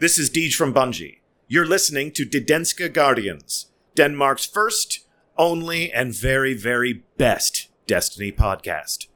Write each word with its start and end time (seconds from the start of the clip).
This 0.00 0.16
is 0.16 0.30
Deej 0.30 0.54
from 0.54 0.72
Bungie. 0.72 1.18
You're 1.48 1.66
listening 1.66 2.12
to 2.12 2.24
Didenska 2.24 2.92
Guardians, 2.92 3.66
Denmark's 3.96 4.46
first, 4.46 5.00
only, 5.36 5.92
and 5.92 6.14
very, 6.14 6.54
very 6.54 7.02
best 7.16 7.66
Destiny 7.88 8.30
podcast. 8.30 9.08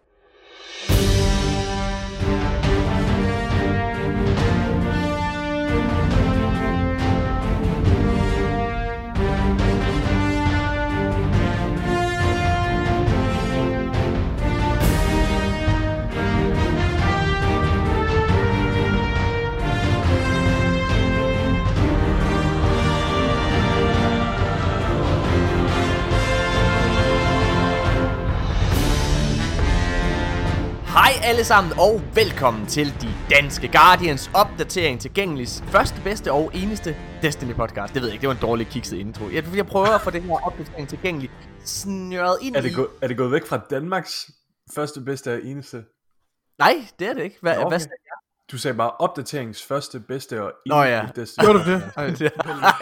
Hej 30.93 31.13
alle 31.23 31.45
sammen 31.45 31.73
og 31.79 32.01
velkommen 32.15 32.67
til 32.67 32.87
de 32.87 33.09
danske 33.31 33.69
Guardians 33.69 34.31
opdatering 34.35 35.01
tilgængelig 35.01 35.49
første, 35.49 36.01
bedste 36.05 36.33
og 36.33 36.51
eneste 36.55 36.97
Destiny 37.23 37.55
podcast. 37.55 37.95
Det 37.95 38.03
ved 38.03 38.09
jeg 38.09 38.15
ikke, 38.15 38.21
det 38.21 38.29
var 38.29 38.35
en 38.35 38.41
dårlig 38.41 38.67
kikset 38.67 38.97
intro. 38.97 39.25
Jeg, 39.29 39.45
jeg 39.57 39.67
prøver 39.67 39.87
at 39.87 40.01
få 40.01 40.11
det 40.11 40.23
her 40.23 40.47
opdatering 40.47 40.89
tilgængelig 40.89 41.31
snøret 41.65 42.39
ind 42.43 42.57
Er 42.57 42.61
det, 42.61 42.71
i... 42.71 42.75
gå, 42.75 42.89
er 43.03 43.09
det 43.09 43.17
gået 43.17 43.33
væk 43.33 43.47
fra 43.47 43.61
Danmarks 43.71 44.31
første, 44.75 45.01
bedste 45.01 45.35
og 45.35 45.45
eneste? 45.45 45.85
Nej, 46.59 46.75
det 46.99 47.09
er 47.09 47.13
det 47.13 47.23
ikke. 47.23 47.39
Hvad, 47.41 47.55
Nå, 47.55 47.59
okay. 47.59 47.67
okay. 47.67 47.73
hvad 47.73 47.81
sagde 47.81 48.02
Du 48.53 48.59
sagde 48.59 48.77
bare 48.77 48.91
opdateringens 48.91 49.63
første, 49.63 50.01
bedste 50.01 50.43
og 50.43 50.53
Nå 50.67 50.83
ja. 50.83 51.07
Gjorde 51.41 51.59
du 51.59 51.71
det? 51.71 51.83
jeg? 52.21 52.31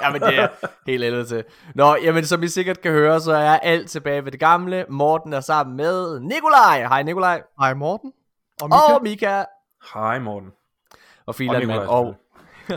jamen 0.02 0.20
det 0.20 0.38
er 0.38 0.48
helt 0.87 1.05
ældet 1.05 1.28
til. 1.28 1.45
Nå, 1.75 1.97
jamen 1.97 2.25
som 2.25 2.42
I 2.42 2.48
sikkert 2.48 2.81
kan 2.81 2.92
høre, 2.92 3.20
så 3.20 3.33
er 3.33 3.56
alt 3.56 3.91
tilbage 3.91 4.25
ved 4.25 4.33
det 4.33 4.41
gamle. 4.41 4.84
Morten 4.89 5.33
er 5.33 5.41
sammen 5.41 5.77
med 5.77 6.20
Nikolaj. 6.20 6.86
Hej 6.89 7.03
Nikolaj. 7.03 7.42
Hej 7.61 7.75
Morten. 7.75 8.12
Og 8.62 8.69
Mika. 8.69 8.95
Og 8.95 9.03
Mika. 9.03 9.45
Hej 9.95 10.19
Morten. 10.19 10.50
Og 11.27 11.34
Filan 11.34 11.61
Nikolaj, 11.61 11.86
og... 11.86 12.17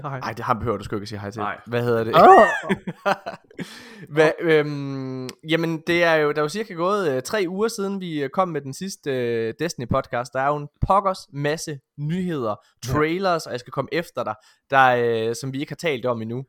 Hej. 0.02 0.20
Nej, 0.26 0.34
det 0.34 0.46
ham 0.46 0.60
behøver 0.60 0.78
du 0.78 0.84
sgu 0.84 0.96
ikke 0.96 1.04
at 1.04 1.08
sige 1.08 1.20
hej 1.20 1.32
til. 1.32 1.40
Nej. 1.40 1.60
Hvad 1.68 1.84
hedder 1.84 2.04
det? 2.04 2.14
Ah, 2.16 3.16
Hva, 4.14 4.32
øhm, 4.40 5.30
jamen, 5.50 5.84
det 5.88 6.04
er 6.04 6.14
jo, 6.14 6.32
der 6.32 6.38
er 6.38 6.42
jo 6.42 6.50
cirka 6.50 6.74
gået 6.74 7.12
øh, 7.12 7.22
tre 7.22 7.46
uger 7.48 7.68
siden, 7.68 8.02
vi 8.02 8.24
øh, 8.24 8.30
kom 8.30 8.48
med 8.48 8.62
den 8.62 8.74
sidste 8.74 9.12
øh, 9.12 9.54
Destiny-podcast. 9.60 10.30
Der 10.34 10.40
er 10.40 10.48
jo 10.48 10.56
en 10.56 10.68
pokkers 10.88 11.28
masse 11.34 11.80
nyheder, 12.00 12.56
trailers, 12.86 13.46
og 13.46 13.52
jeg 13.52 13.60
skal 13.60 13.72
komme 13.72 13.90
efter 13.92 14.24
dig, 14.24 14.36
der, 14.70 14.96
øh, 15.30 15.36
som 15.36 15.54
vi 15.54 15.60
ikke 15.60 15.72
har 15.72 15.76
talt 15.76 16.06
om 16.06 16.22
endnu. 16.22 16.46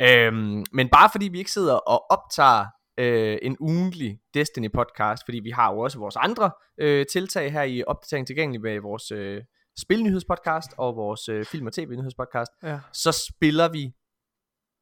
Øhm, 0.00 0.64
men 0.72 0.88
bare 0.88 1.08
fordi 1.12 1.28
vi 1.28 1.38
ikke 1.38 1.52
sidder 1.52 1.74
og 1.74 2.10
optager 2.10 2.66
øh, 2.98 3.38
en 3.42 3.56
ugentlig 3.60 4.18
Destiny-podcast, 4.36 5.22
fordi 5.24 5.40
vi 5.42 5.50
har 5.50 5.72
jo 5.72 5.78
også 5.78 5.98
vores 5.98 6.16
andre 6.16 6.50
øh, 6.78 7.06
tiltag 7.12 7.52
her 7.52 7.62
i 7.62 7.84
opdatering 7.86 8.26
tilgængelig 8.26 8.60
med 8.60 8.80
vores 8.80 9.10
øh, 9.10 9.42
spilnyhedspodcast 9.78 10.70
og 10.78 10.96
vores 10.96 11.28
øh, 11.28 11.44
film- 11.44 11.66
og 11.66 11.72
tv-nyhedspodcast, 11.72 12.52
ja. 12.62 12.80
så 12.92 13.12
spiller 13.12 13.68
vi 13.68 13.92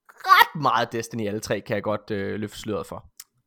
ret 0.08 0.60
meget 0.62 0.92
Destiny 0.92 1.26
alle 1.26 1.40
tre, 1.40 1.60
kan 1.60 1.74
jeg 1.74 1.82
godt 1.82 2.10
øh, 2.10 2.40
løfte 2.40 2.58
sløret 2.58 2.86
for. 2.86 3.06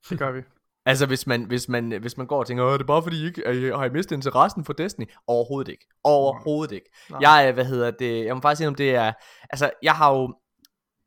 Det 0.09 0.19
gør 0.19 0.31
vi. 0.31 0.41
Altså 0.87 1.05
hvis 1.05 1.27
man, 1.27 1.43
hvis 1.43 1.69
man, 1.69 1.91
hvis 2.01 2.17
man 2.17 2.27
går 2.27 2.39
og 2.39 2.47
tænker, 2.47 2.63
Åh, 2.63 2.73
er 2.73 2.77
det 2.77 2.87
bare 2.87 3.03
fordi, 3.03 3.21
I 3.21 3.25
ikke, 3.25 3.43
er 3.43 3.51
I, 3.51 3.69
har 3.69 3.85
I 3.85 3.89
mistet 3.89 4.15
interessen 4.15 4.65
for 4.65 4.73
Destiny? 4.73 5.05
Overhovedet 5.27 5.71
ikke. 5.71 5.87
Overhovedet 6.03 6.75
ikke. 6.75 6.89
Nej. 7.09 7.19
Jeg, 7.21 7.47
er, 7.47 7.51
hvad 7.51 7.65
hedder 7.65 7.91
det, 7.91 8.25
jeg 8.25 8.35
må 8.35 8.41
faktisk 8.41 8.57
sige, 8.57 8.67
om 8.67 8.75
det 8.75 8.95
er, 8.95 9.13
altså 9.49 9.71
jeg 9.81 9.95
har 9.95 10.11
jo, 10.13 10.35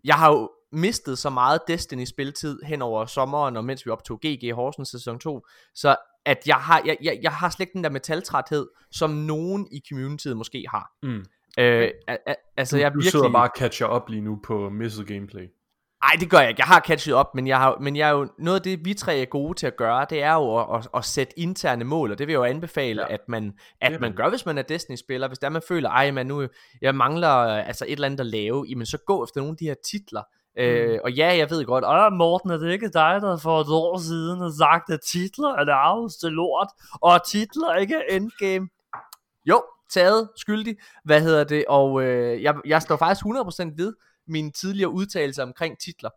jeg 0.05 0.15
har 0.15 0.33
jo 0.33 0.51
mistet 0.73 1.19
så 1.19 1.31
meget 1.31 1.61
Destiny 1.69 2.05
spiltid 2.05 2.63
hen 2.63 2.83
over 2.83 3.07
sommeren, 3.07 3.57
og 3.57 3.65
mens 3.65 3.87
vi 3.87 3.91
optog 3.91 4.21
GG 4.27 4.55
Horsens 4.55 4.89
sæson 4.89 5.19
2, 5.19 5.47
så 5.75 5.97
at 6.29 6.43
jeg 6.47 6.57
har, 6.57 6.83
jeg, 6.87 6.97
jeg, 7.03 7.19
jeg 7.23 7.33
har 7.33 7.51
slet 7.51 7.61
ikke 7.61 7.73
den 7.73 7.85
der 7.85 7.91
metaltræthed, 7.91 8.67
som 8.91 9.11
nogen 9.11 9.69
i 9.73 9.83
communityet 9.89 10.37
måske 10.37 10.65
har. 10.69 10.91
Mm. 11.03 11.25
Øh, 11.59 11.91
a, 12.09 12.17
a, 12.27 12.35
altså 12.57 12.77
Du, 12.77 12.81
jeg 12.81 12.87
er 12.87 12.91
du 12.91 12.99
virkelig... 12.99 13.11
sidder 13.11 13.33
bare 13.33 13.49
og 13.49 13.55
catcher 13.59 13.87
op 13.87 14.09
lige 14.09 14.21
nu 14.21 14.39
på 14.45 14.69
misset 14.69 15.07
gameplay. 15.07 15.47
Nej, 16.03 16.17
det 16.21 16.31
gør 16.31 16.39
jeg 16.39 16.49
ikke. 16.49 16.61
Jeg 16.61 16.67
har 16.67 16.81
catchet 16.81 17.15
op, 17.15 17.35
men 17.35 17.47
jeg, 17.47 17.59
har, 17.59 17.79
men 17.81 17.97
jeg 17.97 18.09
er 18.09 18.13
jo, 18.13 18.29
noget 18.39 18.59
af 18.59 18.63
det, 18.63 18.85
vi 18.85 18.95
tre 18.95 19.19
er 19.19 19.25
gode 19.25 19.55
til 19.59 19.67
at 19.67 19.77
gøre, 19.77 20.07
det 20.11 20.23
er 20.23 20.35
jo 20.35 20.57
at, 20.57 20.77
at, 20.79 20.89
at 20.95 21.05
sætte 21.05 21.39
interne 21.39 21.85
mål, 21.85 22.13
og 22.13 22.19
det 22.19 22.27
vil 22.27 22.33
jeg 22.33 22.39
jo 22.39 22.45
anbefale, 22.45 23.03
ja. 23.03 23.15
At 23.15 23.21
man, 23.29 23.53
at 23.81 24.01
man 24.01 24.15
gør, 24.15 24.29
hvis 24.29 24.47
man 24.47 24.59
er 24.59 24.63
Destiny-spiller. 24.63 25.29
Hvis 25.29 25.39
der 25.39 25.49
man 25.49 25.63
føler, 25.69 25.91
ej, 25.91 26.11
man 26.11 26.27
nu, 26.27 26.49
jeg 26.83 26.95
mangler 26.95 27.39
øh, 27.39 27.69
altså 27.69 27.85
et 27.85 27.93
eller 27.93 28.07
andet 28.07 28.21
at 28.21 28.27
lave, 28.27 28.67
jamen 28.69 28.87
så 28.87 28.99
gå 29.07 29.25
efter 29.25 29.41
nogle 29.41 29.53
af 29.53 29.57
de 29.57 29.65
her 29.65 29.75
titler. 29.91 30.23
Mm. 30.59 30.65
Øh, 30.65 30.99
og 31.05 31.13
ja, 31.13 31.37
jeg 31.37 31.51
ved 31.51 31.65
godt, 31.65 31.85
Åh, 31.85 32.13
Morten, 32.13 32.51
er 32.51 32.57
det 32.57 32.73
ikke 32.73 32.89
dig, 32.89 33.19
der 33.23 33.37
for 33.37 33.61
et 33.61 33.67
år 33.71 33.99
siden 33.99 34.41
har 34.41 34.55
sagt, 34.59 34.91
at 34.91 35.01
titler 35.01 35.49
er 35.49 35.65
det 35.65 35.73
arveste 35.73 36.29
lort, 36.29 36.69
og 36.93 37.15
at 37.15 37.23
titler 37.27 37.75
ikke 37.75 37.95
er 37.95 38.17
endgame? 38.17 38.69
Jo, 39.47 39.63
taget, 39.91 40.29
skyldig. 40.37 40.77
Hvad 41.05 41.23
hedder 41.23 41.45
det? 41.45 41.65
Og 41.69 42.03
øh, 42.03 42.43
jeg, 42.43 42.55
jeg 42.65 42.83
står 42.83 42.97
faktisk 42.97 43.25
100% 43.27 43.73
ved 43.77 43.95
mine 44.27 44.51
tidligere 44.51 44.91
udtalelser 44.91 45.43
omkring 45.43 45.79
titler. 45.79 46.11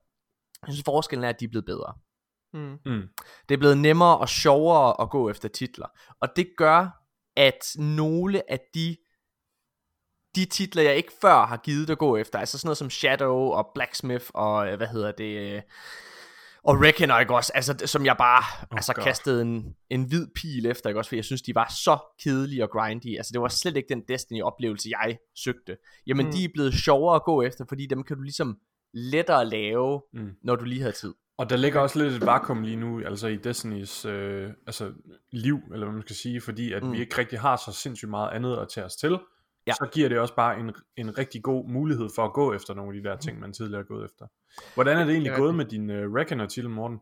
Jeg 0.68 0.74
synes 0.74 0.85
forskellen 0.85 1.24
er, 1.24 1.30
at 1.30 1.40
de 1.40 1.46
er 1.46 1.50
blevet 1.50 1.66
bedre. 1.66 1.94
Mm. 2.53 2.78
Mm. 2.85 3.07
Det 3.50 3.56
er 3.56 3.59
blevet 3.59 3.78
nemmere 3.78 4.18
og 4.18 4.30
sjovere 4.30 5.01
at 5.01 5.09
gå 5.09 5.30
efter 5.30 5.50
titler. 5.50 5.88
Og 6.22 6.30
det 6.35 6.47
gør, 6.57 6.90
at 7.35 7.59
nogle 7.78 8.51
af 8.51 8.59
de 8.74 8.97
de 10.36 10.46
titler, 10.46 10.84
jeg 10.84 10.96
ikke 10.96 11.12
før 11.22 11.46
har 11.46 11.58
givet 11.58 11.90
at 11.90 11.97
gå 11.97 12.18
efter, 12.18 12.40
altså 12.40 12.58
sådan 12.58 12.68
noget 12.68 12.78
som 12.78 12.90
Shadow 12.90 13.36
og 13.36 13.68
Blacksmith 13.75 14.25
og 14.34 14.68
øh, 14.72 14.78
hvad 14.78 14.88
hedder 14.88 15.12
det, 15.12 15.53
øh, 15.56 15.62
og 16.64 16.81
Reckoner, 16.81 17.19
ikke 17.19 17.36
også, 17.36 17.52
altså 17.56 17.75
som 17.86 18.06
jeg 18.06 18.16
bare 18.18 18.44
oh 18.72 18.75
altså 18.78 18.94
God. 18.94 19.03
kastede 19.03 19.42
en, 19.42 19.75
en 19.90 20.03
hvid 20.03 20.28
pil 20.36 20.66
efter, 20.66 20.90
ikke 20.90 21.00
også, 21.00 21.09
fordi 21.09 21.18
jeg 21.18 21.25
synes, 21.25 21.42
de 21.42 21.56
var 21.56 21.74
så 21.84 21.97
kedelige 22.24 22.64
og 22.64 22.69
grindy, 22.69 23.18
altså 23.18 23.30
det 23.34 23.42
var 23.42 23.47
slet 23.47 23.78
ikke 23.78 23.90
den 23.90 24.02
Destiny-oplevelse, 24.08 24.90
jeg 24.90 25.18
søgte. 25.36 25.78
Jamen, 26.08 26.25
Mm. 26.25 26.31
de 26.31 26.44
er 26.44 26.50
blevet 26.53 26.74
sjovere 26.74 27.16
at 27.16 27.24
gå 27.24 27.42
efter, 27.42 27.66
fordi 27.69 27.86
dem 27.86 28.03
kan 28.03 28.16
du 28.18 28.22
ligesom 28.22 28.58
lettere 28.94 29.46
lave, 29.46 30.02
Mm. 30.13 30.30
når 30.44 30.56
du 30.56 30.66
lige 30.66 30.81
har 30.81 30.92
tid. 30.92 31.13
Og 31.38 31.50
der 31.50 31.56
ligger 31.56 31.80
også 31.80 32.03
lidt 32.03 32.13
et 32.13 32.25
vakuum 32.25 32.62
lige 32.63 32.75
nu, 32.75 33.02
altså 33.06 33.28
i 33.28 33.36
Destinys 33.38 34.06
øh, 34.06 34.50
altså, 34.68 34.92
liv, 35.31 35.59
eller 35.74 35.86
hvad 35.86 35.94
man 35.94 36.02
skal 36.02 36.16
sige, 36.16 36.42
fordi 36.42 36.74
at 36.74 36.84
mm. 36.84 36.92
vi 36.92 37.00
ikke 37.00 37.18
rigtig 37.18 37.40
har 37.40 37.56
så 37.56 37.72
sindssygt 37.72 38.09
meget 38.09 38.30
andet 38.31 38.58
at 38.58 38.69
tage 38.69 38.86
os 38.86 38.96
til. 38.96 39.19
Ja. 39.71 39.85
Så 39.85 39.89
giver 39.93 40.09
det 40.09 40.19
også 40.19 40.35
bare 40.35 40.59
en, 40.59 40.71
en 40.97 41.17
rigtig 41.17 41.43
god 41.43 41.69
mulighed 41.69 42.09
for 42.15 42.25
at 42.25 42.33
gå 42.33 42.53
efter 42.53 42.73
nogle 42.73 42.97
af 42.97 43.03
de 43.03 43.09
der 43.09 43.17
ting, 43.17 43.39
man 43.39 43.53
tidligere 43.53 43.79
har 43.89 43.95
gået 43.95 44.05
efter. 44.05 44.25
Hvordan 44.73 44.97
er 44.97 45.03
det 45.03 45.11
egentlig 45.13 45.33
gået 45.35 45.55
med 45.55 45.65
din 45.65 45.89
uh, 45.89 45.95
Reckoner 46.15 46.45
til 46.45 46.69
morgen? 46.69 46.99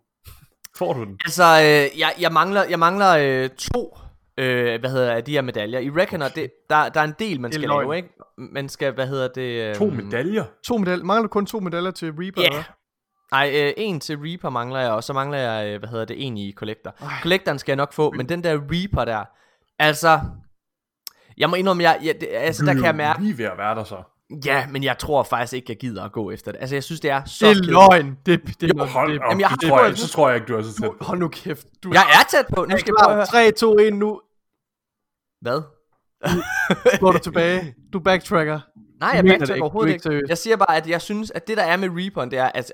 Får 0.77 0.93
du 0.93 1.03
den? 1.03 1.19
Altså, 1.25 1.43
øh, 1.43 1.99
jeg, 1.99 2.13
jeg 2.19 2.31
mangler, 2.31 2.63
jeg 2.63 2.79
mangler 2.79 3.17
øh, 3.17 3.49
to, 3.49 3.97
øh, 4.37 4.79
hvad 4.79 4.89
hedder 4.89 5.21
de 5.21 5.31
her 5.31 5.41
medaljer. 5.41 5.79
I 5.79 5.89
Reckoner, 5.89 6.27
det, 6.29 6.51
der, 6.69 6.89
der 6.89 6.99
er 6.99 7.03
en 7.03 7.15
del, 7.19 7.41
man 7.41 7.51
skal 7.51 7.67
løgn. 7.67 7.81
lave, 7.81 7.97
ikke? 7.97 8.09
Man 8.37 8.69
skal, 8.69 8.93
hvad 8.93 9.07
hedder 9.07 9.27
det? 9.27 9.69
Øh, 9.69 9.75
To 9.75 9.85
medaljer? 9.85 10.43
To 10.67 10.77
medaljer. 10.77 11.05
Mangler 11.05 11.21
du 11.21 11.27
kun 11.27 11.45
to 11.45 11.59
medaljer 11.59 11.91
til 11.91 12.11
Reaper? 12.11 12.41
Ja. 12.41 12.47
eller 12.47 12.63
Nej, 13.31 13.51
øh, 13.55 13.73
en 13.77 13.99
til 13.99 14.17
Reaper 14.17 14.49
mangler 14.49 14.79
jeg, 14.79 14.91
og 14.91 15.03
så 15.03 15.13
mangler 15.13 15.37
jeg, 15.37 15.73
øh, 15.73 15.79
hvad 15.79 15.89
hedder 15.89 16.05
det, 16.05 16.25
en 16.27 16.37
i 16.37 16.51
Collector. 16.51 16.95
Ej. 17.01 17.07
Collectoren 17.21 17.59
skal 17.59 17.71
jeg 17.71 17.77
nok 17.77 17.93
få, 17.93 18.11
men 18.11 18.29
den 18.29 18.43
der 18.43 18.59
Reaper 18.71 19.05
der, 19.05 19.25
altså, 19.79 20.19
jeg 21.39 21.49
må 21.49 21.55
indrømme, 21.55 21.83
jeg, 21.83 21.99
jeg, 22.03 22.15
det, 22.21 22.29
altså, 22.31 22.65
der 22.65 22.73
kan 22.73 22.83
jeg 22.85 22.95
mærke, 22.95 23.21
Lige 23.21 23.37
ved 23.37 23.45
at 23.45 23.57
være 23.57 23.75
der 23.75 23.83
så. 23.83 24.03
ja, 24.45 24.67
men 24.67 24.83
jeg 24.83 24.97
tror 24.97 25.23
faktisk 25.23 25.53
ikke, 25.53 25.65
jeg 25.69 25.77
gider 25.77 26.03
at 26.03 26.11
gå 26.11 26.31
efter 26.31 26.51
det. 26.51 26.59
Altså, 26.61 26.75
jeg 26.75 26.83
synes, 26.83 26.99
det 27.01 27.11
er 27.11 27.23
så 27.25 27.45
Det 27.49 27.57
er 27.57 27.61
løgn. 27.63 28.17
Det, 28.25 28.41
det, 28.47 28.61
det, 28.61 28.69
Jo, 28.77 28.85
hold 28.85 29.11
det, 29.13 29.19
op, 29.21 29.29
Jamen, 29.29 29.39
jeg 29.41 29.47
har- 29.49 29.57
så, 29.61 29.67
tror 29.67 29.83
jeg, 29.85 29.97
så 29.97 30.07
tror 30.07 30.27
jeg 30.29 30.35
ikke, 30.35 30.47
du 30.47 30.57
er 30.57 30.61
så 30.61 30.73
tæt 30.73 30.87
du, 30.87 30.95
på. 30.99 31.05
hold 31.05 31.19
nu 31.19 31.27
kæft. 31.27 31.67
Du 31.83 31.89
Jeg 31.93 32.03
er 32.19 32.23
tæt 32.37 32.45
på, 32.55 32.65
nu 32.65 32.77
skal 32.77 32.93
jeg 33.07 33.15
høre. 33.15 33.25
3, 33.25 33.51
2, 33.51 33.77
1 33.77 33.93
nu. 33.93 34.21
Hvad? 35.41 35.61
Går 36.99 37.11
du 37.11 37.17
tilbage. 37.17 37.75
Du 37.93 37.99
backtracker. 37.99 38.59
Nej, 38.99 39.09
jeg 39.15 39.23
det 39.23 39.29
backtracker 39.31 39.53
ikke. 39.55 39.63
overhovedet 39.63 39.89
er 39.91 39.93
ikke. 40.09 40.15
ikke. 40.17 40.29
Jeg 40.29 40.37
siger 40.37 40.55
bare, 40.57 40.77
at 40.77 40.87
jeg 40.89 41.01
synes, 41.01 41.31
at 41.31 41.47
det 41.47 41.57
der 41.57 41.63
er 41.63 41.77
med 41.77 41.89
Reaperen, 41.89 42.31
det 42.31 42.39
er, 42.39 42.51
at 42.53 42.73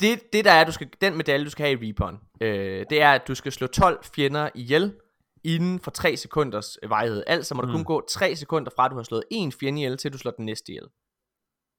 det, 0.00 0.20
det 0.32 0.44
der 0.44 0.50
er, 0.52 0.64
du 0.64 0.72
skal, 0.72 0.88
den 1.00 1.16
medalje, 1.16 1.44
du 1.44 1.50
skal 1.50 1.66
have 1.66 1.78
i 1.80 1.86
Reaperen, 1.86 2.16
øh, 2.40 2.86
det 2.90 3.02
er, 3.02 3.10
at 3.12 3.28
du 3.28 3.34
skal 3.34 3.52
slå 3.52 3.66
12 3.66 3.98
fjender 4.16 4.48
ihjel 4.54 4.94
inden 5.44 5.80
for 5.80 5.90
3 5.90 6.16
sekunders 6.16 6.78
varighed. 6.88 7.24
Altså 7.26 7.54
må 7.54 7.62
der 7.62 7.68
kun 7.68 7.76
Mm. 7.80 7.84
gå 7.84 8.06
3 8.10 8.36
sekunder 8.36 8.70
fra, 8.76 8.84
at 8.84 8.90
du 8.90 8.96
har 8.96 9.02
slået 9.02 9.24
en 9.30 9.52
fjende 9.52 9.80
ihjel, 9.80 9.96
til 9.98 10.12
du 10.12 10.18
slår 10.18 10.30
den 10.32 10.44
næste 10.46 10.72
ihjel. 10.72 10.84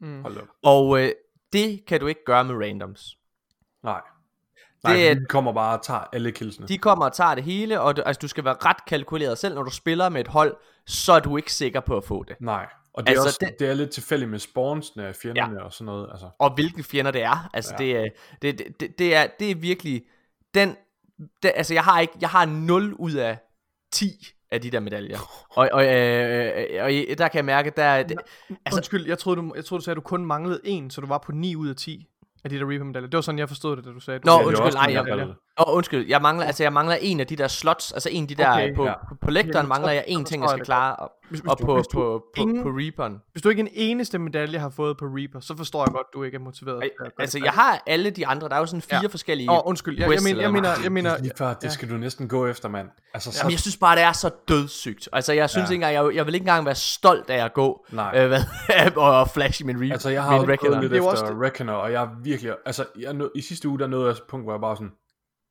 Mm. 0.01 0.21
Hold 0.21 0.37
op. 0.37 0.47
Og 0.63 1.01
øh, 1.03 1.11
det 1.53 1.85
kan 1.87 1.99
du 1.99 2.07
ikke 2.07 2.21
gøre 2.25 2.43
med 2.43 2.55
randoms. 2.55 3.17
Nej. 3.83 4.01
Nej, 4.83 4.93
Det 4.93 5.09
er- 5.09 5.13
de 5.13 5.25
kommer 5.25 5.53
bare 5.53 5.77
og 5.77 5.83
tager 5.85 5.99
alle 6.13 6.31
killsene. 6.31 6.67
De 6.67 6.77
kommer 6.77 7.05
og 7.05 7.13
tager 7.13 7.35
det 7.35 7.43
hele, 7.43 7.81
og 7.81 7.97
du, 7.97 8.01
altså, 8.01 8.19
du 8.19 8.27
skal 8.27 8.43
være 8.45 8.55
ret 8.65 8.85
kalkuleret 8.87 9.37
selv, 9.37 9.55
når 9.55 9.63
du 9.63 9.71
spiller 9.71 10.09
med 10.09 10.21
et 10.21 10.27
hold, 10.27 10.55
så 10.85 11.13
er 11.13 11.19
du 11.19 11.37
ikke 11.37 11.53
sikker 11.53 11.79
på 11.79 11.97
at 11.97 12.03
få 12.03 12.23
det. 12.23 12.35
Nej. 12.41 12.67
Og 12.93 13.03
det, 13.03 13.09
er 13.09 13.11
Altså, 13.11 13.27
også, 13.27 13.37
det- 13.41 13.59
det... 13.59 13.69
er 13.69 13.73
lidt 13.73 13.89
tilfældigt 13.91 14.31
med 14.31 14.39
spawnsene 14.39 15.05
af 15.07 15.15
fjenderne 15.15 15.59
ja. 15.59 15.65
og 15.65 15.73
sådan 15.73 15.85
noget. 15.85 16.07
Altså. 16.11 16.29
og 16.39 16.53
hvilke 16.55 16.83
fjender 16.83 17.11
det 17.11 17.23
er. 17.23 17.49
Altså 17.53 17.73
ja. 17.79 17.83
det, 17.83 17.97
er, 17.97 18.09
det, 18.41 18.57
det, 18.59 18.79
det, 18.79 18.99
det, 18.99 19.15
er, 19.15 19.27
det 19.39 19.51
er 19.51 19.55
virkelig 19.55 20.03
den, 20.53 20.75
det, 21.43 21.51
altså 21.55 21.73
jeg 21.73 21.83
har 21.83 21.99
ikke, 21.99 22.13
jeg 22.21 22.29
har 22.29 22.45
0 22.45 22.93
ud 22.93 23.13
af 23.13 23.37
10 23.93 24.27
af 24.51 24.61
de 24.61 24.71
der 24.71 24.79
medaljer. 24.79 25.19
Og, 25.49 25.69
og, 25.73 25.85
øh, 25.85 26.51
øh, 26.73 26.83
og 27.11 27.17
der 27.17 27.27
kan 27.27 27.35
jeg 27.37 27.45
mærke, 27.45 27.71
der 27.75 27.83
er... 27.83 28.03
det- 28.03 28.17
Altså, 28.65 28.77
Undskyld, 28.79 29.07
jeg 29.07 29.17
troede, 29.17 29.41
du, 29.41 29.53
jeg 29.55 29.65
troede, 29.65 29.79
du 29.81 29.83
sagde, 29.85 29.93
at 29.93 30.03
du 30.03 30.07
kun 30.07 30.25
manglede 30.25 30.59
en, 30.63 30.89
så 30.89 31.01
du 31.01 31.07
var 31.07 31.17
på 31.17 31.31
9 31.31 31.55
ud 31.55 31.67
af 31.69 31.75
10 31.75 32.07
af 32.43 32.49
de 32.49 32.59
der 32.59 32.69
Reaper-medaljer. 32.69 33.09
Det 33.09 33.17
var 33.17 33.21
sådan, 33.21 33.39
jeg 33.39 33.47
forstod 33.47 33.75
det, 33.75 33.85
da 33.85 33.89
du 33.89 33.99
sagde 33.99 34.19
det. 34.19 34.25
Nå, 34.25 34.31
Ja, 34.31 34.37
undskyld, 34.47 34.73
nej, 34.73 34.83
jeg- 34.93 35.07
jeg 35.17 35.35
det. 35.57 35.65
Åh, 35.67 35.75
undskyld, 35.77 36.07
jeg 36.07 36.21
mangler, 36.21 36.45
altså 36.45 36.63
jeg 36.63 36.73
mangler 36.73 36.95
en 36.95 37.19
af 37.19 37.27
de 37.27 37.35
der 37.35 37.47
slots, 37.47 37.91
altså 37.91 38.09
en 38.11 38.23
af 38.23 38.27
de 38.27 38.35
der, 38.35 38.51
Okay, 38.53 38.75
på, 38.75 38.85
ja. 38.85 38.93
på, 39.09 39.15
på 39.21 39.31
lektoren 39.31 39.65
så- 39.65 39.69
mangler 39.69 39.91
jeg 39.91 40.03
en 40.07 40.25
ting, 40.25 40.41
jeg 40.43 40.49
skal 40.49 40.59
det 40.59 40.65
klare, 40.65 40.95
og, 40.95 41.11
Hvis, 41.29 41.39
hvis, 41.39 41.49
og 41.51 41.59
du, 41.59 41.65
på, 41.65 41.75
hvis, 41.75 41.85
på, 41.93 41.99
du 41.99 42.19
på, 42.19 42.41
ingen, 42.41 42.63
på 42.63 42.69
Reaperen. 42.69 43.21
hvis 43.31 43.41
du 43.41 43.49
ikke 43.49 43.59
en 43.59 43.67
eneste 43.73 44.19
medalje 44.19 44.59
har 44.59 44.69
fået 44.69 44.97
på 44.97 45.05
Reaper, 45.05 45.39
så 45.39 45.57
forstår 45.57 45.83
jeg 45.85 45.91
godt, 45.93 46.07
du 46.13 46.23
ikke 46.23 46.35
er 46.35 46.39
motiveret. 46.39 46.79
gøre 46.99 47.09
Altså, 47.19 47.37
det 47.39 47.45
jeg 47.45 47.53
har 47.53 47.83
alle 47.87 48.09
de 48.09 48.27
andre, 48.27 48.49
der 48.49 48.55
er 48.55 48.59
jo 48.59 48.65
sådan 48.65 48.81
fire 48.81 48.99
Ja. 49.01 49.07
forskellige... 49.07 49.51
Åh, 49.51 49.57
oh, 49.57 49.61
undskyld, 49.65 49.99
jeg, 49.99 50.11
jeg, 50.11 50.19
mener, 50.23 50.41
jeg, 50.41 50.51
mener, 50.51 50.69
jeg 50.83 50.91
mener, 50.91 51.17
Lige 51.17 51.31
før, 51.37 51.53
det 51.53 51.71
skal 51.71 51.89
du 51.89 51.93
næsten 51.97 52.27
gå 52.27 52.47
efter, 52.47 52.69
mand. 52.69 52.87
Altså, 53.13 53.31
så, 53.31 53.39
Jamen, 53.43 53.51
jeg 53.51 53.59
synes 53.59 53.77
bare, 53.77 53.95
det 53.95 54.03
er 54.03 54.11
så 54.11 54.29
dødssygt. 54.47 55.09
Altså, 55.13 55.33
jeg 55.33 55.49
synes 55.49 55.69
Ja. 55.69 55.73
ikke 55.73 55.85
engang, 55.85 56.07
jeg, 56.07 56.15
jeg 56.15 56.25
vil 56.25 56.33
ikke 56.35 56.43
engang 56.43 56.65
være 56.65 56.75
stolt 56.75 57.29
af 57.29 57.45
at 57.45 57.53
gå 57.53 57.85
Nej. 57.91 58.11
øh, 58.15 58.27
hvad, 58.27 58.41
og, 58.95 59.19
og 59.19 59.29
flash 59.29 59.65
min, 59.65 59.75
re- 59.75 59.91
Altså, 59.91 60.09
jeg 60.09 60.23
har 60.23 60.31
min 60.31 60.39
gået 60.39 60.81
lidt 60.81 60.91
Det 60.91 60.99
er 61.05 61.13
efter 61.13 61.41
Reckoner, 61.41 61.73
og 61.73 61.91
jeg 61.91 62.09
virkelig... 62.23 62.53
Altså, 62.65 62.85
jeg 62.99 63.15
i 63.35 63.41
sidste 63.41 63.67
uge, 63.69 63.79
der 63.79 63.87
nåede 63.87 64.05
jeg 64.05 64.11
et 64.11 64.21
punkt, 64.29 64.45
hvor 64.45 64.53
jeg 64.53 64.61
bare 64.61 64.75
sådan... 64.75 64.91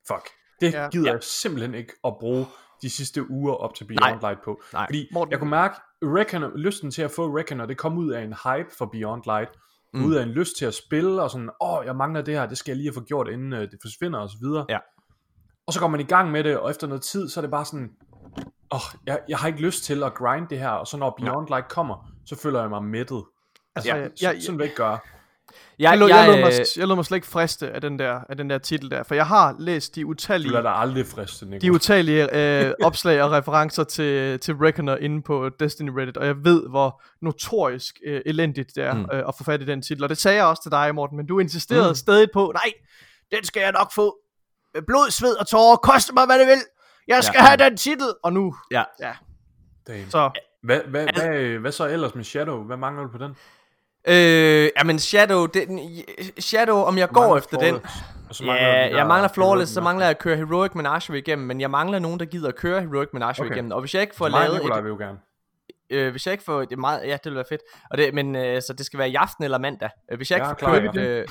Fuck. 0.07 0.29
Det 0.61 0.73
Ja. 0.73 0.89
gider 0.89 1.11
jeg 1.11 1.23
simpelthen 1.23 1.73
ikke 1.75 1.93
at 2.05 2.13
bruge 2.19 2.45
de 2.81 2.89
sidste 2.89 3.31
uger 3.31 3.53
op 3.53 3.75
til 3.75 3.85
Beyond 3.85 4.19
Light 4.21 4.39
på. 4.45 4.61
Nej. 4.73 4.85
Fordi 4.87 5.07
Morten- 5.13 5.31
jeg 5.31 5.39
kunne 5.39 5.49
mærke, 5.49 5.75
Reckoner, 6.03 6.51
lysten 6.57 6.91
til 6.91 7.01
at 7.01 7.11
få 7.11 7.37
Reckoner, 7.37 7.65
det 7.65 7.77
kom 7.77 7.97
ud 7.97 8.11
af 8.11 8.21
en 8.21 8.33
hype 8.43 8.69
for 8.77 8.85
Beyond 8.85 9.21
Light. 9.25 9.49
Mm. 9.93 10.05
Ud 10.05 10.13
af 10.15 10.23
en 10.23 10.29
lyst 10.29 10.57
til 10.57 10.65
at 10.65 10.73
spille, 10.73 11.21
og 11.21 11.29
sådan, 11.31 11.49
åh, 11.61 11.73
oh, 11.73 11.85
jeg 11.85 11.95
mangler 11.95 12.21
det 12.21 12.33
her, 12.33 12.45
det 12.45 12.57
skal 12.57 12.71
jeg 12.71 12.77
lige 12.77 12.87
have 12.87 12.93
få 12.93 13.01
gjort, 13.01 13.27
inden 13.27 13.53
uh, 13.53 13.59
det 13.59 13.77
forsvinder, 13.81 14.19
og 14.19 14.29
så 14.29 14.35
videre. 14.41 14.65
Ja. 14.69 14.77
Og 15.67 15.73
så 15.73 15.79
går 15.79 15.87
man 15.87 15.99
i 15.99 16.03
gang 16.03 16.31
med 16.31 16.43
det, 16.43 16.57
og 16.57 16.69
efter 16.69 16.87
noget 16.87 17.01
tid, 17.03 17.29
så 17.29 17.39
er 17.39 17.41
det 17.41 17.51
bare 17.51 17.65
sådan, 17.65 17.89
åh, 18.71 18.75
oh, 18.77 18.81
jeg, 19.07 19.19
jeg 19.29 19.37
har 19.37 19.47
ikke 19.47 19.61
lyst 19.61 19.83
til 19.83 20.03
at 20.03 20.13
grind 20.13 20.47
det 20.47 20.59
her, 20.59 20.69
og 20.69 20.87
så 20.87 20.97
når 20.97 21.15
Beyond 21.21 21.47
Light 21.47 21.67
kommer, 21.69 22.09
så 22.25 22.35
føler 22.35 22.59
jeg 22.61 22.69
mig 22.69 22.83
mættet. 22.83 23.23
Altså, 23.75 23.89
Ja, 23.91 23.95
ja, 23.97 24.01
jeg- 24.03 24.11
jeg, 24.21 24.33
jeg- 24.33 24.43
sådan 24.43 24.57
vil 24.57 24.63
jeg 24.63 24.69
ikke 24.71 24.77
gøre. 24.77 24.99
Jeg, 25.79 25.97
lå, 25.97 26.07
jeg, 26.07 26.27
lå 26.27 26.35
mig, 26.35 26.51
øh, 26.59 26.65
jeg 26.77 26.87
lå 26.87 26.95
mig 26.95 27.05
slet 27.05 27.15
ikke 27.17 27.27
friste 27.27 27.71
af 27.71 27.81
den 27.81 27.99
der, 27.99 28.19
af 28.29 28.37
den 28.37 28.49
der 28.49 28.57
titel 28.57 28.91
der, 28.91 29.03
for 29.03 29.15
jeg 29.15 29.27
har 29.27 29.55
læst 29.59 29.95
de 29.95 30.01
Du 30.01 30.07
utallige, 30.07 30.51
lader 30.51 30.61
dig 30.61 30.71
aldrig 30.75 31.05
friste, 31.07 31.45
Nico. 31.45 31.61
de 31.61 31.71
utallige 31.71 32.35
øh, 32.67 32.73
opslag 32.83 33.21
og 33.23 33.31
referencer 33.31 33.83
til, 33.83 34.39
til 34.39 34.53
Reckoner 34.55 34.97
inde 34.97 35.21
på 35.21 35.49
Destiny 35.59 35.89
Reddit, 35.89 36.17
og 36.17 36.25
jeg 36.25 36.35
ved, 36.43 36.69
hvor 36.69 37.01
notorisk 37.21 37.95
øh, 38.05 38.21
elendigt 38.25 38.71
det 38.75 38.83
er 38.83 38.93
Mm. 38.93 39.05
øh, 39.13 39.23
at 39.27 39.35
få 39.37 39.43
fat 39.43 39.61
i 39.61 39.65
den 39.65 39.81
titel. 39.81 40.03
Og 40.03 40.09
det 40.09 40.17
sagde 40.17 40.37
jeg 40.37 40.45
også 40.45 40.61
til 40.63 40.71
dig, 40.71 40.95
Morten, 40.95 41.17
men 41.17 41.25
du 41.27 41.39
insisterede 41.39 41.89
Mm. 41.89 41.95
stadig 41.95 42.27
på, 42.33 42.51
nej, 42.55 42.73
den 43.31 43.43
skal 43.45 43.61
jeg 43.61 43.71
nok 43.71 43.91
få. 43.95 44.17
Med 44.73 44.81
blod, 44.81 45.11
sved 45.11 45.35
og 45.39 45.47
tårer, 45.47 45.75
koste 45.75 46.13
mig 46.13 46.25
hvad 46.25 46.39
det 46.39 46.47
vil. 46.47 46.57
Jeg 47.07 47.23
skal 47.23 47.37
Ja. 47.37 47.43
ja. 47.43 47.47
have 47.47 47.69
den 47.69 47.77
titel. 47.77 48.07
Og 48.23 48.33
nu, 48.33 48.55
Ja. 48.71 48.83
Damn. 49.87 50.09
så 50.09 50.31
Hvad, 50.63 50.79
hvad, 50.87 51.07
hvad, 51.15 51.59
hvad 51.59 51.71
så 51.71 51.87
ellers 51.87 52.15
med 52.15 52.23
Shadow? 52.23 52.63
Hvad 52.63 52.77
mangler 52.77 53.03
du 53.03 53.09
på 53.11 53.17
den? 53.17 53.35
Øh, 54.07 54.69
jamen 54.77 54.99
Shadow, 54.99 55.45
det, 55.45 55.67
Shadow, 56.39 56.75
om 56.75 56.97
jeg 56.97 57.09
går 57.09 57.37
efter 57.37 57.57
den... 57.57 57.67
Flawless. 57.75 57.93
Og 58.29 58.35
så 58.35 58.43
mangler 58.45 58.67
Ja, 58.67 58.87
du 58.87 58.93
de 58.93 58.97
jeg 58.97 59.07
mangler 59.07 59.27
Flawless, 59.29 59.71
så 59.73 59.81
mangler 59.81 60.05
jeg 60.05 60.09
at 60.11 60.19
køre 60.19 60.37
Heroic 60.37 60.71
Menagerie 60.75 61.19
igennem, 61.19 61.47
men 61.47 61.61
jeg 61.61 61.69
mangler 61.71 61.99
nogen, 61.99 62.19
der 62.19 62.25
gider 62.25 62.47
at 62.47 62.55
køre 62.55 62.81
Heroic 62.81 63.09
Menagerie 63.13 63.45
Okay. 63.45 63.55
igennem. 63.55 63.71
Og 63.71 63.79
hvis 63.79 63.93
jeg 63.93 64.01
ikke 64.01 64.15
får 64.15 64.27
lavet 64.27 64.53
Nikolaj 64.53 64.77
et, 64.77 64.83
vil 64.83 64.89
jo 64.89 64.97
gerne. 64.97 65.17
øh, 65.89 66.11
hvis 66.11 66.25
jeg 66.27 66.31
ikke 66.31 66.43
får, 66.43 66.59
det 66.59 66.71
er 66.71 66.77
meget, 66.77 67.07
ja, 67.07 67.11
det 67.13 67.25
vil 67.25 67.35
være 67.35 67.45
fedt. 67.49 67.61
Og 67.91 67.97
det, 67.97 68.13
men 68.13 68.35
øh, 68.35 68.61
så 68.61 68.73
det 68.73 68.85
skal 68.85 68.99
være 68.99 69.09
i 69.09 69.15
aften 69.15 69.43
eller 69.43 69.57
mandag. 69.57 69.89
Øh, 70.11 70.17
hvis 70.17 70.31
jeg 70.31 70.37
ikke 70.37 70.45
Ja, 70.45 70.51
får 70.51 70.55
klar, 70.55 70.79
kørt, 70.79 70.97
øh, 70.97 71.27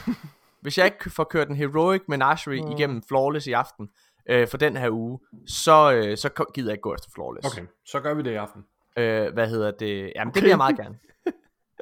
hvis 0.61 0.79
jeg 0.79 0.87
ikke 0.87 1.11
får 1.11 1.25
kørt 1.25 1.49
en 1.49 1.57
Heroic 1.57 2.03
Menagerie 2.09 2.63
Mm. 2.65 2.71
igennem 2.71 3.03
Flawless 3.09 3.47
i 3.47 3.53
aften 3.53 3.89
øh, 4.31 4.49
for 4.49 4.57
den 4.57 4.77
her 4.77 4.91
uge, 4.91 5.19
så, 5.47 5.93
øh, 5.93 6.17
så 6.17 6.45
gider 6.55 6.69
jeg 6.69 6.75
ikke 6.75 6.83
gå 6.83 6.95
efter 6.95 7.09
Flawless. 7.15 7.47
Okay, 7.53 7.63
så 7.87 8.01
gør 8.01 8.15
vi 8.15 8.23
det 8.23 8.31
i 8.31 8.35
aften. 8.35 8.65
Øh, 8.97 9.33
hvad 9.33 9.49
hedder 9.49 9.71
det? 9.71 10.13
Jamen, 10.17 10.31
det 10.35 10.37
Okay. 10.37 10.41
vil 10.41 10.49
jeg 10.49 10.59
meget 10.59 10.77
gerne. 10.77 10.95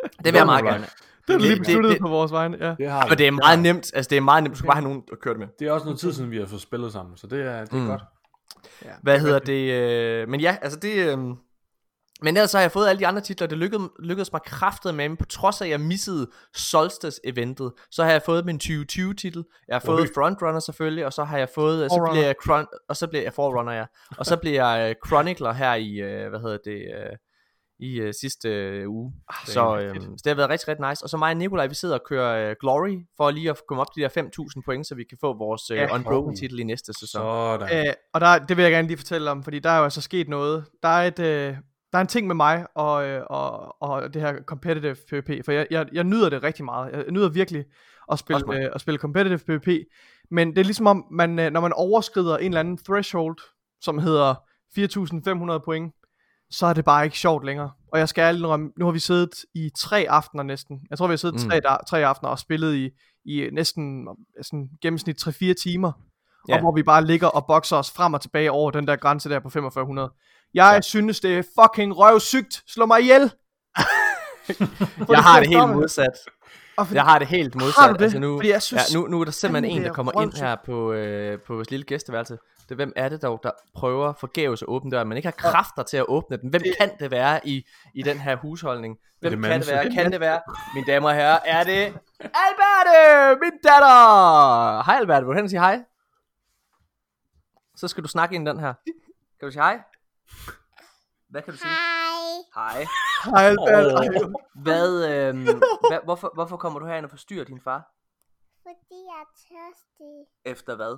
Det 0.03 0.25
vil 0.25 0.35
jeg 0.35 0.47
meget 0.47 0.65
gerne. 0.65 0.87
det 1.29 1.35
er 1.35 1.39
lige 1.39 1.59
besluttet 1.59 1.99
på 2.01 2.09
vores 2.09 2.33
vegne. 2.33 2.57
Ja. 2.61 2.75
Det 2.79 2.91
har 2.91 3.09
Og 3.11 3.19
det 3.19 3.27
er 3.27 3.31
meget 3.31 3.59
nemt. 3.59 3.91
Altså, 3.95 4.09
det 4.09 4.17
er 4.17 4.21
meget 4.21 4.43
nemt. 4.43 4.55
Du 4.55 4.59
skal 4.59 4.67
bare 4.69 4.77
have 4.77 4.85
nogen 4.89 5.03
at 5.13 5.21
køre 5.21 5.35
det 5.35 5.41
med. 5.41 5.49
Det 5.59 5.69
er 5.69 5.73
også 5.73 5.85
noget 5.85 6.01
tid 6.01 6.13
siden, 6.13 6.31
vi 6.31 6.39
har 6.39 6.47
fået 6.47 6.61
spillet 6.61 6.93
sammen, 6.93 7.17
så 7.17 7.27
det 7.27 7.41
er, 7.41 7.65
det 7.65 7.73
er 7.73 7.77
Mm. 7.77 7.87
godt. 7.87 8.03
Hvad 9.03 9.21
hedder 9.21 9.39
det? 9.39 9.73
Øh, 9.73 10.29
men 10.29 10.41
ja, 10.41 10.57
altså 10.63 10.79
det... 10.79 10.95
Øh, 10.95 11.19
men 12.23 12.37
ellers 12.37 12.51
så 12.51 12.59
har 12.59 12.63
jeg 12.63 12.73
fået 12.73 12.89
alle 12.89 13.01
de 13.01 13.07
andre 13.07 13.21
titler. 13.21 13.47
Det 13.47 13.59
lykkedes, 13.59 13.89
lykkedes 13.99 14.33
mig 14.33 14.43
kraftet 14.47 14.95
med, 14.95 15.09
men 15.09 15.17
på 15.17 15.25
trods 15.25 15.61
af, 15.61 15.65
at 15.67 15.71
jeg 15.71 15.81
missede 15.81 16.31
Solstice-eventet, 16.55 17.73
så 17.91 18.05
har 18.05 18.11
jeg 18.11 18.23
fået 18.27 18.45
min 18.47 18.61
2020-titel. 18.65 19.45
Jeg 19.69 19.75
har 19.75 19.81
fået 19.81 20.01
Okay. 20.01 20.13
Frontrunner 20.15 20.61
selvfølgelig, 20.61 21.07
og 21.07 21.13
så 21.13 21.25
har 21.25 21.39
jeg 21.39 21.49
fået... 21.55 21.91
Så 21.91 21.97
Forerunner. 21.97 22.13
bliver 22.13 22.27
jeg 22.59 22.67
og 22.89 22.97
så 22.97 23.07
bliver 23.07 23.23
jeg 23.23 23.33
Forerunner, 23.33 23.73
ja. 23.73 23.85
Og 24.19 24.27
så 24.27 24.37
bliver 24.37 24.65
jeg 24.75 24.91
øh, 24.91 24.95
Chronicler 25.09 25.53
her 25.53 25.75
i, 25.75 25.95
øh, 25.95 26.29
hvad 26.31 26.41
hedder 26.41 26.59
det... 26.65 26.81
I 27.83 28.01
øh, 28.01 28.15
sidste 28.21 28.49
øh, 28.49 28.91
uge. 28.91 29.13
er 29.29 29.35
så, 29.47 29.79
øh, 29.79 29.95
så 29.95 30.23
det 30.25 30.27
har 30.27 30.35
været 30.35 30.51
rigtig, 30.51 30.69
rigtig 30.69 30.89
nice. 30.89 31.05
Og 31.05 31.11
så 31.11 31.17
mig 31.17 31.31
og 31.31 31.37
Nikolaj, 31.37 31.67
vi 31.67 31.75
sidder 31.75 31.95
og 31.95 32.05
kører 32.09 32.51
øh, 32.51 32.57
Glory, 32.61 32.99
for 33.17 33.31
lige 33.31 33.51
at 33.51 33.61
komme 33.69 33.81
op 33.81 33.95
til 33.95 34.03
de 34.03 34.09
der 34.09 34.23
5.000 34.57 34.63
point, 34.65 34.87
så 34.87 34.95
vi 34.95 35.05
kan 35.05 35.19
få 35.21 35.39
vores 35.39 35.71
øh, 35.71 35.77
Ja. 35.77 35.95
Unbroken 35.95 36.31
Oh. 36.31 36.37
titel 36.37 36.59
i 36.61 36.63
næste 36.63 36.93
sæson. 37.01 37.23
Sådan. 37.23 37.87
Øh, 37.87 37.93
og 38.15 38.21
der, 38.21 38.39
det 38.39 38.57
vil 38.57 38.63
jeg 38.63 38.73
gerne 38.73 38.89
lige 38.89 38.97
fortælle 38.97 39.31
om, 39.31 39.43
fordi 39.43 39.59
der 39.59 39.71
er 39.71 39.79
jo 39.79 39.85
altså 39.85 40.01
sket 40.01 40.29
noget. 40.29 40.65
Der 40.83 40.89
er, 40.89 41.07
et, 41.07 41.19
øh, 41.19 41.57
der 41.93 41.99
er 41.99 42.01
en 42.01 42.07
ting 42.07 42.27
med 42.27 42.35
mig 42.35 42.67
og, 42.75 43.07
øh, 43.09 43.23
og, 43.31 43.83
og 43.83 44.15
det 44.15 44.23
her 44.23 44.35
competitive 44.47 44.97
PvP, 45.11 45.45
for 45.45 45.53
jeg, 45.53 45.67
jeg, 45.71 45.87
jeg 45.93 46.05
nyder 46.05 46.29
det 46.29 46.43
rigtig 46.43 46.65
meget. 46.65 46.93
Jeg 46.93 47.05
nyder 47.11 47.29
virkelig 47.29 47.65
at 48.13 48.19
spille, 48.19 48.55
øh, 48.55 48.71
at 48.75 48.81
spille 48.81 48.99
competitive 48.99 49.39
PvP, 49.39 49.69
men 50.31 50.51
det 50.51 50.59
er 50.59 50.65
ligesom 50.65 50.87
om, 50.87 51.05
man, 51.11 51.39
øh, 51.39 51.51
når 51.53 51.61
man 51.61 51.73
overskrider 51.73 52.37
en 52.37 52.45
eller 52.45 52.61
anden 52.61 52.79
threshold, 52.79 53.37
som 53.81 53.99
hedder 53.99 54.35
4.500 54.79 55.65
point, 55.65 55.95
så 56.51 56.67
er 56.67 56.73
det 56.73 56.85
bare 56.85 57.05
ikke 57.05 57.19
sjovt 57.19 57.45
længere. 57.45 57.71
Og 57.93 57.99
jeg 57.99 58.09
skal 58.09 58.23
ærligt 58.23 58.41
indrømme, 58.41 58.71
nu 58.79 58.85
har 58.85 58.93
vi 58.93 58.99
siddet 58.99 59.31
i 59.55 59.71
tre 59.79 60.07
aftener 60.09 60.43
næsten. 60.43 60.81
Jeg 60.91 60.99
tror, 60.99 61.07
vi 61.07 61.13
har 61.13 61.17
siddet 61.17 61.43
Mm. 61.45 61.51
tre, 61.51 61.61
da- 61.61 61.77
tre 61.89 62.05
aftener 62.07 62.31
og 62.31 62.39
spillet 62.39 62.75
i, 62.77 62.91
i 63.25 63.49
næsten 63.53 64.09
sådan, 64.43 64.69
gennemsnit 64.83 65.17
3-4 65.27 65.55
timer 65.63 65.93
Ja. 66.49 66.55
og 66.55 66.61
hvor 66.61 66.73
vi 66.75 66.83
bare 66.83 67.05
ligger 67.07 67.27
og 67.29 67.47
bokser 67.47 67.77
os 67.77 67.91
frem 67.91 68.15
og 68.15 68.21
tilbage 68.21 68.51
over 68.51 68.71
den 68.71 68.87
der 68.87 68.97
grænse 68.97 69.29
der 69.29 69.41
på 69.41 69.51
4500. 69.51 70.11
Jeg 70.55 70.73
Ja. 70.75 70.81
synes, 70.81 71.21
det 71.21 71.39
er 71.39 71.43
fucking 71.63 71.97
røvsygt. 71.99 72.63
Slå 72.67 72.87
mig 72.87 73.01
ihjel! 73.01 73.33
Jeg 75.09 75.19
har 75.23 75.41
det 75.41 75.49
helt 75.49 75.69
modsat. 75.75 76.11
Fordi, 76.79 76.95
Jeg 76.95 77.05
har 77.05 77.19
det 77.19 77.29
helt 77.29 77.55
modsat. 77.55 77.75
Har 77.85 77.93
det? 77.93 78.03
Altså 78.03 78.19
nu, 78.19 78.39
Fordi 78.39 78.49
jeg 78.51 78.63
synes 78.63 78.83
ja, 78.95 78.99
nu, 78.99 79.07
nu 79.07 79.21
er 79.21 79.25
der 79.25 79.33
simpelthen 79.33 79.77
en, 79.77 79.83
der 79.83 79.89
er 79.89 79.93
kommer 79.93 80.23
ind 80.23 80.33
her 80.33 80.57
på, 80.67 80.93
øh, 80.93 81.39
på 81.41 81.55
vores 81.55 81.71
lille 81.71 81.85
gæsteværelse. 81.85 82.39
Det, 82.71 82.77
hvem 82.77 82.93
er 82.97 83.09
det 83.09 83.23
dog, 83.23 83.41
der 83.43 83.51
prøver 83.75 84.13
forgæves 84.13 84.63
at 84.63 84.69
åbne 84.69 84.91
døren, 84.91 85.09
men 85.09 85.17
ikke 85.17 85.27
har 85.27 85.51
kræfter 85.51 85.83
til 85.83 85.97
at 85.97 86.05
åbne 86.09 86.37
den? 86.37 86.51
Hvem 86.51 86.63
Det- 86.63 86.75
kan 86.81 86.99
det 86.99 87.11
være 87.11 87.47
i, 87.49 87.67
i 87.95 88.03
den 88.03 88.19
her 88.19 88.37
husholdning? 88.37 88.99
Hvem 89.21 89.33
det 89.33 89.51
kan 89.51 89.61
det 89.61 89.69
være? 89.69 89.91
Kan 89.91 90.13
det 90.13 90.21
være? 90.21 90.41
Mine 90.75 90.87
damer 90.87 91.09
og 91.09 91.15
herrer, 91.15 91.39
er 91.45 91.65
det 91.65 91.85
Alberte, 92.21 93.41
min 93.41 93.53
datter! 93.65 94.83
Hej 94.83 94.97
Alberte, 94.97 95.27
vil 95.27 95.33
du 95.33 95.37
hen 95.37 95.45
og 95.45 95.51
sige 95.51 95.61
hej? 95.61 95.85
Så 97.77 97.89
skal 97.89 98.03
du 98.05 98.09
snakke 98.09 98.35
ind 98.35 98.49
i 98.49 98.51
den 98.51 98.61
her. 98.61 98.75
Kan 99.41 99.49
du 99.49 99.51
sige 99.51 99.63
hej? 99.63 99.81
Hvad 101.29 101.43
kan 101.43 101.53
du 101.53 101.59
sige? 101.59 101.71
Hej. 102.55 102.87
Hej, 103.25 103.45
Albert. 103.45 103.87
Åh. 103.87 104.05
Ej, 104.05 104.09
Hvad, 104.55 105.09
øh, 105.11 105.35
hvad, 105.45 106.05
hvorfor, 106.05 106.31
hvorfor 106.35 106.57
kommer 106.57 106.79
du 106.81 106.87
herind 106.87 107.05
og 107.05 107.11
forstyrrer 107.11 107.45
din 107.45 107.61
far? 107.61 107.91
Fordi 108.63 108.99
jeg 109.11 109.21
er 109.21 109.29
tørstig. 109.49 110.15
Efter 110.45 110.77
hvad? 110.77 110.97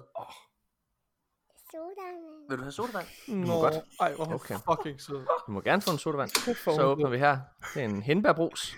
Sodavand. 1.73 2.49
Vil 2.49 2.59
du 2.59 2.63
have 2.63 2.73
sodavand? 2.73 3.07
Nå, 3.29 3.53
godt. 3.61 3.75
ej, 4.01 4.15
hvor 4.15 4.35
Okay. 4.35 4.55
fucking 4.71 5.01
sød. 5.01 5.17
Du 5.47 5.53
må 5.53 5.61
gerne 5.61 5.83
få 5.83 5.91
en 5.91 5.99
sodavand. 5.99 6.31
Så 6.77 6.83
åbner 6.83 7.09
vi 7.11 7.19
her. 7.19 7.39
Det 7.75 7.81
er 7.83 7.89
en 7.89 8.03
hindbærbrus. 8.03 8.77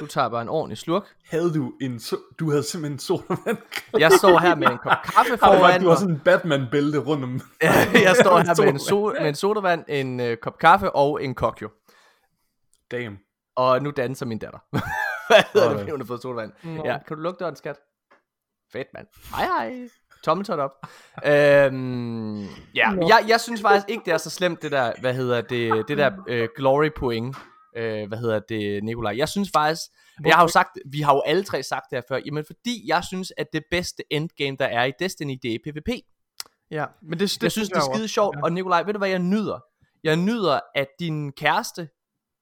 Du 0.00 0.06
tager 0.06 0.28
bare 0.28 0.42
en 0.42 0.48
ordentlig 0.48 0.78
slurk. 0.78 1.02
Havde 1.24 1.54
du 1.54 1.72
en 1.80 1.96
so- 1.96 2.34
du 2.38 2.50
havde 2.50 2.62
simpelthen 2.62 2.92
en 2.92 2.98
sodavand. 2.98 3.58
Jeg 3.98 4.12
står 4.12 4.38
her 4.38 4.54
med 4.54 4.66
en 4.66 4.78
kop 4.78 4.96
kaffe 5.04 5.32
du, 5.32 5.36
foran 5.36 5.80
du 5.82 5.88
har 5.88 5.96
sådan 5.96 6.14
en 6.14 6.20
Batman-bælte 6.24 6.98
rundt 6.98 7.24
om. 7.24 7.40
Jeg 7.62 8.16
står 8.22 8.38
her 8.38 8.62
med 8.64 8.72
en, 8.72 8.78
Sodavand. 8.90 9.16
so- 9.16 9.20
med 9.22 9.28
en 9.28 9.34
sodavand, 9.34 9.84
en 9.88 10.20
øh, 10.20 10.36
kop 10.36 10.58
kaffe 10.58 10.90
og 10.92 11.24
en 11.24 11.34
kokjo. 11.34 11.68
Damn. 12.90 13.18
Og 13.56 13.82
nu 13.82 13.90
danser 13.90 14.26
min 14.26 14.38
datter. 14.38 14.58
Hvad 15.28 15.42
hedder 15.52 15.68
det, 15.68 15.78
fordi 15.78 15.90
hun 15.90 16.00
har 16.00 16.06
fået 16.06 16.22
sodavand? 16.22 16.52
Ja, 16.84 16.98
kan 17.06 17.16
du 17.16 17.22
lukke 17.22 17.38
døren, 17.38 17.56
skat? 17.56 17.76
Fedt, 18.72 18.88
mand. 18.94 19.06
Hej, 19.34 19.44
hej. 19.44 19.88
Tommeltot 20.26 20.58
op. 20.58 20.70
øhm, 21.26 22.40
ja, 22.74 22.90
jeg, 23.08 23.24
jeg 23.28 23.40
synes 23.40 23.60
faktisk 23.60 23.88
ikke, 23.88 24.02
det 24.04 24.12
er 24.12 24.18
så 24.18 24.30
slemt, 24.30 24.62
det 24.62 24.72
der, 24.72 24.92
hvad 25.00 25.14
hedder 25.14 25.40
det, 25.40 25.88
det 25.88 25.98
der 25.98 26.10
øh, 26.28 26.48
glory 26.56 26.88
point. 26.96 27.36
Øh, 27.76 28.08
hvad 28.08 28.18
hedder 28.18 28.40
det, 28.48 28.84
Nikolaj? 28.84 29.14
Jeg 29.16 29.28
synes 29.28 29.50
faktisk, 29.52 29.82
jeg 30.24 30.34
har 30.34 30.42
jo 30.42 30.48
sagt, 30.48 30.68
vi 30.92 31.00
har 31.00 31.14
jo 31.14 31.22
alle 31.26 31.44
tre 31.44 31.62
sagt 31.62 31.84
det 31.90 31.96
her 31.96 32.02
før, 32.08 32.20
jamen 32.26 32.44
fordi 32.46 32.84
jeg 32.88 33.04
synes, 33.04 33.32
at 33.36 33.46
det 33.52 33.62
bedste 33.70 34.02
endgame, 34.10 34.56
der 34.56 34.64
er 34.64 34.84
i 34.84 34.92
Destiny, 34.98 35.38
det 35.42 35.54
er 35.54 35.58
PvP. 35.64 35.88
Ja, 36.70 36.84
men 37.02 37.18
det, 37.18 37.30
det 37.30 37.42
jeg 37.42 37.52
synes, 37.52 37.68
det 37.68 37.76
er 37.76 37.94
skide 37.94 38.08
sjovt, 38.08 38.36
Ja. 38.36 38.42
og 38.42 38.52
Nikolaj, 38.52 38.82
ved 38.82 38.92
du 38.92 38.98
hvad 38.98 39.08
jeg 39.08 39.18
nyder? 39.18 39.58
Jeg 40.04 40.16
nyder, 40.16 40.60
at 40.74 40.86
din 41.00 41.32
kæreste 41.32 41.88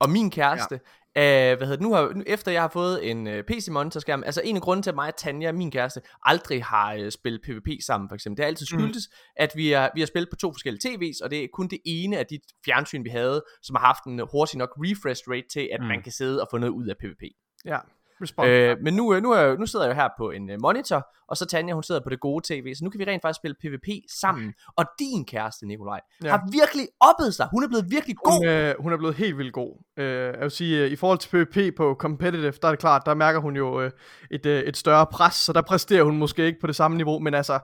og 0.00 0.10
min 0.10 0.30
kæreste 0.30 0.80
af, 1.14 1.56
hvad 1.56 1.66
hedder 1.66 1.76
det, 1.76 1.82
nu 1.82 1.94
har, 1.94 2.12
nu, 2.14 2.22
efter 2.26 2.52
jeg 2.52 2.60
har 2.60 2.68
fået 2.68 3.10
en 3.10 3.26
uh, 3.26 3.32
PC 3.48 3.68
monitor 3.70 4.00
skærm, 4.00 4.22
altså 4.26 4.40
en 4.44 4.56
af 4.56 4.62
grunden 4.62 4.82
til 4.82 4.90
at 4.90 4.94
mig 4.94 5.08
og 5.08 5.16
Tanja, 5.16 5.52
min 5.52 5.70
kæreste, 5.70 6.00
aldrig 6.22 6.64
har 6.64 6.96
uh, 6.96 7.08
spillet 7.08 7.40
PvP 7.42 7.68
sammen 7.86 8.08
for 8.08 8.14
eksempel, 8.14 8.36
det 8.36 8.42
er 8.42 8.46
altid 8.46 8.66
skyldtes, 8.66 9.08
mm. 9.12 9.32
at 9.36 9.52
vi 9.56 9.70
har, 9.70 9.90
vi 9.94 10.00
har 10.00 10.06
spillet 10.06 10.30
på 10.30 10.36
to 10.36 10.52
forskellige 10.52 10.88
TV's, 10.88 11.24
og 11.24 11.30
det 11.30 11.44
er 11.44 11.48
kun 11.52 11.68
det 11.68 11.78
ene 11.84 12.18
af 12.18 12.26
de 12.26 12.38
fjernsyn, 12.64 13.04
vi 13.04 13.10
havde, 13.10 13.44
som 13.62 13.76
har 13.76 13.86
haft 13.86 14.04
en 14.04 14.20
hurtig 14.32 14.58
nok 14.58 14.70
refresh 14.78 15.22
rate 15.28 15.48
til, 15.52 15.68
at. 15.72 15.80
Mm. 15.80 15.86
man 15.86 16.02
kan 16.02 16.12
sidde 16.12 16.42
og 16.42 16.48
få 16.50 16.58
noget 16.58 16.72
ud 16.72 16.86
af 16.86 16.96
PvP. 17.00 17.22
Ja, 17.64 17.78
respons. 18.24 18.48
Øh, 18.48 18.76
men 18.82 18.94
nu, 18.94 19.14
øh, 19.14 19.22
nu, 19.22 19.30
er, 19.32 19.56
nu 19.58 19.66
sidder 19.66 19.84
jeg 19.84 19.94
jo 19.94 20.00
her 20.02 20.08
på 20.18 20.30
en 20.30 20.50
uh, 20.50 20.56
monitor, 20.62 21.06
og 21.28 21.36
så 21.36 21.46
Tanja, 21.46 21.74
hun 21.74 21.82
sidder 21.82 22.00
på 22.00 22.10
det 22.10 22.20
gode 22.20 22.42
tv, 22.48 22.74
så 22.74 22.84
nu 22.84 22.90
kan 22.90 22.98
vi 23.00 23.04
rent 23.04 23.22
faktisk 23.22 23.36
spille 23.40 23.56
PvP 23.62 23.88
sammen. 24.20 24.54
Og 24.76 24.84
din 24.98 25.24
kæreste, 25.24 25.66
Nikolaj, 25.66 26.00
Ja. 26.24 26.30
har 26.30 26.48
virkelig 26.52 26.88
oppet 27.00 27.34
sig. 27.34 27.48
Hun 27.52 27.64
er 27.64 27.68
blevet 27.68 27.86
virkelig 27.90 28.16
god. 28.16 28.38
Hun, 28.38 28.48
øh, 28.48 28.74
hun 28.80 28.92
er 28.92 28.96
blevet 28.96 29.14
helt 29.14 29.38
vildt 29.38 29.52
god. 29.52 29.82
Øh, 29.98 30.06
jeg 30.06 30.40
vil 30.40 30.50
sige, 30.50 30.84
øh, 30.84 30.90
i 30.90 30.96
forhold 30.96 31.18
til 31.18 31.28
PvP 31.28 31.76
på 31.76 31.96
competitive, 31.98 32.52
der 32.62 32.68
er 32.68 32.72
det 32.72 32.80
klart, 32.80 33.02
der 33.06 33.14
mærker 33.14 33.40
hun 33.40 33.56
jo 33.56 33.80
øh, 33.80 33.90
et, 34.30 34.46
øh, 34.46 34.62
et 34.62 34.76
større 34.76 35.06
pres, 35.06 35.34
så 35.34 35.52
der 35.52 35.62
præsterer 35.62 36.02
hun 36.02 36.16
måske 36.18 36.46
ikke 36.46 36.60
på 36.60 36.66
det 36.66 36.76
samme 36.76 36.96
niveau, 36.96 37.18
men 37.18 37.34
altså, 37.34 37.58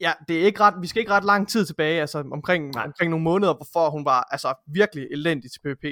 ja, 0.00 0.12
det 0.28 0.40
er 0.40 0.44
ikke 0.44 0.60
ret, 0.60 0.74
vi 0.80 0.86
skal 0.86 1.00
ikke 1.00 1.12
ret 1.12 1.24
lang 1.24 1.48
tid 1.48 1.66
tilbage, 1.66 2.00
altså 2.00 2.24
omkring, 2.32 2.70
Nej. 2.74 2.84
omkring 2.84 3.10
nogle 3.10 3.24
måneder, 3.24 3.54
hvorfor 3.54 3.90
hun 3.90 4.04
var 4.04 4.28
altså 4.30 4.54
virkelig 4.74 5.06
elendig 5.10 5.50
til 5.52 5.60
PvP. 5.64 5.84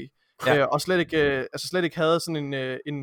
Ja. 0.47 0.57
Øh, 0.57 0.67
og 0.73 0.81
slet 0.81 0.99
ikke, 0.99 1.39
øh, 1.39 1.41
altså 1.53 1.69
slet 1.69 1.85
ikke 1.85 1.97
havde 1.97 2.21
sådan 2.21 2.37
en, 2.37 2.55
øh, 2.55 2.79
en 2.87 2.95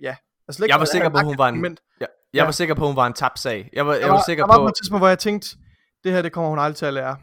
ja, 0.00 0.16
altså 0.48 0.66
Jeg 0.68 0.78
var 0.78 0.84
sikker 0.84 1.08
på, 1.08 1.16
lagt 1.16 1.26
hun 1.26 1.38
var 1.38 1.48
en- 1.48 1.54
argument. 1.54 1.80
Jeg, 2.00 2.08
jeg 2.34 2.38
Ja. 2.40 2.44
var 2.44 2.50
sikker 2.50 2.74
på, 2.74 2.82
at 2.84 2.88
hun 2.88 2.96
var 2.96 3.06
en 3.06 3.12
tabt 3.12 3.38
sag. 3.38 3.70
Jeg 3.72 3.86
var, 3.86 3.94
jeg 3.94 4.08
var, 4.08 4.14
var, 4.14 4.22
sikker 4.26 4.44
der 4.46 4.52
var 4.52 4.58
på... 4.58 4.62
på 4.64 4.68
et 4.68 4.74
tidspunkt, 4.74 5.00
hvor 5.00 5.08
jeg 5.08 5.18
tænkte, 5.18 5.48
det 6.04 6.12
her, 6.12 6.22
det 6.22 6.32
kommer 6.32 6.50
hun 6.50 6.58
aldrig 6.58 6.76
til 6.76 6.86
at 6.86 6.94
lære. 6.94 7.16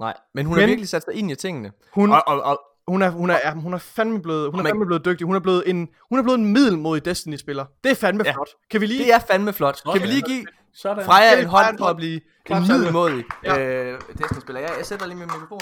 Nej, 0.00 0.14
men 0.34 0.46
hun 0.46 0.54
Men- 0.54 0.60
har 0.60 0.66
virkelig 0.66 0.88
sat 0.88 1.04
sig 1.04 1.14
ind 1.14 1.30
i 1.30 1.34
tingene. 1.34 1.72
Hun, 1.94 2.12
Og, 2.12 2.22
og, 2.26 2.42
og, 2.42 2.60
hun 2.88 3.02
er, 3.02 3.10
hun 3.10 3.30
er, 3.30 3.38
ja, 3.44 3.52
hun 3.54 3.74
er 3.74 3.78
fandme 3.78 4.22
blevet, 4.22 4.50
hun 4.50 4.60
er 4.60 4.64
fandme 4.64 4.86
blevet 4.86 5.04
dygtig. 5.04 5.26
Hun 5.26 5.36
er 5.36 5.40
blevet 5.40 5.62
en, 5.66 5.88
hun 6.10 6.18
er 6.18 6.22
blevet 6.22 6.38
en 6.38 6.52
middelmodig 6.52 7.04
Destiny-spiller. 7.04 7.64
Det 7.84 7.90
er 7.90 7.94
fandme 7.96 8.22
Ja. 8.26 8.32
flot. 8.32 8.48
Kan 8.70 8.80
vi 8.80 8.86
lige... 8.86 9.04
det 9.04 9.12
er 9.14 9.18
fandme 9.18 9.52
flot. 9.52 9.82
Kan 9.84 9.92
vi 9.94 9.98
Sådan. 9.98 10.08
lige 10.08 10.22
give 10.22 10.46
Sådan. 10.74 11.04
Freja 11.04 11.40
en 11.40 11.46
hånd 11.46 11.78
for 11.78 11.84
at 11.86 11.96
blive 11.96 12.20
en 12.50 12.62
middelmådig 12.68 13.24
Ja. 13.44 13.58
øh, 13.58 14.00
Destiny-spiller? 14.18 14.60
Jeg, 14.60 14.70
jeg 14.78 14.86
sætter 14.86 15.06
lige 15.06 15.16
min 15.18 15.26
mikrofon. 15.34 15.58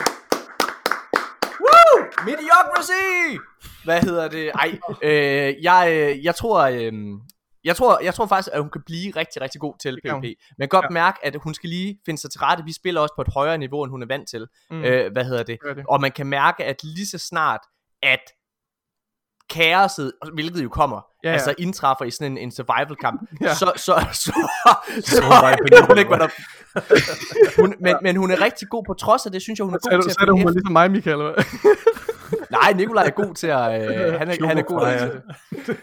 Woo! 2.18 2.24
Mediocrity! 2.24 3.38
Hvad 3.84 4.00
hedder 4.00 4.28
det? 4.28 4.50
Ej, 4.54 4.78
øh, 5.02 5.54
jeg, 5.62 5.88
øh, 5.90 6.24
jeg 6.24 6.34
tror... 6.34 6.60
Øh, 6.60 6.92
jeg 7.64 7.76
tror, 7.76 8.00
jeg 8.02 8.14
tror 8.14 8.26
faktisk, 8.26 8.48
at 8.52 8.60
hun 8.60 8.70
kan 8.70 8.82
blive 8.86 9.12
rigtig, 9.16 9.42
rigtig 9.42 9.60
god 9.60 9.74
til. 9.82 10.00
PvP. 10.04 10.24
Men 10.58 10.68
godt 10.68 10.84
Ja. 10.84 10.88
mærke, 10.90 11.18
at 11.26 11.36
hun 11.36 11.54
skal 11.54 11.70
lige 11.70 11.98
finde 12.06 12.20
sig 12.20 12.30
til 12.30 12.40
rette. 12.40 12.64
Vi 12.64 12.72
spiller 12.72 13.00
også 13.00 13.14
på 13.16 13.22
et 13.22 13.28
højere 13.34 13.58
niveau, 13.58 13.82
end 13.82 13.90
hun 13.90 14.02
er 14.02 14.06
vant 14.06 14.28
til. 14.28 14.46
Mm. 14.70 14.84
Øh, 14.84 15.12
hvad 15.12 15.24
hedder 15.24 15.42
det? 15.42 15.58
det. 15.76 15.84
Og 15.88 16.00
man 16.00 16.12
kan 16.12 16.26
mærke, 16.26 16.64
at 16.64 16.84
lige 16.84 17.06
så 17.06 17.18
snart, 17.18 17.60
at 18.02 18.20
kaoset, 19.50 20.12
hvilket 20.34 20.64
jo 20.64 20.68
kommer, 20.68 21.00
Ja, 21.24 21.28
ja, 21.28 21.34
altså 21.34 21.54
indtræffer 21.58 22.04
i 22.04 22.10
sådan 22.10 22.32
en, 22.32 22.38
en 22.38 22.50
survival 22.50 22.96
kamp, 22.96 23.20
Ja. 23.40 23.54
så, 23.54 23.72
så, 23.76 23.94
så, 24.12 24.22
så, 25.06 25.16
Survival 25.16 25.68
jeg 25.72 25.86
ved 25.88 25.98
ikke, 25.98 26.08
hvad 26.08 26.18
der... 26.18 26.28
hun, 27.60 27.74
men, 27.80 27.96
men 28.02 28.16
hun 28.16 28.30
er 28.30 28.40
rigtig 28.40 28.68
god 28.68 28.84
på 28.86 28.94
trods 28.94 29.26
af 29.26 29.32
det, 29.32 29.42
synes 29.42 29.58
jeg, 29.58 29.64
hun 29.64 29.74
er 29.74 29.78
god 29.78 30.02
til 30.02 30.10
at 30.10 30.16
sætter 30.18 30.32
hun 30.32 30.40
følge 30.40 30.44
mig 30.44 30.50
efter. 30.50 30.60
ligesom 30.60 30.72
mig, 30.72 30.90
Michael? 30.90 31.44
Nej, 32.56 32.72
Nikolaj 32.72 33.06
er 33.06 33.10
god 33.10 33.34
til 33.34 33.46
at... 33.46 33.60
Øh, 33.82 34.18
han, 34.18 34.28
er, 34.28 34.46
han 34.46 34.58
er 34.58 34.62
god 34.62 34.80
til 34.98 35.10
det. 35.66 35.76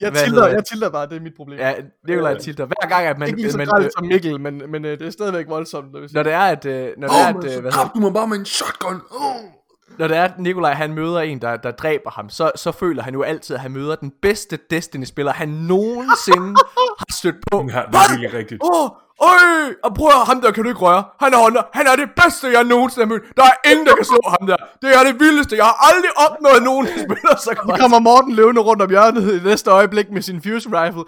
Jeg 0.00 0.12
tilter, 0.14 0.46
jeg 0.46 0.64
tilter 0.64 0.90
bare, 0.90 1.06
det 1.06 1.16
er 1.16 1.20
mit 1.20 1.34
problem. 1.36 1.58
Ja, 1.58 1.74
Nikolaj 2.08 2.32
er 2.32 2.38
tilter. 2.38 2.66
Hver 2.66 2.88
gang, 2.88 3.06
at 3.06 3.18
man... 3.18 3.28
ikke 3.28 3.40
lige 3.40 3.52
så 3.52 3.58
man 3.58 3.68
øh, 3.78 3.90
som 3.98 4.06
Mikkel, 4.06 4.40
men, 4.40 4.62
men 4.68 4.84
øh, 4.84 4.98
det 4.98 5.06
er 5.06 5.10
stadigvæk 5.10 5.48
voldsomt. 5.48 6.12
Når 6.14 6.22
det 6.22 6.32
er, 6.32 6.40
at... 6.40 6.66
Øh, 6.66 6.88
når 6.98 7.08
det 7.08 7.16
er, 7.20 7.28
at 7.28 7.56
øh, 7.56 7.60
hvad 7.60 7.72
du 7.94 8.00
mig 8.00 8.12
bare 8.12 8.28
med 8.28 8.36
en 8.36 8.44
shotgun. 8.44 9.00
Oh. 9.10 9.57
Når 9.98 10.08
det 10.08 10.16
er, 10.16 10.24
at 10.24 10.38
Nikolaj 10.38 10.72
han 10.72 10.94
møder 10.94 11.20
en, 11.20 11.40
der, 11.40 11.56
der 11.56 11.70
dræber 11.70 12.10
ham, 12.10 12.30
så, 12.30 12.50
så 12.56 12.72
føler 12.72 13.02
han 13.02 13.14
jo 13.14 13.22
altid, 13.22 13.56
at 13.56 13.62
han 13.62 13.72
møder 13.72 13.96
den 13.96 14.12
bedste 14.22 14.58
Destiny-spiller, 14.70 15.32
han 15.32 15.48
nogensinde 15.48 16.54
har 17.00 17.12
stødt 17.12 17.36
på. 17.50 17.68
Ja, 17.72 17.82
det 17.86 17.94
er 17.94 18.10
virkelig 18.10 18.38
rigtigt. 18.38 18.62
Åh, 18.64 18.84
oh, 18.84 18.90
øj, 19.20 19.74
og 19.84 19.94
prøv 19.94 20.08
at, 20.08 20.26
ham 20.26 20.40
der 20.40 20.50
kan 20.50 20.62
du 20.62 20.68
ikke 20.68 20.80
røre. 20.80 21.04
Han 21.20 21.34
er, 21.34 21.38
hånder. 21.38 21.62
han 21.72 21.86
er 21.86 21.96
det 21.96 22.08
bedste, 22.22 22.46
jeg 22.56 22.64
nogensinde 22.64 23.06
har 23.06 23.10
mødt. 23.12 23.22
Der 23.36 23.42
er 23.42 23.70
ingen, 23.70 23.86
der 23.86 23.94
kan 23.94 24.04
slå 24.04 24.20
ham 24.34 24.46
der. 24.46 24.56
Det 24.82 24.90
er 24.96 25.02
det 25.08 25.20
vildeste. 25.20 25.56
Jeg 25.56 25.64
har 25.64 25.78
aldrig 25.90 26.10
opnået 26.26 26.62
nogen, 26.62 26.86
der 26.86 26.92
spiller 26.92 27.36
så 27.36 27.54
godt. 27.54 27.80
kommer 27.80 27.98
Morten 27.98 28.32
løvende 28.34 28.60
rundt 28.60 28.82
om 28.82 28.90
hjørnet 28.90 29.40
i 29.40 29.44
næste 29.44 29.70
øjeblik 29.70 30.10
med 30.10 30.22
sin 30.22 30.42
fuse 30.42 30.68
rifle. 30.72 31.04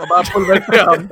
Og 0.00 0.06
bare 0.12 0.24
pulveriserer 0.32 0.88
ham. 0.94 1.02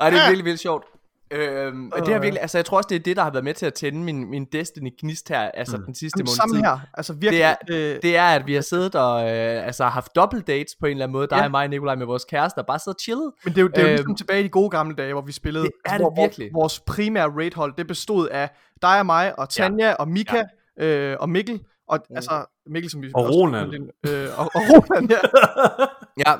Ej, 0.00 0.10
det 0.10 0.18
er 0.18 0.22
virkelig, 0.22 0.44
virkelig 0.44 0.58
sjovt. 0.58 0.84
Øhm, 1.30 1.90
og 1.92 2.00
det 2.06 2.12
har 2.14 2.20
virkelig, 2.20 2.40
altså 2.42 2.58
jeg 2.58 2.64
tror 2.64 2.76
også, 2.76 2.86
det 2.88 2.96
er 2.96 3.00
det, 3.00 3.16
der 3.16 3.22
har 3.22 3.30
været 3.30 3.44
med 3.44 3.54
til 3.54 3.66
at 3.66 3.74
tænde 3.74 3.98
min, 3.98 4.30
min 4.30 4.46
Destiny-gnist 4.54 5.28
her, 5.28 5.40
altså 5.40 5.76
den 5.86 5.94
sidste 5.94 6.18
Jamen, 6.18 6.24
måned 6.28 6.36
Samme 6.36 6.54
tid. 6.56 6.62
her. 6.64 6.78
Altså 6.94 7.12
virkelig. 7.12 7.56
Det 7.68 7.84
er, 7.84 7.94
øh, 7.94 8.02
det 8.02 8.16
er, 8.16 8.24
at 8.24 8.46
vi 8.46 8.54
har 8.54 8.60
siddet 8.60 8.94
og 8.94 9.20
øh, 9.22 9.66
altså, 9.66 9.84
haft 9.84 10.16
double 10.16 10.40
dates 10.40 10.74
på 10.80 10.86
en 10.86 10.90
eller 10.92 11.04
anden 11.04 11.12
måde. 11.12 11.26
Der 11.26 11.36
Ja. 11.36 11.44
er 11.44 11.48
mig 11.48 11.64
og 11.64 11.70
Nikolaj 11.70 11.94
med 11.94 12.06
vores 12.06 12.24
kærester, 12.24 12.62
bare 12.62 12.78
siddet 12.78 12.96
og 12.96 13.00
chillet. 13.02 13.32
Men 13.44 13.52
det 13.52 13.58
er 13.58 13.62
jo, 13.62 13.68
det 13.68 13.78
er 13.78 13.82
jo 13.82 13.88
Øhm, 13.88 13.96
ligesom 13.96 14.16
tilbage 14.16 14.40
i 14.40 14.42
de 14.42 14.48
gode 14.48 14.70
gamle 14.70 14.96
dage, 14.96 15.12
hvor 15.12 15.22
vi 15.22 15.32
spillede. 15.32 15.64
det 15.64 15.72
er 15.84 15.90
altså, 15.90 15.96
det 15.98 16.04
hvor, 16.04 16.14
hvor 16.14 16.22
virkelig. 16.22 16.50
Vores 16.54 16.80
primære 16.80 17.28
raidhold, 17.30 17.74
det 17.78 17.86
bestod 17.86 18.28
af 18.28 18.50
dig 18.82 18.98
og 18.98 19.06
mig, 19.06 19.38
og 19.38 19.48
Tanja, 19.48 19.92
og 19.92 20.08
Mika, 20.08 20.42
øh, 20.80 21.16
og 21.20 21.28
Mikkel. 21.28 21.60
Og 21.88 21.98
altså, 22.16 22.44
Mikkel, 22.66 22.90
som 22.90 23.02
vi 23.02 23.10
Og 23.14 23.22
også- 23.24 23.38
Ronald. 23.38 23.74
Øh, 24.08 24.28
og, 24.38 24.44
og 24.54 24.60
Ronald, 24.70 25.10
ja. 25.10 25.16
Ja, 26.26 26.32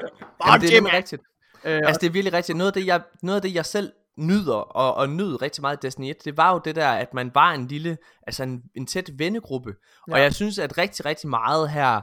Jamen, 0.47 0.61
det 0.61 0.71
er 0.71 0.75
nemlig 0.81 0.93
rigtigt. 0.93 1.23
Øh, 1.65 1.81
Altså 1.85 1.99
det 2.01 2.07
er 2.07 2.11
virkelig 2.11 2.33
rigtigt. 2.33 2.59
Noget 2.59 2.69
af 2.69 2.73
det, 2.73 2.87
jeg, 2.87 3.01
noget 3.23 3.37
af 3.37 3.43
det, 3.43 3.55
jeg 3.55 3.67
selv 3.67 3.93
nyder, 4.17 4.55
og, 4.55 4.95
og 4.95 5.09
nyd 5.09 5.43
rigtig 5.43 5.63
meget 5.63 5.83
Destiny 5.83 6.11
1, 6.11 6.25
det 6.25 6.37
var 6.37 6.53
jo 6.53 6.61
det 6.65 6.77
der, 6.77 6.89
at 6.89 7.15
man 7.15 7.31
var 7.35 7.53
en 7.53 7.67
lille, 7.67 7.99
altså 8.27 8.43
en, 8.43 8.63
en 8.75 8.87
tæt 8.87 9.11
vennegruppe. 9.19 9.75
Ja. 10.09 10.13
Og 10.13 10.21
jeg 10.21 10.35
synes, 10.35 10.59
at 10.59 10.79
rigtig, 10.79 11.05
rigtig 11.05 11.29
meget 11.29 11.71
her, 11.71 12.01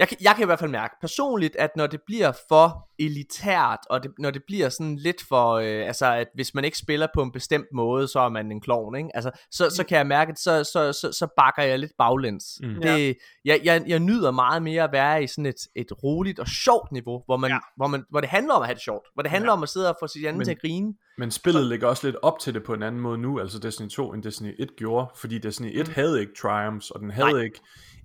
jeg, 0.00 0.08
kan- 0.08 0.18
jeg 0.20 0.34
kan 0.34 0.42
i 0.42 0.46
hvert 0.46 0.58
fald 0.58 0.70
mærke 0.70 0.94
personligt, 1.00 1.56
at 1.56 1.70
når 1.76 1.86
det 1.86 2.00
bliver 2.06 2.32
for 2.48 2.88
elitært, 2.98 3.78
og 3.90 4.02
det, 4.02 4.10
når 4.18 4.30
det 4.30 4.42
bliver 4.46 4.68
sådan 4.68 4.96
lidt 4.96 5.16
for, 5.28 5.52
øh, 5.52 5.86
altså 5.86 6.06
at 6.14 6.26
hvis 6.34 6.54
man 6.54 6.64
ikke 6.64 6.78
spiller 6.78 7.06
på 7.14 7.22
en 7.22 7.32
bestemt 7.32 7.66
måde, 7.74 8.08
så 8.08 8.20
er 8.20 8.28
man 8.28 8.52
en 8.52 8.60
klovn, 8.60 8.96
ikke? 8.96 9.10
Altså, 9.14 9.30
så, 9.50 9.70
så 9.70 9.84
kan 9.84 9.98
jeg 9.98 10.06
mærke, 10.06 10.30
at 10.30 10.38
så, 10.38 10.64
så, 10.64 10.92
så, 10.92 11.12
så 11.12 11.26
bakker 11.36 11.62
jeg 11.62 11.78
lidt 11.78 11.92
baglæns. 11.98 12.44
Mm. 12.62 12.74
Det, 12.82 13.16
jeg, 13.44 13.60
jeg, 13.64 13.82
jeg 13.86 13.98
nyder 13.98 14.30
meget 14.30 14.62
mere 14.62 14.82
at 14.82 14.92
være 14.92 15.24
i 15.24 15.26
sådan 15.26 15.46
et, 15.46 15.56
et 15.76 15.92
roligt 16.02 16.38
og 16.38 16.48
sjovt 16.48 16.92
niveau, 16.92 17.22
hvor, 17.26 17.36
man, 17.36 17.50
ja. 17.50 17.58
hvor, 17.76 17.86
man, 17.86 18.04
hvor 18.10 18.20
det 18.20 18.28
handler 18.30 18.54
om 18.54 18.62
at 18.62 18.68
have 18.68 18.74
det 18.74 18.82
sjovt, 18.82 19.06
hvor 19.14 19.22
det 19.22 19.30
handler 19.30 19.50
ja. 19.50 19.56
om 19.56 19.62
at 19.62 19.68
sidde 19.68 19.88
og 19.88 19.96
få 20.00 20.06
sit 20.06 20.26
andet 20.26 20.44
til 20.44 20.50
at 20.52 20.60
grine. 20.60 20.94
Men 21.18 21.30
spillet 21.30 21.66
ligger 21.66 21.88
også 21.88 22.06
lidt 22.06 22.16
op 22.22 22.38
til 22.38 22.54
det 22.54 22.62
på 22.64 22.74
en 22.74 22.82
anden 22.82 23.00
måde 23.00 23.18
nu, 23.18 23.40
altså 23.40 23.58
Destiny 23.58 23.88
2 23.88 24.12
end 24.12 24.22
Destiny 24.22 24.54
1 24.58 24.68
gjorde, 24.76 25.06
fordi 25.16 25.38
Destiny 25.38 25.80
1 25.80 25.88
havde 25.88 26.20
ikke 26.20 26.32
triumphs, 26.42 26.90
og 26.90 27.00
den 27.00 27.10
havde 27.10 27.32
Nej. 27.32 27.42
ikke 27.42 27.60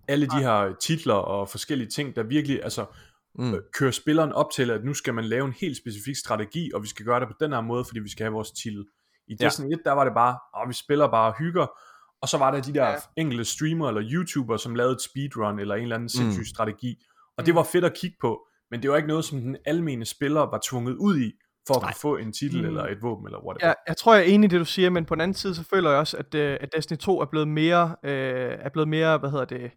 alle 0.08 0.26
de 0.28 0.40
her 0.40 0.76
titler 0.82 1.14
og 1.14 1.50
forskellige 1.50 1.90
ting, 1.90 2.16
der 2.16 2.24
virkelig 2.24 2.64
altså, 2.64 2.86
Mm. 3.40 3.54
øh, 3.54 3.60
kører 3.74 3.92
spilleren 3.92 4.32
op 4.32 4.52
til, 4.56 4.72
at 4.72 4.84
nu 4.86 4.94
skal 4.94 5.14
man 5.14 5.26
lave 5.26 5.46
en 5.46 5.54
helt 5.62 5.78
specifik 5.78 6.16
strategi, 6.16 6.72
og 6.74 6.84
vi 6.84 6.88
skal 6.88 7.06
gøre 7.06 7.20
det 7.20 7.28
på 7.28 7.34
den 7.40 7.54
her 7.54 7.62
måde, 7.62 7.86
fordi 7.86 8.00
vi 8.00 8.10
skal 8.10 8.24
have 8.24 8.34
vores 8.34 8.52
titel. 8.52 8.86
I 9.28 9.36
Ja. 9.40 9.46
Destiny 9.46 9.74
1, 9.74 9.80
der 9.86 9.92
var 9.92 10.04
det 10.04 10.14
bare, 10.14 10.38
at 10.64 10.70
vi 10.70 10.74
spiller 10.74 11.08
bare 11.08 11.32
og 11.34 11.38
hygger, 11.38 11.68
og 12.22 12.30
så 12.30 12.38
var 12.38 12.52
der 12.52 12.62
de 12.62 12.74
der 12.74 12.84
Ja. 12.86 12.92
ja. 12.92 12.98
enkelte 13.18 13.46
streamer 13.46 13.88
eller 13.88 14.04
YouTuber, 14.12 14.58
som 14.58 14.76
lavede 14.76 14.94
et 14.94 15.02
speedrun 15.02 15.60
eller 15.60 15.76
en 15.76 15.82
eller 15.82 15.96
anden 15.96 16.10
sindssyg 16.10 16.42
mm. 16.42 16.46
strategi, 16.46 17.04
og 17.38 17.46
det 17.46 17.56
var 17.56 17.64
fedt 17.64 17.86
at 17.86 17.94
kigge 17.94 18.18
på, 18.22 18.48
men 18.72 18.82
det 18.82 18.90
var 18.90 18.96
ikke 18.98 19.08
noget, 19.10 19.26
som 19.26 19.42
den 19.42 19.58
almene 19.66 20.06
spiller 20.06 20.42
var 20.42 20.60
tvunget 20.70 20.96
ud 20.96 21.20
i, 21.20 21.32
for 21.68 21.74
at 21.76 21.82
Nej. 21.82 21.92
kunne 21.92 22.00
få 22.00 22.18
en 22.18 22.34
titel 22.34 22.62
Mm. 22.62 22.68
eller 22.68 22.84
et 22.86 22.98
våben 23.02 23.26
eller 23.28 23.40
whatever. 23.46 23.68
jeg, 23.68 23.76
jeg 23.88 23.98
tror, 23.98 24.14
jeg 24.16 24.22
er 24.24 24.34
enig 24.34 24.48
i 24.48 24.50
det, 24.52 24.60
du 24.60 24.66
siger, 24.66 24.90
men 24.90 25.06
på 25.06 25.16
den 25.16 25.22
anden 25.22 25.36
side, 25.36 25.56
så 25.56 25.64
føler 25.64 25.90
jeg 25.90 26.00
også, 26.00 26.18
at, 26.18 26.36
øh, 26.36 26.58
at 26.62 26.74
Destiny 26.76 26.98
2 26.98 27.20
er 27.22 27.26
blevet 27.26 27.48
mere, 27.48 27.96
øh, 28.04 28.52
er 28.60 28.70
blevet 28.70 28.88
mere, 28.90 29.18
hvad 29.18 29.30
hedder 29.32 29.46
det, 29.46 29.72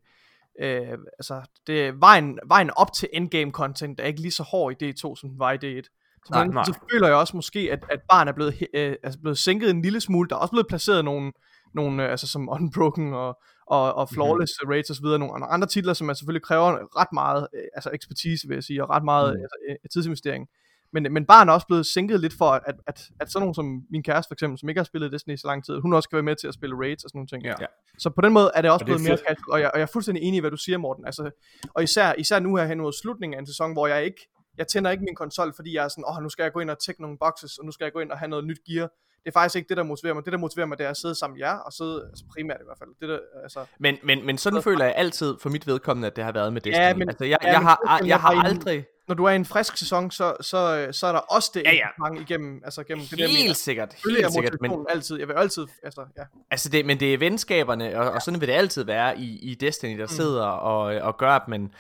øh, 0.60 0.98
altså, 1.18 1.42
det, 1.66 2.00
vejen, 2.00 2.38
vejen 2.46 2.70
op 2.76 2.92
til 2.92 3.08
endgame 3.12 3.50
content 3.50 4.00
er 4.00 4.04
ikke 4.04 4.20
lige 4.20 4.32
så 4.32 4.42
hård 4.42 4.82
i 4.82 4.90
D2, 4.90 5.16
som 5.16 5.30
den 5.30 5.38
var 5.38 5.52
i 5.52 5.56
D1. 5.56 5.82
Så, 6.26 6.34
Nej, 6.34 6.46
nej, 6.46 6.64
så 6.64 6.78
føler 6.92 7.06
jeg 7.06 7.16
også 7.16 7.36
måske, 7.36 7.68
at, 7.72 7.84
at 7.90 8.00
barn 8.10 8.28
er 8.28 8.32
blevet, 8.32 8.54
øh, 8.74 8.96
altså 9.02 9.20
blevet 9.20 9.38
sænket 9.38 9.70
en 9.70 9.82
lille 9.82 10.00
smule. 10.00 10.28
Der 10.28 10.36
er 10.36 10.40
også 10.40 10.50
blevet 10.50 10.66
placeret 10.66 11.04
nogle, 11.04 11.32
nogle 11.74 12.04
øh, 12.04 12.10
altså 12.10 12.26
som 12.26 12.48
Unbroken 12.54 13.14
og, 13.14 13.38
og, 13.66 13.94
og 13.94 14.08
Flawless 14.08 14.52
mm-hmm. 14.62 14.72
Raids 14.72 14.90
osv., 14.90 15.04
nogle, 15.04 15.18
nogle 15.18 15.46
andre 15.46 15.66
titler, 15.66 15.92
som 15.92 16.06
man 16.06 16.16
selvfølgelig 16.16 16.42
kræver 16.42 16.98
ret 17.00 17.12
meget 17.12 17.48
øh, 17.54 17.64
altså 17.74 17.90
ekspertise, 17.94 18.48
vil 18.48 18.54
jeg 18.54 18.64
sige, 18.64 18.82
og 18.84 18.90
ret 18.90 19.04
meget 19.04 19.34
mm. 19.34 19.42
altså, 19.42 19.56
øh, 19.68 19.76
tidsinvestering. 19.92 20.46
Men, 20.92 21.12
men 21.12 21.25
barn 21.26 21.49
er 21.49 21.52
også 21.52 21.66
blevet 21.66 21.87
sænket 21.87 22.21
lidt 22.21 22.35
for, 22.38 22.50
at, 22.50 22.62
at, 22.87 23.00
at, 23.21 23.33
sådan 23.33 23.42
nogen 23.42 23.54
som 23.54 23.83
min 23.90 24.02
kæreste 24.02 24.28
for 24.28 24.35
eksempel, 24.35 24.59
som 24.59 24.68
ikke 24.68 24.78
har 24.78 24.85
spillet 24.85 25.12
Destiny 25.12 25.35
i 25.35 25.37
så 25.37 25.47
lang 25.47 25.64
tid, 25.64 25.78
hun 25.80 25.92
også 25.92 26.09
kan 26.09 26.16
være 26.16 26.23
med 26.23 26.37
til 26.37 26.49
at 26.49 26.54
spille 26.54 26.76
raids 26.76 27.04
og 27.04 27.11
sådan 27.11 27.18
nogle 27.18 27.28
ting. 27.28 27.45
Ja. 27.45 27.66
Så 27.99 28.11
på 28.11 28.21
den 28.21 28.33
måde 28.33 28.50
er 28.54 28.62
det 28.62 28.71
også 28.71 28.83
Og 28.85 28.87
det 28.87 28.87
blevet 28.87 29.02
mere 29.02 29.16
fedt. 29.16 29.28
casual, 29.28 29.52
og 29.52 29.61
jeg, 29.61 29.71
og 29.75 29.78
jeg 29.78 29.83
er 29.83 29.90
fuldstændig 29.92 30.23
enig 30.25 30.37
i, 30.38 30.40
hvad 30.40 30.50
du 30.50 30.57
siger, 30.57 30.78
Morten. 30.78 31.07
Altså, 31.07 31.30
og 31.75 31.83
især, 31.83 32.12
især 32.18 32.38
nu 32.38 32.57
her 32.57 32.66
hen 32.66 32.78
mod 32.80 32.92
slutningen 32.92 33.35
af 33.37 33.40
en 33.40 33.47
sæson, 33.47 33.73
hvor 33.73 33.87
jeg 33.87 34.04
ikke, 34.04 34.28
jeg 34.59 34.66
tænder 34.68 34.90
ikke 34.90 35.04
min 35.04 35.14
konsol, 35.14 35.52
fordi 35.57 35.75
jeg 35.75 35.85
er 35.85 35.88
sådan, 35.88 36.04
åh, 36.09 36.16
oh, 36.16 36.23
nu 36.23 36.28
skal 36.28 36.42
jeg 36.42 36.52
gå 36.52 36.61
ind 36.61 36.71
og 36.71 36.78
tjekke 36.85 37.02
nogle 37.02 37.18
boxes, 37.18 37.59
og 37.59 37.64
nu 37.64 37.73
skal 37.73 37.85
jeg 37.85 37.92
gå 37.92 38.00
ind 38.00 38.11
og 38.12 38.18
have 38.18 38.28
noget 38.28 38.45
nyt 38.45 38.59
gear. 38.68 38.88
Det 39.25 39.28
er 39.35 39.40
faktisk 39.40 39.57
ikke 39.57 39.68
det, 39.68 39.76
der 39.76 39.83
motiverer 39.83 40.14
mig. 40.14 40.25
Det, 40.25 40.33
der 40.33 40.38
motiverer 40.38 40.66
mig, 40.66 40.78
det 40.78 40.87
er 40.87 40.90
at 40.90 40.97
sidde 40.97 41.14
sammen 41.14 41.35
med 41.38 41.47
jer, 41.47 41.57
og 41.57 41.73
sidde, 41.73 42.07
altså 42.09 42.25
primært 42.35 42.57
i 42.61 42.64
hvert 42.64 42.78
fald. 42.78 42.90
Det 43.00 43.09
der, 43.09 43.18
altså, 43.42 43.61
Men, 43.80 43.97
men, 44.02 44.26
men 44.26 44.38
sådan 44.38 44.62
føler 44.62 44.85
jeg 44.85 44.95
altid 44.97 45.37
for 45.42 45.49
mit 45.50 45.66
vedkommende, 45.66 46.07
at 46.07 46.16
det 46.16 46.25
har 46.25 46.33
været 46.33 46.52
med 46.52 46.61
Destiny. 46.61 46.83
Ja, 46.83 46.95
men- 46.95 47.09
altså, 47.09 47.25
jeg, 47.25 47.38
ja, 47.42 47.49
jeg, 47.50 47.59
men 47.61 47.66
har, 47.66 48.00
jeg 48.04 48.14
er 48.14 48.18
har 48.18 48.45
aldrig... 48.45 48.85
når 49.08 49.14
du 49.14 49.24
er 49.24 49.30
i 49.30 49.36
en 49.36 49.44
frisk 49.44 49.76
sæson, 49.76 50.10
så, 50.10 50.36
så, 50.40 50.76
øh, 50.76 50.94
så 50.94 51.06
er 51.06 51.12
der 51.12 51.18
også 51.18 51.50
det 51.54 51.62
Ja, 51.64 51.74
ja. 51.74 51.86
mange 51.98 52.20
igennem, 52.20 52.60
altså 52.64 52.84
gennem 52.84 53.06
det 53.06 53.18
der. 53.18 53.28
Helt 53.28 53.56
sikkert, 53.56 53.92
er 53.92 54.10
helt 54.10 54.32
sikkert, 54.32 54.60
men, 54.60 54.86
altid, 54.88 55.18
jeg 55.18 55.28
vil 55.28 55.34
altid, 55.34 55.66
altså, 55.82 56.04
ja. 56.18 56.22
altså 56.50 56.68
det, 56.68 56.86
men 56.86 57.00
det 57.00 57.14
er 57.14 57.18
venskaberne, 57.18 58.00
og, 58.00 58.10
og 58.10 58.22
sådan 58.22 58.40
vil 58.40 58.48
det 58.48 58.54
altid 58.54 58.84
være 58.84 59.18
i, 59.18 59.38
i 59.38 59.54
Destiny, 59.54 59.98
der 59.98 60.06
sidder 60.06 60.46
og, 60.46 60.82
og 60.82 61.18
gør, 61.18 61.30
at 61.30 61.48
man, 61.48 61.72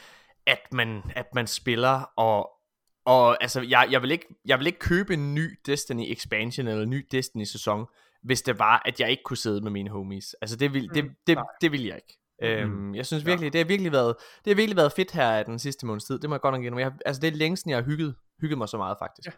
at 0.46 0.72
man, 0.72 1.02
at 1.16 1.34
man 1.34 1.46
spiller, 1.46 2.10
og, 2.16 2.50
og 3.04 3.42
altså, 3.42 3.60
jeg, 3.60 3.88
jeg, 3.90 4.02
vil 4.02 4.10
ikke, 4.10 4.26
jeg 4.44 4.58
vil 4.58 4.66
ikke 4.66 4.78
købe 4.78 5.14
en 5.14 5.34
ny 5.34 5.58
Destiny 5.66 6.12
expansion, 6.12 6.68
eller 6.68 6.82
en 6.82 6.90
ny 6.90 7.06
Destiny 7.12 7.44
sæson, 7.44 7.86
hvis 8.22 8.42
det 8.42 8.58
var, 8.58 8.82
at 8.84 9.00
jeg 9.00 9.10
ikke 9.10 9.22
kunne 9.22 9.36
sidde 9.36 9.60
med 9.60 9.70
mine 9.70 9.90
homies. 9.90 10.34
Altså, 10.40 10.56
det 10.56 10.74
vil, 10.74 10.88
det, 10.94 11.04
det, 11.26 11.36
nej. 11.36 11.44
det 11.60 11.72
vil 11.72 11.84
jeg 11.84 11.96
ikke. 11.96 12.18
Øhm, 12.42 12.94
jeg 12.94 13.06
synes 13.06 13.26
virkelig, 13.26 13.52
det 13.52 13.58
har 13.58 13.66
virkelig 13.66 13.92
været, 13.92 14.14
det 14.44 14.50
har 14.50 14.54
virkelig 14.54 14.76
været 14.76 14.92
fedt 14.92 15.10
her 15.12 15.42
den 15.42 15.58
sidste 15.58 15.86
måneds 15.86 16.04
tid. 16.04 16.18
Det 16.18 16.30
må 16.30 16.34
jeg 16.36 16.40
godt 16.40 16.54
nok 16.54 16.62
indrømme. 16.64 16.80
Jeg, 16.80 16.86
har- 16.92 16.98
altså, 17.06 17.20
det 17.20 17.28
er 17.28 17.36
længe 17.36 17.56
siden, 17.56 17.70
jeg 17.70 17.78
har 17.78 17.84
hygget, 17.84 18.14
hygget 18.40 18.58
mig 18.58 18.68
så 18.68 18.76
meget, 18.76 18.96
faktisk. 18.98 19.26
Ja. 19.26 19.32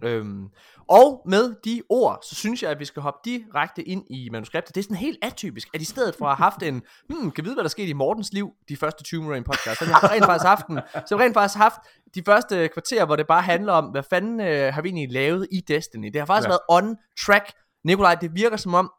Her. 0.00 0.10
Øhm, 0.10 0.44
og 0.88 1.22
med 1.26 1.54
de 1.64 1.82
ord, 1.88 2.18
så 2.28 2.34
synes 2.34 2.62
jeg, 2.62 2.70
at 2.70 2.78
vi 2.78 2.84
skal 2.84 3.02
hoppe 3.02 3.20
direkte 3.24 3.82
ind 3.82 4.04
i 4.10 4.28
manuskriptet. 4.32 4.74
Det 4.74 4.80
er 4.80 4.82
sådan 4.82 4.96
helt 4.96 5.18
atypisk, 5.22 5.68
at 5.74 5.80
i 5.82 5.84
stedet 5.84 6.14
for 6.14 6.26
at 6.26 6.36
have 6.36 6.44
haft 6.44 6.62
en, 6.62 6.82
hmm, 7.10 7.30
kan 7.30 7.44
vide, 7.44 7.54
hvad 7.54 7.64
der 7.64 7.68
skete 7.70 7.88
i 7.88 7.92
Mortens 7.92 8.32
liv, 8.32 8.50
de 8.68 8.76
første 8.76 9.04
20 9.04 9.20
minutter 9.20 9.34
i 9.34 9.38
en 9.38 9.44
podcast, 9.44 9.78
så 9.78 9.84
har 9.84 10.00
vi 10.08 10.14
rent 10.14 10.24
faktisk 10.24 10.46
haft 10.46 10.66
en, 10.66 10.78
så 10.94 11.02
har 11.10 11.16
vi 11.16 11.24
rent 11.24 11.34
faktisk 11.34 11.58
haft 11.58 11.76
de 12.14 12.22
første 12.26 12.68
kvarter, 12.68 13.04
hvor 13.06 13.16
det 13.16 13.26
bare 13.26 13.42
handler 13.42 13.72
om, 13.72 13.84
hvad 13.84 14.02
fanden 14.10 14.40
øh, 14.40 14.74
har 14.74 14.82
vi 14.82 14.88
egentlig 14.88 15.12
lavet 15.12 15.46
i 15.52 15.60
Destiny. 15.68 16.06
Det 16.12 16.20
har 16.20 16.26
faktisk 16.26 16.48
Ja. 16.48 16.52
ja. 16.52 16.58
været 16.76 16.84
on 16.90 16.96
track. 17.26 17.52
Nikolaj, 17.84 18.14
det 18.14 18.34
virker 18.34 18.56
som 18.56 18.74
om, 18.74 18.92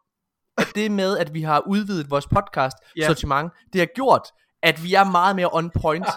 det 0.76 0.92
med, 0.92 1.18
at 1.18 1.34
vi 1.34 1.42
har 1.42 1.64
udvidet 1.68 2.10
vores 2.10 2.28
podcast 2.28 2.78
ja. 2.98 3.08
sortiment, 3.08 3.52
det 3.74 3.82
har 3.82 3.88
gjort, 3.96 4.22
at 4.64 4.84
vi 4.84 4.94
er 4.94 5.04
meget 5.04 5.36
mere 5.36 5.50
on 5.52 5.72
point. 5.82 6.06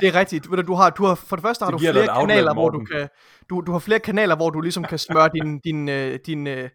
Det 0.00 0.08
er 0.08 0.14
rigtigt. 0.14 0.50
Ved 0.50 0.56
Du, 0.56 0.62
du 0.62 0.74
har, 0.74 0.90
du 0.90 1.04
har, 1.04 1.14
for 1.14 1.36
det 1.36 1.42
første 1.42 1.64
har 1.64 1.70
Det 1.70 1.80
du 1.80 1.92
flere 1.92 2.18
outlet, 2.18 2.28
kanaler, 2.28 2.52
hvor 2.52 2.70
du 2.70 2.84
kan, 2.84 3.08
du, 3.50 3.60
du 3.60 3.72
har 3.72 3.78
flere 3.78 3.98
kanaler, 3.98 4.36
hvor 4.36 4.50
du 4.50 4.60
ligesom 4.60 4.84
kan 4.84 4.98
smøre 4.98 5.30
din, 5.34 5.58
din, 5.66 5.88
øh, 5.88 6.18
din, 6.26 6.46
øh, 6.46 6.70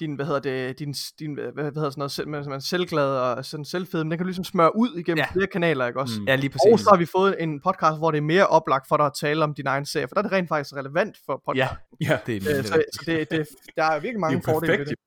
din, 0.00 0.14
hvad 0.14 0.26
hedder 0.26 0.40
det, 0.40 0.78
din, 0.78 0.94
din 1.18 1.34
hvad, 1.34 1.52
hvad 1.52 1.64
hedder 1.64 1.90
sådan 1.90 1.92
noget, 1.96 2.12
selv, 2.12 2.28
man, 2.28 2.44
man 2.44 2.52
er 2.52 2.58
selvglad 2.58 3.16
og 3.16 3.44
sådan 3.44 3.64
selvfed, 3.64 4.04
men 4.04 4.10
den 4.10 4.18
kan 4.18 4.24
du 4.24 4.28
ligesom 4.28 4.44
smøre 4.44 4.76
ud 4.76 4.98
igennem 4.98 5.18
ja. 5.18 5.32
Flere 5.32 5.46
kanaler, 5.46 5.86
ikke 5.86 6.00
også? 6.00 6.20
Mm. 6.20 6.26
ja, 6.28 6.36
lige 6.36 6.50
Og 6.50 6.52
præcis. 6.52 6.84
så 6.84 6.90
har 6.90 6.96
vi 6.96 7.06
fået 7.06 7.42
en 7.42 7.60
podcast, 7.60 7.98
hvor 7.98 8.10
det 8.10 8.18
er 8.18 8.22
mere 8.22 8.46
oplagt 8.46 8.88
for 8.88 8.96
dig 8.96 9.06
at 9.06 9.12
tale 9.20 9.44
om 9.44 9.54
din 9.54 9.66
egen 9.66 9.86
serie, 9.86 10.08
for 10.08 10.14
der 10.14 10.18
er 10.18 10.22
det 10.22 10.32
rent 10.32 10.48
faktisk 10.48 10.76
relevant 10.76 11.16
for 11.26 11.42
podcast. 11.46 11.70
Ja, 12.00 12.06
Ja, 12.10 12.18
det 12.26 12.36
er, 12.36 12.58
Øh, 12.58 12.64
så, 12.64 12.82
så 12.92 13.02
det, 13.06 13.30
det, 13.30 13.48
der 13.76 13.84
er 13.84 14.00
virkelig 14.00 14.20
mange 14.20 14.36
det 14.36 14.48
er 14.48 14.52
fordele 14.52 14.72
ved 14.72 14.78
perfekt. 14.78 15.00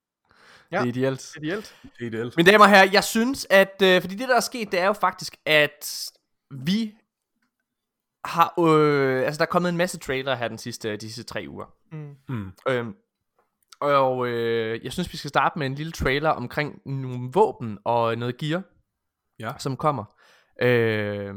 Det. 0.81 0.95
det 0.95 1.03
er 1.03 1.03
ideelt. 1.03 1.35
Ideelt. 1.41 1.75
Det 1.83 2.01
er 2.01 2.05
ideelt. 2.07 2.37
Mine 2.37 2.51
damer 2.51 2.65
og 2.65 2.69
herrer, 2.69 2.89
jeg 2.93 3.03
synes, 3.03 3.47
at... 3.49 3.81
Øh, 3.83 4.01
fordi 4.01 4.15
det, 4.15 4.29
der 4.29 4.35
er 4.35 4.39
sket, 4.39 4.71
det 4.71 4.79
er 4.79 4.85
jo 4.85 4.93
faktisk, 4.93 5.35
at 5.45 6.11
vi 6.51 6.95
har... 8.25 8.53
Øh, 8.59 9.25
altså, 9.25 9.37
der 9.39 9.45
er 9.45 9.49
kommet 9.51 9.69
en 9.69 9.77
masse 9.77 9.99
trailer 9.99 10.35
her 10.35 10.47
den 10.47 10.57
sidste, 10.57 10.95
de 10.95 11.01
sidste 11.01 11.23
tre 11.23 11.45
uger. 11.49 11.65
Mm. 11.91 12.15
Mm. 12.29 12.51
Øhm, 12.69 12.95
og 13.79 14.27
øh, 14.27 14.83
jeg 14.83 14.93
synes, 14.93 15.11
vi 15.13 15.17
skal 15.17 15.29
starte 15.29 15.59
med 15.59 15.67
en 15.67 15.75
lille 15.75 15.91
trailer 15.91 16.29
omkring 16.29 16.81
nogle 16.85 17.29
våben 17.33 17.77
og 17.85 18.17
noget 18.17 18.37
gear, 18.37 18.63
Ja. 19.39 19.51
som 19.59 19.77
kommer. 19.77 20.05
Øh, 20.61 21.35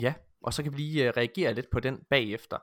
ja, 0.00 0.14
og 0.42 0.54
så 0.54 0.62
kan 0.62 0.72
vi 0.72 0.76
lige 0.76 1.04
øh, 1.08 1.12
reagere 1.16 1.54
lidt 1.54 1.66
på 1.72 1.80
den 1.80 1.98
bagefter. 2.10 2.58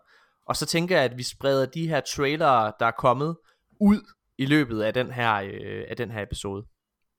Og 0.48 0.56
så 0.56 0.66
tænker 0.66 0.96
jeg, 0.96 1.06
at 1.06 1.18
vi 1.18 1.24
spreder 1.24 1.66
de 1.66 1.88
her 1.88 2.02
trailere, 2.16 2.74
der 2.80 2.86
er 2.86 2.92
kommet, 2.92 3.38
ud 3.82 4.02
i 4.40 4.46
løbet 4.46 4.82
af 4.82 4.94
den 4.94 5.12
her, 5.12 5.34
øh, 5.36 5.84
af 5.88 5.98
den 5.98 6.12
her 6.12 6.22
episode. 6.22 6.66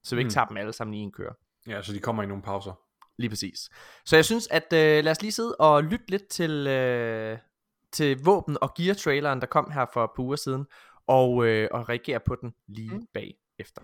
Så 0.05 0.15
vi 0.17 0.21
ikke 0.21 0.27
Mm. 0.29 0.33
tager 0.33 0.47
dem 0.47 0.57
alle 0.57 0.73
sammen 0.73 0.95
i 0.95 0.99
en 0.99 1.12
kør. 1.12 1.33
Ja, 1.67 1.83
så 1.83 1.93
de 1.93 1.99
kommer 1.99 2.23
i 2.23 2.27
nogle 2.27 2.43
pauser. 2.43 2.81
Lige 3.19 3.31
præcis. 3.31 3.59
Så 4.07 4.17
jeg 4.17 4.25
synes, 4.25 4.49
at 4.49 4.73
øh, 4.73 5.05
lad 5.05 5.09
os 5.11 5.23
lige 5.23 5.33
sidde 5.33 5.57
og 5.57 5.85
lytte 5.85 6.05
lidt 6.11 6.29
til, 6.29 6.67
øh, 6.67 7.39
til 7.93 8.19
våben- 8.25 8.57
og 8.61 8.75
gear-traileren, 8.75 9.41
der 9.41 9.47
kom 9.47 9.71
her 9.71 9.87
for 9.93 10.05
et 10.05 10.11
par 10.17 10.23
uger 10.23 10.37
siden, 10.37 10.67
og, 11.07 11.47
øh, 11.47 11.69
og 11.71 11.89
reagere 11.89 12.21
på 12.27 12.37
den 12.41 12.53
lige 12.69 12.95
mm. 12.95 13.07
bagefter. 13.15 13.83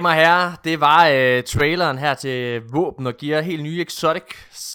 Damer 0.00 0.10
og 0.10 0.14
herrer, 0.16 0.52
det 0.64 0.80
var 0.80 1.08
øh, 1.08 1.42
traileren 1.42 1.98
her 1.98 2.14
til 2.14 2.62
våben 2.62 3.06
og 3.06 3.14
gear, 3.16 3.40
helt 3.40 3.62
nye 3.62 3.80
exotic, 3.82 4.22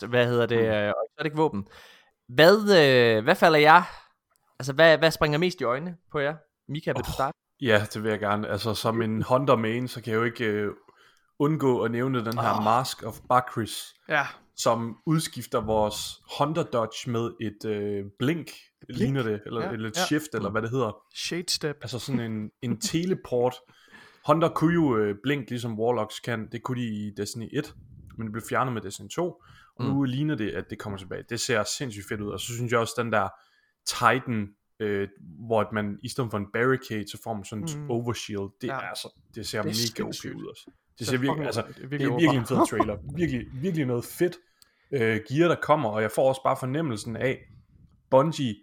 hvad 0.07 0.27
hedder 0.27 0.45
det, 0.45 0.87
øh, 0.87 0.93
exotic 1.17 1.37
våben. 1.37 1.67
Hvad, 2.29 2.57
øh, 2.57 3.23
hvad 3.23 3.35
falder 3.35 3.59
jeg, 3.59 3.83
altså 4.59 4.73
hvad, 4.73 4.97
hvad 4.97 5.11
springer 5.11 5.37
mest 5.37 5.61
i 5.61 5.63
øjnene 5.63 5.97
på 6.11 6.19
jer? 6.19 6.35
Mika, 6.69 6.91
vil 6.91 7.03
du 7.03 7.11
starte? 7.11 7.37
Ja, 7.61 7.85
det 7.93 8.03
vil 8.03 8.09
jeg 8.09 8.19
gerne. 8.19 8.47
Altså, 8.47 8.73
som 8.73 9.01
en 9.01 9.21
Honda 9.21 9.55
main, 9.55 9.87
så 9.87 10.01
kan 10.01 10.11
jeg 10.13 10.17
jo 10.17 10.23
ikke 10.23 10.45
øh, 10.45 10.71
undgå 11.39 11.81
at 11.81 11.91
nævne 11.91 12.25
den 12.25 12.37
her 12.37 12.57
Åh. 12.57 12.63
Mask 12.63 13.03
of 13.03 13.19
Bakris, 13.29 13.93
Ja, 14.09 14.25
som 14.57 14.97
udskifter 15.05 15.61
vores 15.61 15.97
Honda 16.37 16.63
Dodge 16.63 17.11
med 17.11 17.31
et 17.41 17.69
øh, 17.69 18.05
blink, 18.19 18.51
blink, 18.87 18.99
ligner 18.99 19.23
det, 19.23 19.41
eller, 19.45 19.61
Ja, 19.61 19.67
ja, 19.67 19.73
eller 19.73 19.89
et 19.89 19.97
ja. 19.97 20.05
shift, 20.05 20.27
eller 20.33 20.49
hvad 20.49 20.61
det 20.61 20.69
hedder. 20.69 20.97
shade 21.15 21.49
step. 21.49 21.77
Altså 21.81 21.99
sådan 21.99 22.31
en, 22.31 22.49
en 22.61 22.81
teleport. 22.81 23.55
Honda 24.25 24.47
kunne 24.47 24.73
jo 24.73 24.97
øh, 24.97 25.15
blink, 25.23 25.49
ligesom 25.49 25.79
Warlocks 25.79 26.19
kan. 26.19 26.47
Det 26.51 26.63
kunne 26.63 26.81
de 26.81 26.87
i 26.87 27.11
Destiny 27.17 27.49
1, 27.53 27.75
men 28.17 28.27
det 28.27 28.31
blev 28.31 28.43
fjernet 28.49 28.73
med 28.73 28.81
Destiny 28.81 29.07
2. 29.09 29.41
Og 29.75 29.85
nu 29.85 30.03
ligner 30.03 30.35
det, 30.35 30.49
at 30.51 30.65
det 30.69 30.79
kommer 30.79 30.97
tilbage. 30.99 31.23
Det 31.29 31.39
ser 31.39 31.63
sindssygt 31.77 32.05
fedt 32.09 32.21
ud. 32.21 32.29
Og 32.31 32.39
så 32.39 32.53
synes 32.55 32.71
jeg 32.71 32.79
også, 32.79 32.93
den 32.97 33.11
der 33.11 33.27
Titan, 33.85 34.47
øh, 34.79 35.07
hvor 35.47 35.69
man 35.73 35.99
i 36.03 36.09
stedet 36.09 36.31
for 36.31 36.37
en 36.37 36.45
barricade, 36.53 37.05
så 37.11 37.17
får 37.23 37.33
man 37.33 37.43
sådan 37.43 37.63
en 37.63 37.79
Mm. 37.83 37.89
overshield. 37.91 38.49
Det, 38.61 38.67
Ja. 38.67 38.73
er 38.73 38.77
altså, 38.79 39.13
det 39.35 39.47
ser 39.47 39.61
Det 39.61 39.71
mega 39.97 40.07
okay 40.09 40.33
ud 40.33 40.45
også. 40.45 40.63
Det 40.65 40.99
Det 40.99 41.07
ser 41.07 41.17
er 41.17 41.21
virkelig, 41.21 41.45
altså, 41.45 41.63
det 41.77 41.83
er 41.83 41.87
virkelig 41.87 42.39
en 42.39 42.45
fed 42.45 42.67
trailer. 42.69 42.97
Virkelig, 43.17 43.45
virkelig 43.53 43.85
noget 43.85 44.05
fedt 44.05 44.35
øh, 44.91 45.19
gear, 45.29 45.47
der 45.47 45.55
kommer. 45.61 45.89
Og 45.89 46.01
jeg 46.01 46.11
får 46.11 46.29
også 46.29 46.41
bare 46.43 46.57
fornemmelsen 46.59 47.15
af, 47.15 47.39
Bungie, 48.09 48.55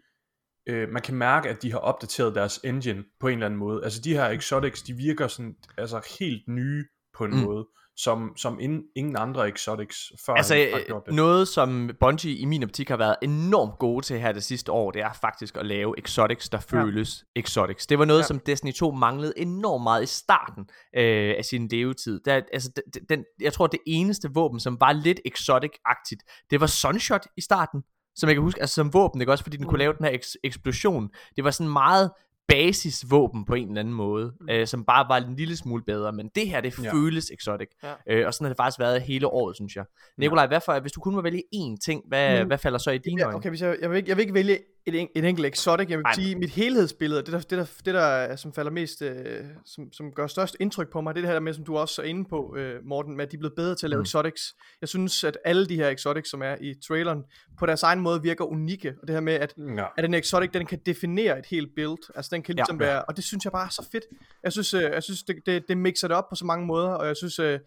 øh, 0.67 0.89
man 0.89 1.03
kan 1.03 1.15
mærke, 1.15 1.49
at 1.49 1.63
de 1.63 1.73
har 1.73 1.79
opdateret 1.79 2.35
deres 2.35 2.61
engine 2.65 3.05
på 3.21 3.29
en 3.29 3.33
eller 3.35 3.47
anden 3.47 3.59
måde. 3.61 3.85
Altså 3.85 4.01
de 4.01 4.13
her 4.15 4.29
exotics, 4.29 4.83
de 4.83 4.93
virker 4.93 5.29
sådan, 5.29 5.55
altså 5.79 6.15
helt 6.19 6.49
nye 6.49 6.85
på 7.19 7.25
en 7.25 7.31
Mm. 7.31 7.37
måde, 7.37 7.67
som, 7.97 8.33
som 8.37 8.61
in, 8.61 8.83
ingen 8.97 9.17
andre 9.17 9.49
exotics 9.49 9.97
før 10.27 10.33
Altså 10.35 10.55
har 10.55 10.63
øh, 10.79 10.87
gjort 10.87 11.03
det. 11.07 11.15
noget 11.15 11.49
som 11.49 11.91
Bungie 12.01 12.37
i 12.37 12.45
min 12.45 12.63
optik 12.63 12.89
har 12.89 12.97
været 12.97 13.17
enormt 13.23 13.79
gode 13.79 14.05
til 14.07 14.19
her 14.21 14.33
det 14.33 14.45
sidste 14.45 14.73
år, 14.73 14.91
det 14.91 15.03
er 15.03 15.13
faktisk 15.21 15.57
at 15.57 15.67
lave 15.67 15.95
exotics, 15.99 16.49
der 16.49 16.61
føles 16.61 17.25
exotics. 17.37 17.87
Det 17.87 17.99
var 17.99 18.05
noget, 18.05 18.19
Ja. 18.19 18.23
ja. 18.23 18.27
som 18.27 18.39
Destiny 18.39 18.73
2 18.73 18.91
manglede 18.91 19.33
enormt 19.37 19.83
meget 19.83 20.03
i 20.03 20.07
starten 20.07 20.65
øh, 20.97 21.35
af 21.39 21.45
sin 21.45 21.69
levetid. 21.69 22.21
Der, 22.25 22.41
altså, 22.53 22.71
den, 22.95 23.05
den, 23.09 23.25
jeg 23.41 23.53
tror, 23.53 23.67
det 23.67 23.81
eneste 23.87 24.29
våben, 24.35 24.61
som 24.61 24.81
var 24.81 24.93
lidt 24.93 25.21
exotic-agtigt, 25.29 26.47
det 26.51 26.61
var 26.61 26.67
Sunshot 26.67 27.27
i 27.37 27.41
starten. 27.41 27.83
Som 28.17 28.29
jeg 28.29 28.37
kan 28.37 28.43
huske, 28.43 28.61
altså 28.61 28.75
som 28.75 28.95
våben, 28.95 29.21
ikke 29.21 29.33
også, 29.33 29.45
fordi 29.45 29.57
den 29.57 29.67
kunne 29.67 29.79
lave 29.79 29.95
den 29.99 30.07
her 30.07 30.13
eks- 30.13 30.35
eksplosion. 30.45 31.11
Det 31.37 31.45
var 31.45 31.51
sådan 31.51 31.73
meget 31.73 32.11
basisvåben 32.49 33.45
på 33.45 33.55
en 33.55 33.69
eller 33.69 33.81
anden 33.81 33.95
måde, 33.95 34.33
mm. 34.41 34.49
øh, 34.51 34.67
som 34.67 34.85
bare 34.85 35.07
var 35.09 35.17
en 35.17 35.37
lille 35.37 35.57
smule 35.57 35.83
bedre, 35.87 36.13
men 36.13 36.31
det 36.35 36.49
her, 36.49 36.61
det 36.61 36.79
Ja. 36.85 36.93
føles 36.93 37.31
exotic. 37.31 37.69
Ja. 37.83 37.93
Øh, 38.11 38.27
og 38.27 38.35
sådan 38.35 38.45
har 38.45 38.49
det 38.49 38.57
faktisk 38.57 38.79
været 38.79 39.03
hele 39.03 39.27
året, 39.27 39.57
synes 39.57 39.77
jeg. 39.77 39.85
Nikolaj, 40.19 40.47
hvad 40.47 40.61
for, 40.65 40.81
hvis 40.81 40.93
du 40.93 41.01
kun 41.01 41.15
må 41.15 41.21
vælge 41.23 41.43
én 41.55 41.77
ting, 41.85 42.03
hvad, 42.09 42.37
Mm. 42.37 42.41
mm. 42.43 42.47
hvad 42.47 42.59
falder 42.59 42.79
så 42.79 42.91
i 42.91 42.99
dine 42.99 43.21
Ja, 43.21 43.25
øjne? 43.27 43.37
okay, 43.37 43.49
hvis 43.49 43.63
jeg, 43.63 43.77
jeg, 43.83 43.91
vil 43.91 43.97
ikke, 43.97 44.09
jeg 44.09 44.17
vil 44.17 44.23
ikke 44.23 44.35
vælge 44.35 44.59
et, 44.87 44.95
en, 45.01 45.09
et 45.17 45.25
enkelt 45.25 45.47
exotic. 45.47 45.89
Jeg 45.91 45.99
vil 45.99 46.03
Nej. 46.03 46.15
sige, 46.15 46.37
mit 46.37 46.51
helhedsbillede, 46.51 47.23
det 47.23 47.33
der, 47.33 47.39
det 47.39 47.51
der, 47.51 47.65
det 47.85 47.95
der 47.95 48.01
er, 48.01 48.37
som 48.37 48.53
falder 48.53 48.71
mest, 48.71 49.03
øh, 49.03 49.45
som, 49.65 49.93
som 49.93 50.13
gør 50.13 50.27
størst 50.27 50.57
indtryk 50.61 50.89
på 50.93 51.01
mig, 51.01 51.15
det 51.15 51.21
er 51.21 51.23
det 51.27 51.33
her 51.33 51.41
med, 51.41 51.55
som 51.55 51.65
du 51.65 51.77
også 51.77 52.03
er 52.03 52.07
inde 52.07 52.25
på, 52.25 52.55
øh, 52.57 52.81
Morten, 52.85 53.17
med 53.17 53.25
at 53.25 53.31
de 53.33 53.37
er 53.37 53.39
blevet 53.39 53.55
bedre 53.57 53.75
til 53.75 53.87
at 53.87 53.91
lave 53.91 53.99
Mm. 54.01 54.03
exotics. 54.03 54.55
Jeg 54.81 54.89
synes, 54.89 55.25
at 55.25 55.39
alle 55.45 55.67
de 55.67 55.77
her 55.77 55.89
exotics, 55.89 56.31
som 56.31 56.43
er 56.43 56.57
i 56.61 56.75
traileren, 56.89 57.23
på 57.59 57.67
deres 57.67 57.83
egen 57.83 58.01
måde 58.01 58.23
virker 58.23 58.45
unikke. 58.45 58.95
Og 59.03 59.09
det 59.09 59.15
her 59.17 59.21
med, 59.21 59.33
at 59.35 59.55
Ja. 59.77 59.85
at 59.99 60.05
en 60.05 60.15
exotic, 60.15 60.51
den 60.51 60.67
kan 60.67 60.79
definere 60.87 61.39
et 61.39 61.47
helt 61.47 61.71
build. 61.77 62.13
Altså 62.17 62.29
den 62.35 62.43
kan 62.43 62.55
Ja. 62.55 62.61
ligesom 62.63 62.81
være, 62.81 63.03
og 63.05 63.17
det 63.17 63.25
synes 63.25 63.45
jeg 63.45 63.53
bare 63.53 63.67
er 63.67 63.71
så 63.71 63.89
fedt. 63.93 64.05
Jeg 64.45 64.53
synes, 64.53 64.75
øh, 64.75 64.83
jeg 64.83 65.03
synes 65.03 65.23
det, 65.23 65.37
det, 65.47 65.69
det 65.69 65.79
mixer 65.79 66.09
det 66.09 66.17
op 66.17 66.29
på 66.29 66.35
så 66.35 66.45
mange 66.45 66.67
måder, 66.67 66.89
og 66.89 67.07
jeg 67.07 67.17
synes, 67.17 67.39
øh, 67.39 67.59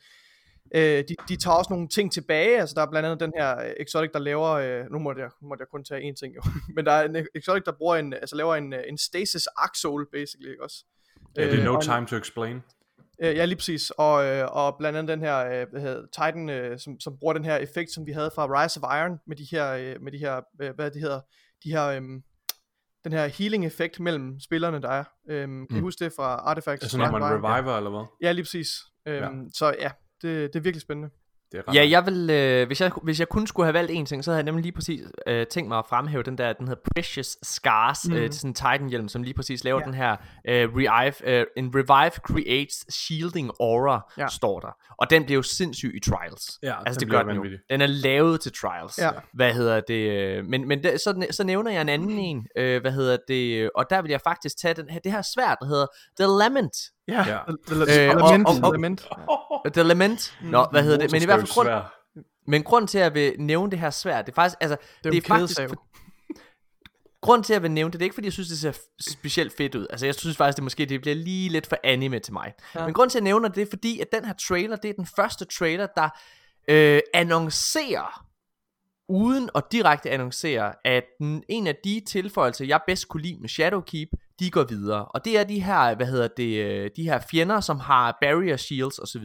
Øh, 0.76 1.04
de, 1.10 1.16
de 1.30 1.36
tager 1.36 1.56
også 1.58 1.74
nogle 1.74 1.88
ting 1.88 2.12
tilbage, 2.12 2.60
altså 2.60 2.76
der 2.76 2.82
er 2.82 2.90
blandt 2.90 3.06
andet 3.06 3.20
den 3.20 3.34
her 3.38 3.60
øh, 3.60 3.72
Exotic, 3.80 4.12
der 4.14 4.20
laver, 4.20 4.50
øh, 4.50 4.86
nu 4.92 5.00
måtte 5.00 5.22
jeg, 5.22 5.30
nu 5.42 5.48
måtte 5.48 5.62
jeg 5.62 5.68
kun 5.72 5.84
tage 5.84 6.12
én 6.12 6.16
ting 6.16 6.36
jo, 6.36 6.42
men 6.76 6.86
der 6.86 6.92
er 6.92 7.04
en 7.10 7.28
Exotic, 7.36 7.64
der 7.64 7.72
bruger 7.72 7.96
en, 7.96 8.14
altså 8.14 8.36
laver 8.36 8.56
en, 8.56 8.74
øh, 8.74 8.84
en 8.88 8.98
Stasis 8.98 9.48
Axole, 9.58 10.06
basically, 10.14 10.50
ikke 10.52 10.64
også? 10.64 10.86
Ja, 11.38 11.44
det 11.46 11.54
er 11.54 11.58
Øh, 11.60 11.64
no 11.66 11.76
en- 11.76 11.82
time 11.82 12.06
to 12.08 12.16
explain. 12.16 12.62
Øh, 13.24 13.36
ja, 13.36 13.46
lige 13.46 13.56
præcis. 13.58 13.90
Og, 13.98 14.26
øh, 14.26 14.48
og 14.52 14.76
blandt 14.80 14.98
andet 14.98 15.10
den 15.12 15.20
her 15.20 15.38
øh, 15.62 15.68
hvad 15.72 15.82
hedder, 15.82 16.06
Titan, 16.14 16.50
øh, 16.50 16.80
som, 16.80 17.00
som 17.00 17.18
bruger 17.20 17.34
den 17.34 17.46
her 17.46 17.56
effekt, 17.58 17.92
som 17.92 18.06
vi 18.06 18.12
havde 18.12 18.32
fra 18.36 18.64
Rise 18.64 18.80
of 18.84 18.98
Iron, 19.02 19.20
med 19.28 19.36
de 19.36 19.48
her, 19.52 19.72
øh, 19.72 20.02
med 20.02 20.12
de 20.12 20.18
her 20.18 20.42
øh, 20.62 20.76
hvad 20.76 20.92
det 20.92 21.02
hedder, 21.02 21.20
de 21.64 21.70
her, 21.72 21.86
øh, 21.88 22.02
den 23.04 23.12
her 23.14 23.28
healing 23.28 23.66
effekt 23.66 24.00
mellem 24.00 24.40
spillerne, 24.40 24.82
der 24.82 24.90
er. 24.90 25.04
Øhm, 25.30 25.68
kan 25.68 25.78
I 25.78 25.80
Mm. 25.80 25.84
huske 25.86 26.06
det 26.06 26.14
fra 26.14 26.24
Artifacts? 26.36 26.84
Altså 26.84 26.98
når 26.98 27.12
man 27.12 27.24
reviver, 27.24 27.78
eller 27.78 27.90
hvad? 27.90 28.06
Ja, 28.22 28.32
lige 28.32 28.44
præcis. 28.44 28.68
Øhm, 29.06 29.24
Ja. 29.24 29.30
Så 29.54 29.76
ja, 29.80 29.92
det, 30.26 30.54
det 30.54 30.60
er 30.60 30.64
virkelig 30.64 30.82
spændende. 30.82 31.10
Det 31.52 31.58
er 31.60 31.70
ret 31.70 31.76
Ja, 31.76 31.90
jeg 31.90 32.06
vil, 32.06 32.30
øh, 32.30 32.68
hvis, 32.68 32.82
jeg, 32.82 32.92
hvis 33.04 33.20
jeg 33.20 33.30
kun 33.30 33.48
skulle 33.48 33.66
have 33.66 33.74
valgt 33.74 33.92
en 33.92 34.06
ting, 34.06 34.24
så 34.24 34.32
havde 34.32 34.38
jeg 34.38 34.44
nemlig 34.46 34.64
lige 34.64 34.72
præcis 34.74 35.02
øh, 35.28 35.48
tænkt 35.48 35.68
mig 35.68 35.78
at 35.80 35.86
fremhæve 35.90 36.24
den 36.24 36.38
der, 36.38 36.54
den 36.54 36.68
hedder 36.68 36.82
Precious 36.96 37.38
Scars, 37.44 38.08
mm. 38.08 38.14
øh, 38.16 38.22
Mhm. 38.24 38.32
sådan 38.32 38.50
en 38.50 38.54
Titan-hjelm, 38.54 39.08
som 39.08 39.24
lige 39.24 39.34
præcis 39.34 39.64
laver 39.64 39.80
Ja. 39.80 39.86
den 39.86 39.94
her 39.94 40.12
øh, 40.48 40.70
revive, 40.76 41.30
øh, 41.40 41.46
en 41.58 41.72
revive 41.76 42.12
creates 42.12 42.94
shielding 42.96 43.52
aura, 43.60 44.02
Ja. 44.18 44.28
står 44.28 44.60
der. 44.60 44.76
Og 44.98 45.10
den 45.10 45.26
bliver 45.26 45.38
jo 45.38 45.42
sindssyg 45.42 45.92
i 45.96 46.00
Trials. 46.10 46.60
Ja, 46.64 46.76
altså 46.86 47.00
det 47.00 47.08
bliver 47.08 47.24
gør 47.24 47.34
den 47.34 47.44
jo. 47.44 47.58
Den 47.70 47.82
er 47.82 47.88
lavet 47.88 48.42
til 48.42 48.52
Trials. 48.62 48.98
Ja. 48.98 49.10
Hvad 49.34 49.54
hedder 49.54 49.82
det? 49.88 50.12
øh, 50.12 50.46
Men, 50.46 50.68
men 50.68 50.84
det, 50.84 51.02
så, 51.02 51.28
så 51.32 51.44
nævner 51.44 51.72
jeg 51.72 51.82
en 51.82 51.90
anden 51.90 52.10
en, 52.20 52.48
øh, 52.58 52.82
hvad 52.82 52.92
hedder 52.92 53.18
det? 53.28 53.70
Og 53.76 53.86
der 53.90 54.02
vil 54.02 54.12
jeg 54.12 54.22
faktisk 54.22 54.58
tage 54.58 54.74
den 54.74 54.90
her, 54.90 55.00
det 55.00 55.12
her 55.12 55.22
svært, 55.22 55.58
der 55.62 55.66
hedder 55.68 55.88
The 56.20 56.28
Lament. 56.40 56.76
Ja, 57.08 57.24
Ja. 57.28 57.40
The, 57.68 57.86
the, 57.86 58.10
Øh, 58.10 58.16
Lament, 58.18 58.48
og- 58.48 58.56
og- 58.64 58.72
Lament. 58.74 59.08
The 59.74 59.84
Lament. 59.84 60.38
Nå, 60.42 60.68
hvad 60.72 60.84
hedder 60.84 60.98
det? 60.98 61.12
Men 61.12 61.22
i 61.22 61.26
hvert 61.26 61.40
fald 61.40 61.54
grund, 61.54 61.70
men 62.48 62.64
grund 62.64 62.88
til 62.88 62.98
at 62.98 63.04
jeg 63.04 63.14
vil 63.14 63.34
nævne 63.40 63.72
det 63.72 63.80
her 63.80 63.90
svært, 63.90 64.26
det 64.26 64.32
er 64.32 64.36
faktisk, 64.36 64.58
altså, 64.62 64.78
Det 65.04 65.06
er, 65.06 65.12
det 65.12 65.24
er 65.24 65.28
faktisk, 65.28 65.60
grund 67.22 67.44
til 67.44 67.54
at 67.54 67.56
jeg 67.56 67.64
vil 67.64 67.72
nævne 67.72 67.92
det, 67.92 68.00
det 68.00 68.04
er 68.04 68.06
ikke 68.06 68.14
fordi, 68.14 68.26
jeg 68.28 68.34
synes, 68.34 68.50
det 68.50 68.58
ser 68.60 68.72
specielt 69.02 69.54
fedt 69.58 69.76
ud. 69.76 69.88
Altså, 69.90 70.06
jeg 70.06 70.16
synes 70.16 70.38
faktisk, 70.38 70.56
det 70.56 70.64
måske 70.64 70.86
det 70.86 71.02
bliver 71.02 71.16
lige 71.16 71.50
lidt 71.50 71.68
for 71.68 71.78
anime 71.84 72.20
til 72.20 72.34
mig. 72.34 72.54
Ja. 72.76 72.86
Men 72.86 72.94
grund 72.94 73.10
til 73.10 73.18
at 73.18 73.22
jeg 73.22 73.24
nævner 73.24 73.48
det, 73.48 73.56
det 73.56 73.62
er 73.62 73.70
fordi, 73.70 74.00
at 74.00 74.08
den 74.14 74.26
her 74.26 74.34
trailer, 74.48 74.76
det 74.76 74.90
er 74.90 74.94
den 74.94 75.08
første 75.16 75.46
trailer, 75.46 75.88
der 75.98 76.10
øh, 76.68 77.00
annoncerer, 77.14 78.26
uden 79.10 79.50
at 79.56 79.64
direkte 79.72 80.10
annoncere, 80.10 80.74
at 80.86 81.04
en 81.50 81.68
af 81.68 81.76
de 81.84 82.02
tilføjelser, 82.08 82.66
jeg 82.66 82.80
bedst 82.88 83.08
kunne 83.08 83.24
lide 83.24 83.38
med 83.42 83.50
Shadowkeep, 83.50 84.10
de 84.40 84.52
går 84.52 84.64
videre. 84.64 85.06
Og 85.06 85.26
det 85.26 85.38
er 85.40 85.44
de 85.44 85.60
her, 85.64 85.96
hvad 85.96 86.06
hedder 86.06 86.28
det, 86.28 86.64
øh, 86.66 86.90
de 86.96 87.04
her 87.04 87.20
fjender, 87.32 87.60
som 87.60 87.80
har 87.80 88.18
barrier 88.22 88.58
shields 88.58 89.00
osv. 89.00 89.24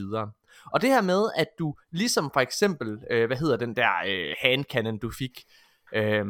Og 0.72 0.80
det 0.82 0.90
her 0.90 1.00
med, 1.02 1.30
at 1.36 1.46
du 1.58 1.74
ligesom 1.92 2.30
for 2.32 2.40
eksempel, 2.40 2.98
øh, 3.10 3.26
hvad 3.26 3.36
hedder 3.36 3.56
den 3.56 3.76
der 3.76 3.90
øh, 4.08 4.34
handcannon, 4.40 4.98
du 4.98 5.10
fik, 5.18 5.30
øh, 5.94 6.24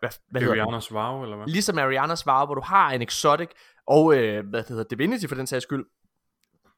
hvad, 0.00 0.10
hvad? 0.30 0.42
Arianas 0.42 0.92
Wow, 0.92 1.22
eller 1.22 1.36
hvad? 1.36 1.46
Ligesom 1.46 1.78
Arianas 1.78 2.26
Vow, 2.26 2.44
hvor 2.46 2.54
du 2.54 2.60
har 2.64 2.90
en 2.90 3.02
exotic, 3.02 3.48
og 3.86 4.16
øh, 4.18 4.48
hvad 4.48 4.60
det 4.60 4.68
hedder, 4.68 4.84
Divinity 4.84 5.26
for 5.26 5.34
den 5.34 5.46
sags 5.46 5.62
skyld, 5.62 5.84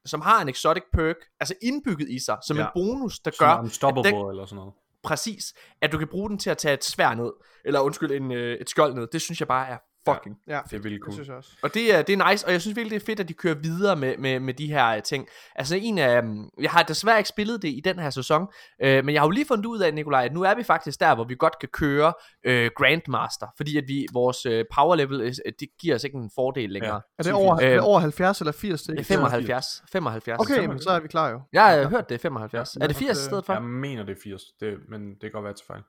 som 0.05 0.21
har 0.21 0.41
en 0.41 0.49
exotic 0.49 0.83
perk, 0.93 1.15
altså 1.39 1.53
indbygget 1.61 2.09
i 2.09 2.19
sig, 2.25 2.37
som 2.47 2.57
Ja. 2.57 2.63
en 2.63 2.69
bonus, 2.75 3.19
der 3.19 3.31
Som 3.31 3.45
gør, 3.47 3.59
Unstoppable, 3.59 4.11
den, 4.11 4.29
eller 4.29 4.45
sådan 4.45 4.55
noget. 4.55 4.73
præcis, 5.03 5.53
at 5.81 5.91
du 5.91 5.97
kan 5.97 6.07
bruge 6.07 6.29
den 6.29 6.37
til 6.39 6.49
at 6.49 6.57
tage 6.57 6.73
et 6.73 6.83
svær 6.83 7.13
ned, 7.13 7.31
eller 7.65 7.79
undskyld, 7.79 8.11
en, 8.11 8.31
øh, 8.31 8.57
et 8.61 8.69
skjold 8.69 8.93
ned. 8.93 9.07
Det 9.11 9.21
synes 9.21 9.39
jeg 9.39 9.47
bare 9.47 9.67
er 9.67 9.77
fucking 10.07 10.35
Ja, 10.47 10.59
Det 10.63 10.73
er 10.73 10.77
virkelig 10.77 10.91
det 10.93 11.01
cool. 11.03 11.13
synes 11.13 11.27
jeg 11.27 11.35
også. 11.37 11.49
og 11.61 11.73
det 11.73 11.95
er, 11.95 12.01
det 12.01 12.13
er 12.19 12.31
nice, 12.31 12.45
og 12.47 12.51
jeg 12.51 12.61
synes 12.61 12.75
virkelig, 12.75 12.95
det 12.99 13.01
er 13.01 13.05
fedt, 13.05 13.19
at 13.19 13.27
de 13.29 13.33
kører 13.33 13.55
videre 13.55 13.95
med, 13.95 14.17
med, 14.17 14.39
med 14.39 14.53
de 14.53 14.67
her 14.67 14.87
øh, 14.95 15.03
ting. 15.03 15.27
Altså 15.55 15.75
en 15.75 15.97
af, 15.97 16.21
um, 16.21 16.49
jeg 16.61 16.71
har 16.71 16.83
desværre 16.83 17.17
ikke 17.17 17.29
spillet 17.29 17.61
det 17.61 17.67
i 17.67 17.81
den 17.83 17.99
her 17.99 18.09
sæson, 18.09 18.47
øh, 18.83 19.05
men 19.05 19.13
jeg 19.13 19.21
har 19.21 19.27
jo 19.27 19.31
lige 19.31 19.45
fundet 19.45 19.65
ud 19.65 19.79
af, 19.79 19.93
Nikolaj, 19.93 20.25
at 20.25 20.33
nu 20.33 20.41
er 20.41 20.55
vi 20.55 20.63
faktisk 20.63 20.99
der, 20.99 21.15
hvor 21.15 21.23
vi 21.23 21.35
godt 21.39 21.59
kan 21.59 21.69
køre 21.69 22.13
øh, 22.45 22.71
Grandmaster, 22.75 23.47
fordi 23.57 23.77
at 23.77 23.83
vi, 23.87 24.05
vores 24.13 24.45
øh, 24.45 24.65
power 24.75 24.95
level, 24.95 25.21
øh, 25.21 25.33
det 25.59 25.67
giver 25.81 25.95
os 25.95 26.03
ikke 26.03 26.17
en 26.17 26.31
fordel 26.35 26.69
længere. 26.69 26.93
Ja. 26.93 26.99
Er 27.19 27.23
det 27.23 27.33
over, 27.33 27.59
er 27.59 27.75
Øh, 27.77 27.87
over 27.87 27.99
70 27.99 28.39
eller 28.41 28.51
80? 28.51 28.81
Det 28.81 28.89
er 28.89 28.93
ikke? 28.93 29.03
75. 29.07 29.83
75. 29.91 30.39
Okay, 30.39 30.65
men 30.65 30.79
så 30.81 30.89
er 30.89 30.99
vi 30.99 31.07
klar 31.07 31.29
jo. 31.29 31.41
Jeg 31.53 31.65
har 31.65 31.87
hørt 31.89 32.09
det 32.09 32.15
er 32.15 32.19
75. 32.19 32.75
er 32.81 32.87
det 32.87 32.95
80 32.95 33.19
i 33.19 33.23
stedet 33.23 33.45
for? 33.45 33.53
Jeg 33.53 33.63
mener, 33.63 34.03
det 34.03 34.17
er 34.17 34.21
80, 34.23 34.41
det, 34.59 34.77
men 34.89 35.09
det 35.09 35.21
kan 35.21 35.31
godt 35.31 35.43
være 35.43 35.53
til 35.53 35.65
fejl. 35.67 35.81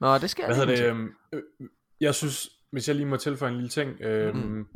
Nå, 0.00 0.18
det 0.18 0.30
skal 0.30 0.44
Hvad 0.46 0.56
jeg 0.56 0.66
hedder 0.66 0.82
det? 0.82 0.90
øhm, 0.90 1.08
øh, 1.32 1.42
jeg 2.00 2.14
synes, 2.14 2.48
hvis 2.72 2.88
jeg 2.88 2.96
lige 2.96 3.06
må 3.06 3.16
tilføje 3.16 3.50
en 3.50 3.56
lille 3.56 3.68
ting, 3.70 4.00
øhm, 4.00 4.36
Mm. 4.38 4.66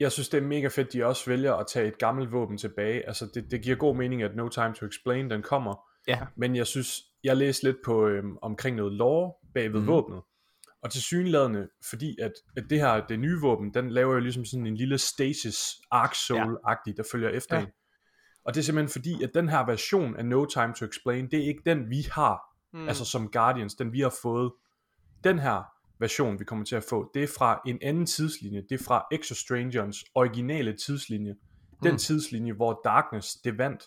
jeg 0.00 0.12
synes, 0.12 0.28
det 0.28 0.38
er 0.42 0.46
mega 0.46 0.68
fedt, 0.68 0.92
de 0.92 1.04
også 1.06 1.30
vælger 1.30 1.54
at 1.54 1.66
tage 1.66 1.88
et 1.88 1.98
gammelt 1.98 2.32
våben 2.32 2.58
tilbage. 2.58 3.06
Altså, 3.06 3.30
det, 3.34 3.50
det 3.50 3.62
giver 3.62 3.76
god 3.76 3.96
mening, 3.96 4.22
at 4.22 4.36
No 4.36 4.48
Time 4.48 4.74
to 4.74 4.86
Explain, 4.86 5.30
den 5.30 5.42
kommer. 5.42 5.74
Ja. 6.08 6.20
Men 6.36 6.56
jeg 6.56 6.66
synes, 6.66 7.02
jeg 7.24 7.36
læste 7.36 7.64
lidt 7.64 7.76
på 7.84 8.06
øhm, 8.06 8.36
omkring 8.42 8.76
noget 8.76 8.92
lore 8.92 9.32
bag 9.54 9.72
ved 9.72 9.80
mm. 9.80 9.86
våbnet. 9.86 10.22
Og 10.82 10.90
til 10.92 11.02
synlædende, 11.02 11.68
fordi 11.90 12.16
at, 12.20 12.32
at 12.56 12.64
det 12.70 12.78
her, 12.80 13.06
det 13.06 13.18
nye 13.18 13.40
våben, 13.40 13.74
den 13.74 13.90
laver 13.90 14.14
jo 14.14 14.20
ligesom 14.20 14.44
sådan 14.44 14.66
en 14.66 14.76
lille 14.76 14.98
stasis 14.98 15.58
Arc 15.90 16.16
Soul-agtig, 16.16 16.94
der 16.96 17.02
følger 17.12 17.28
efter 17.28 17.56
Ja. 17.56 17.60
ja. 17.60 17.66
en. 17.66 17.72
Og 18.44 18.54
det 18.54 18.60
er 18.60 18.64
simpelthen 18.64 18.92
fordi, 18.92 19.22
at 19.22 19.30
den 19.34 19.48
her 19.48 19.66
version 19.66 20.16
af 20.16 20.26
No 20.26 20.44
Time 20.44 20.74
to 20.74 20.84
Explain, 20.86 21.30
det 21.30 21.38
er 21.42 21.46
ikke 21.48 21.62
den, 21.66 21.90
vi 21.90 22.06
har 22.12 22.40
mm. 22.72 22.88
altså 22.88 23.04
som 23.04 23.30
Guardians, 23.30 23.74
den 23.74 23.92
vi 23.92 24.00
har 24.00 24.14
fået. 24.22 24.52
Den 25.24 25.38
her 25.38 25.62
version, 26.00 26.38
vi 26.38 26.44
kommer 26.44 26.64
til 26.64 26.76
at 26.76 26.84
få, 26.88 27.10
det 27.14 27.22
er 27.22 27.28
fra 27.38 27.60
en 27.66 27.78
anden 27.82 28.06
tidslinje. 28.06 28.62
Det 28.70 28.80
er 28.80 28.84
fra 28.84 29.06
Exo 29.12 29.34
Strangerens 29.34 30.04
originale 30.14 30.72
tidslinje. 30.86 31.34
Den 31.82 31.92
Mm. 31.92 31.98
tidslinje, 31.98 32.52
hvor 32.52 32.80
Darkness, 32.84 33.28
det 33.44 33.58
vandt. 33.58 33.82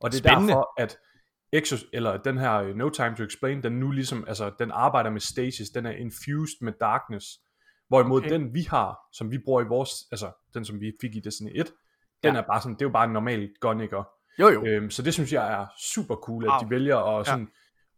Og 0.00 0.12
det 0.12 0.16
er 0.18 0.22
Spændende. 0.28 0.48
derfor, 0.48 0.72
at 0.78 0.98
Exo, 1.52 1.76
eller 1.92 2.16
den 2.16 2.38
her 2.38 2.54
øh, 2.54 2.74
No 2.76 2.88
Time 2.88 3.16
to 3.16 3.22
Explain, 3.24 3.62
den 3.62 3.72
nu 3.72 3.90
ligesom, 3.90 4.24
altså 4.28 4.52
den 4.58 4.70
arbejder 4.70 5.10
med 5.10 5.20
stasis, 5.20 5.68
den 5.70 5.86
er 5.86 5.90
infused 5.90 6.56
med 6.62 6.72
darkness. 6.80 7.26
Hvorimod 7.88 8.20
Okay. 8.20 8.30
den 8.30 8.54
vi 8.54 8.62
har, 8.62 8.98
som 9.12 9.30
vi 9.30 9.38
bruger 9.44 9.60
i 9.62 9.64
vores, 9.64 9.90
altså 10.12 10.32
den 10.54 10.64
som 10.64 10.80
vi 10.80 10.92
fik 11.00 11.16
i 11.16 11.20
Destiny 11.20 11.50
1, 11.54 11.72
den 12.22 12.34
Ja. 12.34 12.40
er 12.40 12.44
bare 12.46 12.60
sådan, 12.60 12.74
det 12.74 12.82
er 12.82 12.86
jo 12.86 12.92
bare 12.92 13.04
en 13.04 13.12
normal 13.12 13.50
gun, 13.60 13.80
ikke? 13.80 13.96
Jo, 14.40 14.48
jo. 14.48 14.64
Øhm, 14.66 14.90
så 14.90 15.02
det 15.02 15.14
synes 15.14 15.32
jeg 15.32 15.52
er 15.60 15.66
super 15.92 16.14
cool, 16.16 16.44
at 16.44 16.48
Wow. 16.50 16.58
de 16.64 16.70
vælger 16.70 16.96
at, 16.96 17.26
sådan, 17.26 17.48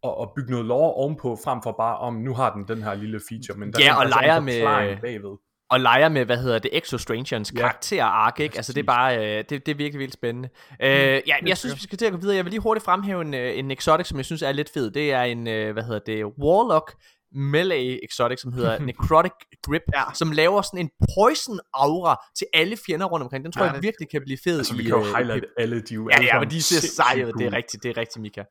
at, 0.05 0.11
at 0.23 0.29
bygge 0.37 0.51
noget 0.51 0.67
lore 0.67 0.93
ovenpå, 0.95 1.39
frem 1.45 1.63
for 1.63 1.73
bare 1.79 1.99
om, 1.99 2.15
nu 2.15 2.35
har 2.35 2.53
den 2.55 2.65
den 2.69 2.83
her 2.83 2.95
lille 2.95 3.21
feature, 3.29 3.59
men 3.59 3.73
der 3.73 3.79
Ja, 3.81 3.91
er 3.91 3.95
og 3.95 4.03
en 4.03 4.09
leger 4.09 4.41
med- 4.41 4.97
bagved. 5.01 5.37
og 5.71 5.81
leger 5.81 6.09
med, 6.09 6.25
hvad 6.25 6.37
hedder 6.39 6.59
det, 6.59 6.71
Exo 6.77 6.99
Strangerens 6.99 7.53
Ja. 7.57 7.61
karakter 7.61 8.05
ark, 8.05 8.41
ikke? 8.41 8.57
Altså 8.57 8.73
det 8.73 8.81
er 8.81 8.85
bare, 8.87 9.17
øh, 9.19 9.23
det, 9.39 9.51
det 9.51 9.69
er 9.69 9.75
virkelig, 9.75 9.99
virkelig 9.99 10.13
spændende. 10.13 10.49
Øh, 10.83 10.89
ja, 11.27 11.35
jeg 11.47 11.59
synes, 11.59 11.75
vi 11.75 11.81
skal 11.81 11.99
til 11.99 12.07
at 12.07 12.13
gå 12.13 12.19
videre. 12.19 12.37
Jeg 12.37 12.45
vil 12.45 12.51
lige 12.51 12.61
hurtigt 12.61 12.85
fremhæve 12.85 13.21
en, 13.23 13.35
øh, 13.35 13.59
en 13.59 13.71
exotic, 13.71 14.07
som 14.07 14.19
jeg 14.19 14.25
synes 14.25 14.43
er 14.43 14.53
lidt 14.53 14.71
fed. 14.75 14.91
Det 14.91 15.13
er 15.13 15.23
en, 15.23 15.49
øh, 15.49 15.73
hvad 15.73 15.83
hedder 15.83 16.01
det, 16.07 16.25
Warlock 16.25 16.95
melee 17.35 18.05
exotic, 18.05 18.41
som 18.41 18.53
hedder 18.53 18.79
Necrotic 18.87 19.33
Grip, 19.63 19.83
ja. 19.95 20.03
som 20.15 20.33
laver 20.33 20.63
sådan 20.63 20.81
en 20.81 20.91
poison 21.17 21.61
aura 21.75 22.25
til 22.39 22.47
alle 22.55 22.77
fjender 22.87 23.07
rundt 23.07 23.23
omkring. 23.23 23.45
Den 23.45 23.53
tror 23.53 23.65
Ja, 23.65 23.73
jeg 23.73 23.83
virkelig 23.83 24.11
kan 24.11 24.23
blive 24.27 24.39
fed 24.45 24.59
Altså, 24.59 24.75
i... 24.75 24.77
vi 24.79 24.83
kan 24.83 24.91
jo 24.93 24.99
øh, 25.07 25.15
highlight 25.17 25.45
alle, 25.59 25.81
de 25.81 25.95
er 25.95 25.97
jo 25.97 26.09
Ja, 26.11 26.23
ja, 26.23 26.41
men 26.41 26.51
de 26.51 26.63
ser 26.63 26.81
seje. 26.89 27.27
Det 27.39 27.47
er 27.47 27.53
rigtigt, 27.53 27.83
det 27.83 27.91
er 27.91 27.97
rigtigt, 27.97 28.23
Mika. 28.23 28.43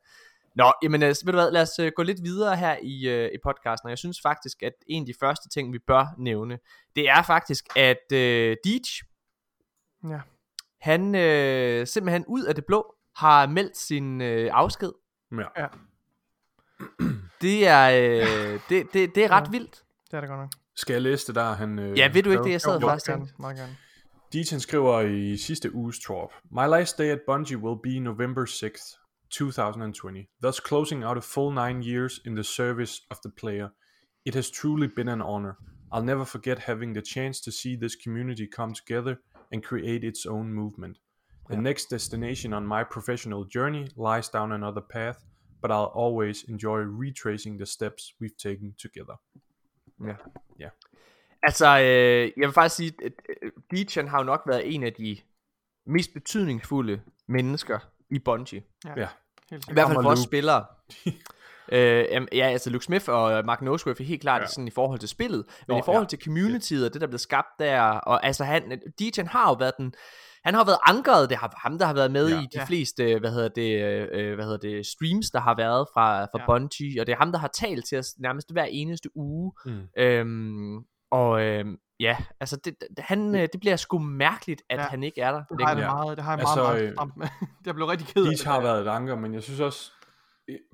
Nå, 0.56 0.72
jamen, 0.82 1.02
altså, 1.02 1.24
ved 1.26 1.32
du 1.32 1.38
hvad, 1.38 1.50
lad 1.50 1.62
os 1.62 1.78
øh, 1.78 1.92
gå 1.96 2.02
lidt 2.02 2.18
videre 2.22 2.56
her 2.56 2.76
i, 2.82 3.08
øh, 3.08 3.26
i 3.34 3.36
podcasten, 3.44 3.86
og 3.86 3.90
jeg 3.90 3.98
synes 3.98 4.18
faktisk, 4.22 4.62
at 4.62 4.72
en 4.86 5.02
af 5.02 5.06
de 5.06 5.14
første 5.20 5.48
ting, 5.48 5.72
vi 5.72 5.78
bør 5.86 6.06
nævne, 6.18 6.58
det 6.96 7.08
er 7.08 7.22
faktisk, 7.22 7.64
at 7.76 8.12
øh, 8.12 8.56
Deej, 8.64 8.78
Ja. 10.10 10.20
han 10.80 11.14
øh, 11.14 11.86
simpelthen 11.86 12.24
ud 12.28 12.44
af 12.44 12.54
det 12.54 12.64
blå, 12.66 12.94
har 13.16 13.46
meldt 13.46 13.76
sin 13.76 14.20
øh, 14.20 14.50
afsked. 14.52 14.92
Ja. 15.32 15.66
Det 17.40 17.66
er, 17.66 17.90
øh, 17.90 18.60
det, 18.68 18.86
det, 18.92 19.14
det 19.14 19.24
er 19.24 19.30
ret 19.30 19.46
Ja. 19.46 19.50
vildt. 19.50 19.82
Det 20.10 20.16
er 20.16 20.20
det 20.20 20.28
godt 20.28 20.40
nok. 20.40 20.50
Skal 20.76 20.92
jeg 20.92 21.02
læse 21.02 21.26
det 21.26 21.34
der, 21.34 21.52
han... 21.52 21.78
Øh, 21.78 21.98
Ja, 21.98 22.10
ved 22.12 22.22
du 22.22 22.30
ikke 22.30 22.42
det, 22.44 22.50
jeg 22.50 22.60
sad 22.60 22.80
Jo, 22.80 22.88
faktisk 22.88 23.10
gerne, 23.10 23.28
meget 23.38 23.56
gerne. 23.56 23.76
Deaton 24.32 24.60
skriver 24.60 25.00
i 25.00 25.36
sidste 25.36 25.74
uges 25.74 25.98
trop. 26.00 26.32
My 26.50 26.66
last 26.68 26.98
day 26.98 27.04
at 27.04 27.20
Bungie 27.26 27.58
will 27.58 27.80
be 27.82 27.98
November 28.00 28.44
6th, 28.44 29.01
2020, 29.32 30.28
thus 30.40 30.60
closing 30.60 31.04
out 31.04 31.18
a 31.18 31.20
full 31.20 31.50
nine 31.50 31.82
years 31.82 32.20
in 32.24 32.34
the 32.34 32.44
service 32.44 33.00
of 33.10 33.20
the 33.22 33.30
player. 33.30 33.72
It 34.24 34.34
has 34.34 34.50
truly 34.50 34.86
been 34.86 35.08
an 35.08 35.22
honor. 35.22 35.56
I'll 35.90 36.02
never 36.02 36.24
forget 36.24 36.58
having 36.58 36.92
the 36.92 37.02
chance 37.02 37.40
to 37.40 37.50
see 37.50 37.76
this 37.76 37.96
community 37.96 38.46
come 38.46 38.72
together 38.72 39.20
and 39.50 39.62
create 39.62 40.04
its 40.04 40.26
own 40.26 40.52
movement. 40.52 40.98
The 41.48 41.56
next 41.56 41.90
destination 41.90 42.52
on 42.52 42.66
my 42.66 42.84
professional 42.84 43.44
journey 43.44 43.88
lies 43.96 44.28
down 44.28 44.52
another 44.52 44.80
path, 44.80 45.24
but 45.60 45.70
I'll 45.70 45.92
always 45.94 46.44
enjoy 46.48 46.78
retracing 46.78 47.58
the 47.58 47.66
steps 47.66 48.14
we've 48.20 48.36
taken 48.38 48.74
together. 48.78 49.16
Altså, 51.42 51.66
øh, 51.66 52.32
jeg 52.36 52.46
vil 52.48 52.52
faktisk 52.52 52.76
sige, 52.76 52.92
at 53.04 53.12
øh, 53.42 53.50
Deej, 53.70 53.84
han 53.94 54.08
har 54.08 54.18
jo 54.18 54.24
nok 54.24 54.42
været 54.46 54.74
en 54.74 54.82
af 54.82 54.92
de 54.92 55.16
mest 55.86 56.10
betydningsfulde 56.14 57.02
mennesker 57.28 57.78
i 58.10 58.18
Bungie. 58.18 58.62
Ja. 58.84 58.94
Helt 58.94 59.21
I 59.52 59.72
hvert 59.72 59.86
fald 59.88 60.02
for 60.02 60.10
os 60.10 60.18
spillere. 60.18 60.64
Øh, 61.72 62.04
ja, 62.32 62.46
altså 62.46 62.70
Luke 62.70 62.84
Smith 62.84 63.04
og 63.08 63.44
Mark 63.44 63.62
Noseworth 63.62 64.00
er 64.00 64.04
helt 64.04 64.20
klart 64.20 64.40
Ja. 64.42 64.46
sådan 64.46 64.68
i 64.68 64.70
forhold 64.70 64.98
til 65.00 65.08
spillet, 65.08 65.44
men 65.68 65.74
Nå, 65.74 65.78
i 65.78 65.82
forhold 65.84 66.04
ja. 66.04 66.08
til 66.08 66.18
communityet 66.24 66.86
og 66.86 66.92
det, 66.92 67.00
der 67.00 67.06
blev 67.06 67.18
skabt 67.18 67.46
der, 67.58 67.80
og 67.82 68.26
altså 68.26 68.44
han, 68.44 68.80
DJ 69.00 69.20
har 69.26 69.50
jo 69.50 69.54
været 69.58 69.72
den, 69.78 69.92
han 70.44 70.54
har 70.54 70.64
været 70.64 70.78
ankeret, 70.86 71.30
det 71.30 71.38
har 71.38 71.54
ham, 71.62 71.78
der 71.78 71.86
har 71.86 71.94
været 71.94 72.10
med 72.10 72.28
Ja. 72.28 72.36
i 72.36 72.42
de 72.42 72.48
Ja. 72.54 72.64
fleste, 72.64 73.18
hvad 73.18 73.30
hedder 73.32 73.48
det, 73.48 73.82
øh, 74.12 74.34
hvad 74.34 74.44
hedder 74.44 74.58
det, 74.58 74.86
streams, 74.86 75.30
der 75.30 75.40
har 75.40 75.54
været 75.56 75.86
fra, 75.94 76.24
fra 76.24 76.38
ja. 76.38 76.46
Bungie, 76.46 77.00
og 77.00 77.06
det 77.06 77.12
er 77.12 77.16
ham, 77.16 77.32
der 77.32 77.38
har 77.38 77.50
talt 77.54 77.84
til 77.88 77.98
os 77.98 78.06
nærmest 78.18 78.52
hver 78.52 78.64
eneste 78.64 79.08
uge, 79.16 79.52
Mm. 79.66 79.80
øhm, 79.98 80.78
og 81.10 81.40
øhm, 81.42 81.76
ja, 82.02 82.16
altså 82.40 82.56
det, 82.56 82.74
det- 82.80 83.04
han, 83.04 83.34
øh, 83.34 83.48
det 83.52 83.60
bliver 83.60 83.76
sgu 83.76 83.98
mærkeligt, 83.98 84.62
at 84.70 84.76
Ja. 84.76 84.82
ja. 84.82 84.88
han 84.88 85.02
ikke 85.02 85.20
er 85.20 85.32
der. 85.32 85.42
Det 85.44 85.60
har 85.60 85.68
jeg 85.68 85.76
det 85.76 85.82
Ja. 85.82 85.94
meget, 85.94 86.16
det 86.16 86.24
har 86.24 86.32
jeg 86.32 86.40
Altså, 86.40 86.56
meget, 86.56 86.74
meget 86.74 86.88
øh, 86.88 86.94
stramt 86.94 87.16
med. 87.16 87.26
jeg 87.66 87.74
blev 87.74 87.86
rigtig 87.86 88.06
ked 88.08 88.26
af 88.26 88.32
Deej 88.44 88.52
har 88.54 88.60
været 88.62 88.86
et 88.86 88.88
anker, 88.90 89.16
men 89.16 89.34
jeg 89.34 89.42
synes 89.42 89.60
også, 89.60 89.92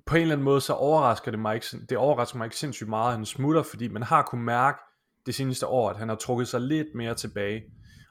på 0.07 0.17
en 0.17 0.23
eller 0.23 0.33
anden 0.35 0.45
måde, 0.45 0.61
så 0.61 0.73
overrasker 0.73 1.31
det 1.31 1.41
mig 1.41 1.55
ikke, 1.55 1.67
det 1.89 1.99
overrasker 1.99 2.39
mig 2.39 2.45
ikke 2.45 2.57
sindssygt 2.57 2.89
meget, 2.89 3.07
at 3.11 3.17
han 3.17 3.27
smutter, 3.27 3.63
fordi 3.63 3.89
man 3.89 4.03
har 4.03 4.23
kunnet 4.23 4.45
mærke 4.45 4.79
det 5.27 5.35
seneste 5.35 5.67
år, 5.67 5.91
at 5.91 5.97
han 5.97 6.09
har 6.09 6.17
trukket 6.17 6.49
sig 6.49 6.61
lidt 6.61 6.87
mere 6.95 7.15
tilbage. 7.15 7.63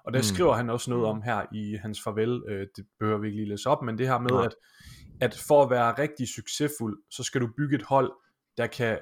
Og 0.06 0.14
der 0.14 0.20
mm. 0.20 0.22
Mm. 0.32 0.36
skriver 0.36 0.54
han 0.54 0.70
også 0.70 0.90
noget 0.90 1.06
om 1.06 1.22
her 1.22 1.46
i 1.54 1.78
hans 1.82 2.02
farvel, 2.04 2.44
øh, 2.50 2.68
det 2.76 2.86
behøver 3.00 3.20
vi 3.20 3.28
ikke 3.28 3.40
lige 3.40 3.50
læse 3.50 3.70
op, 3.70 3.82
men 3.82 3.98
det 3.98 4.08
her 4.08 4.20
med, 4.20 4.30
Nej. 4.32 4.46
at, 4.46 4.56
at 5.22 5.44
for 5.48 5.64
at 5.64 5.70
være 5.70 5.92
rigtig 5.98 6.28
succesfuld, 6.28 6.98
så 7.12 7.24
skal 7.24 7.42
du 7.42 7.48
bygge 7.58 7.76
et 7.76 7.84
hold, 7.84 8.12
der 8.58 8.68
kan 8.68 8.98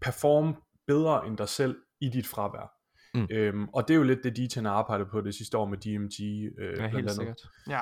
performe 0.00 0.54
bedre 0.86 1.26
end 1.26 1.36
dig 1.38 1.48
selv 1.48 1.76
i 2.00 2.08
dit 2.08 2.26
fravær. 2.26 2.72
Mm. 3.16 3.26
Øhm, 3.30 3.68
og 3.68 3.88
det 3.88 3.94
er 3.94 3.98
jo 3.98 4.02
lidt 4.02 4.18
det, 4.24 4.36
Deej 4.36 4.64
har 4.64 4.72
arbejdet 4.72 5.08
på 5.10 5.20
det 5.20 5.34
sidste 5.34 5.58
år 5.58 5.66
med 5.66 5.78
DMG. 5.78 6.20
Øh, 6.58 6.68
Ja, 6.70 6.74
blandt 6.74 6.94
helt 6.94 6.96
andet, 6.96 7.12
sikkert. 7.16 7.40
Ja. 7.68 7.80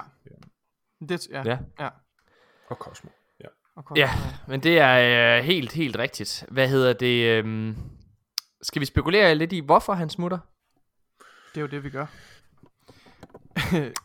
Det, 1.08 1.28
ja. 1.30 1.42
Ja. 1.46 1.58
ja. 1.80 1.88
Og 2.70 2.76
Cosmo. 2.76 3.10
Ja. 3.40 3.46
Og 3.76 3.96
Ja, 3.96 4.10
men 4.48 4.60
det 4.62 4.78
er 4.78 5.36
øh, 5.38 5.44
helt, 5.44 5.72
helt 5.72 5.96
rigtigt. 5.98 6.44
Hvad 6.48 6.68
hedder 6.68 6.92
det? 6.92 7.24
øhm, 7.38 7.76
skal 8.62 8.80
vi 8.80 8.86
spekulere 8.86 9.34
lidt 9.34 9.52
i, 9.52 9.60
hvorfor 9.60 9.92
han 9.92 10.10
smutter? 10.10 10.38
Det 11.54 11.56
er 11.56 11.60
jo 11.60 11.66
det, 11.66 11.84
vi 11.84 11.90
gør. 11.90 12.06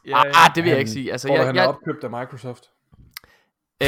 Ja, 0.05 0.21
ah, 0.25 0.55
det 0.55 0.63
vil 0.63 0.69
jeg 0.69 0.75
Han- 0.75 0.79
ikke 0.79 0.91
sige. 0.91 1.11
Altså, 1.11 1.33
jeg, 1.33 1.45
han 1.45 1.55
jeg, 1.55 1.63
er 1.63 1.67
opkøbt 1.67 2.03
af 2.03 2.09
Microsoft? 2.09 2.63
øh, 3.83 3.87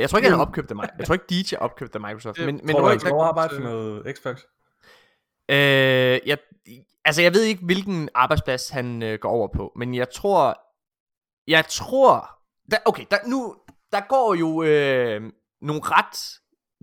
jeg 0.00 0.10
tror 0.10 0.18
ikke, 0.18 0.30
han 0.30 0.38
er 0.38 0.42
opkøbt 0.42 0.70
af 0.70 0.76
mig. 0.76 0.88
Jeg 0.98 1.06
tror 1.06 1.12
ikke, 1.14 1.24
DJ 1.30 1.54
er 1.54 1.58
opkøbt 1.58 1.94
af 1.94 2.00
Microsoft. 2.00 2.36
Det 2.36 2.46
Men, 2.46 2.60
men 2.64 2.68
tror 2.74 2.80
du, 2.80 2.88
han 2.88 3.00
skal 3.00 3.10
for 3.10 3.60
noget 3.62 4.16
Xbox? 4.16 4.40
Øh, 5.52 6.20
jeg, 6.26 6.38
altså, 7.04 7.22
jeg 7.22 7.34
ved 7.34 7.42
ikke, 7.42 7.64
hvilken 7.64 8.08
arbejdsplads 8.14 8.68
han 8.68 9.02
øh, 9.02 9.18
går 9.18 9.30
over 9.30 9.48
på, 9.54 9.72
men 9.76 9.94
jeg 9.94 10.10
tror, 10.10 10.60
jeg 11.46 11.64
tror, 11.68 12.28
der, 12.70 12.76
okay, 12.84 13.04
der, 13.10 13.16
nu, 13.26 13.56
der 13.92 14.00
går 14.08 14.34
jo 14.34 14.62
øh, 14.62 15.32
nogle 15.60 15.82
ret, 15.84 16.40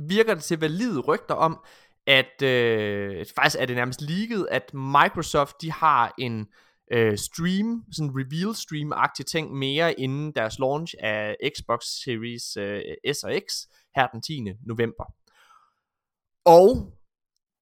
virker 0.08 0.34
det 0.34 0.43
til 0.43 0.60
valide 0.60 0.99
rygter 0.99 1.36
om, 1.36 1.65
at 2.08 2.41
øh, 2.41 3.25
faktisk 3.36 3.58
er 3.60 3.65
det 3.65 3.75
nærmest 3.75 4.01
ligget, 4.01 4.47
at 4.51 4.73
Microsoft, 4.73 5.62
de 5.62 5.71
har 5.71 6.13
en 6.17 6.47
øh, 6.91 7.17
stream, 7.17 7.84
sådan 7.91 8.10
en 8.10 8.15
reveal 8.15 8.55
stream-agtig 8.55 9.23
ting 9.23 9.53
mere 9.53 9.99
inden 9.99 10.32
deres 10.32 10.60
launch 10.60 10.93
af 10.99 11.36
Xbox 11.55 11.82
Series 11.84 12.58
øh, 12.58 12.82
S 13.13 13.23
og 13.23 13.32
X 13.47 13.53
her 13.95 14.08
den 14.08 14.21
10. 14.21 14.45
november. 14.65 15.13
Og 16.45 16.98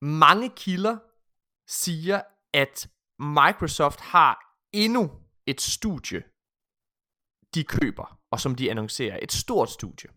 mange 0.01 0.49
kilder 0.49 0.97
siger, 1.67 2.21
at 2.53 2.89
Microsoft 3.19 3.99
har 3.99 4.59
endnu 4.73 5.11
et 5.45 5.61
studie, 5.61 6.23
de 7.55 7.63
køber, 7.63 8.19
og 8.31 8.39
som 8.39 8.55
de 8.55 8.71
annoncerer. 8.71 9.19
Et 9.21 9.31
stort 9.31 9.69
studie. 9.69 10.09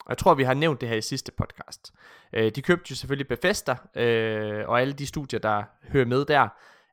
Og 0.00 0.10
jeg 0.10 0.18
tror, 0.18 0.34
vi 0.34 0.42
har 0.42 0.54
nævnt 0.54 0.80
det 0.80 0.88
her 0.88 0.96
i 0.96 1.02
sidste 1.02 1.32
podcast. 1.32 1.92
Øh, 2.32 2.52
de 2.54 2.62
købte 2.62 2.86
jo 2.90 2.96
selvfølgelig 2.96 3.28
Bethesda, 3.28 3.76
øh, 3.96 4.68
og 4.68 4.80
alle 4.80 4.92
de 4.92 5.06
studier, 5.06 5.40
der 5.40 5.64
hører 5.82 6.06
med 6.06 6.24
der. 6.24 6.48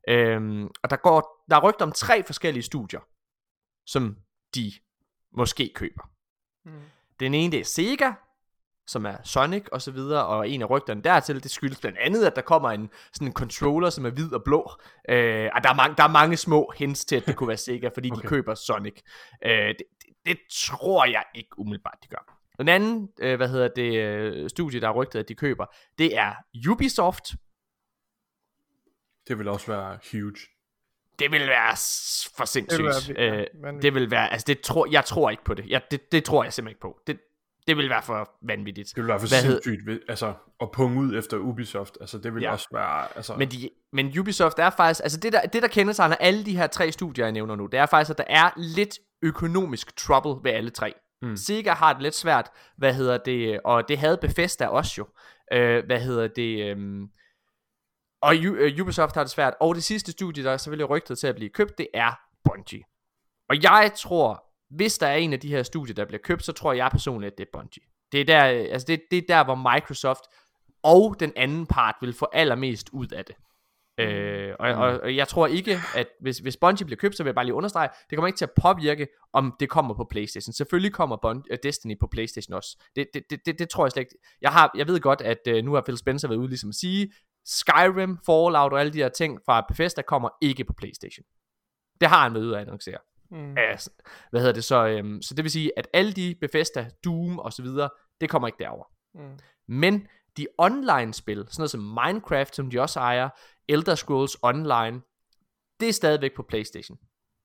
Øh, 0.08 0.64
og 0.84 0.90
der, 0.90 0.96
går, 0.96 1.46
der 1.50 1.56
er 1.56 1.70
rygter 1.70 1.86
om 1.86 1.92
tre 1.92 2.24
forskellige 2.24 2.64
studier, 2.64 3.00
som 3.86 4.18
de 4.56 4.72
måske 5.32 5.72
køber. 5.76 6.10
Mm. 6.66 6.82
Den 7.20 7.34
ene 7.34 7.52
det 7.52 7.60
er 7.60 7.66
Sega, 7.66 8.12
som 8.88 9.06
er 9.06 9.18
Sonic 9.24 9.64
og 9.72 9.82
så 9.82 9.92
videre, 9.92 10.26
og 10.26 10.50
en 10.50 10.62
af 10.62 10.70
rygterne 10.70 11.02
dertil, 11.02 11.44
det 11.44 11.52
skyldes 11.52 11.80
blandt 11.80 11.98
andet, 11.98 12.26
at 12.26 12.36
der 12.36 12.42
kommer 12.42 12.70
en 12.70 12.90
sådan 13.14 13.28
en 13.28 13.34
controller, 13.34 13.90
som 13.90 14.06
er 14.06 14.10
hvid 14.10 14.34
og 14.34 14.44
blå. 14.44 14.72
Øh, 15.10 15.50
og 15.56 15.64
der 15.64 15.70
er, 15.70 15.74
mange, 15.76 15.96
der 15.98 16.04
er 16.04 16.08
mange 16.08 16.38
små 16.38 16.74
hints 16.78 17.06
til, 17.06 17.16
at 17.16 17.26
det 17.26 17.36
kunne 17.36 17.48
være 17.48 17.58
Sega, 17.58 17.90
fordi 17.94 18.12
okay. 18.12 18.22
De 18.22 18.28
køber 18.28 18.56
Sonic. 18.56 19.02
Øh, 19.46 19.52
det, 19.68 19.78
det, 19.78 20.08
det 20.26 20.38
tror 20.52 21.06
jeg 21.06 21.24
ikke 21.36 21.50
umiddelbart, 21.60 21.98
de 22.04 22.08
gør. 22.08 22.40
Den 22.60 22.68
anden, 22.70 23.10
øh, 23.20 23.36
hvad 23.38 23.50
hedder 23.50 23.68
det, 23.68 23.96
øh, 24.00 24.50
studie, 24.50 24.82
der 24.82 24.88
er 24.90 24.94
rygtet, 24.94 25.20
at 25.20 25.30
de 25.30 25.36
køber, 25.36 25.66
det 25.98 26.18
er 26.18 26.34
Ubisoft. 26.72 27.26
Det 29.28 29.38
vil 29.40 29.48
også 29.48 29.68
være 29.68 30.00
huge. 30.12 30.36
Det 31.20 31.32
vil 31.32 31.48
være 31.48 31.72
for 32.38 32.46
sindssygt. 32.46 32.84
Det 33.08 33.08
vil 33.08 33.16
være- 33.18 33.72
øh, 33.76 33.82
det 33.82 33.94
vil 33.94 34.12
være, 34.12 34.32
altså 34.32 34.46
det 34.48 34.62
tror, 34.62 34.88
jeg 34.92 35.06
tror 35.06 35.30
ikke 35.30 35.44
på 35.44 35.54
det. 35.54 35.66
Jeg, 35.68 35.82
det. 35.92 36.12
Det 36.12 36.24
tror 36.24 36.44
jeg 36.44 36.54
simpelthen 36.54 36.72
ikke 36.72 36.82
på. 36.82 37.00
Det, 37.08 37.20
det 37.68 37.78
vil 37.78 37.90
være 37.90 38.04
for 38.04 38.30
vanvittigt. 38.48 38.90
Det 38.96 38.98
vil 38.98 39.08
være 39.08 39.20
for 39.20 39.28
Hvad 39.28 39.44
hed- 39.44 39.62
sindssygt, 39.64 39.86
ved- 39.88 40.00
altså 40.10 40.34
at 40.62 40.72
punge 40.72 41.00
ud 41.02 41.18
efter 41.18 41.38
Ubisoft. 41.38 41.98
Altså 42.02 42.18
det 42.18 42.34
vil 42.36 42.42
Ja. 42.44 42.52
også 42.52 42.68
være, 42.74 43.08
altså... 43.16 43.36
Men, 43.38 43.52
de, 43.52 43.70
men 43.94 44.20
Ubisoft 44.20 44.60
er 44.60 44.70
faktisk, 44.70 45.02
altså 45.04 45.20
det 45.20 45.34
der, 45.34 45.42
det 45.42 45.62
der 45.62 45.68
kendetegner 45.68 46.16
alle 46.16 46.46
de 46.46 46.58
her 46.58 46.68
tre 46.68 46.92
studier, 46.92 47.26
jeg 47.26 47.32
nævner 47.32 47.56
nu, 47.56 47.66
det 47.66 47.80
er 47.80 47.86
faktisk, 47.86 48.12
at 48.12 48.18
der 48.18 48.24
er 48.28 48.50
lidt 48.58 49.00
økonomisk 49.22 49.96
trouble 49.98 50.44
ved 50.50 50.52
alle 50.58 50.70
tre. 50.70 50.94
Mm. 51.22 51.36
Sega 51.38 51.72
har 51.74 51.94
det 51.94 52.02
lidt 52.02 52.16
svært, 52.16 52.50
hvad 52.78 52.94
hedder 52.94 53.18
det, 53.18 53.60
og 53.66 53.88
det 53.88 53.98
havde 53.98 54.18
Bethesda 54.22 54.68
også 54.68 54.94
jo, 54.98 55.08
øh, 55.58 55.86
hvad 55.86 56.00
hedder 56.02 56.28
det, 56.28 56.66
øhm, 56.72 57.08
og 58.22 58.36
øh, 58.36 58.82
Ubisoft 58.82 59.16
har 59.16 59.24
det 59.24 59.32
svært, 59.32 59.54
og 59.60 59.76
det 59.76 59.84
sidste 59.84 60.12
studie, 60.12 60.44
der 60.44 60.52
er 60.52 60.58
selvfølgelig 60.58 60.90
rygtet 60.90 61.18
til 61.20 61.28
at 61.28 61.36
blive 61.36 61.50
købt, 61.50 61.78
det 61.78 61.88
er 61.94 62.12
Bungie. 62.46 62.84
Og 63.50 63.64
jeg 63.64 63.92
tror, 63.98 64.44
hvis 64.76 64.98
der 64.98 65.08
er 65.08 65.16
en 65.16 65.34
af 65.34 65.40
de 65.40 65.50
her 65.50 65.64
studier, 65.64 65.96
der 65.96 66.06
bliver 66.06 66.22
købt, 66.24 66.46
så 66.46 66.52
tror 66.52 66.74
jeg 66.74 66.92
personligt, 66.92 67.32
at 67.32 67.38
det 67.38 67.44
er 67.44 67.60
Bungie. 67.60 67.84
Det 68.12 68.22
er 68.22 68.26
der, 68.26 68.52
øh, 68.52 68.68
altså 68.72 68.86
det, 68.88 69.02
det 69.12 69.18
er 69.18 69.22
der, 69.28 69.44
hvor 69.44 69.74
Microsoft 69.74 70.24
og 70.84 71.16
den 71.20 71.34
anden 71.36 71.66
part 71.66 71.96
vil 72.02 72.14
få 72.14 72.28
allermest 72.34 72.90
ud 72.94 73.08
af 73.08 73.26
det. 73.26 73.36
Øh, 73.98 74.56
og, 74.60 74.70
og, 74.70 75.00
og 75.00 75.16
jeg 75.16 75.28
tror 75.28 75.48
ikke, 75.48 75.80
at 75.96 76.08
hvis, 76.22 76.38
hvis 76.38 76.58
Bungie 76.58 76.86
bliver 76.86 76.98
købt, 76.98 77.18
så 77.18 77.24
vil 77.24 77.30
jeg 77.30 77.36
bare 77.36 77.46
lige 77.46 77.56
understrege, 77.56 77.90
det 78.10 78.18
kommer 78.18 78.28
ikke 78.28 78.38
til 78.38 78.46
at 78.46 78.52
påvirke, 78.62 79.08
om 79.34 79.56
det 79.60 79.70
kommer 79.70 79.94
på 79.94 80.08
Playstation. 80.10 80.54
Selvfølgelig 80.54 80.94
kommer 80.94 81.18
Bun- 81.26 81.54
uh, 81.54 81.58
Destiny 81.64 82.00
på 82.00 82.08
Playstation 82.12 82.54
også. 82.54 82.78
Det, 82.96 83.08
det, 83.14 83.24
det, 83.30 83.40
det, 83.46 83.60
det 83.60 83.70
tror 83.70 83.86
jeg 83.86 83.92
slet 83.92 84.02
ikke. 84.02 84.16
Jeg, 84.42 84.52
har, 84.52 84.72
jeg 84.78 84.88
ved 84.88 85.00
godt, 85.00 85.22
at 85.22 85.38
uh, 85.50 85.66
nu 85.66 85.74
har 85.74 85.82
Phil 85.82 85.98
Spencer 85.98 86.28
været 86.28 86.40
ude 86.40 86.48
ligesom 86.48 86.70
at 86.70 86.76
sige, 86.76 87.14
Skyrim, 87.46 88.18
Fallout 88.26 88.74
og 88.74 88.80
alle 88.80 88.94
de 88.94 88.98
her 88.98 89.10
ting 89.10 89.40
fra 89.46 89.66
Bethesda 89.68 90.02
kommer 90.02 90.30
ikke 90.42 90.64
på 90.64 90.74
Playstation. 90.74 91.26
Det 92.02 92.10
har 92.10 92.24
han 92.24 92.34
været 92.34 92.44
ude 92.44 92.56
at 92.56 92.62
annoncere. 92.62 92.98
Mm. 93.34 93.58
Altså, 93.58 93.90
hvad 94.30 94.42
hedder 94.42 94.54
det 94.54 94.64
så? 94.64 94.88
Øhm, 94.88 95.22
så 95.22 95.34
det 95.34 95.44
vil 95.44 95.52
sige, 95.52 95.72
at 95.78 95.88
alle 95.94 96.14
de 96.14 96.36
Bethesda, 96.42 96.90
Doom 97.06 97.40
og 97.40 97.54
så 97.54 97.62
videre, 97.62 97.90
det 98.22 98.30
kommer 98.30 98.48
ikke 98.48 98.60
derover. 98.60 98.86
Mm. 99.16 99.40
Men 99.68 100.08
de 100.38 100.48
online-spil, 100.58 101.38
sådan 101.38 101.54
noget 101.58 101.72
som 101.72 101.82
Minecraft, 101.82 102.56
som 102.56 102.70
de 102.70 102.82
også 102.82 103.00
ejer, 103.00 103.30
Elder 103.68 103.96
Scrolls 103.96 104.38
Online, 104.42 105.02
det 105.80 105.90
er 105.90 105.94
stadigvæk 105.94 106.36
på 106.36 106.44
Playstation. 106.50 106.98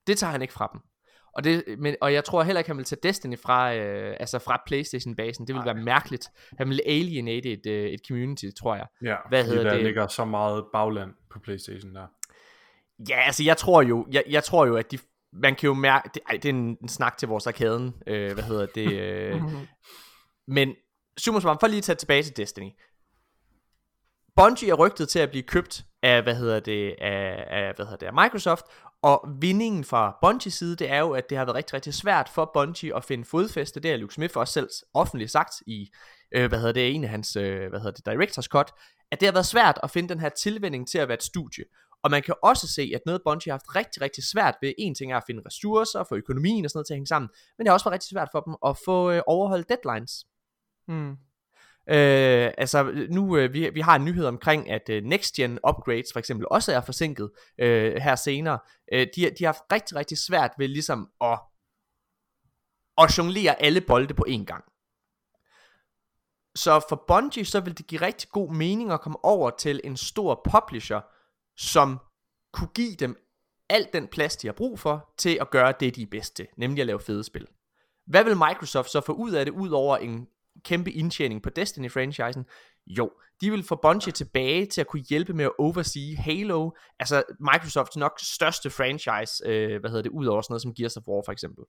Det 0.06 0.18
tager 0.18 0.30
han 0.30 0.42
ikke 0.42 0.54
fra 0.54 0.70
dem. 0.72 0.80
Og, 1.34 1.44
det, 1.44 1.64
men, 1.78 1.96
og 2.00 2.12
jeg 2.12 2.24
tror 2.24 2.42
heller 2.42 2.60
ikke, 2.60 2.70
han 2.70 2.76
vil 2.76 2.84
tage 2.84 3.00
Destiny 3.02 3.38
fra, 3.38 3.74
øh, 3.74 4.16
altså 4.20 4.38
fra 4.38 4.62
Playstation-basen. 4.66 5.46
Det 5.46 5.54
vil 5.54 5.64
være 5.64 5.74
mærkeligt. 5.74 6.28
Han 6.58 6.68
vil 6.68 6.80
alienate 6.86 7.52
et, 7.52 7.66
øh, 7.66 7.90
et 7.90 8.00
community, 8.08 8.44
tror 8.58 8.74
jeg. 8.76 8.86
ja, 9.02 9.16
hvad 9.28 9.44
hedder 9.44 9.62
der 9.62 9.74
det? 9.74 9.84
ligger 9.84 10.06
så 10.06 10.24
meget 10.24 10.64
bagland 10.72 11.14
på 11.30 11.38
Playstation 11.38 11.94
der. 11.94 12.06
Ja, 13.08 13.20
altså 13.20 13.44
jeg 13.44 13.56
tror 13.56 13.82
jo, 13.82 14.06
jeg, 14.12 14.24
jeg 14.28 14.44
tror 14.44 14.66
jo, 14.66 14.76
at 14.76 14.90
de, 14.90 14.98
man 15.32 15.54
kan 15.54 15.66
jo 15.66 15.74
mærke, 15.74 16.10
det, 16.14 16.22
ej, 16.26 16.36
det 16.36 16.44
er 16.44 16.52
en, 16.52 16.76
en 16.82 16.88
snak 16.88 17.18
til 17.18 17.28
vores 17.28 17.46
arkaden, 17.46 17.94
øh, 18.06 18.32
hvad 18.32 18.44
hedder 18.44 18.66
det, 18.66 18.92
øh, 19.02 19.42
men 20.48 20.74
summa 21.18 21.40
summarum, 21.40 21.58
for 21.60 21.66
lige 21.66 21.78
at 21.78 21.84
tage 21.84 21.96
tilbage 21.96 22.22
til 22.22 22.36
Destiny. 22.36 22.70
Bungie 24.36 24.70
er 24.70 24.74
rygtet 24.74 25.08
til 25.08 25.18
at 25.18 25.30
blive 25.30 25.42
købt 25.42 25.84
af, 26.02 26.22
hvad 26.22 26.34
hedder 26.34 26.60
det, 26.60 26.94
af, 27.00 27.44
af, 27.50 27.74
hvad 27.76 27.86
hedder 27.86 27.96
det, 27.96 28.06
af 28.06 28.12
Microsoft, 28.12 28.64
og 29.02 29.28
vindingen 29.40 29.84
fra 29.84 30.18
Bungies 30.22 30.54
side, 30.54 30.76
det 30.76 30.90
er 30.90 30.98
jo, 30.98 31.12
at 31.12 31.30
det 31.30 31.38
har 31.38 31.44
været 31.44 31.56
rigtig, 31.56 31.74
rigtig 31.74 31.94
svært 31.94 32.28
for 32.28 32.50
Bungie 32.54 32.96
at 32.96 33.04
finde 33.04 33.24
fodfæste. 33.24 33.80
Det 33.80 33.90
har 33.90 33.98
Luke 33.98 34.14
Smith 34.14 34.36
også 34.36 34.52
selv 34.52 34.68
offentligt 34.94 35.30
sagt 35.30 35.54
i, 35.66 35.90
øh, 36.34 36.48
hvad 36.48 36.58
hedder 36.58 36.72
det, 36.72 36.94
en 36.94 37.04
af 37.04 37.10
hans, 37.10 37.36
øh, 37.36 37.68
hvad 37.68 37.80
hedder 37.80 37.90
det, 37.90 38.08
director's 38.08 38.48
cut, 38.48 38.72
at 39.10 39.20
det 39.20 39.26
har 39.26 39.32
været 39.32 39.46
svært 39.46 39.80
at 39.82 39.90
finde 39.90 40.08
den 40.08 40.20
her 40.20 40.28
tilvænding 40.28 40.88
til 40.88 40.98
at 40.98 41.08
være 41.08 41.16
et 41.16 41.22
studie. 41.22 41.64
Og 42.02 42.10
man 42.10 42.22
kan 42.22 42.34
også 42.42 42.68
se, 42.68 42.92
at 42.94 43.00
noget 43.06 43.20
Bungie 43.24 43.50
har 43.50 43.58
haft 43.58 43.76
rigtig, 43.76 44.02
rigtig 44.02 44.24
svært 44.24 44.54
ved, 44.62 44.72
en 44.78 44.94
ting 44.94 45.12
er 45.12 45.16
at 45.16 45.22
finde 45.26 45.42
ressourcer, 45.46 46.04
få 46.08 46.16
økonomien 46.16 46.64
og 46.64 46.70
sådan 46.70 46.78
noget 46.78 46.86
til 46.86 46.94
at 46.94 46.96
hænge 46.96 47.06
sammen, 47.06 47.28
men 47.58 47.64
det 47.64 47.70
har 47.70 47.74
også 47.74 47.84
været 47.84 47.92
rigtig 47.92 48.10
svært 48.10 48.28
for 48.32 48.40
dem 48.40 48.54
at 48.66 48.76
få 48.84 49.10
øh, 49.10 49.22
overholdt 49.26 49.68
deadlines. 49.68 50.26
Mm. 50.88 51.16
Øh, 51.90 52.52
altså 52.58 53.06
nu, 53.10 53.36
øh, 53.36 53.52
vi, 53.52 53.70
vi 53.70 53.80
har 53.80 53.96
en 53.96 54.04
nyhed 54.04 54.26
omkring, 54.26 54.70
at 54.70 54.88
øh, 54.90 55.04
next 55.04 55.34
gen 55.34 55.58
upgrades 55.68 56.12
for 56.12 56.18
eksempel 56.18 56.46
også 56.50 56.72
er 56.72 56.80
forsinket 56.80 57.30
øh, 57.58 57.94
her 57.94 58.16
senere. 58.16 58.58
Øh, 58.92 59.06
de, 59.16 59.30
de 59.38 59.44
har 59.44 59.46
haft 59.46 59.62
rigtig, 59.72 59.96
rigtig 59.96 60.18
svært 60.18 60.50
ved 60.58 60.68
ligesom 60.68 61.10
at, 61.20 61.38
at 62.98 63.18
jonglere 63.18 63.62
alle 63.62 63.80
bolde 63.80 64.14
på 64.14 64.24
én 64.28 64.44
gang. 64.44 64.64
så 66.54 66.86
for 66.88 67.04
Bungie, 67.08 67.44
så 67.44 67.60
vil 67.60 67.78
det 67.78 67.86
give 67.86 68.00
rigtig 68.00 68.30
god 68.30 68.52
mening 68.52 68.92
at 68.92 69.00
komme 69.00 69.24
over 69.24 69.50
til 69.50 69.80
en 69.84 69.96
stor 69.96 70.40
publisher, 70.50 71.00
som 71.58 71.98
kunne 72.52 72.70
give 72.74 72.94
dem 72.94 73.16
al 73.68 73.88
den 73.92 74.08
plads, 74.08 74.36
de 74.36 74.46
har 74.48 74.52
brug 74.52 74.78
for, 74.78 75.14
til 75.18 75.38
at 75.40 75.50
gøre 75.50 75.74
det, 75.80 75.96
de 75.96 76.02
er 76.02 76.06
bedst 76.10 76.36
til, 76.36 76.46
nemlig 76.56 76.80
at 76.80 76.86
lave 76.86 77.00
fede 77.00 77.24
spil. 77.24 77.46
Hvad 78.06 78.24
vil 78.24 78.36
Microsoft 78.36 78.90
så 78.90 79.00
få 79.00 79.12
ud 79.12 79.32
af 79.32 79.44
det, 79.44 79.52
ud 79.52 79.70
over 79.70 79.96
en 79.96 80.28
kæmpe 80.64 80.92
indtjening 80.92 81.42
på 81.42 81.50
Destiny-franchisen? 81.50 82.44
Jo, 82.86 83.10
de 83.40 83.50
vil 83.50 83.62
få 83.62 83.78
Bungie 83.82 84.12
tilbage 84.12 84.66
til 84.66 84.80
at 84.80 84.86
kunne 84.86 85.02
hjælpe 85.02 85.32
med 85.32 85.44
at 85.44 85.52
oversee 85.58 86.16
Halo, 86.16 86.70
altså 86.98 87.22
Microsofts 87.40 87.96
nok 87.96 88.18
største 88.22 88.70
franchise, 88.70 89.46
øh, 89.46 89.80
hvad 89.80 89.90
hedder 89.90 90.02
det, 90.02 90.10
ud 90.10 90.26
over 90.26 90.42
sådan 90.42 90.52
noget 90.52 90.62
som 90.62 90.74
Gears 90.74 90.96
of 90.96 91.02
War 91.08 91.22
for 91.24 91.32
eksempel. 91.32 91.64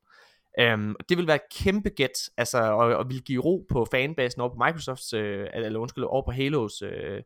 Um, 0.73 0.95
det 1.09 1.17
vil 1.17 1.27
være 1.27 1.35
et 1.35 1.49
kæmpe 1.51 1.89
gæt, 1.89 2.29
altså, 2.37 2.57
og, 2.57 2.95
og 2.95 3.09
vil 3.09 3.23
give 3.23 3.41
ro 3.41 3.65
på 3.69 3.87
fanbasen 3.91 4.41
over 4.41 4.49
på 4.49 4.63
Microsofts, 4.65 5.13
øh, 5.13 5.47
eller 5.53 5.79
undskyld, 5.79 6.03
over 6.03 6.25
på 6.25 6.31
Halos, 6.31 6.81
øh, 6.81 7.23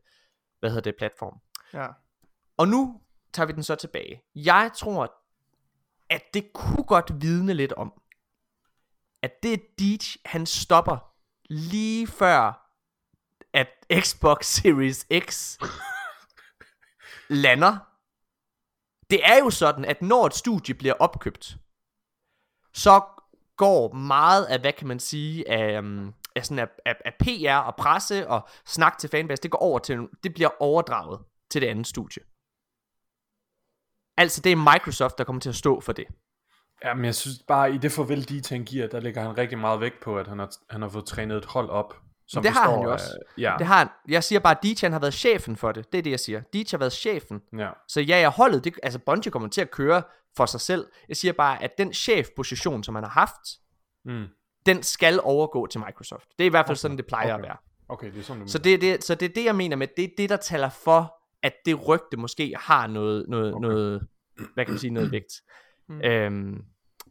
hvad 0.60 0.70
hedder 0.70 0.90
det, 0.90 0.94
platform. 0.98 1.40
Ja. 1.74 1.86
Og 2.56 2.68
nu 2.68 3.00
tager 3.32 3.46
vi 3.46 3.52
den 3.52 3.62
så 3.62 3.74
tilbage. 3.74 4.22
Jeg 4.34 4.70
tror, 4.76 5.14
at 6.10 6.22
det 6.34 6.52
kunne 6.52 6.84
godt 6.84 7.22
vidne 7.22 7.54
lidt 7.54 7.72
om, 7.72 7.92
at 9.22 9.42
det 9.42 9.62
Deej, 9.78 9.98
han 10.24 10.46
stopper 10.46 10.98
lige 11.50 12.06
før, 12.06 12.70
at 13.52 13.68
Xbox 14.00 14.46
Series 14.46 15.06
X 15.28 15.58
lander. 17.28 17.78
Det 19.10 19.26
er 19.26 19.38
jo 19.38 19.50
sådan, 19.50 19.84
at 19.84 20.02
når 20.02 20.26
et 20.26 20.34
studie 20.34 20.74
bliver 20.74 20.94
opkøbt, 20.94 21.56
så 22.72 23.02
går 23.56 23.92
meget 23.92 24.44
af, 24.44 24.60
hvad 24.60 24.72
kan 24.72 24.88
man 24.88 25.00
sige, 25.00 25.50
af, 25.50 25.78
øhm, 25.78 26.14
af, 26.36 26.46
sådan 26.46 26.58
af, 26.58 26.68
af, 26.86 26.96
af 27.04 27.14
PR 27.18 27.56
og 27.66 27.76
presse 27.76 28.28
og 28.28 28.48
snak 28.66 28.98
til 28.98 29.10
fanbase, 29.10 29.42
det 29.42 29.50
går 29.50 29.58
over 29.58 29.78
til, 29.78 30.08
det 30.22 30.34
bliver 30.34 30.50
overdraget 30.60 31.20
til 31.50 31.62
det 31.62 31.68
andet 31.68 31.86
studie. 31.86 32.22
Altså 34.16 34.40
det 34.40 34.52
er 34.52 34.56
Microsoft, 34.56 35.18
der 35.18 35.24
kommer 35.24 35.40
til 35.40 35.48
at 35.48 35.54
stå 35.54 35.80
for 35.80 35.92
det. 35.92 36.04
Ja, 36.84 36.94
men 36.94 37.04
jeg 37.04 37.14
synes 37.14 37.36
bare, 37.48 37.74
i 37.74 37.78
det 37.78 37.92
farvel, 37.92 38.28
de 38.28 38.40
giver, 38.64 38.86
der 38.86 39.00
lægger 39.00 39.22
han 39.22 39.38
rigtig 39.38 39.58
meget 39.58 39.80
vægt 39.80 40.00
på, 40.02 40.18
at 40.18 40.26
han 40.28 40.38
har, 40.38 40.50
han 40.70 40.82
har 40.82 40.88
fået 40.88 41.06
trænet 41.06 41.36
et 41.36 41.44
hold 41.44 41.70
op. 41.70 41.94
Som 42.26 42.42
det 42.42 42.52
har 42.52 42.60
består 42.62 42.74
han 42.76 42.82
jo 42.84 42.88
af- 42.88 42.92
også. 42.92 43.18
ja, 43.38 43.54
Det 43.58 43.66
har 43.66 43.78
han. 43.78 43.88
Jeg 44.08 44.24
siger 44.24 44.38
bare, 44.40 44.56
at 44.60 44.62
har 44.92 44.98
været 44.98 45.14
chefen 45.14 45.56
for 45.56 45.72
det. 45.72 45.92
Det 45.92 45.98
er 45.98 46.02
det, 46.02 46.10
jeg 46.10 46.20
siger. 46.20 46.40
Deej 46.40 46.64
har 46.70 46.78
været 46.78 46.92
chefen. 46.92 47.40
ja. 47.58 47.70
Så 47.88 48.00
ja, 48.00 48.18
jeg 48.18 48.30
holdet, 48.30 48.64
det, 48.64 48.74
altså 48.82 48.98
Bungie 48.98 49.32
kommer 49.32 49.48
til 49.48 49.60
at 49.60 49.70
køre 49.70 50.02
for 50.36 50.46
sig 50.46 50.60
selv. 50.60 50.86
Jeg 51.08 51.16
siger 51.16 51.32
bare, 51.32 51.62
at 51.62 51.78
den 51.78 51.92
chefposition, 51.92 52.84
som 52.84 52.94
han 52.94 53.04
har 53.04 53.10
haft, 53.10 53.40
Mm. 54.06 54.24
den 54.66 54.82
skal 54.82 55.20
overgå 55.22 55.66
til 55.66 55.80
Microsoft. 55.86 56.28
Det 56.38 56.44
er 56.44 56.46
i 56.46 56.50
hvert 56.50 56.66
fald 56.66 56.74
okay. 56.76 56.80
sådan, 56.80 56.96
det 56.96 57.06
plejer 57.06 57.34
okay. 57.34 57.42
At 57.44 57.48
være. 57.48 57.56
Okay, 57.88 58.12
det 58.12 58.18
er 58.18 58.22
sådan, 58.22 58.42
du 58.42 58.48
Så 58.48 58.58
det, 58.58 58.80
det, 58.80 59.04
så 59.04 59.14
det 59.14 59.30
er 59.30 59.34
det, 59.34 59.44
jeg 59.44 59.56
mener 59.56 59.76
med, 59.76 59.88
det 59.96 60.04
er 60.04 60.08
det, 60.18 60.30
der 60.30 60.36
taler 60.36 60.68
for, 60.70 61.14
at 61.44 61.52
det 61.66 61.88
rygte 61.88 62.16
måske 62.16 62.54
har 62.58 62.86
noget, 62.86 63.28
noget, 63.28 63.54
okay. 63.54 63.68
Noget 63.68 64.08
hvad 64.54 64.64
kan 64.64 64.72
man 64.72 64.78
sige, 64.78 64.90
noget 64.90 65.12
vægt. 65.12 65.32
Mm. 65.88 66.00
Øhm, 66.04 66.64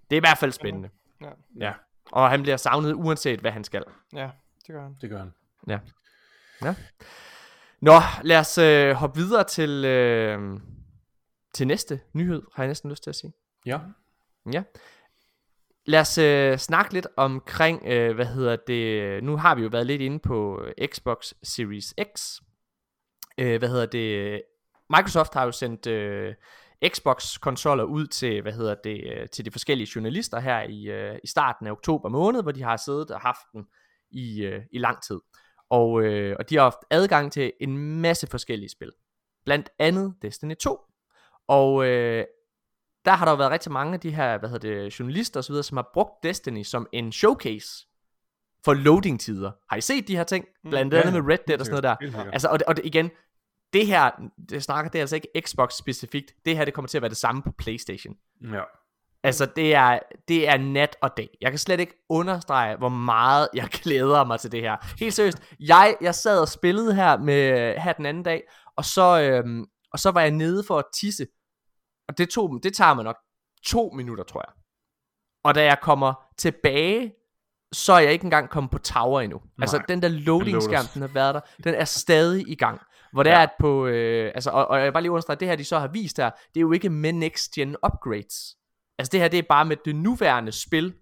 det 0.10 0.16
er 0.16 0.18
i 0.18 0.20
hvert 0.20 0.38
fald 0.38 0.52
spændende. 0.52 0.90
Ja. 1.22 1.30
Ja. 1.60 1.74
Og 2.12 2.30
han 2.30 2.42
bliver 2.42 2.58
savnet, 2.58 2.94
uanset 2.94 3.40
hvad 3.40 3.52
han 3.52 3.64
skal. 3.64 3.84
ja, 4.14 4.30
det 4.68 4.76
gør 4.76 4.84
han. 4.84 4.96
Det 5.02 5.10
gør 5.10 5.18
han. 5.20 5.32
Ja. 5.68 5.80
ja. 6.62 6.76
Nå, 7.82 8.00
lad 8.24 8.40
os 8.40 8.58
øh, 8.58 8.92
hoppe 8.92 9.20
videre 9.20 9.44
til, 9.44 9.86
øh, 9.86 10.60
til 11.54 11.68
næste 11.68 12.00
nyhed, 12.14 12.42
har 12.54 12.64
jeg 12.64 12.68
næsten 12.68 12.90
lyst 12.90 13.04
til 13.04 13.10
at 13.10 13.16
sige. 13.16 13.34
Ja. 13.66 13.80
Ja. 14.54 14.64
Lad 15.86 16.00
os 16.00 16.18
øh, 16.18 16.58
snakke 16.58 16.94
lidt 16.94 17.08
omkring, 17.18 17.82
øh, 17.86 18.16
hvad 18.16 18.26
hedder 18.26 18.56
det, 18.68 19.24
nu 19.24 19.38
har 19.38 19.56
vi 19.56 19.62
jo 19.62 19.70
været 19.72 19.88
lidt 19.88 20.02
inde 20.02 20.20
på 20.20 20.64
øh, 20.64 20.88
Xbox 20.88 21.34
Series 21.44 21.94
X. 22.16 22.42
Øh, 23.38 23.60
hvad 23.60 23.70
hedder 23.70 23.86
det, 23.86 24.42
Microsoft 24.90 25.34
har 25.34 25.46
jo 25.46 25.52
sendt 25.52 25.88
øh, 25.88 26.34
Xbox-konsoller 26.88 27.84
ud 27.84 28.08
til, 28.08 28.42
hvad 28.42 28.54
hedder 28.54 28.76
det, 28.84 29.04
øh, 29.14 29.30
til 29.30 29.46
de 29.46 29.52
forskellige 29.52 29.92
journalister 29.96 30.40
her 30.40 30.62
i, 30.62 30.84
øh, 30.84 31.20
i 31.24 31.28
starten 31.28 31.68
af 31.68 31.72
oktober 31.72 32.10
måned, 32.10 32.44
hvor 32.44 32.52
de 32.52 32.64
har 32.64 32.78
siddet 32.78 33.12
og 33.12 33.20
haft 33.20 33.52
den 33.54 33.66
i, 34.12 34.42
øh, 34.42 34.62
i 34.72 34.78
lang 34.78 35.04
tid. 35.04 35.20
Og, 35.70 36.04
øh, 36.04 36.36
og 36.40 36.50
de 36.50 36.56
har 36.56 36.64
haft 36.64 36.78
adgang 36.90 37.32
til 37.32 37.52
en 37.62 38.02
masse 38.02 38.28
forskellige 38.28 38.70
spil. 38.70 38.92
Blandt 39.46 39.70
andet 39.80 40.14
Destiny 40.22 40.56
2. 40.56 40.80
Og 41.48 41.86
øh, 41.86 42.26
der 43.06 43.12
har 43.12 43.26
der 43.26 43.32
jo 43.32 43.38
været 43.38 43.52
rigtig 43.52 43.72
mange 43.72 43.94
af 43.94 44.00
de 44.00 44.12
her, 44.12 44.38
hvad 44.38 44.50
hedder 44.50 44.70
det, 44.70 45.00
journalister 45.00 45.40
osv., 45.40 45.62
som 45.62 45.78
har 45.78 45.90
brugt 45.94 46.24
Destiny 46.24 46.64
som 46.64 46.88
en 46.94 47.12
showcase 47.12 47.88
for 48.66 48.74
loading-tider. 48.74 49.52
Har 49.70 49.78
I 49.78 49.82
set 49.82 50.08
de 50.08 50.16
her 50.16 50.24
ting? 50.24 50.46
Blandt 50.70 50.94
Ja, 50.94 51.00
andet 51.00 51.14
ja. 51.14 51.22
med 51.22 51.32
Red 51.32 51.38
Dead 51.48 51.60
og 51.60 51.66
sådan 51.66 51.84
noget 51.84 52.00
der. 52.02 52.26
Altså, 52.34 52.48
og, 52.48 52.60
det, 52.60 52.68
og 52.68 52.76
det, 52.76 52.86
igen, 52.86 53.10
det 53.74 53.88
her, 53.88 54.12
det 54.50 54.64
snakker, 54.64 54.92
det 54.92 55.00
er 55.00 55.04
altså 55.04 55.16
ikke 55.16 55.28
Xbox 55.46 55.74
specifikt. 55.74 56.34
Det 56.46 56.58
her, 56.58 56.66
det 56.66 56.74
kommer 56.74 56.90
til 56.90 56.98
at 56.98 57.02
være 57.02 57.10
det 57.10 57.18
samme 57.18 57.42
på 57.42 57.52
Playstation. 57.58 58.16
Ja. 58.52 58.62
Altså, 59.24 59.46
det 59.46 59.76
er, 59.76 60.00
det 60.28 60.50
er 60.50 60.58
nat 60.58 60.96
og 61.02 61.18
dag. 61.18 61.30
Jeg 61.42 61.52
kan 61.52 61.60
slet 61.60 61.80
ikke 61.80 62.06
understrege, 62.10 62.78
hvor 62.78 62.90
meget 62.90 63.48
jeg 63.54 63.68
glæder 63.84 64.26
mig 64.26 64.40
til 64.40 64.52
det 64.52 64.62
her. 64.62 64.96
Helt 65.00 65.14
seriøst, 65.14 65.38
jeg, 65.60 65.96
jeg 66.02 66.16
sad 66.16 66.40
og 66.42 66.48
spillede 66.48 66.96
her 66.96 67.18
med 67.18 67.74
her 67.80 67.94
den 67.94 68.06
anden 68.06 68.24
dag, 68.24 68.44
og 68.78 68.86
så, 68.86 69.22
øhm, 69.22 69.66
og 69.92 70.00
så 70.00 70.12
var 70.12 70.22
jeg 70.22 70.32
nede 70.32 70.64
for 70.68 70.80
at 70.80 70.86
tisse. 70.94 71.28
Og 72.08 72.18
det, 72.18 72.30
tog, 72.30 72.60
det 72.64 72.74
tager 72.74 72.94
mig 72.94 73.04
nok 73.04 73.18
to 73.66 73.92
minutter, 73.96 74.24
tror 74.24 74.44
jeg. 74.48 74.54
Og 75.44 75.56
da 75.56 75.64
jeg 75.64 75.78
kommer 75.82 76.14
tilbage, 76.38 77.14
så 77.74 77.94
er 77.94 78.00
jeg 78.00 78.12
ikke 78.14 78.24
engang 78.24 78.50
kommet 78.50 78.72
på 78.72 78.78
tower 78.78 79.22
endnu. 79.22 79.38
Nej, 79.38 79.64
altså, 79.64 79.82
den 79.88 80.02
der 80.02 80.08
loading-skærm, 80.08 80.86
den 80.94 81.02
har 81.02 81.10
været 81.10 81.36
der, 81.36 81.42
den 81.64 81.76
er 81.76 81.86
stadig 81.86 82.48
i 82.48 82.56
gang. 82.56 82.82
Hvor 83.14 83.24
det 83.24 83.30
ja. 83.30 83.36
Er, 83.36 83.40
at 83.40 83.50
på, 83.60 83.86
øh, 83.88 84.32
altså, 84.36 84.50
og, 84.50 84.68
og 84.68 84.78
jeg 84.78 84.86
vil 84.86 84.92
bare 84.92 85.02
lige 85.04 85.12
understrege, 85.12 85.40
det 85.40 85.48
her, 85.48 85.56
de 85.56 85.64
så 85.66 85.80
har 85.80 85.88
vist 85.88 86.18
her, 86.18 86.30
det 86.30 86.58
er 86.60 86.62
jo 86.62 86.72
ikke 86.72 86.90
med 86.90 87.14
next 87.14 87.52
gen 87.52 87.76
upgrades. 87.86 88.56
Altså 89.00 89.10
det 89.12 89.20
her, 89.20 89.28
det 89.28 89.40
er 89.40 89.44
bare 89.50 89.66
med 89.66 89.78
det 89.86 89.96
nuværende 89.96 90.52
spil, 90.52 90.94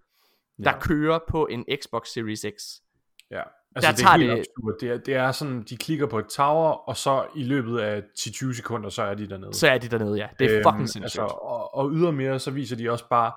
der 0.63 0.71
Ja. 0.71 0.79
kører 0.79 1.19
på 1.29 1.45
en 1.51 1.65
Xbox 1.84 2.07
Series 2.07 2.39
X. 2.41 2.62
Ja. 3.31 3.41
Altså, 3.75 3.91
Der 3.91 3.95
det 3.97 4.03
er 4.05 4.17
helt 4.17 4.29
det- 4.29 4.38
det... 4.38 4.39
absurd. 4.39 4.75
Det 4.81 4.89
er, 4.89 4.97
det 4.97 5.15
er 5.15 5.31
sådan, 5.31 5.63
de 5.69 5.77
klikker 5.77 6.05
på 6.07 6.19
et 6.19 6.25
tower, 6.27 6.69
og 6.71 6.97
så 6.97 7.25
i 7.36 7.43
løbet 7.43 7.79
af 7.79 8.01
10-20 8.19 8.53
sekunder, 8.55 8.89
så 8.89 9.03
er 9.03 9.13
de 9.13 9.29
dernede. 9.29 9.53
Så 9.53 9.67
er 9.67 9.77
de 9.77 9.88
dernede, 9.88 10.17
ja. 10.17 10.27
Det 10.39 10.51
er 10.51 10.55
Øhm, 10.55 10.63
fucking 10.65 10.89
sindssygt. 10.89 11.21
Altså, 11.21 11.36
og, 11.41 11.75
og 11.75 11.91
ydermere, 11.91 12.39
så 12.39 12.51
viser 12.51 12.75
de 12.75 12.91
også 12.91 13.05
bare 13.10 13.31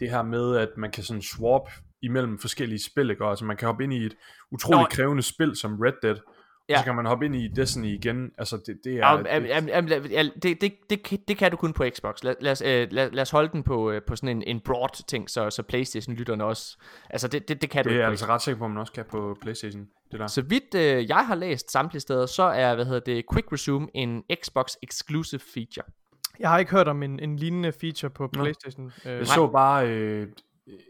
det 0.00 0.10
her 0.10 0.22
med, 0.22 0.56
at 0.56 0.68
man 0.76 0.90
kan 0.90 1.02
sådan 1.04 1.22
swap 1.22 1.68
imellem 2.02 2.38
forskellige 2.38 2.84
spil, 2.84 3.10
ikke? 3.10 3.24
Altså, 3.24 3.44
man 3.44 3.56
kan 3.56 3.66
hoppe 3.66 3.84
ind 3.84 3.92
i 3.92 4.06
et 4.06 4.14
utroligt 4.50 4.80
Nå. 4.80 4.86
Krævende 4.90 5.22
spil 5.22 5.56
som 5.56 5.78
Red 5.80 5.92
Dead, 6.02 6.16
ja. 6.68 6.74
Og 6.74 6.78
så 6.78 6.84
kan 6.84 6.94
man 6.94 7.06
hoppe 7.06 7.26
ind 7.26 7.36
i 7.36 7.48
Destiny 7.48 7.86
igen. 7.86 8.30
Altså, 8.38 8.56
det, 8.66 8.78
det 8.84 8.96
er... 8.96 9.16
Det, 9.16 10.42
det, 10.42 10.60
det, 10.60 10.72
det, 10.90 11.02
kan- 11.02 11.18
det 11.28 11.36
kan 11.36 11.50
du 11.50 11.56
kun 11.56 11.72
på 11.72 11.84
Xbox. 11.94 12.22
Lad, 12.22 12.34
lad, 12.40 12.52
os, 12.52 12.62
øh, 12.62 12.88
lad, 12.90 13.10
lad 13.10 13.22
os 13.22 13.30
holde 13.30 13.48
den 13.52 13.62
på, 13.62 13.90
øh, 13.90 14.02
på 14.06 14.16
sådan 14.16 14.28
en, 14.28 14.42
en 14.46 14.60
broad 14.60 15.06
ting, 15.08 15.30
så, 15.30 15.50
så 15.50 15.62
Playstation-lytterne 15.62 16.44
også... 16.44 16.78
Altså, 17.10 17.28
det, 17.28 17.48
det, 17.48 17.62
det 17.62 17.70
kan 17.70 17.84
du 17.84 17.90
det 17.90 18.00
er 18.00 18.06
altså 18.06 18.26
ret 18.26 18.42
sikker 18.42 18.58
på, 18.58 18.64
at 18.64 18.70
man 18.70 18.80
også 18.80 18.92
kan 18.92 19.04
på 19.10 19.36
Playstation. 19.42 19.86
Det 20.12 20.20
der. 20.20 20.26
Så 20.26 20.42
vidt 20.42 20.74
øh, 20.74 21.08
jeg 21.08 21.26
har 21.26 21.34
læst 21.34 21.70
samtlige 21.72 22.00
steder, 22.00 22.26
så 22.26 22.42
er, 22.42 22.74
hvad 22.74 22.84
hedder 22.84 23.00
det, 23.00 23.24
Quick 23.32 23.52
Resume 23.52 23.88
en 23.94 24.22
Xbox 24.44 24.72
exclusive 24.82 25.40
feature. 25.54 25.86
Jeg 26.40 26.50
har 26.50 26.58
ikke 26.58 26.70
hørt 26.70 26.88
om 26.88 27.02
en, 27.02 27.20
en 27.20 27.36
lignende 27.36 27.72
feature 27.72 28.10
på 28.10 28.28
Playstation. 28.28 28.92
Øh, 29.04 29.12
Jeg 29.18 29.26
så 29.26 29.46
bare, 29.46 29.88
øh, 29.88 30.26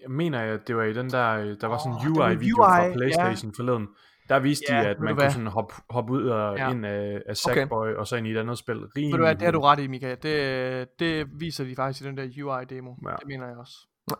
jeg 0.02 0.10
mener, 0.10 0.38
at 0.40 0.68
det 0.68 0.76
var 0.76 0.82
i 0.82 0.92
den 0.92 1.10
der, 1.10 1.54
der 1.60 1.66
var 1.66 1.78
sådan 1.78 1.92
en 1.92 2.16
var 2.18 2.28
UI-video 2.28 2.56
fra 2.56 2.86
UI, 2.86 2.92
Playstation 2.92 3.52
forleden. 3.56 3.86
Der 4.28 4.38
viste 4.38 4.64
Ja, 4.74 4.80
de, 4.82 4.86
at 4.88 5.00
man 5.00 5.16
kunne 5.16 5.30
sådan 5.30 5.46
hoppe, 5.46 5.74
hoppe 5.90 6.12
ud 6.12 6.22
og 6.28 6.56
Ja. 6.56 6.64
ja. 6.64 6.70
ind 6.70 6.86
af, 6.86 7.22
af 7.28 7.36
Sackboy, 7.36 7.94
og 7.94 8.06
så 8.06 8.16
ind 8.16 8.26
i 8.26 8.30
et 8.32 8.36
andet 8.38 8.58
spil. 8.58 8.76
Rimelig 8.76 9.12
Ved 9.12 9.18
du 9.18 9.24
hvad, 9.24 9.34
det 9.34 9.42
har 9.42 9.50
du 9.52 9.60
ret 9.60 9.78
i, 9.78 9.86
Michael. 9.86 10.16
Det, 10.22 10.88
det 10.98 11.26
viser 11.40 11.64
de 11.64 11.76
faktisk 11.76 12.04
i 12.04 12.08
den 12.08 12.16
der 12.16 12.24
UI-demo. 12.24 12.90
Ja. 13.10 13.16
Det 13.16 13.26
mener 13.26 13.46
jeg 13.46 13.56
også. 13.56 13.72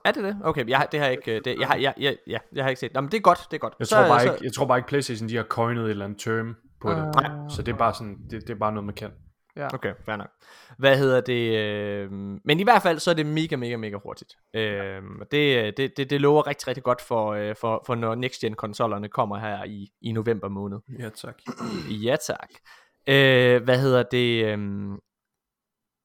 Er 0.04 0.12
det 0.12 0.24
det? 0.24 0.36
Okay, 0.44 0.68
jeg, 0.68 0.78
har- 0.78 0.86
det 0.86 1.00
har 1.00 1.06
jeg 1.06 1.12
ikke, 1.16 1.36
øh, 1.36 1.40
det, 1.44 1.58
jeg, 1.60 1.68
har, 1.68 1.76
jeg, 1.76 1.94
jeg, 2.00 2.16
ja, 2.26 2.38
jeg 2.54 2.64
har 2.64 2.68
ikke 2.68 2.80
set. 2.80 2.94
Nå, 2.94 3.00
men 3.00 3.10
det 3.10 3.16
er 3.16 3.20
godt, 3.20 3.38
det 3.50 3.56
er 3.56 3.58
godt. 3.60 3.74
Jeg, 3.78 3.86
Så- 3.86 3.96
tror 3.96 4.08
bare 4.08 4.20
så- 4.20 4.32
ikke, 4.32 4.44
jeg 4.44 4.52
tror 4.52 4.66
bare 4.66 4.78
ikke, 4.78 4.88
Playstation 4.88 5.28
de 5.28 5.36
har 5.36 5.42
coined 5.44 5.84
et 5.84 5.90
eller 5.90 6.04
andet 6.04 6.20
term 6.20 6.54
på 6.82 6.90
det. 6.90 6.96
Nej. 7.22 7.30
Så 7.50 7.62
det 7.62 7.72
er 7.72 7.76
bare 7.76 7.94
sådan, 7.94 8.16
det, 8.30 8.42
det 8.42 8.50
er 8.50 8.58
bare 8.58 8.72
noget, 8.72 8.86
man 8.86 8.94
kan. 8.94 9.10
Ja. 9.58 9.74
Okay, 9.74 9.94
fair 10.04 10.16
nok. 10.16 10.30
Hvad 10.78 10.98
hedder 10.98 11.20
det? 11.20 11.58
Øh, 11.58 12.10
men 12.44 12.60
i 12.60 12.62
hvert 12.62 12.82
fald, 12.82 12.98
så 12.98 13.10
er 13.10 13.14
det 13.14 13.26
mega, 13.26 13.56
mega, 13.56 13.76
mega 13.76 13.96
hurtigt. 13.96 14.36
Øh, 14.54 15.02
det, 15.30 15.76
det, 15.76 15.96
det, 15.96 16.10
det 16.10 16.20
lover 16.20 16.46
rigtig, 16.46 16.68
rigtig 16.68 16.84
godt 16.84 17.00
for, 17.00 17.32
øh, 17.32 17.56
for, 17.56 17.82
for 17.86 17.94
når 17.94 18.14
next 18.14 18.40
gen 18.40 18.54
konsollerne 18.54 19.08
kommer 19.08 19.38
her 19.38 19.64
i, 19.64 19.88
i 20.00 20.12
november 20.12 20.48
måned. 20.48 20.78
Ja, 20.98 21.08
tak. 21.08 21.34
Ja, 21.90 22.16
tak. 22.16 22.50
Øh, 23.06 23.62
hvad 23.62 23.80
hedder 23.80 24.02
det? 24.02 24.44
øhm, 24.44 24.98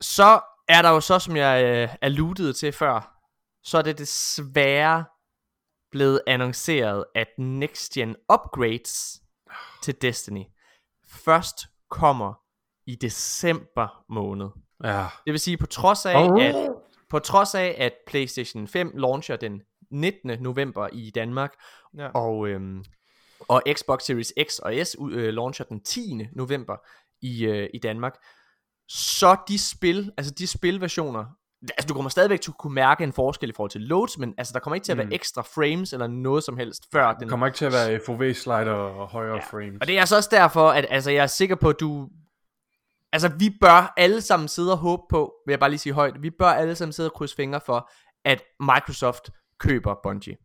så 0.02 0.40
er 0.68 0.82
der 0.82 0.90
jo 0.90 1.00
så, 1.00 1.20
som 1.20 1.36
jeg 1.36 1.64
øh, 1.66 1.96
alludede 2.02 2.54
til 2.54 2.72
før, 2.72 3.20
så 3.64 3.78
er 3.78 3.82
det 3.82 3.98
desværre 3.98 5.06
blevet 5.92 6.22
annonceret, 6.28 7.06
at 7.16 7.28
next 7.38 7.94
gen 7.94 8.16
upgrades 8.34 9.22
til 9.84 10.02
Destiny 10.02 10.44
først 11.08 11.68
kommer 11.90 12.43
i 12.88 12.96
december 12.96 14.04
måned. 14.10 14.48
Ja. 14.84 15.06
Det 15.26 15.32
vil 15.32 15.40
sige, 15.40 15.58
på 15.58 15.66
trods 15.66 16.06
af, 16.06 16.30
at, 16.42 16.70
på 17.10 17.20
trods 17.20 17.56
af, 17.56 17.76
at 17.78 17.94
PlayStation 18.08 18.68
5 18.68 18.92
launcher 18.96 19.36
den 19.36 19.62
19. 19.92 20.32
november 20.40 20.88
i 20.94 21.10
Danmark, 21.16 21.54
Ja. 21.98 22.08
og, 22.08 22.48
øhm, 22.48 22.84
Og 23.48 23.62
Xbox 23.74 24.02
Series 24.04 24.34
X 24.50 24.60
og 24.60 24.74
S 24.88 24.96
øh, 25.12 25.34
launcher 25.34 25.66
den 25.66 25.84
10. 25.84 26.28
november 26.36 26.76
i, 27.22 27.46
øh, 27.46 27.70
i 27.74 27.78
Danmark. 27.80 28.14
Så 28.90 29.36
de 29.48 29.60
spil, 29.60 30.12
altså 30.18 30.34
de 30.34 30.48
spilversioner, 30.48 31.26
altså 31.62 31.88
du 31.88 31.94
kommer 31.94 32.10
stadigvæk 32.10 32.42
til 32.42 32.52
at 32.52 32.58
kunne 32.58 32.74
mærke 32.74 33.04
en 33.04 33.14
forskel 33.14 33.50
i 33.50 33.54
forhold 33.56 33.70
til 33.72 33.82
loads, 33.82 34.18
men 34.18 34.34
altså 34.38 34.54
der 34.54 34.60
kommer 34.60 34.76
ikke 34.76 34.86
til 34.86 34.92
at 34.92 34.98
være 34.98 35.06
Mm. 35.08 35.12
ekstra 35.12 35.42
frames 35.42 35.94
eller 35.94 36.08
noget 36.08 36.44
som 36.44 36.58
helst, 36.58 36.84
før 36.92 37.12
Det 37.12 37.20
den 37.20 37.30
kommer 37.30 37.46
ikke 37.46 37.58
til 37.58 37.66
at 37.66 37.72
være 37.74 38.00
FOV-slider 38.06 38.72
og 38.72 39.08
højere 39.08 39.36
ja. 39.36 39.42
frames. 39.58 39.78
og 39.82 39.88
det 39.88 39.96
er 39.96 40.00
altså 40.00 40.16
også 40.16 40.30
derfor, 40.32 40.70
at 40.70 40.86
altså, 40.90 41.12
jeg 41.12 41.24
er 41.24 41.28
sikker 41.28 41.56
på, 41.56 41.70
at 41.70 41.80
du... 41.80 42.10
Altså, 43.14 43.30
vi 43.40 43.58
bør 43.62 43.94
alle 43.98 44.22
sammen 44.22 44.48
sidde 44.48 44.72
og 44.72 44.78
håbe 44.78 45.04
på, 45.10 45.34
vil 45.46 45.54
jeg 45.54 45.60
bare 45.60 45.70
lige 45.70 45.80
sige 45.80 45.94
højt, 45.94 46.22
vi 46.22 46.30
bør 46.30 46.50
alle 46.50 46.76
sammen 46.76 46.94
sidde 46.94 47.10
og 47.10 47.14
krydse 47.14 47.36
fingre 47.36 47.62
for, 47.66 47.90
at 48.26 48.44
Microsoft 48.60 49.30
køber 49.58 49.96
Bungie. 50.04 50.38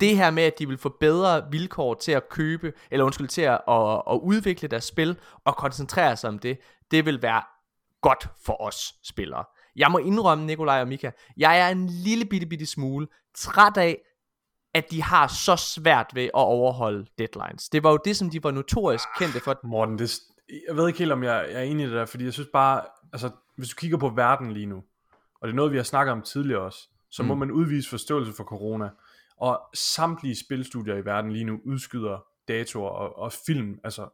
Det 0.00 0.16
her 0.16 0.30
med, 0.30 0.42
at 0.42 0.58
de 0.58 0.68
vil 0.68 0.78
få 0.78 0.96
bedre 1.00 1.50
vilkår 1.50 1.94
til 1.94 2.12
at 2.12 2.28
købe, 2.28 2.72
eller 2.90 3.04
undskyld, 3.04 3.28
til 3.28 3.42
at, 3.42 3.60
at, 3.68 4.02
at 4.10 4.20
udvikle 4.22 4.68
deres 4.68 4.84
spil, 4.84 5.18
og 5.44 5.56
koncentrere 5.56 6.16
sig 6.16 6.28
om 6.28 6.38
det, 6.38 6.58
det 6.90 7.04
vil 7.04 7.22
være 7.22 7.42
godt 8.02 8.28
for 8.44 8.62
os 8.62 8.94
spillere. 9.02 9.44
Jeg 9.76 9.90
må 9.90 9.98
indrømme, 9.98 10.46
Nikolaj 10.46 10.80
og 10.80 10.88
Mika, 10.88 11.10
jeg 11.36 11.60
er 11.60 11.68
en 11.68 11.86
lille 11.86 12.24
bitte, 12.24 12.46
bitte 12.46 12.66
smule 12.66 13.06
træt 13.34 13.76
af, 13.76 13.98
at 14.74 14.90
de 14.90 15.02
har 15.02 15.26
så 15.26 15.56
svært 15.56 16.10
ved 16.14 16.24
at 16.24 16.30
overholde 16.34 17.06
deadlines. 17.18 17.68
Det 17.68 17.82
var 17.82 17.90
jo 17.90 17.98
det, 18.04 18.16
som 18.16 18.30
de 18.30 18.44
var 18.44 18.50
notorisk 18.50 19.08
kendte 19.18 19.40
for. 19.40 19.60
Morten, 19.64 19.98
det, 19.98 20.20
jeg 20.68 20.76
ved 20.76 20.86
ikke 20.86 20.98
helt, 20.98 21.12
om 21.12 21.22
jeg, 21.22 21.46
jeg 21.50 21.58
er 21.58 21.62
enig 21.64 21.84
i 21.84 21.88
det 21.88 21.96
der, 21.96 22.06
fordi 22.06 22.24
jeg 22.24 22.32
synes 22.32 22.48
bare, 22.52 22.82
altså, 23.12 23.30
hvis 23.56 23.68
du 23.68 23.74
kigger 23.76 23.98
på 23.98 24.08
verden 24.08 24.52
lige 24.52 24.66
nu, 24.66 24.76
og 25.40 25.48
det 25.48 25.52
er 25.52 25.56
noget, 25.56 25.72
vi 25.72 25.76
har 25.76 25.84
snakket 25.84 26.12
om 26.12 26.22
tidligere 26.22 26.60
også, 26.60 26.88
så 27.10 27.22
mm. 27.22 27.28
må 27.28 27.34
man 27.34 27.50
udvise 27.50 27.90
forståelse 27.90 28.32
for 28.32 28.44
corona. 28.44 28.90
Og 29.36 29.60
samtlige 29.74 30.36
spilstudier 30.36 30.94
i 30.96 31.04
verden 31.04 31.32
lige 31.32 31.44
nu 31.44 31.60
udskyder 31.64 32.24
datoer 32.48 32.90
og, 32.90 33.18
og 33.18 33.32
film, 33.46 33.78
altså 33.84 34.08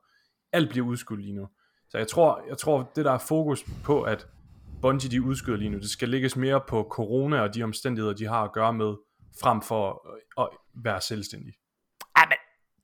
alt 0.53 0.71
bliver 0.71 0.87
udskudt 0.87 1.21
lige 1.21 1.33
nu. 1.33 1.49
Så 1.89 1.99
jeg 1.99 2.09
tror, 2.09 2.43
jeg 2.49 2.59
tror, 2.59 2.91
det 2.97 3.05
der 3.05 3.13
er 3.13 3.19
fokus 3.19 3.65
på, 3.85 4.03
at 4.03 4.27
Bungie 4.83 5.11
de 5.11 5.23
udskyder 5.23 5.57
lige 5.57 5.71
nu, 5.71 5.79
det 5.79 5.91
skal 5.91 6.09
lægges 6.09 6.37
mere 6.37 6.61
på 6.69 6.87
corona 6.91 7.41
og 7.41 7.55
de 7.55 7.63
omstændigheder, 7.63 8.15
de 8.15 8.27
har 8.27 8.43
at 8.45 8.53
gøre 8.53 8.73
med, 8.73 8.95
frem 9.41 9.63
for 9.63 10.11
at, 10.39 10.45
at 10.45 10.49
være 10.85 11.01
selvstændig. 11.01 11.55
Ej, 12.17 12.27
men 12.27 12.39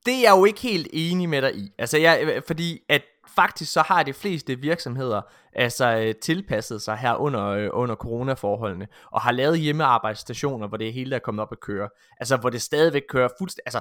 det 0.07 0.15
er 0.15 0.21
jeg 0.21 0.37
jo 0.39 0.45
ikke 0.45 0.61
helt 0.61 0.89
enig 0.93 1.29
med 1.29 1.43
dig 1.43 1.57
i. 1.57 1.73
Altså, 1.79 1.99
jeg, 1.99 2.21
øh, 2.23 2.43
fordi 2.47 2.81
at 2.89 3.03
faktisk 3.35 3.73
så 3.73 3.83
har 3.83 4.03
de 4.03 4.13
fleste 4.13 4.57
virksomheder 4.61 5.23
altså 5.53 5.97
øh, 5.97 6.15
tilpasset 6.15 6.83
sig 6.83 6.97
her 6.97 7.15
under, 7.15 7.45
øh, 7.47 7.69
under 7.73 7.95
coronaforholdene, 7.95 8.89
og 9.13 9.21
har 9.21 9.33
lavet 9.33 9.59
hjemmearbejdsstationer, 9.59 10.69
hvor 10.69 10.77
det 10.77 10.93
hele 10.93 11.15
er 11.15 11.21
kommet 11.21 11.43
op 11.43 11.53
at 11.53 11.61
køre. 11.61 11.89
Altså, 12.21 12.37
hvor 12.37 12.51
det 12.51 12.63
stadigvæk 12.63 13.03
kører 13.09 13.29
fuldstændig... 13.39 13.67
Altså, 13.67 13.81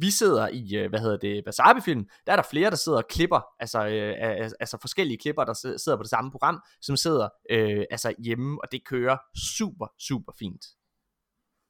vi 0.00 0.10
sidder 0.10 0.48
i, 0.48 0.86
hvad 0.88 1.00
hedder 1.00 1.16
det, 1.16 1.42
Wasabi-film, 1.46 2.04
der 2.26 2.32
er 2.32 2.36
der 2.36 2.42
flere, 2.50 2.70
der 2.70 2.76
sidder 2.76 2.98
og 2.98 3.08
klipper, 3.08 3.40
altså, 3.60 3.86
øh, 3.86 4.14
altså 4.60 4.78
forskellige 4.80 5.18
klipper, 5.18 5.44
der 5.44 5.54
sidder 5.54 5.96
på 5.96 6.02
det 6.02 6.10
samme 6.10 6.30
program, 6.30 6.60
som 6.80 6.96
sidder 6.96 7.28
øh, 7.50 7.84
altså 7.90 8.14
hjemme, 8.18 8.58
og 8.62 8.72
det 8.72 8.80
kører 8.86 9.16
super, 9.56 9.86
super 9.98 10.32
fint. 10.38 10.64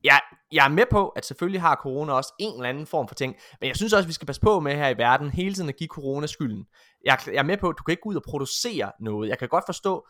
Jeg, 0.06 0.20
jeg 0.52 0.64
er 0.64 0.68
med 0.68 0.86
på, 0.90 1.08
at 1.08 1.24
selvfølgelig 1.24 1.60
har 1.60 1.74
corona 1.82 2.12
også 2.12 2.32
en 2.40 2.54
eller 2.54 2.68
anden 2.68 2.86
form 2.86 3.08
for 3.08 3.14
ting, 3.14 3.36
men 3.60 3.68
jeg 3.68 3.76
synes 3.76 3.92
også, 3.92 4.04
at 4.04 4.08
vi 4.08 4.12
skal 4.12 4.26
passe 4.26 4.40
på 4.40 4.60
med 4.60 4.74
her 4.74 4.88
i 4.88 4.98
verden 4.98 5.30
hele 5.30 5.54
tiden 5.54 5.68
at 5.68 5.76
give 5.76 5.88
corona 5.88 6.26
skylden. 6.26 6.64
Jeg, 7.04 7.18
jeg 7.26 7.36
er 7.44 7.48
med 7.52 7.56
på, 7.56 7.68
at 7.68 7.76
du 7.78 7.82
kan 7.82 7.92
ikke 7.92 8.02
gå 8.02 8.08
ud 8.08 8.16
og 8.16 8.26
producere 8.28 8.92
noget. 9.00 9.28
Jeg 9.28 9.38
kan 9.38 9.48
godt 9.48 9.64
forstå 9.66 10.08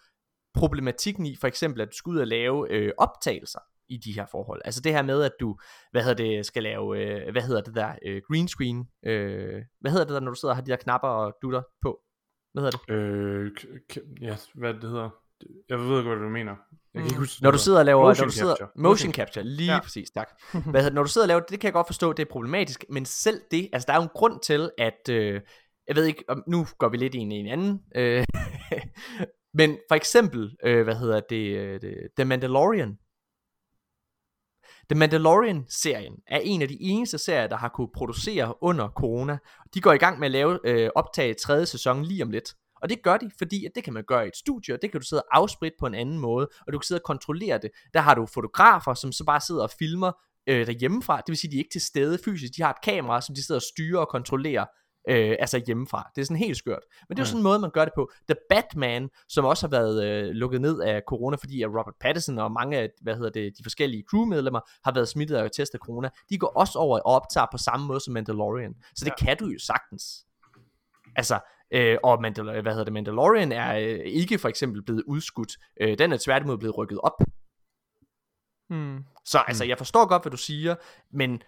problematikken 0.54 1.26
i, 1.26 1.36
for 1.40 1.46
eksempel, 1.46 1.80
at 1.80 1.88
du 1.88 1.96
skal 1.96 2.10
ud 2.10 2.18
og 2.18 2.26
lave 2.26 2.72
øh, 2.72 2.92
optagelser 2.98 3.60
i 3.88 3.96
de 3.96 4.12
her 4.12 4.26
forhold. 4.30 4.60
Altså 4.64 4.80
det 4.80 4.92
her 4.92 5.02
med, 5.02 5.22
at 5.22 5.32
du, 5.40 5.56
hvad 5.90 6.02
hedder 6.02 6.24
det, 6.24 6.46
skal 6.46 6.62
lave, 6.62 6.98
øh, 6.98 7.32
hvad 7.32 7.42
hedder 7.42 7.60
det 7.60 7.74
der, 7.74 7.94
øh, 8.06 8.22
green 8.28 8.48
screen, 8.48 8.88
øh, 9.06 9.62
hvad 9.80 9.90
hedder 9.90 10.04
det 10.04 10.14
der, 10.14 10.20
når 10.20 10.30
du 10.30 10.40
sidder 10.40 10.52
og 10.52 10.56
har 10.56 10.64
de 10.64 10.70
der 10.70 10.76
knapper 10.76 11.08
og 11.08 11.34
dutter 11.42 11.62
på? 11.82 11.98
Hvad 12.52 12.62
hedder 12.62 12.78
det? 12.78 12.94
Øh, 12.94 13.50
k- 13.58 13.92
k- 13.92 14.14
ja, 14.20 14.36
hvad 14.54 14.74
det 14.74 14.90
hedder. 14.90 15.10
Jeg 15.68 15.78
ved 15.78 15.98
ikke, 15.98 16.10
hvad 16.10 16.18
du 16.22 16.28
mener. 16.28 16.52
Jeg 16.94 17.02
kan 17.02 17.10
ikke 17.10 17.18
huske, 17.18 17.42
Når 17.42 17.50
du 17.50 17.58
sidder 17.58 17.78
og 17.78 17.84
laver 17.84 18.02
Motion 18.06 18.24
når 18.24 18.28
du 18.30 18.34
sidder, 18.34 18.56
capture. 18.56 18.82
motion 18.82 19.12
capture, 19.12 19.44
lige 19.44 19.72
ja. 19.72 19.80
Præcis, 19.80 20.10
tak. 20.10 20.28
Hvad 20.70 20.82
hedder, 20.82 20.94
når 20.94 21.02
du 21.02 21.08
sidder 21.08 21.24
og 21.24 21.28
laver 21.28 21.40
det, 21.40 21.50
det 21.50 21.60
kan 21.60 21.66
jeg 21.68 21.72
godt 21.72 21.86
forstå, 21.86 22.12
det 22.12 22.22
er 22.26 22.30
problematisk, 22.30 22.84
men 22.90 23.04
selv 23.04 23.40
det, 23.50 23.68
altså 23.72 23.86
der 23.86 23.92
er 23.92 23.96
jo 23.96 24.02
en 24.02 24.08
grund 24.14 24.40
til, 24.40 24.70
at, 24.78 25.08
øh, 25.10 25.40
jeg 25.88 25.96
ved 25.96 26.04
ikke, 26.04 26.24
om, 26.28 26.42
nu 26.48 26.66
går 26.78 26.88
vi 26.88 26.96
lidt 26.96 27.14
ind 27.14 27.32
i 27.32 27.36
en 27.36 27.46
anden, 27.46 27.80
øh, 27.96 28.24
men 29.58 29.78
for 29.88 29.94
eksempel, 29.94 30.56
øh, 30.64 30.84
hvad 30.84 30.94
hedder 30.96 31.20
det, 31.20 31.56
øh, 31.56 31.80
det, 31.80 31.94
The 32.16 32.24
Mandalorian. 32.24 32.98
The 34.90 34.98
Mandalorian-serien 34.98 36.14
er 36.26 36.38
en 36.38 36.62
af 36.62 36.68
de 36.68 36.76
eneste 36.80 37.18
serier, 37.18 37.46
der 37.46 37.56
har 37.56 37.68
kunne 37.68 37.88
producere 37.94 38.54
under 38.62 38.88
corona. 38.88 39.38
De 39.74 39.80
går 39.80 39.92
i 39.92 39.98
gang 39.98 40.18
med 40.18 40.26
at 40.26 40.32
lave 40.32 40.58
øh, 40.64 40.90
optage 40.94 41.34
tredje 41.34 41.66
sæson 41.66 42.02
lige 42.02 42.22
om 42.22 42.30
lidt. 42.30 42.54
Og 42.86 42.90
det 42.90 43.02
gør 43.02 43.16
de, 43.16 43.30
fordi 43.38 43.64
at 43.64 43.72
det 43.74 43.84
kan 43.84 43.92
man 43.92 44.04
gøre 44.04 44.24
i 44.24 44.28
et 44.28 44.36
studie, 44.36 44.74
og 44.74 44.82
det 44.82 44.90
kan 44.90 45.00
du 45.00 45.06
sidde 45.06 45.22
og 45.22 45.38
afspritte 45.38 45.76
på 45.80 45.86
en 45.86 45.94
anden 45.94 46.18
måde, 46.18 46.48
og 46.66 46.72
du 46.72 46.78
kan 46.78 46.84
sidde 46.84 46.98
og 46.98 47.02
kontrollere 47.02 47.58
det. 47.58 47.70
Der 47.94 48.00
har 48.00 48.14
du 48.14 48.26
fotografer, 48.26 48.94
som 48.94 49.12
så 49.12 49.24
bare 49.24 49.40
sidder 49.40 49.62
og 49.62 49.70
filmer 49.78 50.12
øh, 50.46 50.66
derhjemmefra. 50.66 51.16
Det 51.16 51.28
vil 51.28 51.36
sige, 51.36 51.50
de 51.50 51.56
er 51.56 51.58
ikke 51.58 51.72
til 51.72 51.80
stede 51.80 52.18
fysisk. 52.24 52.56
De 52.56 52.62
har 52.62 52.70
et 52.70 52.82
kamera, 52.82 53.20
som 53.20 53.34
de 53.34 53.46
sidder 53.46 53.58
og 53.58 53.62
styrer 53.62 54.00
og 54.00 54.08
kontrollerer 54.08 54.64
øh, 55.08 55.36
altså 55.40 55.62
hjemmefra. 55.66 56.10
Det 56.14 56.20
er 56.20 56.26
sådan 56.26 56.36
helt 56.36 56.56
skørt. 56.56 56.82
Men 57.08 57.16
det 57.16 57.22
er 57.22 57.24
jo 57.24 57.26
sådan 57.26 57.38
en 57.38 57.42
måde, 57.42 57.58
man 57.58 57.70
gør 57.70 57.84
det 57.84 57.94
på. 57.94 58.10
The 58.28 58.36
Batman, 58.50 59.08
som 59.28 59.44
også 59.44 59.66
har 59.66 59.70
været 59.70 60.04
øh, 60.04 60.30
lukket 60.30 60.60
ned 60.60 60.80
af 60.80 61.02
corona, 61.08 61.36
fordi 61.36 61.62
at 61.62 61.68
Robert 61.68 61.94
Pattinson 62.00 62.38
og 62.38 62.52
mange 62.52 62.78
af 62.78 62.88
hvad 63.02 63.14
hedder 63.14 63.30
det, 63.30 63.58
de 63.58 63.62
forskellige 63.62 64.04
crewmedlemmer 64.10 64.60
har 64.84 64.92
været 64.94 65.08
smittet 65.08 65.36
af 65.36 65.50
testet 65.50 65.80
corona, 65.80 66.08
de 66.30 66.38
går 66.38 66.52
også 66.56 66.78
over 66.78 66.98
og 66.98 67.06
optager 67.06 67.46
på 67.52 67.58
samme 67.58 67.86
måde 67.86 68.00
som 68.00 68.14
Mandalorian. 68.14 68.74
Så 68.96 69.04
det 69.04 69.12
kan 69.18 69.36
du 69.36 69.46
jo 69.46 69.58
sagtens. 69.58 70.26
Altså, 71.16 71.40
øh, 71.70 71.98
og 72.02 72.26
Mandal- 72.26 72.60
hvad 72.60 72.72
hedder 72.72 72.84
det, 72.84 72.92
Mandalorian 72.92 73.52
er 73.52 73.78
øh, 73.78 74.00
ikke 74.04 74.38
for 74.38 74.48
eksempel 74.48 74.82
blevet 74.82 75.02
udskudt. 75.06 75.52
Øh, 75.80 75.98
den 75.98 76.12
er 76.12 76.18
tværtimod 76.24 76.58
blevet 76.58 76.78
rykket 76.78 77.00
op. 77.02 77.22
Hmm. 78.68 79.04
Så 79.24 79.38
altså, 79.38 79.64
jeg 79.64 79.78
forstår 79.78 80.08
godt, 80.08 80.22
hvad 80.22 80.30
du 80.30 80.36
siger, 80.36 80.74
men, 81.10 81.42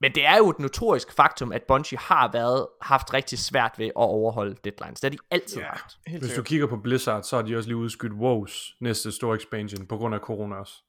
men 0.00 0.14
det 0.14 0.26
er 0.26 0.36
jo 0.36 0.50
et 0.50 0.58
notorisk 0.58 1.12
faktum, 1.12 1.52
at 1.52 1.62
Bungie 1.62 1.98
har 1.98 2.32
været 2.32 2.66
haft 2.82 3.14
rigtig 3.14 3.38
svært 3.38 3.74
ved 3.78 3.86
at 3.86 3.92
overholde 3.96 4.56
deadlines. 4.64 5.00
Det 5.00 5.10
har 5.10 5.16
de 5.16 5.22
altid 5.30 5.60
Ja. 5.60 5.66
haft. 5.66 5.98
Helt 6.06 6.22
Hvis 6.22 6.34
du 6.34 6.42
kigger 6.42 6.66
på 6.66 6.76
Blizzard, 6.76 7.22
så 7.22 7.36
har 7.36 7.42
de 7.42 7.56
også 7.56 7.68
lige 7.68 7.76
udskudt 7.76 8.12
WoW's 8.12 8.76
næste 8.80 9.12
store 9.12 9.36
expansion 9.36 9.86
på 9.86 9.96
grund 9.96 10.14
af 10.14 10.20
corona 10.20 10.56
også. 10.56 10.82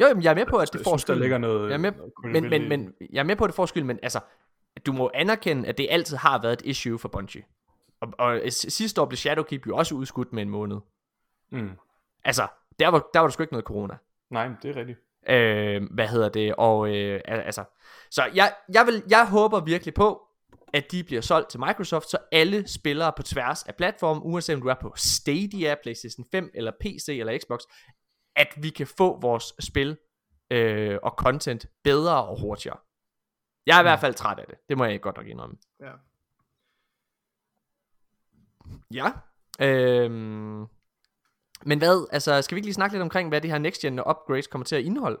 Jo, 0.00 0.06
jamen, 0.06 0.22
jeg 0.22 0.30
er 0.30 0.34
med 0.34 0.46
på, 0.46 0.56
at 0.56 0.72
det 0.72 0.80
får 0.84 1.14
ligger 1.14 1.38
noget... 1.38 1.68
Jeg 1.68 1.74
er 1.74 1.78
med, 1.78 1.92
men, 2.22 2.50
men, 2.50 2.68
men, 2.68 2.94
jeg 3.12 3.18
er 3.18 3.24
med 3.24 3.36
på, 3.36 3.44
at 3.44 3.48
det 3.48 3.54
får 3.54 3.66
skyld, 3.66 3.84
men 3.84 3.98
altså, 4.02 4.20
du 4.86 4.92
må 4.92 5.10
anerkende, 5.14 5.68
at 5.68 5.78
det 5.78 5.86
altid 5.90 6.16
har 6.16 6.42
været 6.42 6.52
et 6.52 6.62
issue 6.64 6.98
for 6.98 7.08
Bungie. 7.08 7.42
Og, 8.00 8.08
og 8.18 8.40
sidste 8.52 9.00
år 9.00 9.06
blev 9.06 9.16
Shadowkeep 9.16 9.66
jo 9.66 9.76
også 9.76 9.94
udskudt 9.94 10.32
med 10.32 10.42
en 10.42 10.50
måned. 10.50 10.76
Mm. 11.52 11.70
Altså, 12.24 12.46
der 12.78 12.88
var, 12.88 13.08
der 13.14 13.20
var 13.20 13.26
der 13.26 13.32
sgu 13.32 13.42
ikke 13.42 13.52
noget 13.52 13.64
corona. 13.64 13.96
Nej, 14.30 14.48
det 14.62 14.70
er 14.70 14.76
rigtigt. 14.76 14.98
Øh, 15.28 15.82
hvad 15.94 16.08
hedder 16.08 16.28
det? 16.28 16.54
Og 16.54 16.96
øh, 16.96 17.20
al- 17.24 17.40
altså, 17.40 17.64
så 18.10 18.30
jeg, 18.34 18.54
jeg, 18.74 18.86
vil, 18.86 19.02
jeg 19.10 19.28
håber 19.28 19.60
virkelig 19.60 19.94
på, 19.94 20.22
at 20.72 20.92
de 20.92 21.04
bliver 21.04 21.22
solgt 21.22 21.50
til 21.50 21.60
Microsoft, 21.60 22.10
så 22.10 22.18
alle 22.32 22.68
spillere 22.68 23.12
på 23.16 23.22
tværs 23.22 23.62
af 23.62 23.74
platformen, 23.74 24.22
uanset 24.24 24.54
om 24.56 24.62
du 24.62 24.68
er 24.68 24.74
på 24.74 24.92
Stadia, 24.96 25.74
PlayStation 25.82 26.26
5 26.32 26.50
eller 26.54 26.72
PC 26.80 27.08
eller 27.08 27.38
Xbox, 27.38 27.60
at 28.36 28.48
vi 28.56 28.70
kan 28.70 28.86
få 28.86 29.20
vores 29.20 29.52
spil 29.60 29.96
øh, 30.50 30.98
og 31.02 31.14
content 31.18 31.66
bedre 31.84 32.24
og 32.24 32.40
hurtigere. 32.40 32.76
Jeg 33.66 33.76
er 33.76 33.80
i 33.80 33.82
hvert 33.82 34.00
fald 34.00 34.14
træt 34.14 34.38
af 34.38 34.44
det. 34.48 34.58
Det 34.68 34.78
må 34.78 34.84
jeg 34.84 35.00
godt 35.00 35.16
nok 35.16 35.26
indrømme. 35.26 35.56
Ja. 35.80 35.92
Ja. 38.94 39.10
Øhm, 39.60 40.66
men 41.66 41.78
hvad, 41.78 42.08
altså, 42.12 42.42
skal 42.42 42.54
vi 42.54 42.58
ikke 42.58 42.66
lige 42.66 42.74
snakke 42.74 42.94
lidt 42.94 43.02
omkring, 43.02 43.28
hvad 43.28 43.40
det 43.40 43.50
her 43.50 43.58
next 43.58 43.80
gen 43.80 43.98
upgrades 43.98 44.46
kommer 44.46 44.64
til 44.64 44.76
at 44.76 44.82
indeholde? 44.82 45.18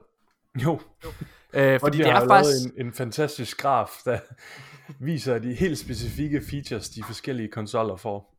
Jo, 0.64 0.80
Øh, 1.52 1.62
fordi 1.62 1.78
fordi 1.80 1.98
de 1.98 2.02
det 2.02 2.12
har 2.12 2.20
er 2.20 2.24
jo 2.24 2.28
faktisk... 2.28 2.64
lavet 2.64 2.80
en, 2.80 2.86
en 2.86 2.92
fantastisk 2.92 3.58
graf, 3.58 3.90
der 4.04 4.18
viser 4.98 5.38
de 5.38 5.54
helt 5.54 5.78
specifikke 5.78 6.42
features, 6.50 6.88
de 6.88 7.02
forskellige 7.04 7.48
konsoller 7.48 7.96
får. 7.96 8.34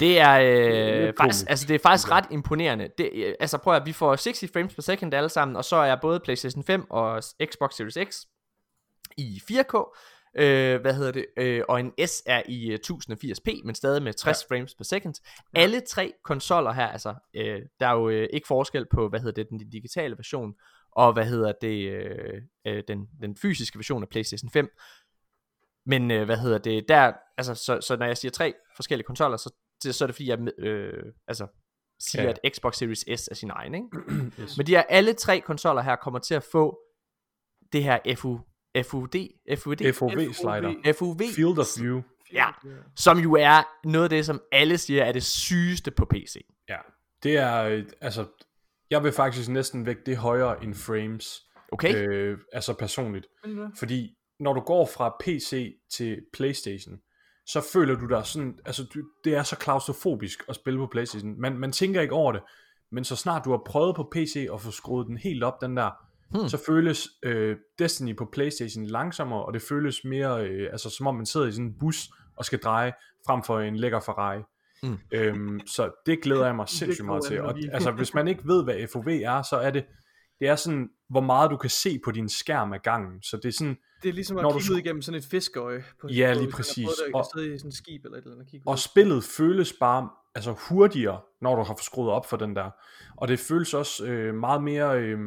Det 0.00 0.20
er, 0.20 0.40
øh, 0.42 1.12
faktisk, 1.20 1.44
altså 1.48 1.66
det 1.66 1.74
er 1.74 1.78
faktisk 1.78 2.10
ret 2.10 2.24
imponerende. 2.30 2.88
Det, 2.98 3.10
øh, 3.14 3.34
altså 3.40 3.58
prøv 3.58 3.74
at 3.74 3.86
vi 3.86 3.92
får 3.92 4.16
60 4.16 4.44
frames 4.52 4.74
per 4.74 4.82
second 4.82 5.14
alle 5.14 5.28
sammen, 5.28 5.56
og 5.56 5.64
så 5.64 5.76
er 5.76 5.96
både 6.00 6.20
PlayStation 6.20 6.64
5 6.64 6.90
og 6.90 7.22
Xbox 7.44 7.74
Series 7.74 7.98
X 8.10 8.16
i 9.16 9.42
4K. 9.50 9.98
Øh, 10.38 10.80
hvad 10.80 10.94
hedder 10.94 11.12
det? 11.12 11.26
Øh, 11.36 11.62
og 11.68 11.80
en 11.80 11.92
S 12.06 12.22
er 12.26 12.42
i 12.48 12.70
øh, 12.70 12.78
1080p, 12.86 13.60
men 13.64 13.74
stadig 13.74 14.02
med 14.02 14.12
60 14.12 14.46
ja. 14.50 14.54
frames 14.54 14.74
per 14.74 14.84
second. 14.84 15.14
Ja. 15.54 15.60
Alle 15.60 15.80
tre 15.80 16.12
konsoller 16.24 16.72
her, 16.72 16.86
altså, 16.86 17.14
øh, 17.34 17.60
der 17.80 17.86
er 17.86 17.92
jo 17.92 18.08
øh, 18.08 18.28
ikke 18.32 18.46
forskel 18.46 18.86
på, 18.92 19.08
hvad 19.08 19.20
hedder 19.20 19.42
det, 19.42 19.50
den 19.50 19.70
digitale 19.70 20.16
version, 20.16 20.54
og 20.92 21.12
hvad 21.12 21.26
hedder 21.26 21.52
det, 21.60 21.90
øh, 21.90 22.42
øh, 22.66 22.82
den, 22.88 23.06
den 23.20 23.36
fysiske 23.36 23.78
version 23.78 24.02
af 24.02 24.08
PlayStation 24.08 24.50
5. 24.50 24.68
Men 25.86 26.10
øh, 26.10 26.24
hvad 26.24 26.36
hedder 26.36 26.58
det, 26.58 26.88
der, 26.88 27.12
altså, 27.38 27.54
så, 27.54 27.80
så 27.80 27.96
når 27.96 28.06
jeg 28.06 28.16
siger 28.16 28.32
tre 28.32 28.54
forskellige 28.76 29.06
konsoller, 29.06 29.36
så, 29.36 29.54
så, 29.82 29.92
så 29.92 30.04
er 30.04 30.06
det 30.06 30.14
fordi, 30.14 30.28
jeg 30.28 30.38
øh, 30.58 31.12
altså, 31.28 31.46
siger, 32.00 32.22
ja. 32.22 32.30
at 32.30 32.54
Xbox 32.54 32.76
Series 32.76 33.20
S 33.20 33.28
er 33.28 33.34
sin 33.34 33.50
egen, 33.50 33.74
ikke? 33.74 33.88
Yes. 34.40 34.56
Men 34.56 34.66
de 34.66 34.72
her 34.72 34.82
alle 34.82 35.12
tre 35.12 35.40
konsoller 35.40 35.82
her 35.82 35.96
kommer 35.96 36.20
til 36.20 36.34
at 36.34 36.42
få 36.52 36.78
det 37.72 37.84
her 37.84 37.98
FU, 38.16 38.40
FUD, 38.76 39.28
FUD, 39.58 39.92
FOV 39.92 40.32
slider. 40.32 40.92
FUV, 40.98 41.20
Field 41.34 41.58
of 41.58 41.66
view. 41.80 42.02
ja, 42.32 42.46
som 42.96 43.18
jo 43.18 43.34
er 43.34 43.88
noget 43.88 44.04
af 44.04 44.10
det, 44.10 44.26
som 44.26 44.40
alle 44.52 44.78
siger 44.78 45.04
er 45.04 45.12
det 45.12 45.22
sygeste 45.22 45.90
på 45.90 46.04
PC. 46.04 46.46
Ja, 46.68 46.78
det 47.22 47.36
er, 47.36 47.64
øh, 47.64 47.84
altså, 48.00 48.26
jeg 48.90 49.04
vil 49.04 49.12
faktisk 49.12 49.48
næsten 49.48 49.86
vægte 49.86 50.02
det 50.06 50.16
højere 50.16 50.64
end 50.64 50.74
frames. 50.74 51.42
Okay? 51.72 52.08
Øh, 52.08 52.38
altså 52.52 52.74
personligt. 52.74 53.26
Fordi 53.78 54.16
når 54.40 54.52
du 54.52 54.60
går 54.60 54.86
fra 54.86 55.16
PC 55.20 55.74
til 55.96 56.20
Playstation, 56.32 56.98
så 57.46 57.60
føler 57.72 57.94
du 57.94 58.06
dig 58.06 58.26
sådan, 58.26 58.58
altså 58.64 58.84
du, 58.94 59.02
det 59.24 59.34
er 59.34 59.42
så 59.42 59.56
klaustrofobisk 59.56 60.44
at 60.48 60.54
spille 60.54 60.78
på 60.78 60.86
Playstation. 60.86 61.40
Man, 61.40 61.58
man 61.58 61.72
tænker 61.72 62.00
ikke 62.00 62.14
over 62.14 62.32
det, 62.32 62.42
men 62.92 63.04
så 63.04 63.16
snart 63.16 63.44
du 63.44 63.50
har 63.50 63.62
prøvet 63.66 63.96
på 63.96 64.08
PC 64.12 64.48
at 64.54 64.60
få 64.60 64.70
skruet 64.70 65.06
den 65.06 65.16
helt 65.16 65.44
op, 65.44 65.60
den 65.60 65.76
der, 65.76 65.90
hmm. 66.34 66.48
så 66.48 66.64
føles 66.66 67.08
øh, 67.22 67.56
Destiny 67.78 68.16
på 68.16 68.28
Playstation 68.32 68.86
langsommere, 68.86 69.44
og 69.44 69.54
det 69.54 69.62
føles 69.62 70.04
mere, 70.04 70.46
øh, 70.46 70.68
altså 70.72 70.90
som 70.90 71.06
om 71.06 71.14
man 71.14 71.26
sidder 71.26 71.46
i 71.46 71.52
sådan 71.52 71.66
en 71.66 71.78
bus 71.80 72.08
og 72.36 72.44
skal 72.44 72.58
dreje, 72.58 72.92
frem 73.26 73.42
for 73.42 73.60
en 73.60 73.76
lækker 73.76 74.00
Ferrari. 74.00 74.42
Mm. 74.82 74.98
Øhm, 75.12 75.60
så 75.66 75.90
det 76.06 76.22
glæder 76.22 76.46
jeg 76.46 76.56
mig 76.56 76.68
sindssygt 76.78 77.06
meget 77.06 77.24
til. 77.24 77.40
Og, 77.40 77.58
altså, 77.72 77.90
hvis 77.90 78.14
man 78.14 78.28
ikke 78.28 78.42
ved, 78.44 78.64
hvad 78.64 78.86
FOV 78.92 79.08
er, 79.08 79.42
så 79.42 79.56
er 79.56 79.70
det, 79.70 79.84
det 80.42 80.50
er 80.50 80.56
sådan, 80.56 80.88
hvor 81.08 81.20
meget 81.20 81.50
du 81.50 81.56
kan 81.56 81.70
se 81.70 81.98
på 82.04 82.10
din 82.10 82.28
skærm 82.28 82.72
ad 82.72 82.78
gangen. 82.78 83.22
Så 83.22 83.36
det 83.36 83.44
er 83.44 83.52
sådan, 83.52 83.76
Det 84.02 84.08
er 84.08 84.12
ligesom 84.12 84.36
at 84.36 84.42
Når 84.42 84.50
Når 84.50 84.58
du 84.58 84.58
kigge 84.58 84.74
ud 84.74 84.78
igennem 84.78 85.02
sådan 85.02 85.18
et 85.18 85.24
fiskeøje. 85.24 85.84
På, 86.00 86.08
Ja, 86.08 86.32
på, 86.34 86.40
lige 86.40 86.52
præcis. 86.52 86.88
det, 86.88 87.14
Og- 87.14 87.44
i 87.44 87.58
sådan 87.58 87.68
et 87.68 87.74
skib 87.74 88.04
eller 88.04 88.18
et 88.18 88.22
eller 88.22 88.32
andet 88.34 88.46
og 88.46 88.50
kigge 88.50 88.68
og 88.68 88.78
spillet 88.78 89.24
føles 89.24 89.72
bare 89.80 90.08
altså 90.34 90.54
hurtigere, 90.68 91.20
når 91.40 91.56
du 91.56 91.62
har 91.62 91.78
skruet 91.82 92.10
op 92.10 92.26
for 92.26 92.36
den 92.36 92.56
der. 92.56 92.70
Og 93.16 93.28
det 93.28 93.38
føles 93.38 93.74
også 93.74 94.06
øh, 94.06 94.34
meget 94.34 94.62
mere, 94.62 95.00
øh, 95.00 95.18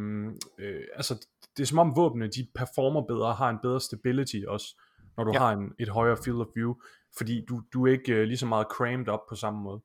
øh, 0.59 0.82
altså 0.95 1.28
det 1.57 1.63
er 1.63 1.68
som 1.68 1.80
om 1.80 1.95
våbnene, 1.95 2.28
de 2.28 2.47
performer 2.55 3.01
bedre, 3.07 3.34
har 3.34 3.49
en 3.49 3.59
bedre 3.61 3.82
stability 3.82 4.39
også, 4.47 4.82
når 5.18 5.24
du 5.24 5.32
ja. 5.34 5.39
har 5.39 5.51
en, 5.53 5.72
et 5.80 5.89
højere 5.89 6.18
field 6.24 6.38
of 6.38 6.47
view, 6.55 6.74
fordi 7.18 7.45
du, 7.49 7.61
du 7.74 7.86
er 7.88 7.91
ikke 7.91 8.13
øh, 8.13 8.24
lige 8.24 8.38
så 8.38 8.45
meget 8.45 8.68
crammed 8.72 9.07
op 9.07 9.22
på 9.30 9.36
samme 9.36 9.59
måde. 9.61 9.82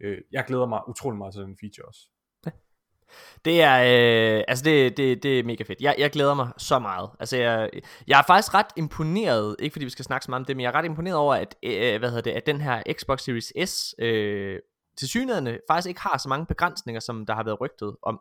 Øh, 0.00 0.18
jeg 0.32 0.44
glæder 0.48 0.66
mig 0.66 0.88
utrolig 0.88 1.18
meget 1.18 1.34
til 1.34 1.42
den 1.42 1.56
feature 1.60 1.86
også. 1.88 2.00
Det 3.44 3.62
er, 3.62 3.76
øh, 4.38 4.44
altså 4.48 4.64
det, 4.64 4.96
det, 4.96 5.22
det 5.22 5.38
er 5.38 5.44
mega 5.44 5.64
fedt. 5.64 5.80
Jeg, 5.80 5.94
jeg 5.98 6.10
glæder 6.10 6.34
mig 6.34 6.48
så 6.58 6.78
meget. 6.78 7.10
Altså 7.20 7.36
jeg, 7.36 7.70
jeg 8.06 8.18
er 8.18 8.22
faktisk 8.26 8.54
ret 8.54 8.66
imponeret, 8.76 9.56
ikke 9.58 9.72
fordi 9.74 9.84
vi 9.84 9.90
skal 9.90 10.04
snakke 10.04 10.24
så 10.24 10.30
meget 10.30 10.40
om 10.40 10.44
det, 10.44 10.56
men 10.56 10.62
jeg 10.62 10.68
er 10.68 10.74
ret 10.74 10.84
imponeret 10.84 11.16
over, 11.16 11.34
at, 11.34 11.54
øh, 11.62 11.98
hvad 11.98 12.08
hedder 12.08 12.22
det, 12.22 12.30
at 12.30 12.46
den 12.46 12.60
her 12.60 12.82
Xbox 12.92 13.20
Series 13.22 13.52
S 13.70 13.94
øh, 13.98 14.58
til 14.98 15.08
synligheden 15.08 15.58
faktisk 15.70 15.88
ikke 15.88 16.00
har 16.00 16.18
så 16.18 16.28
mange 16.28 16.46
begrænsninger, 16.46 17.00
som 17.00 17.26
der 17.26 17.34
har 17.34 17.42
været 17.44 17.60
rygtet 17.60 17.96
om. 18.02 18.20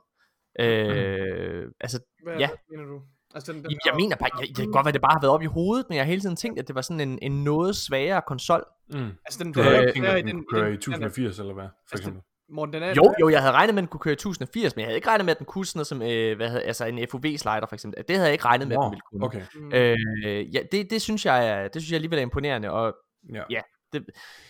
Øh, 0.59 1.67
altså, 1.79 1.99
Hvad, 2.23 2.37
ja. 2.37 2.47
hvad 2.47 2.57
mener 2.77 2.85
du? 2.85 3.01
Altså, 3.35 3.53
den, 3.53 3.63
den 3.63 3.71
jeg, 3.71 3.79
jeg 3.85 3.93
mener 3.95 4.15
bare, 4.15 4.29
jeg, 4.39 4.47
det 4.47 4.55
kan 4.57 4.71
godt 4.71 4.85
være, 4.85 4.93
det 4.93 5.01
bare 5.01 5.13
har 5.13 5.21
været 5.21 5.33
op 5.33 5.41
i 5.41 5.45
hovedet, 5.45 5.85
men 5.89 5.95
jeg 5.95 6.03
har 6.03 6.07
hele 6.09 6.21
tiden 6.21 6.35
tænkt, 6.35 6.59
at 6.59 6.67
det 6.67 6.75
var 6.75 6.81
sådan 6.81 6.99
en, 7.09 7.19
en 7.21 7.43
noget 7.43 7.75
svagere 7.75 8.21
konsol. 8.27 8.63
Mm. 8.93 9.09
altså, 9.25 9.43
den, 9.43 9.53
Du 9.53 9.61
havde 9.61 9.75
den, 9.77 9.83
ikke 9.87 9.93
tænkt, 9.95 10.07
at 10.07 10.17
i 10.17 10.21
den 10.21 10.27
den, 10.27 10.35
kunne 10.35 10.59
køre 10.61 10.69
i 10.73 10.75
den- 10.75 10.81
den 10.93 10.93
er- 10.93 11.07
1080 11.07 11.39
eller 11.39 11.53
hvad, 11.53 11.63
for 11.63 11.95
Altså, 11.95 11.97
eksempel. 11.97 12.21
Morten, 12.51 12.73
den 12.73 12.83
er, 12.83 12.93
Jo, 12.95 13.13
jo, 13.21 13.29
jeg 13.29 13.39
havde 13.41 13.53
regnet 13.53 13.75
med, 13.75 13.83
at 13.83 13.87
den 13.87 13.91
kunne 13.91 13.99
køre 13.99 14.11
i 14.11 14.13
1080, 14.13 14.75
men 14.75 14.81
jeg 14.81 14.87
havde 14.87 14.95
ikke 14.95 15.07
regnet 15.07 15.25
med, 15.25 15.31
at 15.31 15.37
den 15.37 15.45
kunne 15.45 15.65
sådan 15.65 15.77
noget 15.77 15.87
som, 15.87 16.01
øh, 16.01 16.37
hvad 16.37 16.49
hedder, 16.49 16.67
altså 16.67 16.85
en 16.85 17.07
FOV-slider 17.09 17.65
for 17.69 17.73
eksempel. 17.73 18.03
Det 18.07 18.15
havde 18.15 18.25
jeg 18.27 18.33
ikke 18.33 18.45
regnet 18.45 18.67
med, 18.67 18.75
at 18.75 18.79
den 18.79 18.83
Wow, 18.83 18.89
ville 18.89 19.01
kunne. 19.11 19.25
okay. 19.25 19.41
Mm. 19.55 19.73
Øh, 19.73 20.55
ja, 20.55 20.61
det, 20.71 20.89
det 20.89 21.01
synes 21.01 21.25
jeg 21.25 21.47
er, 21.49 21.67
det 21.67 21.81
synes 21.81 21.91
jeg 21.91 21.95
alligevel 21.95 22.19
er 22.19 22.23
imponerende, 22.23 22.71
og 22.71 22.95
Ja. 23.33 23.43
ja, 23.49 23.61
det, 23.93 24.05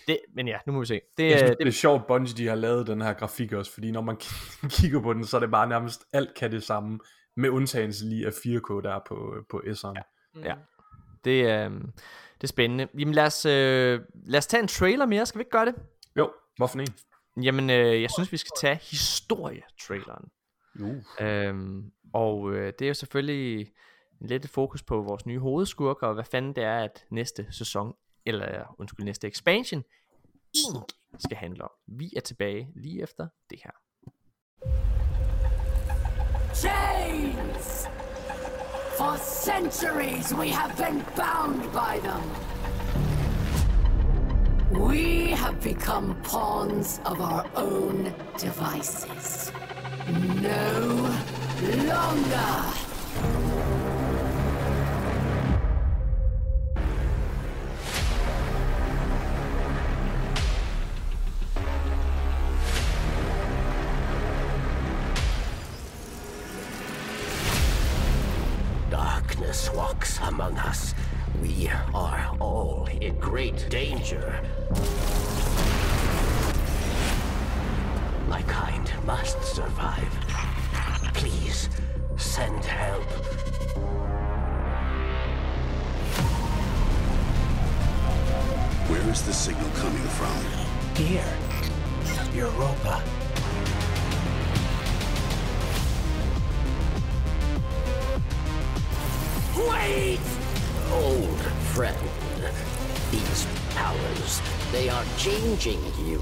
det, 0.08 0.20
men 0.36 0.47
ja, 0.47 0.58
nu 0.68 0.74
må 0.74 0.80
vi 0.80 0.86
se. 0.86 1.02
Det, 1.18 1.30
Jeg 1.30 1.38
synes, 1.38 1.52
øh, 1.52 1.58
det 1.60 1.68
er 1.68 1.72
sjovt, 1.72 2.08
Bungie 2.08 2.38
de 2.38 2.47
har 2.47 2.56
lavet 2.56 2.88
den 2.88 3.02
her 3.02 3.14
grafik 3.14 3.54
også, 3.54 3.74
fordi 3.74 3.91
når 3.91 4.02
man 4.02 4.16
kigger 4.78 5.02
på 5.02 5.14
den, 5.14 5.26
så 5.26 5.38
er 5.38 5.41
det 5.41 5.52
bare 5.52 5.68
nærmest 5.70 6.02
alt 6.14 6.34
kan 6.36 6.52
det 6.52 6.64
samme, 6.64 7.00
med 7.38 7.50
undtagelse 7.50 8.06
lige 8.06 8.26
af 8.26 8.32
4K, 8.32 8.82
der 8.84 8.95
er 8.95 9.00
på, 9.08 9.34
på 9.50 9.62
S'eren. 9.68 9.93
Ja. 10.36 10.50
ja. 10.50 10.56
det, 11.26 11.43
øh, 11.66 11.72
det 12.36 12.43
er 12.43 12.47
spændende. 12.47 12.88
Jamen 13.00 13.14
lad 13.14 13.26
os, 13.26 13.45
øh, 13.45 14.00
lad 14.26 14.38
os 14.38 14.47
tage 14.47 14.62
en 14.62 14.68
trailer 14.68 15.06
mere, 15.06 15.26
skal 15.26 15.39
vi 15.39 15.41
ikke 15.41 15.52
gøre 15.52 15.66
det? 15.66 15.76
Jo, 16.18 16.32
hvorfor 16.58 16.80
en? 16.80 16.88
Jamen, 17.44 17.70
øh, 17.70 18.02
jeg 18.02 18.10
synes, 18.12 18.32
vi 18.32 18.38
skal 18.38 18.52
tage 18.58 18.76
historietraileren. 18.76 20.32
Uh. 20.80 21.04
Øhm, 21.20 21.92
og 22.14 22.54
øh, 22.54 22.74
det 22.80 22.86
er 22.86 22.88
jo 22.88 22.94
selvfølgelig 22.94 23.72
lidt 24.22 24.46
et 24.46 24.52
fokus 24.52 24.84
på 24.84 25.02
vores 25.02 25.26
nye 25.26 25.40
hovedskurker, 25.40 26.08
og 26.08 26.14
hvad 26.14 26.24
fanden 26.24 26.56
det 26.56 26.64
er, 26.64 26.78
at 26.78 27.06
næste 27.10 27.48
sæson, 27.52 27.94
eller 28.26 28.76
undskyld, 28.80 29.06
næste 29.06 29.28
expansion, 29.28 29.84
egentlig 30.56 30.84
skal 31.20 31.38
handle 31.38 31.64
om. 31.64 31.72
Vi 31.88 32.14
er 32.16 32.22
tilbage 32.22 32.68
lige 32.76 33.04
efter 33.04 33.28
det 33.50 33.60
her. 33.64 33.72
chains! 36.60 37.88
For 38.98 39.16
centuries 39.18 40.34
we 40.34 40.50
have 40.50 40.72
been 40.78 41.06
bound 41.16 41.62
by 41.72 42.00
them. 42.08 42.59
We 44.72 45.32
have 45.32 45.59
become 45.63 46.15
pawns 46.22 47.01
of 47.03 47.20
our 47.22 47.43
own 47.55 48.13
devices. 48.38 49.51
No 50.07 51.11
longer. 51.88 52.79
Changing 105.58 106.08
you. 106.12 106.20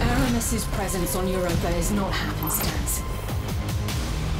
Aramis's 0.00 0.64
presence 0.76 1.16
on 1.16 1.28
Europa 1.28 1.68
is 1.78 1.92
not 1.92 2.12
happenstance. 2.12 3.02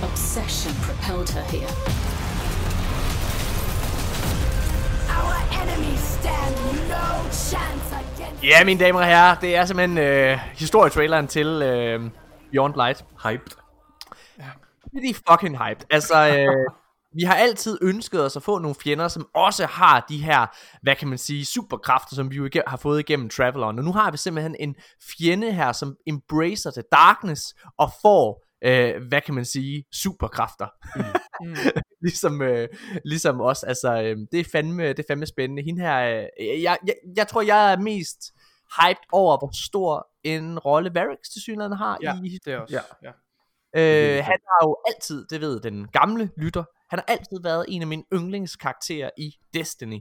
Obsession 0.02 0.72
propelled 0.86 1.28
her 1.30 1.42
here. 1.54 1.68
Our 5.16 5.36
enemies 5.62 6.00
stand 6.00 6.56
no 6.88 7.08
chance 7.30 7.86
against 7.92 8.42
Ja, 8.42 8.64
mine 8.64 8.80
damer 8.80 9.00
og 9.00 9.06
herrer, 9.06 9.34
det 9.34 9.56
er 9.56 9.64
simpelthen 9.64 9.98
øh, 9.98 10.38
historietraileren 10.54 11.26
til 11.26 11.46
øh, 11.46 12.10
Beyond 12.52 12.74
Light. 12.74 13.04
Hyped. 13.22 13.52
Det 14.92 15.10
er 15.10 15.14
fucking 15.30 15.58
hyped. 15.64 15.86
Altså, 15.90 16.28
øh, 16.28 16.46
vi 17.14 17.22
har 17.22 17.34
altid 17.34 17.78
ønsket 17.82 18.24
os 18.24 18.36
at 18.36 18.42
få 18.42 18.58
nogle 18.58 18.74
fjender, 18.74 19.08
som 19.08 19.28
også 19.34 19.66
har 19.66 20.06
de 20.08 20.18
her, 20.18 20.46
hvad 20.82 20.96
kan 20.96 21.08
man 21.08 21.18
sige, 21.18 21.44
superkræfter, 21.44 22.16
som 22.16 22.30
vi 22.30 22.36
jo 22.36 22.48
har 22.66 22.76
fået 22.76 23.00
igennem 23.00 23.28
Travelon. 23.28 23.78
Og 23.78 23.84
nu 23.84 23.92
har 23.92 24.10
vi 24.10 24.16
simpelthen 24.16 24.56
en 24.60 24.74
fjende 25.18 25.52
her, 25.52 25.72
som 25.72 25.96
embracer 26.06 26.70
the 26.70 26.82
darkness 26.92 27.54
og 27.78 27.90
får, 28.02 28.44
øh, 28.64 29.02
hvad 29.08 29.20
kan 29.20 29.34
man 29.34 29.44
sige, 29.44 29.84
superkræfter. 29.92 30.66
Mm. 30.96 31.56
ligesom, 32.06 32.42
øh, 32.42 32.68
ligesom 33.04 33.40
os. 33.40 33.62
Altså, 33.62 34.02
øh, 34.02 34.16
det, 34.32 34.40
er 34.40 34.44
fandme, 34.52 34.88
det 34.88 34.98
er 34.98 35.04
fandme 35.08 35.26
spændende. 35.26 35.62
Hende 35.62 35.80
her, 35.82 35.98
øh, 36.40 36.62
jeg, 36.62 36.78
jeg, 36.86 36.94
jeg 37.16 37.28
tror, 37.28 37.42
jeg 37.42 37.72
er 37.72 37.78
mest 37.78 38.18
hyped 38.78 39.06
over, 39.12 39.38
hvor 39.38 39.50
stor 39.66 40.08
en 40.24 40.58
rolle 40.58 40.94
Varix 40.94 41.18
til 41.32 41.42
synligheden 41.42 41.76
har 41.76 41.98
Ja, 42.02 42.14
i 42.24 42.38
det 42.44 42.52
er 42.52 42.58
også. 42.58 42.74
Ja. 42.74 43.08
ja. 43.08 43.12
Øh, 43.76 44.24
han 44.24 44.38
har 44.48 44.66
jo 44.66 44.76
altid, 44.88 45.26
det 45.30 45.40
ved 45.40 45.60
den 45.60 45.88
gamle 45.88 46.30
lytter, 46.36 46.64
han 46.90 46.98
har 46.98 47.04
altid 47.08 47.42
været 47.42 47.64
en 47.68 47.82
af 47.82 47.88
mine 47.88 48.02
yndlingskarakterer 48.12 49.10
i 49.18 49.34
Destiny. 49.54 49.98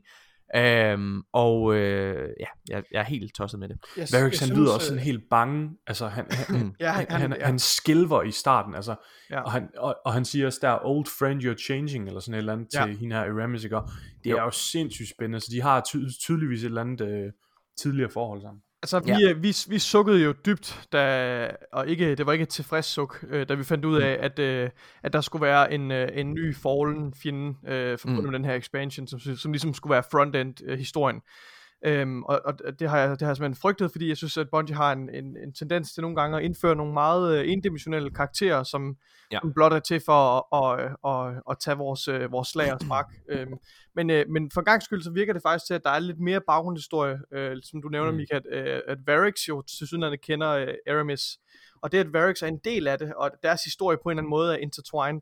Øhm, 0.56 1.22
og 1.34 1.76
øh, 1.76 2.30
ja, 2.40 2.46
jeg, 2.70 2.84
jeg 2.92 3.00
er 3.00 3.04
helt 3.04 3.36
tosset 3.36 3.60
med 3.60 3.70
det. 3.70 3.78
Jeg, 3.98 4.08
Varix, 4.14 4.42
jeg 4.42 4.48
han 4.48 4.58
lyder 4.58 4.66
synes, 4.66 4.76
også 4.76 4.88
sådan 4.88 5.00
øh, 5.00 5.04
helt 5.06 5.24
bange. 5.30 5.70
Altså, 5.88 6.08
han, 6.08 6.26
han, 6.32 6.76
Ja, 6.80 6.92
han, 6.92 7.06
han- 7.10 7.22
han, 7.22 7.36
ja. 7.40 7.46
han 7.46 7.60
skilver 7.60 8.24
i 8.24 8.32
starten, 8.32 8.76
altså, 8.76 8.96
Ja. 9.30 9.42
og, 9.42 9.52
han, 9.52 9.70
og, 9.78 9.96
og 10.06 10.14
han 10.14 10.26
siger 10.26 10.46
også 10.46 10.60
der, 10.62 10.78
old 10.86 11.06
friend, 11.20 11.42
you're 11.44 11.64
changing, 11.66 12.08
eller 12.08 12.20
sådan 12.20 12.34
et 12.34 12.38
eller 12.38 12.54
andet 12.54 12.68
Ja. 12.74 12.86
til 12.86 12.98
hende 12.98 13.16
her 13.16 13.24
Eramis, 13.24 13.64
ikke? 13.64 13.78
Og 13.78 13.90
Det 14.24 14.30
Jo. 14.30 14.38
er 14.38 14.42
jo 14.44 14.52
sindssygt 14.52 15.10
spændende, 15.10 15.40
så 15.40 15.48
de 15.52 15.62
har 15.62 15.82
ty- 15.82 16.10
tydeligvis 16.22 16.62
et 16.64 16.66
eller 16.66 16.82
andet 16.82 17.02
øh, 17.08 17.32
tidligere 17.82 18.10
forhold 18.12 18.42
sammen. 18.42 18.62
Altså, 18.84 19.00
vi, 19.00 19.12
Ja. 19.12 19.18
ja. 19.20 19.34
vi, 19.34 19.56
vi 19.68 19.80
sukkede 19.80 20.24
jo 20.24 20.34
dybt, 20.46 20.88
da, 20.92 21.52
og 21.72 21.88
ikke, 21.88 22.16
det 22.16 22.26
var 22.26 22.32
ikke 22.34 22.44
et 22.44 22.50
tilfreds 22.50 22.86
suk, 22.86 23.24
øh, 23.30 23.50
da 23.50 23.54
vi 23.54 23.64
fandt 23.64 23.86
ud 23.86 24.02
af, 24.02 24.18
at, 24.22 24.40
øh, 24.40 24.70
at 25.04 25.14
der 25.14 25.22
skulle 25.22 25.42
være 25.42 25.74
en, 25.74 25.92
øh, 25.92 26.10
en 26.14 26.34
ny 26.34 26.56
Fallen 26.56 27.14
fjende 27.24 27.56
øh, 27.68 27.98
forbundet 27.98 28.24
Mm. 28.26 28.32
med 28.32 28.40
den 28.40 28.46
her 28.46 28.54
expansion, 28.56 29.08
som, 29.08 29.20
som 29.20 29.52
ligesom 29.52 29.74
skulle 29.74 29.92
være 29.92 30.04
front-end-historien. 30.12 31.22
Øhm, 31.86 32.24
og, 32.24 32.42
og 32.46 32.80
det 32.80 32.90
har 32.90 32.98
jeg 33.00 33.10
det 33.10 33.22
har 33.22 33.28
jeg 33.30 33.36
simpelthen 33.36 33.62
frygtet, 33.62 33.92
fordi 33.92 34.08
jeg 34.10 34.18
synes, 34.18 34.38
at 34.38 34.48
Bungie 34.52 34.76
har 34.76 34.92
en, 34.94 35.10
en, 35.10 35.38
en 35.38 35.54
tendens 35.54 35.94
til 35.94 36.02
nogle 36.02 36.16
gange 36.16 36.38
at 36.38 36.44
indføre 36.44 36.76
nogle 36.76 36.94
meget 36.94 37.40
øh, 37.40 37.52
endimensionelle 37.52 38.12
karakterer, 38.12 38.64
som, 38.64 38.98
Ja. 39.32 39.40
som 39.42 39.54
blot 39.54 39.74
er 39.74 39.80
til 39.80 40.02
for 40.06 40.54
at, 40.56 40.80
at, 40.82 40.96
at, 41.08 41.42
at 41.50 41.58
tage 41.60 41.78
vores, 41.78 42.08
øh, 42.08 42.32
vores 42.32 42.48
slag 42.48 42.74
og 42.74 42.80
spark. 42.82 43.06
øhm, 43.32 43.54
men, 43.96 44.10
øh, 44.10 44.26
men 44.30 44.52
for 44.54 44.62
gang 44.62 44.84
skyld, 44.84 45.02
så 45.04 45.12
virker 45.12 45.34
det 45.34 45.42
faktisk 45.42 45.66
til, 45.68 45.74
at 45.74 45.84
der 45.84 45.90
er 45.90 46.00
lidt 46.00 46.20
mere 46.20 46.42
baggrundshistorie, 46.48 47.20
øh, 47.34 47.58
som 47.64 47.82
du 47.82 47.88
nævner, 47.90 48.12
Mm. 48.12 48.20
at, 48.32 48.44
øh, 48.52 48.82
at 48.88 48.98
Varix 49.08 49.36
jo 49.50 49.62
til 49.62 49.88
synligheden 49.88 50.20
kender 50.24 50.50
øh, 50.50 50.68
Aramis. 50.88 51.22
Og 51.82 51.92
det, 51.92 51.98
at 51.98 52.14
Varix 52.14 52.42
er 52.42 52.48
en 52.48 52.60
del 52.66 52.88
af 52.88 53.00
det, 53.00 53.14
og 53.14 53.32
deres 53.44 53.64
historie 53.64 53.98
på 54.04 54.10
en 54.10 54.12
eller 54.12 54.22
anden 54.22 54.30
måde 54.30 54.54
er 54.54 54.58
intertwined, 54.58 55.22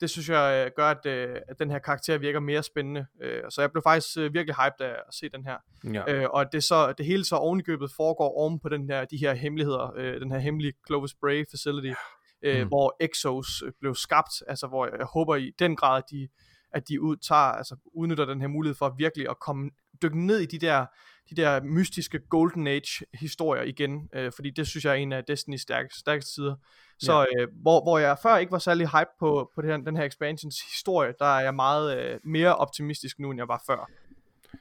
det 0.00 0.10
synes 0.10 0.28
jeg 0.28 0.64
øh, 0.66 0.72
gør, 0.76 0.90
at, 0.90 1.06
øh, 1.06 1.36
at 1.48 1.58
den 1.58 1.70
her 1.70 1.78
karakter 1.78 2.18
virker 2.18 2.40
mere 2.40 2.62
spændende. 2.62 3.06
Øh, 3.22 3.42
så 3.50 3.60
jeg 3.60 3.72
blev 3.72 3.82
faktisk 3.82 4.18
øh, 4.18 4.34
virkelig 4.34 4.54
hyped 4.54 4.86
af 4.86 4.90
at 5.08 5.14
se 5.14 5.28
den 5.28 5.44
her. 5.44 5.56
Ja. 5.94 6.12
Øh, 6.12 6.26
og 6.30 6.52
det, 6.52 6.64
så, 6.64 6.92
det 6.92 7.06
hele 7.06 7.24
så 7.24 7.36
ovenikøbet 7.36 7.90
foregår 7.96 8.38
oven 8.38 8.60
på 8.60 8.68
den 8.68 8.90
her, 8.90 9.04
de 9.04 9.16
her 9.16 9.34
hemmeligheder, 9.34 9.92
øh, 9.96 10.20
den 10.20 10.30
her 10.30 10.38
hemmelige 10.38 10.72
Clovis 10.86 11.14
Bray 11.20 11.44
facility, 11.50 11.94
øh, 12.42 12.62
Mm. 12.62 12.68
hvor 12.68 12.96
Exos 13.00 13.62
blev 13.80 13.94
skabt, 13.94 14.32
altså 14.48 14.66
hvor 14.66 14.86
jeg, 14.86 14.94
jeg 14.98 15.06
håber 15.06 15.36
i 15.36 15.52
den 15.58 15.76
grad, 15.76 15.98
at 15.98 16.10
de, 16.10 16.28
at 16.72 16.88
de 16.88 17.00
ud, 17.00 17.16
tager, 17.16 17.40
altså 17.40 17.76
udnytter 17.94 18.24
den 18.24 18.40
her 18.40 18.48
mulighed 18.48 18.74
for 18.76 18.94
virkelig 18.98 19.30
at 19.30 19.40
komme, 19.40 19.70
dykke 20.02 20.26
ned 20.26 20.38
i 20.38 20.46
de 20.46 20.58
der, 20.58 20.86
de 21.30 21.34
der 21.34 21.62
mystiske 21.62 22.18
Golden 22.30 22.66
Age 22.66 23.06
historier 23.14 23.62
igen, 23.62 24.08
øh, 24.14 24.32
fordi 24.32 24.50
det 24.50 24.66
synes 24.66 24.84
jeg 24.84 24.90
er 24.90 24.94
en 24.94 25.12
af 25.12 25.22
Destiny's 25.30 25.56
stærkeste, 25.56 26.00
stærkeste 26.00 26.34
sider. 26.34 26.54
Så 26.98 27.26
øh, 27.38 27.48
hvor, 27.62 27.82
hvor 27.82 27.98
jeg 27.98 28.18
før 28.22 28.36
ikke 28.36 28.52
var 28.52 28.58
særlig 28.58 28.86
hype 28.88 29.10
på, 29.18 29.50
på 29.54 29.62
det 29.62 29.70
her, 29.70 29.76
den 29.76 29.96
her 29.96 30.04
expansions 30.04 30.60
historie, 30.60 31.14
der 31.18 31.36
er 31.36 31.40
jeg 31.40 31.54
meget 31.54 31.98
øh, 31.98 32.20
mere 32.24 32.56
optimistisk 32.56 33.18
nu, 33.18 33.30
end 33.30 33.38
jeg 33.40 33.48
var 33.48 33.62
før. 33.66 33.90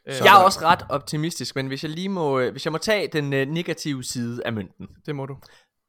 Øh, 0.07 0.15
Jeg 0.25 0.39
er 0.39 0.43
også 0.43 0.59
ret 0.61 0.85
optimistisk, 0.89 1.55
men 1.55 1.67
hvis 1.67 1.83
jeg 1.83 1.91
lige 1.91 2.09
må, 2.09 2.39
øh, 2.39 2.51
hvis 2.51 2.65
jeg 2.65 2.71
må 2.71 2.77
tage 2.77 3.07
den 3.07 3.33
øh, 3.33 3.47
negative 3.47 4.03
side 4.03 4.45
af 4.45 4.53
mønten, 4.53 4.87
Det 5.05 5.15
må 5.15 5.25
du. 5.25 5.37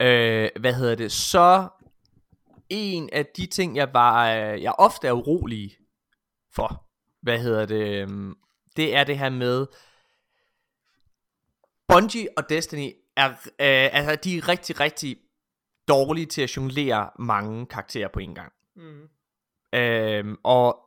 øh, 0.00 0.48
hvad 0.60 0.74
hedder 0.74 0.94
det, 0.94 1.12
så 1.12 1.68
en 2.68 3.08
af 3.12 3.26
de 3.36 3.46
ting, 3.46 3.76
jeg 3.76 3.88
var, 3.92 4.30
øh, 4.34 4.62
jeg 4.62 4.74
ofte 4.78 5.06
er 5.08 5.12
urolig 5.12 5.70
for, 6.54 6.84
hvad 7.22 7.38
hedder 7.38 7.66
det, 7.66 8.02
øhm, 8.02 8.34
det 8.76 8.96
er 8.96 9.04
det 9.04 9.18
her 9.18 9.30
med, 9.30 9.66
Bungie 11.88 12.28
og 12.36 12.48
Destiny 12.48 12.92
er, 13.16 13.28
øh, 13.30 13.36
altså, 13.92 14.16
de 14.24 14.36
er 14.38 14.48
rigtig, 14.48 14.80
rigtig 14.80 15.16
dårlige 15.88 16.26
til 16.26 16.42
at 16.42 16.56
jonglere 16.56 17.10
mange 17.18 17.66
karakterer 17.66 18.08
på 18.08 18.18
en 18.18 18.34
gang. 18.34 18.52
Mm. 18.76 19.08
Øhm, 19.74 20.36
og 20.44 20.78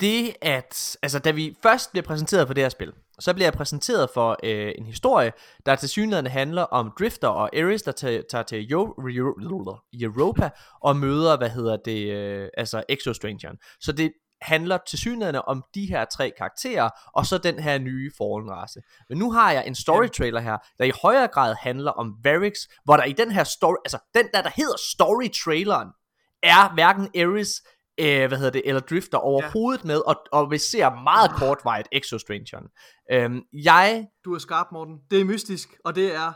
det 0.00 0.36
at, 0.42 0.96
altså 1.02 1.18
da 1.18 1.30
vi 1.30 1.56
først 1.62 1.90
bliver 1.90 2.04
præsenteret 2.04 2.46
for 2.46 2.54
det 2.54 2.64
her 2.64 2.68
spil, 2.68 2.92
så 3.20 3.34
bliver 3.34 3.46
jeg 3.46 3.52
præsenteret 3.52 4.10
for 4.14 4.36
øh, 4.44 4.72
en 4.78 4.86
historie, 4.86 5.32
der 5.66 5.76
til 5.76 5.88
synligheden 5.88 6.26
handler 6.26 6.62
om 6.62 6.92
Drifter 6.98 7.28
og 7.28 7.56
Ares, 7.56 7.82
der 7.82 7.92
tager, 7.92 8.22
tager 8.30 8.42
til 8.42 8.72
Euro- 8.72 8.94
Euro- 9.00 9.78
Europa 10.02 10.50
og 10.80 10.96
møder, 10.96 11.36
hvad 11.36 11.50
hedder 11.50 11.76
det, 11.76 12.12
øh, 12.12 12.48
altså 12.56 12.82
Exostrangeren. 12.88 13.56
Så 13.80 13.92
det 13.92 14.12
handler 14.42 14.78
til 14.86 14.98
synligheden 14.98 15.40
om 15.46 15.64
de 15.74 15.86
her 15.86 16.04
tre 16.04 16.32
karakterer, 16.38 16.90
og 17.12 17.26
så 17.26 17.38
den 17.38 17.58
her 17.58 17.78
nye 17.78 18.10
Fallen 18.18 18.50
race. 18.50 18.80
Men 19.08 19.18
nu 19.18 19.32
har 19.32 19.52
jeg 19.52 19.66
en 19.66 19.74
story 19.74 20.06
trailer 20.06 20.40
her, 20.40 20.58
der 20.78 20.84
i 20.84 20.92
højere 21.02 21.28
grad 21.28 21.54
handler 21.60 21.90
om 21.90 22.14
Varix, 22.24 22.56
hvor 22.84 22.96
der 22.96 23.04
i 23.04 23.12
den 23.12 23.30
her 23.30 23.44
story, 23.44 23.76
altså 23.84 23.98
den 24.14 24.26
der, 24.34 24.42
der 24.42 24.50
hedder 24.56 24.76
story 24.92 25.28
traileren, 25.44 25.88
er 26.42 26.74
hverken 26.74 27.08
Ares, 27.16 27.62
øh, 27.98 28.28
hvad 28.28 28.38
hedder 28.38 28.50
det, 28.50 28.62
eller 28.64 28.80
Drifter 28.80 29.18
overhovedet 29.18 29.84
ja. 29.84 29.86
med, 29.86 30.00
og, 30.06 30.16
og 30.32 30.50
vi 30.50 30.58
ser 30.58 31.02
meget 31.02 31.30
kortvarigt 31.30 31.88
Exostrangeren. 31.92 32.66
Øhm, 33.12 33.42
jeg, 33.52 34.06
Du 34.24 34.34
er 34.34 34.38
skarp, 34.38 34.66
Morten. 34.72 34.98
Det 35.10 35.20
er 35.20 35.24
mystisk, 35.24 35.68
og 35.84 35.94
det 35.94 36.14
er 36.14 36.32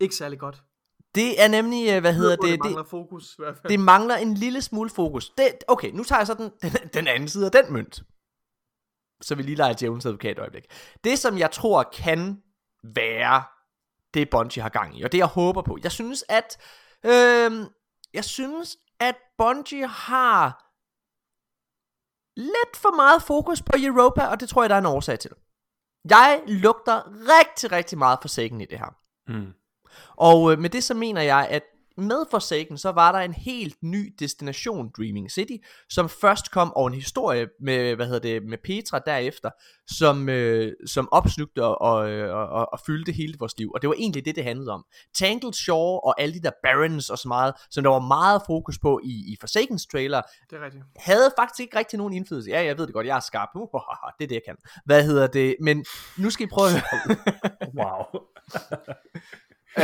ikke 0.00 0.14
særlig 0.14 0.38
godt. 0.38 0.62
Det 1.14 1.42
er 1.42 1.48
nemlig, 1.48 1.90
øh, 1.94 2.00
hvad 2.00 2.14
hedder 2.14 2.36
det? 2.36 2.42
det, 2.42 2.50
Det 2.52 2.58
det, 2.58 2.64
mangler 2.64 2.84
fokus, 2.84 3.32
i 3.32 3.42
hvert 3.42 3.56
fald. 3.56 3.70
det 3.70 3.80
mangler 3.80 4.16
en 4.16 4.34
lille 4.34 4.62
smule 4.62 4.90
fokus. 4.90 5.30
Det, 5.30 5.48
okay, 5.68 5.90
nu 5.90 6.04
tager 6.04 6.20
jeg 6.20 6.26
så 6.26 6.34
den, 6.34 6.50
den, 6.62 6.88
den 6.94 7.06
anden 7.06 7.28
side 7.28 7.46
af 7.46 7.52
den 7.52 7.72
mønt. 7.72 8.02
Så 9.20 9.34
vi 9.34 9.42
lige 9.42 9.56
leger 9.56 9.72
djævelens 9.72 10.06
advokat 10.06 10.30
et 10.30 10.38
øjeblik. 10.38 10.64
Det, 11.04 11.18
som 11.18 11.38
jeg 11.38 11.50
tror 11.50 11.82
kan 11.82 12.42
være 12.94 13.42
det, 14.14 14.30
Bungie 14.30 14.62
har 14.62 14.68
gang 14.68 14.98
i, 14.98 15.02
og 15.02 15.12
det, 15.12 15.18
jeg 15.18 15.26
håber 15.26 15.62
på. 15.62 15.78
Jeg 15.82 15.92
synes, 15.92 16.24
at 16.28 16.58
øh, 17.04 17.66
jeg 18.14 18.24
synes, 18.24 18.76
at 19.00 19.16
Bungie 19.38 19.86
har 19.86 20.64
lidt 22.36 22.76
for 22.76 22.96
meget 22.96 23.22
fokus 23.22 23.62
på 23.62 23.72
Europa, 23.76 24.26
og 24.26 24.40
det 24.40 24.48
tror 24.48 24.62
jeg, 24.62 24.70
der 24.70 24.74
er 24.76 24.80
en 24.80 24.86
årsag 24.86 25.18
til. 25.18 25.30
Jeg 26.10 26.42
lugter 26.46 27.02
rigtig, 27.06 27.72
rigtig 27.72 27.98
meget 27.98 28.18
Forsaken 28.22 28.60
i 28.60 28.64
det 28.64 28.78
her. 28.78 28.96
Mm. 29.28 29.52
Og 30.16 30.52
øh, 30.52 30.58
med 30.58 30.70
det 30.70 30.84
så 30.84 30.94
mener 30.94 31.22
jeg, 31.22 31.48
at 31.50 31.62
med 31.98 32.24
Forsaken, 32.30 32.78
så 32.78 32.92
var 32.92 33.12
der 33.12 33.18
en 33.18 33.32
helt 33.32 33.76
ny 33.82 34.14
destination, 34.18 34.90
Dreaming 34.96 35.30
City, 35.30 35.56
som 35.90 36.08
først 36.08 36.50
kom 36.50 36.72
over 36.74 36.88
en 36.88 36.94
historie 36.94 37.48
med, 37.60 37.96
hvad 37.96 38.06
hedder 38.06 38.20
det, 38.20 38.42
med 38.42 38.58
Petra 38.64 38.98
derefter, 38.98 39.50
som, 39.86 40.28
øh, 40.28 40.72
som 40.86 41.08
opslugte 41.12 41.64
og, 41.64 41.80
og, 41.80 41.98
og, 42.30 42.72
og, 42.72 42.80
fyldte 42.86 43.12
hele 43.12 43.34
vores 43.38 43.58
liv. 43.58 43.70
Og 43.74 43.82
det 43.82 43.88
var 43.88 43.94
egentlig 43.98 44.24
det, 44.24 44.36
det 44.36 44.44
handlede 44.44 44.70
om. 44.70 44.84
Tangled 45.14 45.52
Shore 45.52 46.00
og 46.00 46.20
alle 46.20 46.34
de 46.34 46.42
der 46.42 46.50
Barons 46.62 47.10
og 47.10 47.18
så 47.18 47.28
meget, 47.28 47.54
som 47.70 47.84
der 47.84 47.90
var 47.90 47.98
meget 47.98 48.42
fokus 48.46 48.78
på 48.78 49.00
i, 49.04 49.32
i 49.32 49.36
Forsakens 49.40 49.86
trailer, 49.86 50.22
Det 50.50 50.58
er 50.58 50.64
rigtigt. 50.64 50.84
havde 50.96 51.32
faktisk 51.38 51.60
ikke 51.60 51.78
rigtig 51.78 51.98
nogen 51.98 52.12
indflydelse. 52.12 52.50
Ja, 52.50 52.64
jeg 52.64 52.78
ved 52.78 52.86
det 52.86 52.94
godt, 52.94 53.06
jeg 53.06 53.16
er 53.16 53.20
skarp. 53.20 53.48
Uh, 53.54 53.68
det 54.18 54.24
er 54.24 54.28
det, 54.28 54.34
jeg 54.34 54.42
kan. 54.46 54.56
Hvad 54.84 55.04
hedder 55.04 55.26
det? 55.26 55.56
Men 55.60 55.84
nu 56.18 56.30
skal 56.30 56.46
I 56.46 56.48
prøve 56.50 56.68
at. 56.68 56.82
Wow. 57.78 58.04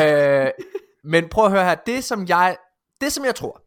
øh, 0.01 0.51
men 1.05 1.29
prøv 1.29 1.45
at 1.45 1.51
høre 1.51 1.65
her, 1.65 1.75
det 1.75 2.05
som 2.05 2.29
jeg, 2.29 2.57
det 3.01 3.13
som 3.13 3.25
jeg 3.25 3.35
tror, 3.35 3.61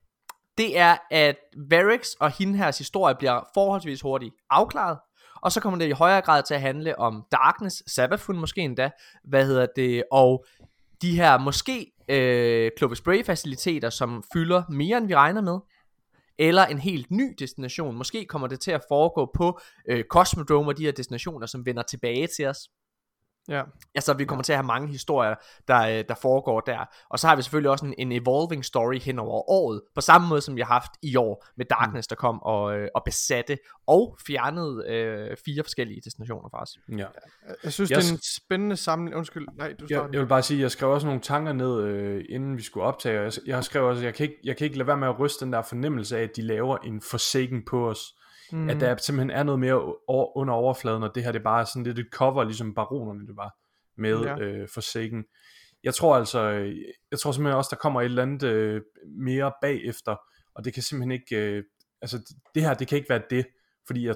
det 0.57 0.77
er, 0.77 0.97
at 1.11 1.35
Varix 1.69 2.13
og 2.19 2.31
hende 2.31 2.57
her 2.57 2.77
historie 2.77 3.15
bliver 3.15 3.49
forholdsvis 3.53 4.01
hurtigt 4.01 4.35
afklaret, 4.49 4.97
og 5.41 5.51
så 5.51 5.61
kommer 5.61 5.79
det 5.79 5.87
i 5.87 5.91
højere 5.91 6.21
grad 6.21 6.43
til 6.43 6.53
at 6.53 6.61
handle 6.61 6.99
om 6.99 7.23
Darkness, 7.31 7.83
Sabafun 7.93 8.37
måske 8.37 8.61
endda, 8.61 8.89
hvad 9.23 9.45
hedder 9.45 9.67
det, 9.75 10.03
og 10.11 10.45
de 11.01 11.15
her 11.15 11.37
måske 11.37 11.91
øh, 12.09 12.71
Clovis 12.77 13.01
Bray 13.01 13.25
faciliteter, 13.25 13.89
som 13.89 14.23
fylder 14.33 14.63
mere 14.69 14.97
end 14.97 15.07
vi 15.07 15.15
regner 15.15 15.41
med, 15.41 15.59
eller 16.39 16.65
en 16.65 16.79
helt 16.79 17.11
ny 17.11 17.35
destination. 17.39 17.95
Måske 17.95 18.25
kommer 18.25 18.47
det 18.47 18.59
til 18.59 18.71
at 18.71 18.81
foregå 18.89 19.31
på 19.35 19.59
øh, 19.89 20.03
Cosmodrome 20.03 20.69
og 20.69 20.77
de 20.77 20.85
her 20.85 20.91
destinationer, 20.91 21.45
som 21.45 21.65
vender 21.65 21.83
tilbage 21.83 22.27
til 22.37 22.45
os. 22.47 22.57
Ja. 23.49 23.63
Altså, 23.95 24.13
vi 24.13 24.25
kommer 24.25 24.43
til 24.43 24.53
at 24.53 24.57
have 24.57 24.67
mange 24.67 24.87
historier, 24.87 25.35
der, 25.67 25.79
øh, 25.81 26.03
der 26.09 26.15
foregår 26.21 26.59
der. 26.59 26.85
Og 27.09 27.19
så 27.19 27.27
har 27.27 27.35
vi 27.35 27.41
selvfølgelig 27.41 27.71
også 27.71 27.85
en, 27.85 27.93
en 27.97 28.11
evolving 28.11 28.65
story 28.65 28.99
hen 28.99 29.19
over 29.19 29.49
året, 29.49 29.81
på 29.95 30.01
samme 30.01 30.27
måde 30.27 30.41
som 30.41 30.55
vi 30.55 30.61
har 30.61 30.73
haft 30.73 30.91
i 31.01 31.15
år 31.15 31.45
med 31.57 31.65
Darkness, 31.65 32.07
der 32.07 32.15
kom 32.15 32.43
og, 32.43 32.77
øh, 32.77 32.87
og 32.95 33.01
besatte 33.05 33.57
og 33.87 34.17
fjernede 34.27 34.85
øh, 34.87 35.37
fire 35.45 35.63
forskellige 35.63 36.01
destinationer 36.05 36.49
fra 36.49 36.61
os. 36.61 36.77
Ja. 36.97 37.05
Jeg 37.63 37.73
synes, 37.73 37.91
Jeg 37.91 37.97
det 38.01 38.09
er 38.09 38.13
en 38.13 38.19
spændende 38.45 38.77
samling. 38.77 39.15
Undskyld, 39.15 39.47
nej, 39.57 39.67
du 39.79 39.85
Jeg, 39.89 39.97
starter. 39.97 40.09
jeg 40.11 40.21
vil 40.21 40.27
bare 40.27 40.41
sige, 40.41 40.61
jeg 40.61 40.71
skrev 40.71 40.89
også 40.89 41.07
nogle 41.07 41.21
tanker 41.21 41.53
ned, 41.53 41.83
øh, 41.83 42.25
inden 42.29 42.57
vi 42.57 42.61
skulle 42.61 42.85
optage, 42.85 43.19
og 43.19 43.23
jeg, 43.25 43.33
jeg 43.45 43.55
har 43.55 43.61
skrevet 43.61 43.89
også, 43.89 44.03
jeg 44.03 44.13
kan, 44.13 44.23
ikke, 44.23 44.37
jeg 44.43 44.57
kan 44.57 44.65
ikke 44.65 44.77
lade 44.77 44.87
være 44.87 44.97
med 44.97 45.07
at 45.07 45.19
ryste 45.19 45.45
den 45.45 45.53
der 45.53 45.61
fornemmelse 45.61 46.17
af, 46.17 46.23
at 46.23 46.35
de 46.35 46.41
laver 46.41 46.77
en 46.77 47.01
forsaken 47.01 47.65
på 47.65 47.89
os. 47.89 48.13
Mm. 48.51 48.69
At 48.69 48.79
der 48.79 48.97
simpelthen 48.97 49.29
er 49.29 49.43
noget 49.43 49.59
mere 49.59 49.95
over, 50.07 50.37
under 50.37 50.53
overfladen, 50.53 51.03
og 51.03 51.15
det 51.15 51.23
her 51.23 51.31
det 51.31 51.39
er 51.39 51.43
bare 51.43 51.65
sådan 51.65 51.83
lidt 51.83 51.99
et 51.99 52.07
cover, 52.11 52.43
ligesom 52.43 52.73
baronerne 52.73 53.27
det 53.27 53.37
var 53.37 53.55
med 53.97 54.21
Ja. 54.21 54.37
ja. 54.37 54.43
øh, 54.43 54.67
forsaken. 54.73 55.25
Jeg 55.83 55.93
tror 55.95 56.15
altså, 56.15 56.51
øh, 56.51 56.75
jeg 57.11 57.19
tror 57.19 57.31
simpelthen 57.31 57.57
også, 57.57 57.69
der 57.71 57.77
kommer 57.77 58.01
et 58.01 58.05
eller 58.05 58.21
andet 58.21 58.43
øh, 58.43 58.81
mere 59.17 59.51
bagefter, 59.61 60.15
og 60.55 60.65
det 60.65 60.73
kan 60.73 60.83
simpelthen 60.83 61.11
ikke, 61.11 61.35
øh, 61.35 61.63
altså 62.01 62.35
det 62.55 62.63
her, 62.63 62.73
det 62.73 62.87
kan 62.87 62.97
ikke 62.97 63.09
være 63.09 63.21
det, 63.29 63.47
fordi 63.87 64.07
jeg, 64.07 64.15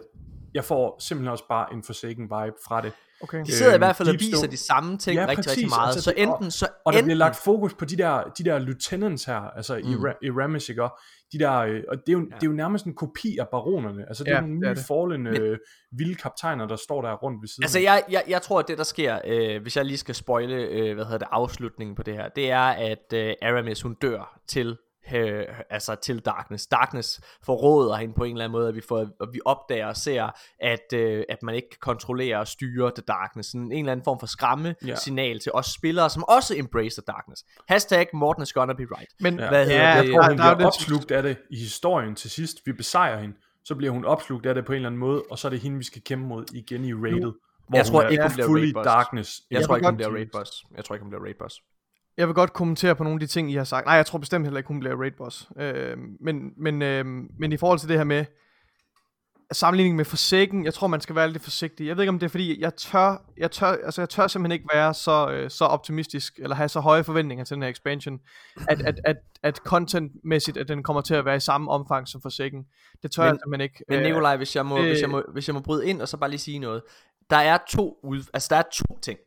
jeg 0.53 0.63
får 0.63 0.95
simpelthen 0.99 1.31
også 1.31 1.43
bare 1.49 1.73
en 1.73 1.83
forsaken 1.83 2.23
vibe 2.23 2.55
fra 2.67 2.81
det. 2.81 2.91
Okay. 3.23 3.45
De 3.45 3.51
sidder 3.51 3.71
i 3.71 3.75
Øhm, 3.75 3.79
hvert 3.81 3.95
fald 3.95 4.09
og 4.09 4.15
viser 4.19 4.47
de 4.47 4.57
samme 4.57 4.97
ting 4.97 5.15
Ja, 5.15 5.27
rigtig, 5.27 5.51
rigtig 5.51 5.69
meget. 5.69 5.87
Altså, 5.87 6.01
så 6.01 6.13
enten, 6.17 6.51
så 6.51 6.67
Og 6.85 6.93
der 6.93 6.99
enten, 6.99 7.05
bliver 7.07 7.17
lagt 7.17 7.35
fokus 7.35 7.73
på 7.73 7.85
de 7.85 7.97
der, 7.97 8.23
de 8.37 8.43
der 8.43 8.59
lieutenants 8.59 9.25
her, 9.25 9.35
altså 9.41 9.75
Mm. 9.83 9.89
i, 9.91 9.93
Ra- 9.95 10.17
i 10.21 10.29
Ramis, 10.31 10.69
ikke? 10.69 10.83
Og 10.83 10.97
De 11.33 11.39
der, 11.39 11.57
øh, 11.57 11.83
og 11.89 11.97
det 11.97 12.09
er, 12.09 12.13
jo, 12.13 12.19
ja. 12.19 12.35
det 12.35 12.43
er 12.43 12.47
jo 12.47 12.51
nærmest 12.51 12.85
en 12.85 12.95
kopi 12.95 13.37
af 13.39 13.47
baronerne. 13.51 14.05
Altså 14.07 14.23
det 14.23 14.31
er 14.31 14.35
Ja, 14.35 14.41
jo 14.41 14.47
nogle 14.47 14.67
er 14.67 14.69
nye 14.71 14.75
det. 14.75 14.85
fallen 14.87 15.27
øh, 15.27 15.57
vilde 15.97 16.15
kaptajner, 16.15 16.67
der 16.67 16.75
står 16.75 17.01
der 17.01 17.13
rundt 17.13 17.41
ved 17.41 17.47
siden. 17.47 17.63
Altså 17.63 17.79
jeg, 17.79 18.03
jeg, 18.09 18.23
jeg 18.27 18.41
tror 18.41 18.59
at 18.59 18.67
det 18.67 18.77
der 18.77 18.83
sker 18.83 19.19
øh, 19.27 19.61
Hvis 19.61 19.77
jeg 19.77 19.85
lige 19.85 19.97
skal 19.97 20.15
spoile 20.15 20.55
øh, 20.55 20.95
Hvad 20.95 21.05
hedder 21.05 21.17
det 21.17 21.27
afslutningen 21.31 21.95
på 21.95 22.03
det 22.03 22.13
her 22.13 22.29
Det 22.29 22.51
er 22.51 22.59
at 22.61 23.13
øh, 23.13 23.33
Aramis 23.41 23.81
hun 23.81 23.93
dør 23.93 24.39
til 24.47 24.77
øh, 25.15 25.43
altså 25.69 25.95
til 25.95 26.19
Darkness. 26.19 26.67
Darkness 26.67 27.21
forråder 27.45 27.95
hende 27.95 28.13
på 28.13 28.23
en 28.23 28.31
eller 28.31 28.45
anden 28.45 28.51
måde, 28.51 28.67
at 28.69 28.75
vi, 28.75 28.81
får, 28.87 28.99
at 28.99 29.27
vi 29.33 29.39
opdager 29.45 29.87
og 29.87 29.97
ser, 29.97 30.29
at, 30.59 30.93
øh, 30.93 31.23
at 31.29 31.43
man 31.43 31.55
ikke 31.55 31.69
kan 31.69 31.77
kontrollere 31.81 32.39
og 32.39 32.47
styre 32.47 32.91
The 32.95 33.03
Darkness. 33.07 33.49
Sådan 33.51 33.71
en 33.71 33.79
eller 33.79 33.91
anden 33.91 34.03
form 34.03 34.19
for 34.19 34.27
skræmme 34.27 34.75
Ja. 34.87 34.95
signal 34.95 35.39
til 35.39 35.51
os 35.51 35.65
spillere, 35.65 36.09
som 36.09 36.23
også 36.27 36.55
embrace 36.57 37.01
The 37.01 37.05
Darkness. 37.07 37.43
Hashtag 37.67 38.07
Morten 38.13 38.43
is 38.43 38.53
gonna 38.53 38.73
be 38.73 38.83
right. 38.83 39.09
Men 39.19 39.39
Ja. 39.39 39.49
Hvad 39.49 39.65
hedder 39.65 39.81
Ja, 39.95 40.01
det? 40.01 40.05
Jeg 40.07 40.13
tror, 40.13 40.21
der- 40.21 40.29
hun 40.29 40.37
der 40.37 40.43
er 40.43 40.49
jo 40.49 40.55
bliver 40.55 40.67
opslugt 40.67 41.11
af 41.11 41.23
det 41.23 41.37
i 41.49 41.57
historien 41.59 42.15
til 42.15 42.29
sidst. 42.29 42.57
Vi 42.65 42.71
besejrer 42.73 43.21
hende, 43.21 43.35
så 43.65 43.75
bliver 43.75 43.91
hun 43.91 44.05
opslugt 44.05 44.45
af 44.45 44.55
det 44.55 44.65
på 44.65 44.71
en 44.71 44.75
eller 44.75 44.89
anden 44.89 44.99
måde, 44.99 45.23
og 45.31 45.39
så 45.39 45.47
er 45.47 45.49
det 45.49 45.59
hende, 45.59 45.77
vi 45.77 45.83
skal 45.83 46.01
kæmpe 46.01 46.27
mod 46.27 46.45
igen 46.53 46.85
i 46.85 46.93
rated. 46.93 47.31
Hvor 47.69 47.77
Jeg 47.77 47.85
tror 47.85 48.01
ikke, 48.07 48.23
hun 48.23 48.31
bliver 48.33 48.47
fully 48.47 48.63
raid 48.63 48.73
boss. 48.73 48.85
darkness. 48.87 49.31
Jeg 49.51 49.59
Jeg 49.59 49.65
tror 49.67 49.75
ikke, 49.75 49.87
hun 49.87 49.95
bliver 49.95 50.13
raid 50.13 50.25
boss. 50.33 50.51
Jeg 50.77 50.85
tror 50.85 50.95
ikke, 50.95 51.03
hun 51.03 51.09
bliver 51.09 51.23
raid 51.23 51.35
boss. 51.39 51.55
Jeg 52.17 52.27
vil 52.27 52.35
godt 52.35 52.53
kommentere 52.53 52.95
på 52.95 53.03
nogle 53.03 53.15
af 53.15 53.19
de 53.19 53.27
ting, 53.27 53.51
I 53.51 53.55
har 53.55 53.63
sagt. 53.63 53.85
Nej, 53.85 53.95
jeg 53.95 54.05
tror 54.05 54.19
bestemt 54.19 54.45
heller 54.45 54.57
ikke, 54.57 54.67
hun 54.67 54.79
bliver 54.79 54.95
raid 55.01 55.11
boss. 55.17 55.49
Øh, 55.57 55.97
men, 56.19 56.51
men, 56.57 56.81
øh, 56.81 57.05
men 57.39 57.51
i 57.51 57.57
forhold 57.57 57.79
til 57.79 57.89
det 57.89 57.97
her 57.97 58.03
med 58.03 58.25
sammenligning 59.53 59.95
med 59.95 60.05
Forsaken, 60.05 60.65
jeg 60.65 60.73
tror, 60.73 60.87
man 60.87 61.01
skal 61.01 61.15
være 61.15 61.29
lidt 61.31 61.43
forsigtig. 61.43 61.87
Jeg 61.87 61.95
ved 61.97 62.03
ikke, 62.03 62.09
om 62.09 62.19
det 62.19 62.25
er 62.25 62.29
fordi, 62.29 62.61
jeg 62.61 62.75
tør, 62.75 63.25
jeg 63.37 63.51
tør, 63.51 63.67
altså 63.67 64.01
jeg 64.01 64.09
tør 64.09 64.27
simpelthen 64.27 64.51
ikke 64.51 64.69
være 64.73 64.93
så, 64.93 65.29
øh, 65.31 65.49
så 65.49 65.65
optimistisk, 65.65 66.39
eller 66.39 66.55
have 66.55 66.69
så 66.69 66.79
høje 66.79 67.03
forventninger 67.03 67.45
til 67.45 67.55
den 67.55 67.63
her 67.63 67.69
expansion, 67.69 68.19
at, 68.69 68.81
at, 68.81 68.99
at, 69.03 69.17
at 69.43 69.57
content-mæssigt, 69.57 70.57
at 70.57 70.67
den 70.67 70.83
kommer 70.83 71.01
til 71.01 71.13
at 71.13 71.25
være 71.25 71.35
i 71.35 71.39
samme 71.39 71.71
omfang 71.71 72.07
som 72.07 72.21
Forsaken. 72.21 72.65
Det 73.03 73.11
tør 73.11 73.23
Men- 73.23 73.27
jeg 73.29 73.39
simpelthen 73.43 73.61
ikke. 73.61 73.83
Men 73.89 73.99
Øh, 73.99 74.03
Nikolaj, 74.05 74.37
hvis 74.37 74.55
jeg, 74.55 74.65
må, 74.65 74.77
øh, 74.77 74.85
hvis, 74.87 75.01
jeg 75.01 75.09
må, 75.09 75.23
hvis 75.33 75.47
jeg 75.47 75.53
må 75.53 75.59
bryde 75.59 75.87
ind 75.87 76.01
og 76.01 76.07
så 76.07 76.17
bare 76.17 76.29
lige 76.29 76.39
sige 76.39 76.59
noget. 76.59 76.81
Der 77.29 77.37
er 77.37 77.57
to, 77.69 77.99
ud, 78.03 78.23
altså 78.33 78.47
der 78.51 78.55
er 78.55 78.63
to 78.73 78.99
ting. 79.01 79.19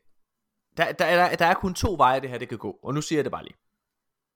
Der, 0.76 0.92
der, 0.92 1.04
er, 1.04 1.36
der 1.36 1.46
er 1.46 1.54
kun 1.54 1.74
to 1.74 1.94
veje, 1.98 2.20
det 2.20 2.30
her 2.30 2.38
det 2.38 2.48
kan 2.48 2.58
gå. 2.58 2.78
Og 2.82 2.94
nu 2.94 3.00
siger 3.02 3.18
jeg 3.18 3.24
det 3.24 3.32
bare 3.32 3.44
lige. 3.44 3.56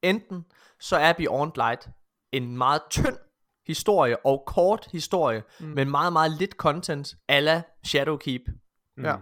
Enten 0.02 0.44
så 0.80 0.96
er 0.96 1.12
Beyond 1.12 1.52
Light 1.54 1.88
en 2.32 2.56
meget 2.58 2.82
tynd 2.90 3.16
historie 3.66 4.26
og 4.26 4.42
kort 4.46 4.88
historie, 4.92 5.42
mm. 5.60 5.66
men 5.66 5.90
meget, 5.90 6.12
meget 6.12 6.30
lidt 6.30 6.52
content, 6.52 7.16
ala 7.28 7.62
Shadowkeep. 7.84 8.42
Ja. 9.02 9.16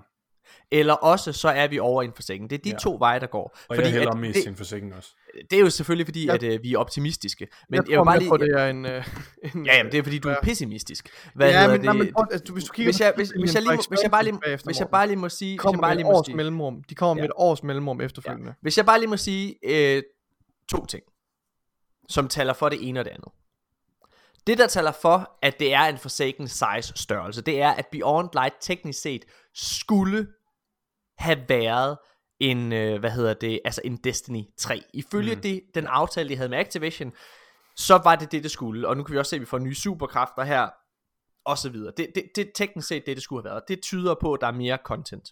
Eller 0.71 0.95
også 0.95 1.33
så 1.33 1.49
er 1.49 1.67
vi 1.69 1.79
over 1.79 2.03
i 2.03 2.05
en 2.05 2.13
forsikring. 2.15 2.51
Det 2.51 2.59
er 2.59 2.63
de 2.63 2.71
Ja. 2.71 2.77
to 2.77 2.97
veje, 2.99 3.21
der 3.21 3.27
går. 3.27 3.57
Og 3.69 3.77
jeg 3.77 3.91
hælder 3.93 4.11
at 4.11 4.19
mest 4.19 4.35
det, 4.35 4.43
til 4.43 4.51
en 4.51 4.57
forsikring 4.57 4.95
også. 4.95 5.11
det 5.51 5.57
er 5.57 5.61
jo 5.61 5.71
selvfølgelig 5.71 6.07
fordi, 6.07 6.27
Jeg- 6.27 6.35
at 6.35 6.43
øh, 6.43 6.63
vi 6.63 6.73
er 6.73 6.79
optimistiske. 6.79 7.49
Men 7.69 7.77
jeg, 7.77 7.91
jeg, 7.91 7.97
tror 7.97 8.05
bare 8.05 8.19
lige... 8.19 8.29
på, 8.29 8.37
det 8.37 8.49
er 8.61 8.67
en... 8.71 8.87
Øh, 8.87 9.09
en 9.55 9.67
Ja, 9.67 9.77
jamen, 9.77 9.93
det 9.93 9.99
er 9.99 10.03
fordi, 10.03 10.19
du 10.19 10.29
er 10.29 10.33
Ja. 10.33 10.43
pessimistisk. 10.43 11.09
Hvad 11.35 11.51
ja, 11.51 11.67
men, 11.69 11.77
det? 11.77 11.85
nej, 11.85 11.93
men 11.95 12.13
altså, 12.31 12.45
du- 12.45 12.53
hvis 12.53 12.65
du 12.65 12.73
kigger 12.73 12.93
hvis 12.93 13.01
jeg, 13.01 13.13
hvis, 13.17 13.31
hvis, 13.41 13.55
jeg 13.55 13.63
lige, 13.63 13.75
må- 13.77 13.83
hvis 13.89 14.03
jeg 14.03 14.11
bare 14.11 14.25
lige, 14.25 14.39
hvis 14.65 14.81
jeg 14.81 14.89
bare 14.89 15.07
lige 15.07 15.17
må 15.17 15.29
sige, 15.29 15.53
hvis 15.53 15.61
kommer 15.61 15.77
jeg 15.79 15.81
bare 15.83 15.91
med 15.91 15.97
lige 15.97 16.05
må 16.05 16.11
års 16.19 16.27
sige, 16.27 16.37
mellemrum. 16.37 16.83
De 16.89 16.95
kommer 16.95 17.15
med 17.15 17.23
Ja. 17.23 17.27
et 17.27 17.33
års 17.37 17.63
mellemrum 17.63 18.01
efterfølgende. 18.01 18.55
hvis 18.63 18.77
jeg 18.77 18.87
bare 18.87 18.99
lige 18.99 19.09
må 19.11 19.17
sige 19.17 19.55
øh, 19.65 20.03
to 20.71 20.87
ting, 20.87 21.03
som 22.09 22.29
taler 22.29 22.53
for 22.53 22.69
det 22.69 22.89
ene 22.89 23.01
og 23.01 23.05
det 23.05 23.11
andet. 23.11 23.29
Det 24.47 24.59
der 24.59 24.67
taler 24.67 24.93
for, 24.93 25.39
at 25.43 25.61
det 25.61 25.75
er 25.75 25.81
en 25.85 25.99
Forsaken 25.99 26.49
size 26.49 26.93
størrelse, 26.97 27.43
det 27.43 27.61
er, 27.63 27.71
at 27.71 27.87
Beyond 27.93 28.29
Light 28.35 28.55
teknisk 28.61 29.01
set 29.03 29.25
skulle 29.55 30.27
have 31.19 31.45
været 31.49 31.99
en, 32.41 32.73
øh, 32.73 33.01
hvad 33.01 33.11
hedder 33.11 33.35
det, 33.35 33.61
altså 33.65 33.81
en 33.85 33.97
Destiny 33.97 34.43
3. 34.59 34.83
Ifølge 34.95 35.35
mm. 35.35 35.41
det, 35.41 35.63
den 35.75 35.87
aftale, 35.87 36.29
de 36.29 36.37
havde 36.37 36.49
med 36.49 36.59
Activision, 36.59 37.13
så 37.77 38.01
var 38.05 38.17
det 38.17 38.33
det, 38.33 38.43
det 38.43 38.51
skulle. 38.51 38.89
Og 38.89 38.97
nu 38.97 39.03
kan 39.03 39.13
vi 39.13 39.19
også 39.19 39.31
se, 39.31 39.37
at 39.37 39.41
vi 39.41 39.47
får 39.47 39.59
nye 39.59 39.75
superkræfter 39.75 40.45
her, 40.45 40.69
og 41.47 41.59
så 41.59 41.69
videre. 41.71 41.93
Det, 41.97 42.09
det, 42.15 42.25
det 42.37 42.47
er 42.47 42.51
teknisk 42.55 42.89
set 42.89 43.07
det, 43.07 43.17
det 43.17 43.23
skulle 43.23 43.43
have 43.43 43.51
været. 43.51 43.63
Det 43.69 43.83
tyder 43.83 44.15
på, 44.15 44.33
at 44.33 44.41
der 44.41 44.47
er 44.47 44.53
mere 44.53 44.79
content. 44.85 45.29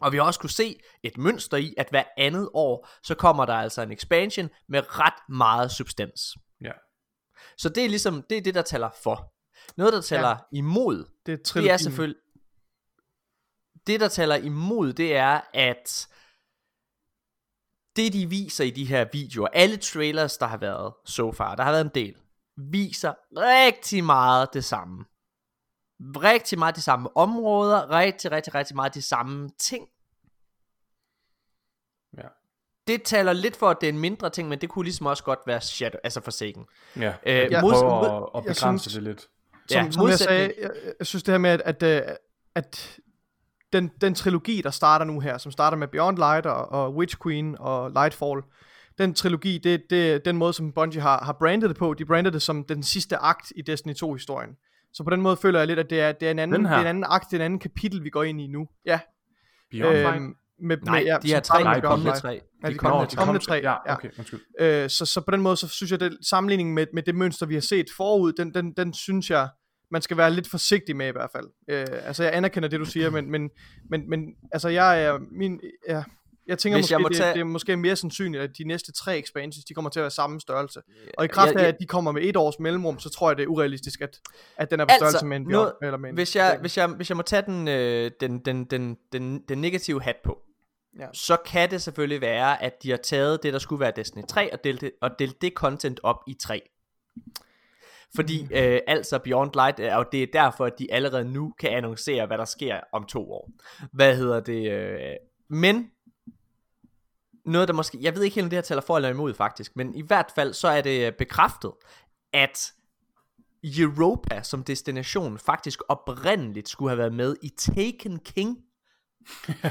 Og 0.00 0.12
vi 0.12 0.16
har 0.16 0.24
også 0.24 0.40
kunne 0.40 0.50
se 0.50 0.80
et 1.02 1.18
mønster 1.18 1.56
i, 1.56 1.74
at 1.78 1.86
hver 1.90 2.04
andet 2.16 2.48
år, 2.54 2.88
så 3.02 3.14
kommer 3.14 3.46
der 3.46 3.54
altså 3.54 3.82
en 3.82 3.92
expansion 3.92 4.50
med 4.68 4.98
ret 4.98 5.28
meget 5.28 5.70
substans. 5.70 6.20
Ja. 6.60 6.72
Så 7.58 7.68
det 7.68 7.84
er 7.84 7.88
ligesom, 7.88 8.22
det 8.30 8.38
er 8.38 8.42
det, 8.42 8.54
der 8.54 8.62
taler 8.62 8.90
for. 9.02 9.32
Noget, 9.76 9.92
der 9.92 10.00
taler 10.00 10.28
ja. 10.28 10.36
imod, 10.52 11.04
Det 11.26 11.32
er, 11.32 11.60
det 11.60 11.70
er 11.70 11.76
selvfølgelig... 11.76 12.20
Det, 13.86 14.00
der 14.00 14.08
taler 14.08 14.36
imod, 14.36 14.92
det 14.92 15.16
er, 15.16 15.40
at 15.54 16.08
det, 17.96 18.12
de 18.12 18.26
viser 18.30 18.64
i 18.64 18.70
de 18.70 18.84
her 18.84 19.06
videoer, 19.12 19.48
alle 19.52 19.76
trailers, 19.76 20.36
der 20.36 20.46
har 20.46 20.56
været 20.56 20.94
so 21.04 21.32
far, 21.32 21.54
der 21.54 21.62
har 21.64 21.70
været 21.72 21.84
en 21.84 21.90
del, 21.94 22.16
viser 22.56 23.14
rigtig 23.36 24.04
meget 24.04 24.48
det 24.54 24.64
samme. 24.64 25.04
Rigtig 26.00 26.58
meget 26.58 26.76
de 26.76 26.80
samme 26.80 27.16
områder, 27.16 27.90
rigtig, 27.90 28.32
rigtig, 28.32 28.54
rigtig 28.54 28.76
meget 28.76 28.94
de 28.94 29.02
samme 29.02 29.50
ting. 29.58 29.88
Ja. 32.16 32.28
Det 32.86 33.02
taler 33.02 33.32
lidt 33.32 33.56
for, 33.56 33.70
at 33.70 33.76
det 33.80 33.88
er 33.88 33.92
en 33.92 33.98
mindre 33.98 34.30
ting, 34.30 34.48
men 34.48 34.60
det 34.60 34.68
kunne 34.68 34.84
ligesom 34.84 35.06
også 35.06 35.24
godt 35.24 35.38
være 35.46 35.60
Shadow, 35.60 35.98
altså 36.04 36.20
Forsaken. 36.20 36.66
Ja, 36.96 37.14
Øh, 37.26 37.34
jeg 37.34 37.50
jeg- 37.50 37.60
prøver 37.60 37.92
at, 38.26 38.30
at 38.38 38.44
begrænse 38.44 38.82
synes- 38.90 38.94
det 38.94 39.02
lidt. 39.02 39.20
Som, 39.70 39.84
Ja, 39.84 39.90
som 39.90 40.08
jeg 40.08 40.18
sagde, 40.18 40.52
jeg, 40.60 40.70
jeg 40.98 41.06
synes 41.06 41.22
det 41.22 41.32
her 41.32 41.38
med, 41.38 41.50
at, 41.50 41.82
at, 41.82 42.18
at 42.54 42.98
den, 43.72 43.90
den 44.00 44.14
trilogi, 44.14 44.60
der 44.64 44.70
starter 44.70 45.04
nu 45.04 45.20
her, 45.20 45.38
som 45.38 45.52
starter 45.52 45.76
med 45.76 45.88
Beyond 45.88 46.16
Light 46.18 46.46
og, 46.46 46.72
og 46.72 46.94
Witch 46.94 47.16
Queen 47.22 47.56
og 47.58 47.90
Lightfall, 47.90 48.42
den 48.98 49.14
trilogi, 49.14 49.58
det, 49.58 49.82
det 49.90 50.24
den 50.24 50.36
måde, 50.36 50.52
som 50.52 50.72
Bungie 50.72 51.00
har, 51.00 51.24
har 51.24 51.32
brandet 51.32 51.68
det 51.70 51.76
på. 51.76 51.94
De 51.94 52.04
brandede 52.04 52.32
det 52.34 52.42
som 52.42 52.64
den 52.64 52.82
sidste 52.82 53.16
akt 53.16 53.52
i 53.56 53.62
Destiny 53.62 53.92
2-historien. 54.04 54.50
Så 54.92 55.04
på 55.04 55.10
den 55.10 55.22
måde 55.22 55.36
føler 55.36 55.58
jeg 55.58 55.66
lidt, 55.66 55.78
at 55.78 55.90
det 55.90 56.00
er, 56.00 56.12
det 56.12 56.26
er, 56.26 56.30
en, 56.30 56.38
anden, 56.38 56.54
Den 56.56 56.64
det 56.64 56.72
er 56.72 56.80
en 56.80 56.86
anden 56.86 57.04
akt, 57.08 57.24
det 57.30 57.32
er 57.32 57.38
en 57.40 57.44
anden 57.44 57.58
kapitel, 57.58 58.04
vi 58.04 58.10
går 58.10 58.22
ind 58.22 58.40
i 58.40 58.46
nu. 58.46 58.68
Ja. 58.86 59.00
Beyond 59.70 59.96
Light? 59.96 60.16
Øhm, 60.16 60.34
med, 60.60 60.76
Nej, 60.76 60.98
med, 60.98 61.06
ja, 61.06 61.18
de 61.22 61.28
som 61.30 61.40
tre, 61.42 61.62
Nej, 61.64 61.80
kommende 61.80 62.20
tre. 62.20 62.28
Ja, 62.62 62.68
de 62.68 62.72
De 62.72 62.78
kommende, 62.78 63.16
kommende- 63.16 63.16
kommende 63.16 63.44
tre. 63.46 63.54
Ja, 63.54 63.94
okay, 63.94 64.08
undskyld. 64.18 64.40
Øh, 64.60 64.90
så, 64.90 65.06
så 65.06 65.20
på 65.20 65.30
den 65.30 65.40
måde, 65.42 65.56
så 65.56 65.68
synes 65.68 65.92
jeg, 65.92 66.02
at 66.02 66.12
sammenligningen 66.28 66.74
med, 66.74 66.86
med 66.94 67.02
det 67.02 67.14
mønster, 67.14 67.46
vi 67.46 67.54
har 67.54 67.60
set 67.60 67.86
forud, 67.96 68.32
den, 68.32 68.54
den, 68.54 68.72
den 68.72 68.92
synes 68.94 69.30
jeg, 69.30 69.48
man 69.90 70.02
skal 70.02 70.16
være 70.16 70.30
lidt 70.30 70.50
forsigtig 70.50 70.96
med 70.96 71.08
i 71.08 71.10
hvert 71.10 71.30
fald. 71.32 71.46
Øh, 71.68 71.86
altså, 72.06 72.22
jeg 72.22 72.36
anerkender 72.36 72.68
det, 72.68 72.80
du 72.80 72.84
siger, 72.84 73.10
men, 73.10 73.30
men, 73.30 73.50
men, 73.90 74.10
men 74.10 74.20
altså, 74.52 74.68
jeg 74.68 75.02
er 75.04 75.18
min... 75.30 75.60
Ja, 75.88 76.02
jeg 76.46 76.58
tænker 76.58 76.76
Hvis 76.76 76.82
måske, 76.84 76.92
jeg 76.92 77.00
må 77.00 77.08
det, 77.08 77.16
tage- 77.16 77.34
det 77.34 77.40
er 77.40 77.44
måske 77.44 77.76
mere 77.76 77.96
sandsynligt, 77.96 78.42
at 78.42 78.50
de 78.58 78.64
næste 78.64 78.92
tre 78.92 79.18
expansions, 79.18 79.64
de 79.64 79.74
kommer 79.74 79.90
til 79.90 80.00
at 80.00 80.02
være 80.02 80.10
samme 80.10 80.40
størrelse. 80.40 80.80
Og 81.18 81.24
i 81.24 81.28
kraft 81.28 81.50
af, 81.56 81.58
jeg- 81.60 81.66
at 81.68 81.76
de 81.80 81.86
kommer 81.86 82.12
med 82.12 82.22
et 82.22 82.36
års 82.36 82.58
mellemrum, 82.58 82.98
så 82.98 83.10
tror 83.10 83.30
jeg, 83.30 83.36
det 83.36 83.42
er 83.42 83.46
urealistisk, 83.46 84.00
at, 84.00 84.20
at 84.56 84.70
den 84.70 84.80
er 84.80 84.84
på 84.84 84.90
Altså, 84.90 84.98
størrelse 85.10 85.26
med 85.26 85.36
en 85.36 85.48
bjørn. 85.48 85.72
Eller 85.82 85.98
med 85.98 86.08
en 86.08 86.14
Hvis 86.14 86.36
jeg, 86.36 86.58
hvis, 86.60 86.76
jeg, 86.76 86.88
hvis 86.88 87.08
jeg 87.10 87.16
må 87.16 87.22
tage 87.22 87.42
den, 87.46 87.68
øh, 87.68 88.10
den, 88.20 88.38
den, 88.38 88.64
den, 88.64 88.96
den, 89.12 89.42
den 89.48 89.58
negative 89.60 90.02
hat 90.02 90.16
på, 90.24 90.38
Ja. 91.00 91.06
så 91.12 91.36
kan 91.46 91.70
det 91.70 91.82
selvfølgelig 91.82 92.20
være, 92.20 92.62
at 92.62 92.82
de 92.82 92.90
har 92.90 92.96
taget 92.96 93.42
det, 93.42 93.52
der 93.52 93.58
skulle 93.58 93.80
være 93.80 93.92
Destiny 93.96 94.22
3, 94.28 94.52
og 94.52 94.64
delt 94.64 94.80
det, 94.80 94.90
og 95.00 95.10
delt 95.18 95.42
det 95.42 95.52
content 95.52 96.00
op 96.02 96.16
i 96.26 96.34
3. 96.42 96.62
Fordi 98.14 98.42
øh, 98.50 98.80
altså 98.86 99.18
Beyond 99.18 99.50
Light, 99.54 99.80
er- 99.80 99.96
og 99.96 100.06
det 100.12 100.22
er 100.22 100.26
derfor, 100.32 100.64
at 100.64 100.78
de 100.78 100.92
allerede 100.92 101.24
nu 101.24 101.52
kan 101.58 101.70
annoncere, 101.70 102.26
hvad 102.26 102.38
der 102.38 102.44
sker 102.44 102.80
om 102.92 103.04
to 103.04 103.32
år. 103.32 103.50
Hvad 103.92 104.16
hedder 104.16 104.40
det? 104.40 104.72
Øh, 104.72 104.98
men 105.50 105.90
noget, 107.44 107.68
der 107.68 107.74
måske, 107.74 107.98
jeg 108.00 108.14
ved 108.14 108.22
ikke 108.22 108.34
helt, 108.34 108.44
om 108.44 108.50
det 108.50 108.56
her 108.56 108.62
taler 108.62 108.82
for 108.82 108.96
eller 108.96 109.08
imod 109.08 109.34
faktisk, 109.34 109.76
men 109.76 109.94
i 109.94 110.02
hvert 110.02 110.32
fald, 110.34 110.52
så 110.52 110.68
er 110.68 110.80
det 110.80 111.06
øh, 111.06 111.12
bekræftet, 111.12 111.72
at 112.32 112.72
Europa 113.64 114.42
som 114.42 114.64
destination 114.64 115.38
faktisk 115.38 115.80
oprindeligt 115.88 116.68
skulle 116.68 116.90
have 116.90 116.98
været 116.98 117.14
med 117.14 117.36
i 117.42 117.48
Taken 117.48 118.18
King 118.18 118.58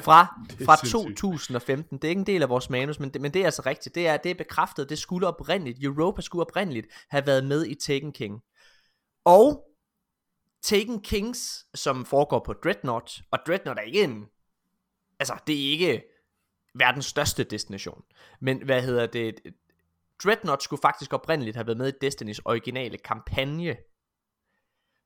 fra, 0.04 0.42
fra 0.66 0.78
sindssygt. 0.78 1.18
2015. 1.18 1.98
Det 1.98 2.04
er 2.08 2.10
ikke 2.10 2.20
en 2.20 2.28
del 2.28 2.42
af 2.42 2.50
vores 2.50 2.70
manus, 2.70 3.00
men 3.00 3.10
det, 3.10 3.22
men 3.22 3.34
det 3.34 3.42
er 3.42 3.46
altså 3.46 3.62
rigtigt. 3.66 3.96
Det 3.96 4.08
er, 4.08 4.18
det 4.18 4.32
er 4.32 4.36
bekræftet. 4.36 4.90
Det 4.90 4.98
skulle 4.98 5.28
oprindeligt, 5.28 5.84
Europa 5.84 6.22
skulle 6.22 6.42
oprindeligt 6.42 6.88
have 7.10 7.28
været 7.28 7.46
med 7.46 7.66
i 7.66 7.76
Taken 7.76 8.12
King. 8.14 8.42
Og 9.26 9.66
Taken 10.62 11.02
Kings, 11.02 11.66
som 11.74 12.06
foregår 12.06 12.44
på 12.46 12.54
Dreadnought, 12.54 13.22
og 13.32 13.40
Dreadnought 13.48 13.80
er 13.80 13.84
ikke 13.84 14.04
en, 14.04 14.26
altså 15.20 15.38
det 15.48 15.56
er 15.56 15.72
ikke 15.72 16.04
verdens 16.76 17.06
største 17.06 17.44
destination. 17.44 18.04
Men 18.40 18.64
hvad 18.64 18.82
hedder 18.82 19.06
det? 19.06 19.40
Dreadnought 20.24 20.64
skulle 20.64 20.82
faktisk 20.82 21.14
oprindeligt 21.14 21.56
have 21.56 21.68
været 21.68 21.78
med 21.78 21.88
i 21.88 21.98
Destinys 22.02 22.40
originale 22.40 22.98
kampagne. 22.98 23.78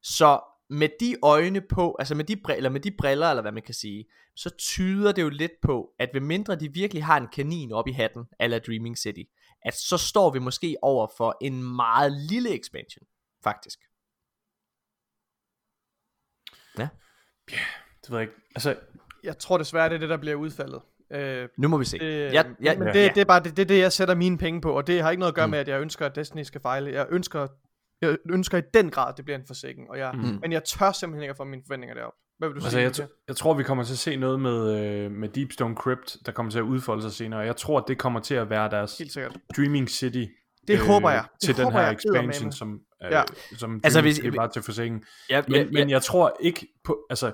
Så 0.02 0.41
med 0.70 0.89
de 0.99 1.15
øjne 1.24 1.61
på, 1.61 1.95
altså 1.99 2.15
med 2.15 2.24
de, 2.26 2.36
briller, 2.38 2.57
eller 2.57 2.70
med 2.70 2.80
de 2.80 2.91
briller, 2.91 3.28
eller 3.30 3.41
hvad 3.41 3.51
man 3.51 3.63
kan 3.63 3.74
sige, 3.74 4.05
så 4.36 4.49
tyder 4.57 5.11
det 5.11 5.22
jo 5.22 5.30
lidt 5.30 5.51
på, 5.61 5.93
at 5.99 6.09
ved 6.13 6.22
mindre 6.22 6.55
de 6.55 6.74
virkelig 6.74 7.03
har 7.03 7.17
en 7.17 7.28
kanin 7.28 7.72
op 7.72 7.88
i 7.88 7.91
hatten, 7.91 8.26
ala 8.39 8.59
Dreaming 8.59 8.97
City, 8.97 9.24
at 9.61 9.74
så 9.74 9.97
står 9.97 10.30
vi 10.32 10.39
måske 10.39 10.76
over 10.82 11.07
for 11.17 11.38
en 11.41 11.76
meget 11.76 12.11
lille 12.11 12.59
expansion, 12.59 13.05
faktisk. 13.43 13.80
Det 18.01 18.09
ved 18.11 18.17
jeg 18.20 18.22
ikke. 18.22 18.41
Altså, 18.55 18.76
Jeg 19.24 19.38
tror 19.38 19.57
desværre, 19.57 19.89
det 19.89 19.95
er 19.95 19.99
det, 19.99 20.09
der 20.09 20.17
bliver 20.17 20.36
udfaldet. 20.36 20.82
Øh, 21.11 21.49
Nu 21.57 21.67
må 21.67 21.78
vi 21.78 21.86
se. 21.86 21.99
Det, 21.99 22.34
ja, 22.34 22.43
ja, 22.63 22.78
men 22.78 22.88
ja, 22.88 22.93
det, 22.93 22.99
ja. 23.03 23.11
det 23.15 23.17
er 23.22 23.26
bare 23.26 23.43
det, 23.43 23.57
det, 23.57 23.70
det, 23.70 23.80
jeg 23.80 23.91
sætter 23.91 24.15
mine 24.15 24.38
penge 24.38 24.61
på, 24.61 24.78
og 24.78 24.88
det 24.88 25.01
har 25.01 25.11
ikke 25.11 25.20
noget 25.20 25.32
at 25.32 25.36
gøre 25.36 25.47
Mm. 25.47 25.51
med, 25.51 25.59
at 25.59 25.67
jeg 25.67 25.82
ønsker, 25.82 26.05
at 26.05 26.15
Destiny 26.15 26.43
skal 26.43 26.61
fejle. 26.61 26.91
Jeg 26.91 27.07
ønsker, 27.09 27.47
jeg 28.02 28.18
ønsker 28.32 28.58
i 28.58 28.62
den 28.74 28.89
grad, 28.89 29.10
at 29.10 29.18
det 29.18 29.26
bliver 29.26 29.38
en 29.38 29.43
forsikring, 29.47 29.89
og 29.89 29.97
jeg, 29.97 30.12
Mm. 30.14 30.39
men 30.41 30.52
jeg 30.52 30.64
tør 30.64 30.91
simpelthen 30.91 31.24
ikke 31.24 31.32
at 31.32 31.38
få 31.38 31.43
mine 31.43 31.62
forventninger 31.68 31.95
derop. 31.95 32.14
Hvad 32.38 32.50
vil 32.50 32.56
du 32.56 32.60
altså 32.66 32.70
sige? 32.70 32.84
jeg, 32.84 32.91
t- 32.91 33.24
jeg 33.28 33.36
tror, 33.36 33.54
vi 33.54 33.64
kommer 33.64 33.84
til 33.84 33.93
at 33.93 33.97
se 33.97 34.16
noget 34.16 34.39
med, 34.39 34.80
øh, 34.86 35.12
med 35.12 35.30
Deepstone 35.30 35.76
Crypt, 35.76 36.18
der 36.26 36.32
kommer 36.32 36.52
til 36.52 36.60
at 36.60 36.64
udfolde 36.64 37.02
sig 37.02 37.12
senere. 37.12 37.39
Jeg 37.39 37.56
tror, 37.56 37.78
at 37.80 37.84
det 37.88 37.97
kommer 37.97 38.20
til 38.20 38.36
at 38.36 38.50
være 38.50 38.70
deres 38.70 38.97
Helt 38.97 39.12
sikkert. 39.14 39.38
Dreaming 39.58 39.89
City 39.89 40.24
Det 40.68 40.80
håber 40.80 41.10
jeg. 41.12 41.24
Det 41.34 41.41
til 41.41 41.56
den 41.58 41.64
håber 41.64 41.78
her 41.80 41.86
jeg 41.86 41.93
expansion, 41.93 42.26
eddermame. 42.26 42.52
som, 42.52 42.80
øh, 43.04 43.12
Ja. 43.12 43.24
som 43.58 43.74
Altså, 43.74 43.80
altså, 43.88 44.02
hvis- 44.02 44.18
hvis, 44.18 44.36
bare 44.36 44.50
til 44.52 44.62
forsikring. 44.62 45.04
Ja, 45.30 45.41
Men, 45.47 45.56
ja, 45.56 45.68
men 45.72 45.89
jeg 45.89 46.02
tror 46.02 46.38
ikke 46.39 46.68
på, 46.84 47.06
altså, 47.10 47.32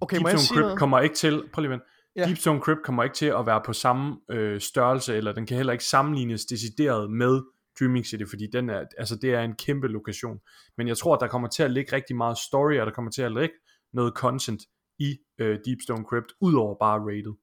Okay, 0.00 0.16
Deep 0.16 0.22
må 0.22 0.28
jeg 0.28 0.38
Stone 0.38 0.46
sige 0.46 0.54
Crypt 0.56 0.62
noget? 0.64 0.78
kommer 0.78 1.00
ikke 1.00 1.14
til, 1.14 1.42
prøv 1.52 1.62
lige 1.62 1.68
at 1.68 1.70
vente. 1.72 1.86
Ja. 2.16 2.24
Deep 2.26 2.36
Stone 2.38 2.60
Crypt 2.60 2.82
kommer 2.84 3.02
ikke 3.04 3.14
til 3.14 3.26
at 3.26 3.46
være 3.46 3.60
på 3.66 3.72
samme 3.72 4.16
øh, 4.30 4.60
størrelse, 4.60 5.16
eller 5.16 5.32
den 5.32 5.46
kan 5.46 5.56
heller 5.56 5.72
ikke 5.72 5.84
sammenlignes 5.84 6.44
decideret 6.44 7.10
med 7.10 7.40
Dreaming 7.80 8.06
City, 8.06 8.24
fordi 8.28 8.46
den 8.52 8.70
er, 8.70 8.84
altså 8.98 9.16
det 9.16 9.34
er 9.34 9.40
en 9.40 9.54
kæmpe 9.54 9.88
lokation. 9.88 10.38
Men 10.76 10.88
jeg 10.88 10.98
tror, 10.98 11.14
at 11.14 11.20
der 11.20 11.28
kommer 11.28 11.48
til 11.48 11.62
at 11.62 11.70
ligge 11.70 11.96
rigtig 11.96 12.16
meget 12.16 12.38
story, 12.38 12.78
og 12.78 12.86
der 12.86 12.92
kommer 12.92 13.10
til 13.10 13.22
at 13.22 13.32
ligge 13.32 13.54
noget 13.92 14.12
content 14.16 14.62
i 14.98 15.18
øh, 15.38 15.58
Deep 15.66 15.78
Stone 15.82 16.04
Crypt, 16.04 16.32
udover 16.40 16.74
bare 16.80 17.00
rated. 17.00 17.34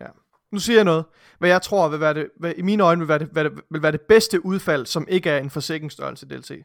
Ja. 0.00 0.06
Nu 0.52 0.58
siger 0.58 0.76
jeg 0.76 0.84
noget, 0.84 1.04
hvad 1.38 1.48
jeg 1.48 1.62
tror 1.62 1.88
vil 1.88 2.00
være 2.00 2.14
det, 2.14 2.30
hvad, 2.38 2.54
i 2.56 2.62
mine 2.62 2.82
øjne 2.82 3.00
vil 3.00 3.08
være, 3.08 3.18
det, 3.18 3.28
hvad 3.32 3.44
det, 3.44 3.52
vil 3.70 3.82
være 3.82 3.92
det 3.92 4.00
bedste 4.00 4.46
udfald, 4.46 4.86
som 4.86 5.06
ikke 5.08 5.30
er 5.30 5.38
en 5.38 5.50
forsikringsstørrelse 5.50 6.26
DLC. 6.26 6.64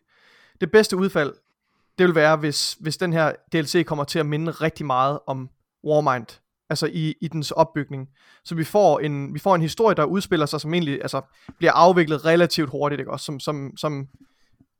Det 0.62 0.72
bedste 0.72 0.98
udfald, 0.98 1.34
det 1.98 2.06
vil 2.08 2.16
være, 2.16 2.38
hvis, 2.38 2.74
hvis 2.74 2.98
den 2.98 3.14
her 3.14 3.34
DLC 3.54 3.86
kommer 3.86 4.04
til 4.04 4.20
at 4.20 4.26
minde 4.26 4.52
rigtig 4.52 4.86
meget 4.86 5.20
om 5.28 5.50
Warmind, 5.84 6.42
altså 6.70 6.86
i, 6.94 7.16
i 7.22 7.28
dens 7.28 7.52
opbygning. 7.52 8.08
Så 8.46 8.56
vi 8.56 8.64
får, 8.64 9.00
en, 9.00 9.34
vi 9.34 9.40
får 9.40 9.56
en 9.56 9.62
historie, 9.62 9.96
der 9.96 10.04
udspiller 10.04 10.46
sig, 10.46 10.62
som 10.62 10.74
egentlig 10.74 11.02
altså, 11.02 11.22
bliver 11.58 11.72
afviklet 11.72 12.26
relativt 12.26 12.70
hurtigt, 12.70 13.00
ikke? 13.00 13.12
Også, 13.12 13.26
som, 13.26 13.40
som, 13.40 13.78
som 13.78 14.08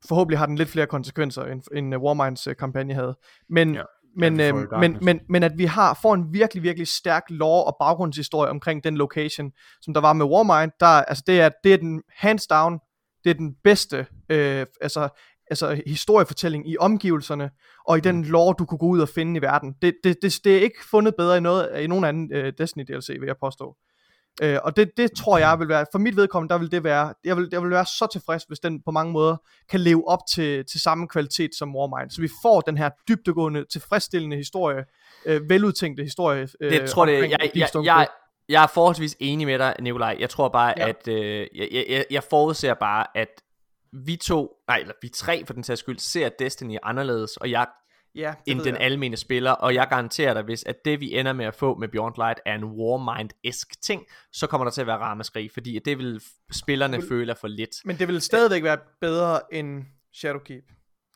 forhåbentlig 0.08 0.38
har 0.38 0.46
den 0.46 0.56
lidt 0.56 0.68
flere 0.68 0.86
konsekvenser, 0.86 1.44
end, 1.44 1.62
end 1.76 1.94
uh, 1.94 2.02
Warminds 2.02 2.48
uh, 2.48 2.54
kampagne 2.58 2.94
havde. 2.94 3.16
Men, 3.48 3.74
Ja. 3.74 3.82
men, 4.16 4.40
Ja, 4.40 4.48
i 4.48 4.52
men, 4.80 4.98
men, 5.02 5.20
men 5.28 5.42
at 5.42 5.52
vi 5.56 5.64
har 5.64 5.98
får 6.02 6.14
en 6.14 6.32
virkelig, 6.32 6.62
virkelig 6.62 6.88
stærk 6.88 7.22
lore 7.28 7.64
og 7.64 7.76
baggrundshistorie 7.80 8.50
omkring 8.50 8.84
den 8.84 8.96
location, 8.96 9.52
som 9.80 9.94
der 9.94 10.00
var 10.00 10.12
med 10.12 10.26
Warmind, 10.26 10.72
der, 10.80 10.86
altså 10.86 11.24
det 11.26 11.40
er, 11.40 11.50
det 11.64 11.72
er 11.72 11.76
den 11.76 12.02
hands 12.16 12.46
down, 12.46 12.78
det 13.24 13.30
er 13.30 13.34
den 13.34 13.54
bedste 13.64 14.06
øh, 14.28 14.66
altså, 14.80 15.08
altså 15.50 15.82
historiefortælling 15.86 16.70
i 16.70 16.76
omgivelserne, 16.78 17.50
og 17.88 17.98
i 17.98 18.00
den 18.00 18.24
lore, 18.24 18.54
du 18.58 18.64
kunne 18.64 18.78
gå 18.78 18.86
ud 18.86 19.00
og 19.00 19.08
finde 19.08 19.38
i 19.38 19.42
verden. 19.42 19.74
Det, 19.82 19.94
det, 20.04 20.16
det, 20.22 20.40
det 20.44 20.56
er 20.56 20.60
ikke 20.60 20.78
fundet 20.90 21.14
bedre 21.18 21.36
i, 21.36 21.40
noget, 21.40 21.80
i 21.80 21.86
nogen 21.86 22.04
anden 22.04 22.32
øh, 22.32 22.52
Destiny 22.58 22.84
DLC, 22.88 23.08
vil 23.08 23.26
jeg 23.26 23.36
påstå. 23.40 23.76
Øh, 24.42 24.58
og 24.64 24.76
det, 24.76 24.90
det 24.96 25.12
tror 25.12 25.38
jeg 25.38 25.58
vil 25.58 25.68
være, 25.68 25.86
for 25.92 25.98
mit 25.98 26.16
vedkommende, 26.16 26.52
der 26.52 26.58
vil 26.58 26.70
det 26.70 26.84
være, 26.84 27.14
jeg 27.24 27.36
vil, 27.36 27.48
jeg 27.52 27.62
vil 27.62 27.70
være 27.70 27.84
så 27.84 28.08
tilfreds, 28.12 28.44
hvis 28.44 28.58
den 28.58 28.82
på 28.82 28.90
mange 28.90 29.12
måder 29.12 29.36
kan 29.70 29.80
leve 29.80 30.08
op 30.08 30.18
til, 30.34 30.64
til 30.70 30.80
samme 30.80 31.08
kvalitet 31.08 31.50
som 31.58 31.76
Warmind. 31.76 32.10
Så 32.10 32.20
vi 32.20 32.28
får 32.42 32.60
den 32.60 32.78
her 32.78 32.90
dybdegående, 33.08 33.64
tilfredsstillende 33.72 34.36
historie, 34.36 34.84
øh, 35.26 35.50
veludtænkte 35.50 36.02
historie. 36.02 36.48
Øh, 36.60 36.72
Det 36.72 36.90
tror 36.90 37.06
det, 37.06 37.30
jeg, 37.30 37.50
jeg, 37.54 37.68
jeg, 37.84 38.06
jeg 38.48 38.62
er 38.62 38.66
forholdsvis 38.66 39.16
enig 39.20 39.46
med 39.46 39.58
dig, 39.58 39.74
Nikolaj. 39.80 40.16
Jeg 40.20 40.30
tror 40.30 40.48
bare, 40.48 40.74
ja. 40.76 40.88
at 40.88 41.08
øh, 41.08 41.46
jeg, 41.54 41.84
jeg, 41.88 42.04
jeg 42.10 42.22
forudser 42.30 42.74
bare, 42.74 43.06
at 43.14 43.28
vi 43.92 44.16
to, 44.16 44.56
nej, 44.68 44.76
eller 44.78 44.94
vi 45.02 45.08
tre 45.08 45.46
for 45.46 45.54
den 45.54 45.64
sags 45.64 45.80
skyld, 45.80 45.98
ser 45.98 46.28
Destiny 46.28 46.76
anderledes, 46.82 47.36
og 47.36 47.50
jeg 47.50 47.66
ja, 48.14 48.34
end 48.46 48.60
den 48.60 48.74
jeg. 48.74 48.82
almene 48.82 49.16
spiller, 49.16 49.50
og 49.50 49.74
jeg 49.74 49.86
garanterer 49.88 50.34
dig, 50.34 50.42
hvis 50.42 50.64
at 50.64 50.84
det 50.84 51.00
vi 51.00 51.18
ender 51.18 51.32
med 51.32 51.44
at 51.44 51.54
få 51.54 51.74
med 51.78 51.88
Beyond 51.88 52.14
Light 52.16 52.40
er 52.46 52.54
en 52.54 52.64
Warmind-esk 52.64 53.80
ting, 53.82 54.02
så 54.32 54.46
kommer 54.46 54.64
der 54.64 54.70
til 54.70 54.80
at 54.80 54.86
være 54.86 54.96
ramaskrig, 54.98 55.50
fordi 55.52 55.76
at 55.76 55.84
det 55.84 55.98
vil 55.98 56.20
spillerne 56.52 57.02
føle 57.08 57.30
er 57.32 57.36
for 57.36 57.48
lidt. 57.48 57.76
Men 57.84 57.98
det 57.98 58.08
vil 58.08 58.20
stadigvæk 58.20 58.62
være 58.62 58.78
bedre 59.00 59.54
end 59.54 59.84
Shadowkeep. 60.14 60.64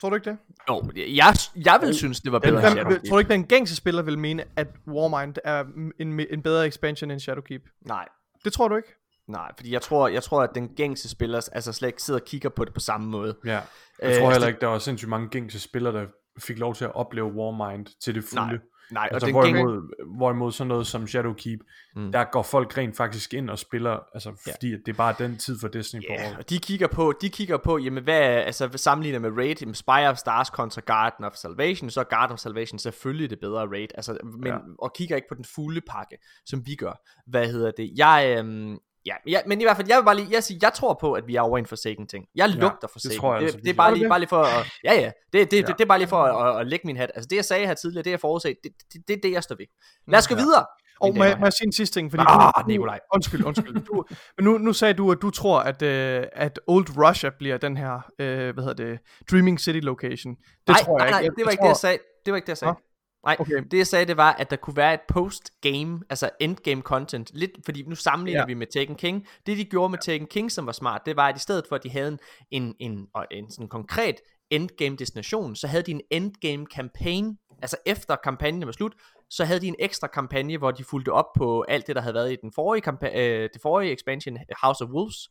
Tror 0.01 0.09
du 0.09 0.15
ikke 0.15 0.29
det? 0.29 0.37
Jo, 0.69 0.83
jeg, 0.95 1.35
jeg 1.65 1.79
vil 1.81 1.95
synes, 1.95 2.21
det 2.21 2.31
var 2.31 2.39
bedre 2.39 2.53
end 2.53 2.61
Hvem, 2.61 2.71
Shadowkeep. 2.71 3.03
tror 3.09 3.15
du 3.15 3.19
ikke, 3.19 3.33
den 3.33 3.45
gængse 3.45 3.75
spiller 3.75 4.01
vil 4.01 4.19
mene, 4.19 4.43
at 4.55 4.67
Warmind 4.87 5.35
er 5.43 5.63
en, 5.99 6.19
en 6.29 6.41
bedre 6.41 6.67
expansion 6.67 7.11
end 7.11 7.19
Shadowkeep? 7.19 7.61
Nej, 7.87 8.07
Det 8.45 8.53
tror 8.53 8.67
du 8.67 8.75
ikke? 8.75 8.89
Nej, 9.27 9.51
fordi 9.57 9.71
jeg 9.73 9.81
tror, 9.81 10.07
jeg 10.07 10.23
tror, 10.23 10.41
at 10.43 10.49
den 10.55 10.67
gængse 10.75 11.09
spiller 11.09 11.49
altså 11.51 11.73
slet 11.73 11.87
ikke 11.89 12.01
sidder 12.03 12.19
og 12.19 12.25
kigger 12.25 12.49
på 12.49 12.65
det 12.65 12.73
på 12.73 12.79
samme 12.79 13.07
måde. 13.07 13.35
Ja. 13.45 13.51
Jeg 13.51 13.61
Øh, 14.03 14.09
tror 14.09 14.09
altså, 14.09 14.31
heller 14.31 14.47
ikke, 14.47 14.59
der 14.59 14.67
var 14.67 14.79
sindssygt 14.79 15.09
mange 15.09 15.27
gængse 15.29 15.59
spillere, 15.59 15.93
der 15.93 16.05
fik 16.39 16.59
lov 16.59 16.75
til 16.75 16.85
at 16.85 16.95
opleve 16.95 17.27
Warmind 17.33 17.85
til 18.03 18.15
det 18.15 18.23
fulde. 18.23 18.47
Nej, 18.47 18.57
nej, 18.91 19.07
og 19.07 19.13
altså, 19.13 19.25
den 19.25 19.33
hvorimod, 19.35 19.95
hvorimod 20.17 20.51
sådan 20.51 20.67
noget 20.67 20.87
som 20.87 21.07
Shadowkeep, 21.07 21.59
Mm. 21.95 22.11
der 22.11 22.23
går 22.23 22.41
folk 22.43 22.77
rent 22.77 22.97
faktisk 22.97 23.33
ind 23.33 23.49
og 23.49 23.59
spiller, 23.59 23.99
altså 24.13 24.49
fordi 24.51 24.73
at 24.73 24.79
det 24.85 24.91
er 24.91 24.97
bare 24.97 25.15
den 25.19 25.37
tid 25.37 25.59
for 25.59 25.67
Destiny 25.67 26.01
på 26.01 26.05
Ja, 26.13 26.27
året. 26.27 26.37
og 26.37 26.49
de 26.49 26.57
kigger 26.59 26.87
på, 26.87 27.13
de 27.21 27.29
kigger 27.29 27.57
på, 27.57 27.77
jamen 27.77 28.03
hvad, 28.03 28.19
altså 28.21 28.67
hvad 28.67 28.77
sammenligner 28.77 29.19
med 29.19 29.29
Raid, 29.37 29.55
jamen 29.61 29.75
Spire 29.75 30.09
of 30.09 30.17
Stars 30.17 30.49
kontra 30.49 30.81
Garden 30.85 31.25
of 31.25 31.33
Salvation, 31.35 31.89
så 31.89 31.99
er 31.99 32.03
Garden 32.03 32.33
of 32.33 32.39
Salvation 32.39 32.79
selvfølgelig 32.79 33.29
det 33.29 33.39
bedre 33.39 33.65
Raid, 33.67 33.87
altså, 33.95 34.17
men, 34.23 34.47
Ja. 34.47 34.53
ja. 34.53 34.59
og 34.79 34.93
kigger 34.95 35.15
ikke 35.15 35.27
på 35.29 35.35
den 35.35 35.45
fulde 35.55 35.81
pakke, 35.89 36.17
som 36.45 36.65
vi 36.65 36.75
gør. 36.75 37.01
Hvad 37.27 37.47
hedder 37.47 37.71
det? 37.77 37.91
Jeg, 37.97 38.35
øhm, 38.39 38.77
ja, 39.05 39.13
ja, 39.27 39.39
men 39.45 39.61
i 39.61 39.63
hvert 39.63 39.77
fald, 39.77 39.87
jeg 39.87 39.97
vil 39.97 40.03
bare 40.03 40.15
lige, 40.15 40.27
jeg, 40.31 40.43
siger, 40.43 40.59
jeg 40.61 40.73
tror 40.73 40.97
på, 41.01 41.13
at 41.13 41.27
vi 41.27 41.35
er 41.35 41.41
over 41.41 41.57
en 41.57 41.65
forsaken 41.65 42.07
ting. 42.07 42.25
Jeg 42.35 42.49
lugter 42.49 42.87
Forsaken. 42.91 43.19
tror 43.19 43.31
jeg 43.33 43.39
det, 43.41 43.45
altså 43.47 43.59
det, 43.63 43.69
er 43.69 43.73
bare 43.73 43.89
Tror 43.89 43.95
lige, 43.95 44.03
det? 44.03 44.09
bare 44.09 44.19
lige 44.19 44.29
for 44.29 44.41
at, 44.43 44.65
ja 44.87 44.93
ja, 44.93 45.11
det, 45.33 45.33
det, 45.33 45.51
det, 45.51 45.57
Ja. 45.57 45.61
det, 45.61 45.77
det 45.77 45.83
er 45.83 45.87
bare 45.87 45.97
lige 45.99 46.07
for 46.07 46.23
at, 46.23 46.55
at, 46.55 46.61
at 46.61 46.67
lægge 46.67 46.87
min 46.87 46.97
hat. 46.97 47.11
Altså 47.15 47.27
det 47.29 47.35
jeg 47.35 47.45
sagde 47.45 47.67
her 47.67 47.73
tidligere, 47.73 48.03
det 48.03 48.11
jeg 48.11 48.19
forudset, 48.19 48.55
det, 48.63 48.71
det, 48.93 49.01
det 49.07 49.13
er 49.13 49.19
det, 49.23 49.31
jeg 49.31 49.43
står 49.43 49.55
ved. 49.55 49.65
Lad 50.07 50.19
os 50.19 50.27
gå 50.27 50.35
Ja. 50.35 50.41
videre. 50.41 50.65
Og 50.99 51.15
må, 51.17 51.23
jeg- 51.23 51.39
må 51.39 51.45
jeg 51.45 51.53
sige 51.53 51.65
en 51.67 51.71
sidste 51.73 51.99
ting? 51.99 52.11
Fordi 52.11 52.23
Ah, 52.27 52.51
du, 52.63 52.67
Nikolaj. 52.67 52.99
Undskyld, 53.15 53.43
undskyld. 53.45 53.85
Du, 53.85 54.05
men 54.37 54.43
nu, 54.45 54.57
nu 54.57 54.73
sagde 54.73 54.93
du, 54.93 55.11
at 55.11 55.17
du 55.21 55.29
tror, 55.29 55.59
at, 55.59 55.81
øh, 55.81 56.23
at 56.33 56.59
Old 56.67 56.85
Russia 56.97 57.29
bliver 57.39 57.57
den 57.57 57.77
her, 57.77 57.93
øh, 58.19 58.53
hvad 58.53 58.63
hedder 58.63 58.73
det, 58.85 58.99
Dreaming 59.31 59.59
City 59.59 59.79
location. 59.79 60.35
Det 60.35 60.37
nej, 60.67 60.77
tror 60.83 61.01
jeg 61.03 61.11
nej, 61.11 61.19
ikke. 61.19 61.29
nej, 61.29 61.35
det 61.37 61.45
var 61.45 61.51
ikke 61.51 61.61
det, 61.61 61.67
jeg 61.67 61.75
sagde. 61.77 61.97
Det 62.25 62.31
var 62.31 62.35
ikke 62.37 62.45
det, 62.45 62.49
jeg 62.49 62.57
sagde. 62.57 62.73
Nå? 62.73 62.79
Nej, 63.25 63.35
Okay. 63.39 63.63
det 63.71 63.77
jeg 63.77 63.87
sagde, 63.87 64.05
det 64.05 64.17
var, 64.17 64.33
at 64.33 64.49
der 64.49 64.55
kunne 64.55 64.75
være 64.75 64.93
et 64.93 64.99
post-game, 65.07 66.01
altså 66.09 66.29
endgame 66.39 66.81
content, 66.81 67.31
lidt, 67.33 67.51
fordi 67.65 67.83
nu 67.83 67.95
sammenligner 67.95 68.39
Ja. 68.39 68.43
ja. 68.43 68.45
vi 68.47 68.53
med 68.53 68.67
Taken 68.67 68.95
King. 68.95 69.27
Det 69.45 69.57
de 69.57 69.65
gjorde 69.65 69.89
med 69.89 69.99
Taken 69.99 70.27
King, 70.27 70.51
som 70.51 70.65
var 70.65 70.71
smart, 70.71 71.01
det 71.05 71.15
var, 71.15 71.27
at 71.29 71.35
i 71.35 71.39
stedet 71.39 71.65
for, 71.69 71.75
at 71.75 71.83
de 71.83 71.89
havde 71.89 72.07
en, 72.07 72.19
en, 72.51 72.75
en, 72.79 73.07
en 73.31 73.51
sådan 73.51 73.67
konkret 73.67 74.15
endgame 74.49 74.95
destination, 74.95 75.55
så 75.55 75.67
havde 75.67 75.83
de 75.83 75.91
en 75.91 76.01
endgame 76.11 76.65
campaign, 76.75 77.37
altså 77.61 77.77
efter 77.85 78.15
kampagnen 78.23 78.65
var 78.65 78.71
slut, 78.71 78.93
så 79.29 79.45
havde 79.45 79.59
de 79.59 79.67
en 79.67 79.75
ekstra 79.79 80.07
kampagne, 80.07 80.57
hvor 80.57 80.71
de 80.71 80.83
fulgte 80.83 81.11
op 81.11 81.25
på 81.37 81.61
alt 81.67 81.87
det, 81.87 81.95
der 81.95 82.01
havde 82.01 82.13
været 82.13 82.31
i 82.31 82.35
den 82.41 82.51
forrige, 82.55 82.83
kampa- 82.89 83.17
øh, 83.19 83.49
det 83.53 83.61
forrige 83.61 83.93
expansion, 83.93 84.37
House 84.63 84.83
of 84.83 84.89
Wolves, 84.89 85.29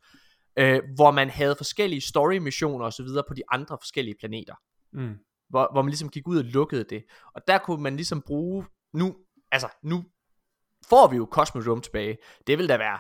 øh, 0.59 0.81
hvor 0.95 1.11
man 1.11 1.31
havde 1.31 1.55
forskellige 1.57 2.01
story 2.01 2.37
missioner 2.37 2.87
osv. 2.87 3.07
på 3.29 3.35
de 3.37 3.43
andre 3.51 3.79
forskellige 3.81 4.15
planeter 4.21 4.55
Mm. 4.93 5.15
Hvor, 5.53 5.69
hvor 5.73 5.83
man 5.83 5.89
ligesom 5.91 6.09
gik 6.09 6.29
ud 6.29 6.39
og 6.39 6.45
lukkede 6.45 6.85
det. 6.85 7.05
Og 7.35 7.43
der 7.47 7.59
kunne 7.59 7.83
man 7.83 7.97
ligesom 7.97 8.23
bruge, 8.23 8.65
nu, 8.93 9.15
altså 9.53 9.69
nu 9.83 10.05
får 10.89 11.09
vi 11.09 11.17
jo 11.17 11.29
Cosmodrome 11.33 11.81
tilbage. 11.81 12.19
Det 12.47 12.59
vil 12.59 12.69
da 12.69 12.77
være 12.77 12.99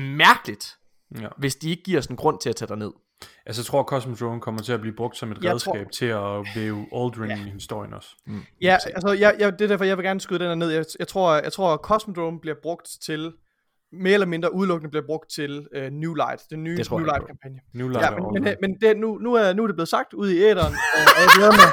mærkeligt, 0.00 0.78
Ja. 1.20 1.28
hvis 1.38 1.56
de 1.56 1.70
ikke 1.70 1.82
giver 1.82 1.98
os 1.98 2.06
en 2.06 2.16
grund 2.16 2.38
til 2.40 2.48
at 2.50 2.56
tage 2.56 2.68
dig 2.68 2.76
ned. 2.76 2.92
Altså 3.46 3.60
jeg 3.62 3.66
tror, 3.66 3.82
Cosmodrome 3.82 4.40
kommer 4.40 4.62
til 4.62 4.72
at 4.72 4.80
blive 4.80 4.94
brugt 4.96 5.16
som 5.16 5.32
et 5.32 5.44
Jeg 5.44 5.52
redskab 5.52 5.72
tror- 5.72 5.90
til 5.90 6.06
at 6.06 6.46
væve 6.56 6.86
Aldrin 6.94 7.30
ja. 7.30 7.36
i 7.46 7.50
historien 7.50 7.94
også. 7.94 8.16
Ja, 8.60 8.78
altså, 8.86 9.12
jeg, 9.12 9.36
jeg, 9.38 9.52
det 9.52 9.60
er 9.64 9.68
derfor, 9.68 9.84
jeg 9.84 9.96
vil 9.96 10.04
gerne 10.04 10.20
skyde 10.20 10.38
den 10.38 10.48
her 10.48 10.54
ned. 10.54 10.70
Jeg, 10.70 10.84
jeg, 10.98 11.08
tror, 11.08 11.34
jeg 11.34 11.52
tror, 11.52 11.72
at 11.74 11.80
Cosmodrome 11.80 12.40
bliver 12.40 12.56
brugt 12.62 12.88
til, 13.04 13.32
mere 13.92 14.14
eller 14.14 14.26
mindre 14.26 14.54
udelukkende 14.54 14.90
bliver 14.90 15.06
brugt 15.06 15.30
til 15.30 15.66
uh, 15.76 15.82
New 15.92 16.14
Light, 16.14 16.42
den 16.50 16.64
nye 16.64 16.76
New 16.90 16.98
Light-kampagne. 16.98 17.60
New 17.74 17.88
Ja, 17.88 17.92
Light 17.92 18.14
men, 18.14 18.24
og 18.24 18.32
men, 18.32 18.46
Aldrin. 18.46 18.56
men 18.60 18.80
det, 18.80 18.96
nu, 18.96 19.18
nu, 19.18 19.34
er, 19.34 19.52
nu 19.52 19.62
er 19.62 19.66
det 19.66 19.76
blevet 19.76 19.88
sagt 19.88 20.12
ude 20.12 20.36
i 20.36 20.38
æderen, 20.38 20.74
og, 20.96 21.02
og 21.16 21.20
jeg, 21.24 21.30
glæder 21.36 21.52
mig, 21.52 21.68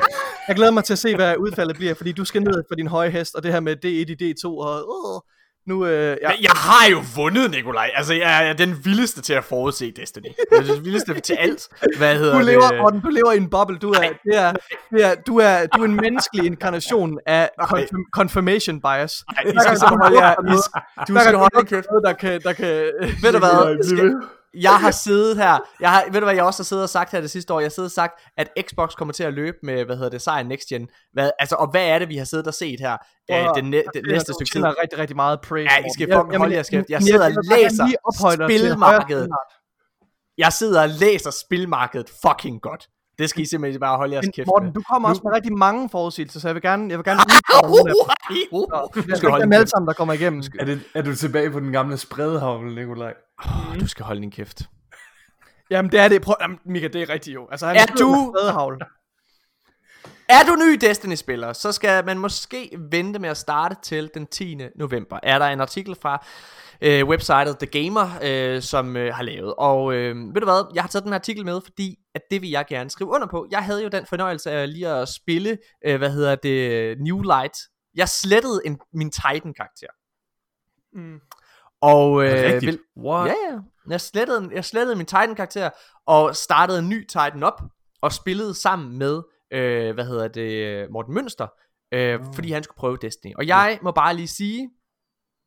jeg 0.48 0.56
glæder 0.56 0.72
mig 0.72 0.84
til 0.84 0.94
at 0.94 1.00
se, 1.00 1.16
hvad 1.16 1.38
udfaldet 1.38 1.76
bliver, 1.76 1.94
fordi 1.94 2.12
du 2.12 2.26
skal 2.26 2.42
ned 2.44 2.64
for 2.68 2.76
din 2.76 2.88
høje 2.88 3.10
hest, 3.10 3.36
og 3.36 3.44
det 3.44 3.52
her 3.54 3.60
med 3.60 3.76
D1 3.86 4.12
i 4.26 4.34
D2, 4.34 4.46
og 4.48 4.74
uh, 4.96 5.22
nu, 5.70 5.86
øh, 5.86 6.18
ja, 6.22 6.30
Men 6.30 6.38
jeg 6.42 6.52
har 6.52 6.90
jo 6.92 6.98
vundet, 7.16 7.52
Nikolaj. 7.52 7.90
Altså, 7.96 8.14
jeg 8.14 8.50
er 8.50 8.54
den 8.54 8.86
vildeste 8.86 9.22
til 9.22 9.34
at 9.34 9.44
forudse 9.44 9.92
Destiny. 9.92 10.26
Jeg 10.52 10.58
er 10.60 10.74
den 10.74 10.86
vildeste 10.86 11.20
til 11.20 11.34
alt. 11.34 11.68
Hvad 11.98 12.18
hedder 12.18 12.40
du 12.40 12.46
lever, 12.46 12.68
det? 12.68 12.78
Morten, 12.82 13.02
du 13.02 13.10
lever 13.10 13.32
i 13.32 13.38
en 13.38 13.50
boble. 13.50 13.78
Du 13.78 13.92
er, 13.92 14.00
det 14.00 14.36
er, 14.38 14.54
det 14.92 15.06
er, 15.06 15.16
du 15.28 15.38
er, 15.38 15.66
du 15.66 15.82
er 15.82 15.86
en 15.86 15.96
menneskelig 15.96 16.46
inkarnation 16.46 17.20
af 17.26 17.50
confirm, 17.64 18.06
confirmation 18.14 18.82
bias. 18.82 19.24
Ej, 19.38 19.44
I 19.46 19.56
skal 19.62 19.78
så 19.78 19.86
holde 20.02 20.26
jer, 20.26 20.32
I, 20.32 20.58
du 21.08 21.20
skal 21.20 21.36
holde 21.36 21.66
kæft. 21.66 21.88
der 22.06 22.14
kan, 22.14 22.42
der 22.42 22.54
kan, 22.54 22.68
Ved 23.24 23.32
du 23.34 23.40
hvad? 23.40 23.84
Skal. 23.84 24.14
Jeg 24.54 24.76
har 24.80 24.92
siddet 24.92 25.38
her, 25.38 25.58
jeg 25.80 25.92
har, 25.92 26.04
ved 26.12 26.20
du 26.22 26.26
hvad 26.26 26.36
jeg 26.36 26.44
også 26.44 26.60
har 26.60 26.66
siddet 26.66 26.84
og 26.84 26.90
sagt 26.90 27.12
her 27.12 27.22
det 27.22 27.32
sidste 27.32 27.54
år, 27.54 27.60
jeg 27.60 27.66
har 27.66 27.70
siddet 27.70 27.88
og 27.88 27.92
sagt, 27.92 28.14
at 28.38 28.50
Xbox 28.70 28.94
kommer 28.96 29.14
til 29.14 29.24
at 29.24 29.34
løbe 29.34 29.58
med, 29.64 29.86
hvad 29.86 29.96
hedder 29.96 30.10
det, 30.10 30.22
sejren 30.22 30.48
next 30.48 30.68
gen. 30.68 30.88
Hvad, 31.14 31.32
altså, 31.40 31.56
og 31.56 31.72
hvad 31.72 31.86
er 31.88 32.00
det, 32.00 32.10
vi 32.10 32.18
har 32.18 32.26
siddet 32.26 32.48
og 32.48 32.54
set 32.54 32.80
her 32.80 32.94
øh, 32.94 32.98
Prøv 33.30 33.38
at- 33.50 33.52
den, 33.56 33.66
næ- 33.70 33.82
den 33.94 34.04
det 34.04 34.12
næste 34.12 34.34
stykke 34.34 34.52
tid? 34.52 34.62
der 34.62 34.82
rigtig, 34.82 35.00
rigtig 35.00 35.16
meget 35.16 35.42
praise. 35.42 35.72
Ja, 35.74 35.80
I 35.80 35.90
skal 35.94 36.08
fucking 36.14 36.38
holde 36.38 36.56
jeres 36.56 36.70
kæft. 36.70 36.90
Jeg 36.90 37.02
sidder 37.04 37.26
og 37.26 37.32
læser 37.50 37.88
spilmarkedet. 38.48 39.30
Jeg 40.38 40.54
sidder 40.54 40.82
og 40.82 40.90
læser 40.90 41.32
spilmarkedet 41.46 42.10
fucking 42.28 42.62
godt. 42.62 42.88
Det 43.18 43.30
skal 43.30 43.42
I 43.42 43.46
simpelthen 43.46 43.80
bare 43.80 43.98
holde 43.98 44.14
jeres 44.14 44.26
Men 44.26 44.32
kæft 44.32 44.48
Morten, 44.48 44.66
med. 44.66 44.74
du 44.74 44.82
kommer 44.92 45.10
også 45.10 45.22
med 45.24 45.34
rigtig 45.34 45.54
mange 45.54 45.90
forudsigelser, 45.90 46.40
så 46.40 46.48
jeg 46.48 46.56
vil 46.56 46.62
gerne, 46.62 46.90
jeg 46.90 46.98
vil 46.98 47.04
gerne 47.06 47.20
udfordre 47.78 48.88
dem. 48.94 49.04
Du 49.04 49.10
Det 49.10 49.18
skal 49.18 49.28
er 49.28 49.32
holde 49.32 49.44
ikke 49.44 49.46
dem 49.46 49.54
alle 49.54 49.68
sammen, 49.68 49.88
der 49.88 49.94
kommer 49.94 50.14
igennem. 50.14 50.44
Er, 50.60 50.66
det, 50.66 50.80
er 50.96 51.02
du 51.02 51.16
tilbage 51.16 51.52
på 51.52 51.60
den 51.60 51.72
gamle 51.72 51.98
spredehavl, 51.98 52.76
Nikolaj? 52.76 53.14
Du 53.80 53.88
skal 53.88 54.06
holde 54.06 54.22
din 54.22 54.32
kæft. 54.32 54.62
Jamen, 55.72 55.92
det 55.92 56.00
er 56.00 56.08
det. 56.08 56.22
Prøv, 56.22 56.36
jamen, 56.42 56.60
Mika, 56.66 56.88
det 56.88 57.02
er 57.02 57.10
rigtigt 57.10 57.34
jo. 57.36 57.48
Altså, 57.52 57.68
han 57.68 57.76
Er 57.76 57.86
du- 57.86 58.32
med. 58.70 58.78
Er 60.30 60.44
du 60.48 60.56
ny 60.56 60.78
Destiny-spiller, 60.88 61.54
så 61.54 61.72
skal 61.72 62.06
man 62.06 62.18
måske 62.18 62.78
vente 62.92 63.20
med 63.20 63.30
at 63.30 63.38
starte 63.38 63.76
til 63.84 64.10
den 64.14 64.28
10. 64.28 64.58
november. 64.76 65.20
Er 65.24 65.40
der 65.40 65.46
en 65.46 65.62
artikel 65.62 65.96
fra 66.02 66.26
øh, 66.82 67.08
websitet 67.08 67.58
The 67.60 67.84
Gamer, 67.84 68.10
øh, 68.24 68.62
som 68.62 68.98
øh, 68.98 69.14
har 69.16 69.24
lavet. 69.24 69.54
Og 69.58 69.94
øh, 69.94 70.16
ved 70.34 70.42
du 70.42 70.46
hvad, 70.46 70.72
jeg 70.74 70.84
har 70.84 70.88
taget 70.88 71.04
den 71.04 71.12
her 71.12 71.20
artikel 71.20 71.46
med, 71.46 71.62
fordi 71.64 71.96
at 72.16 72.22
det 72.32 72.42
vil 72.42 72.50
jeg 72.50 72.66
gerne 72.70 72.90
skrive 72.90 73.10
under 73.10 73.28
på. 73.28 73.48
Jeg 73.52 73.64
havde 73.64 73.84
jo 73.84 73.90
den 73.90 74.06
fornøjelse 74.06 74.52
af 74.52 74.74
lige 74.74 74.88
at 74.88 75.10
spille, 75.10 75.58
øh, 75.86 75.98
hvad 75.98 76.12
hedder 76.12 76.36
det, 76.36 76.98
New 77.02 77.22
Light. 77.22 77.58
Jeg 77.96 78.10
slettede 78.10 78.62
en, 78.66 78.80
min 78.94 79.12
Titan-karakter. 79.12 79.88
Mm. 80.94 81.20
Og 81.82 82.24
øh, 82.26 82.62
vil, 82.62 82.80
What? 82.98 83.28
Ja, 83.28 83.34
ja. 83.52 83.60
Jeg 83.90 84.02
slettede, 84.02 84.50
jeg 84.54 84.66
slettede 84.66 84.96
min 84.96 85.06
Titan-karakter, 85.06 85.70
og 86.06 86.36
startede 86.36 86.80
en 86.80 86.90
ny 86.90 87.06
Titan 87.08 87.44
op, 87.44 87.62
og 88.02 88.14
spillede 88.14 88.54
sammen 88.54 88.98
med, 88.98 89.22
øh, 89.52 89.94
hvad 89.94 90.06
hedder 90.06 90.28
det, 90.28 90.88
Morten 90.92 91.14
Mønster, 91.14 91.48
øh, 91.92 92.20
fordi 92.36 92.52
han 92.52 92.64
skulle 92.64 92.78
prøve 92.78 92.98
Destiny. 93.02 93.34
Og 93.38 93.48
jeg 93.48 93.80
må 93.82 93.92
bare 93.92 94.14
lige 94.16 94.28
sige, 94.28 94.70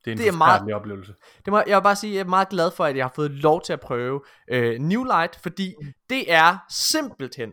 Det 0.05 0.11
er 0.11 0.13
en 0.13 0.19
det 0.19 0.29
er 0.29 0.33
meget- 0.33 0.73
oplevelse. 0.75 1.15
det 1.45 1.51
må, 1.53 1.63
jeg 1.67 1.77
vil 1.77 1.83
bare 1.83 1.97
sige, 1.97 2.11
at 2.11 2.15
jeg 2.15 2.21
er 2.25 2.29
meget 2.29 2.49
glad 2.49 2.71
for, 2.71 2.85
at 2.85 2.97
jeg 2.97 3.05
har 3.05 3.13
fået 3.15 3.31
lov 3.31 3.63
til 3.63 3.73
at 3.73 3.81
prøve 3.81 4.21
øh, 4.51 4.79
New 4.81 5.05
Light, 5.05 5.37
fordi 5.43 5.75
det 6.11 6.33
er 6.33 6.59
simpelthen, 6.71 7.53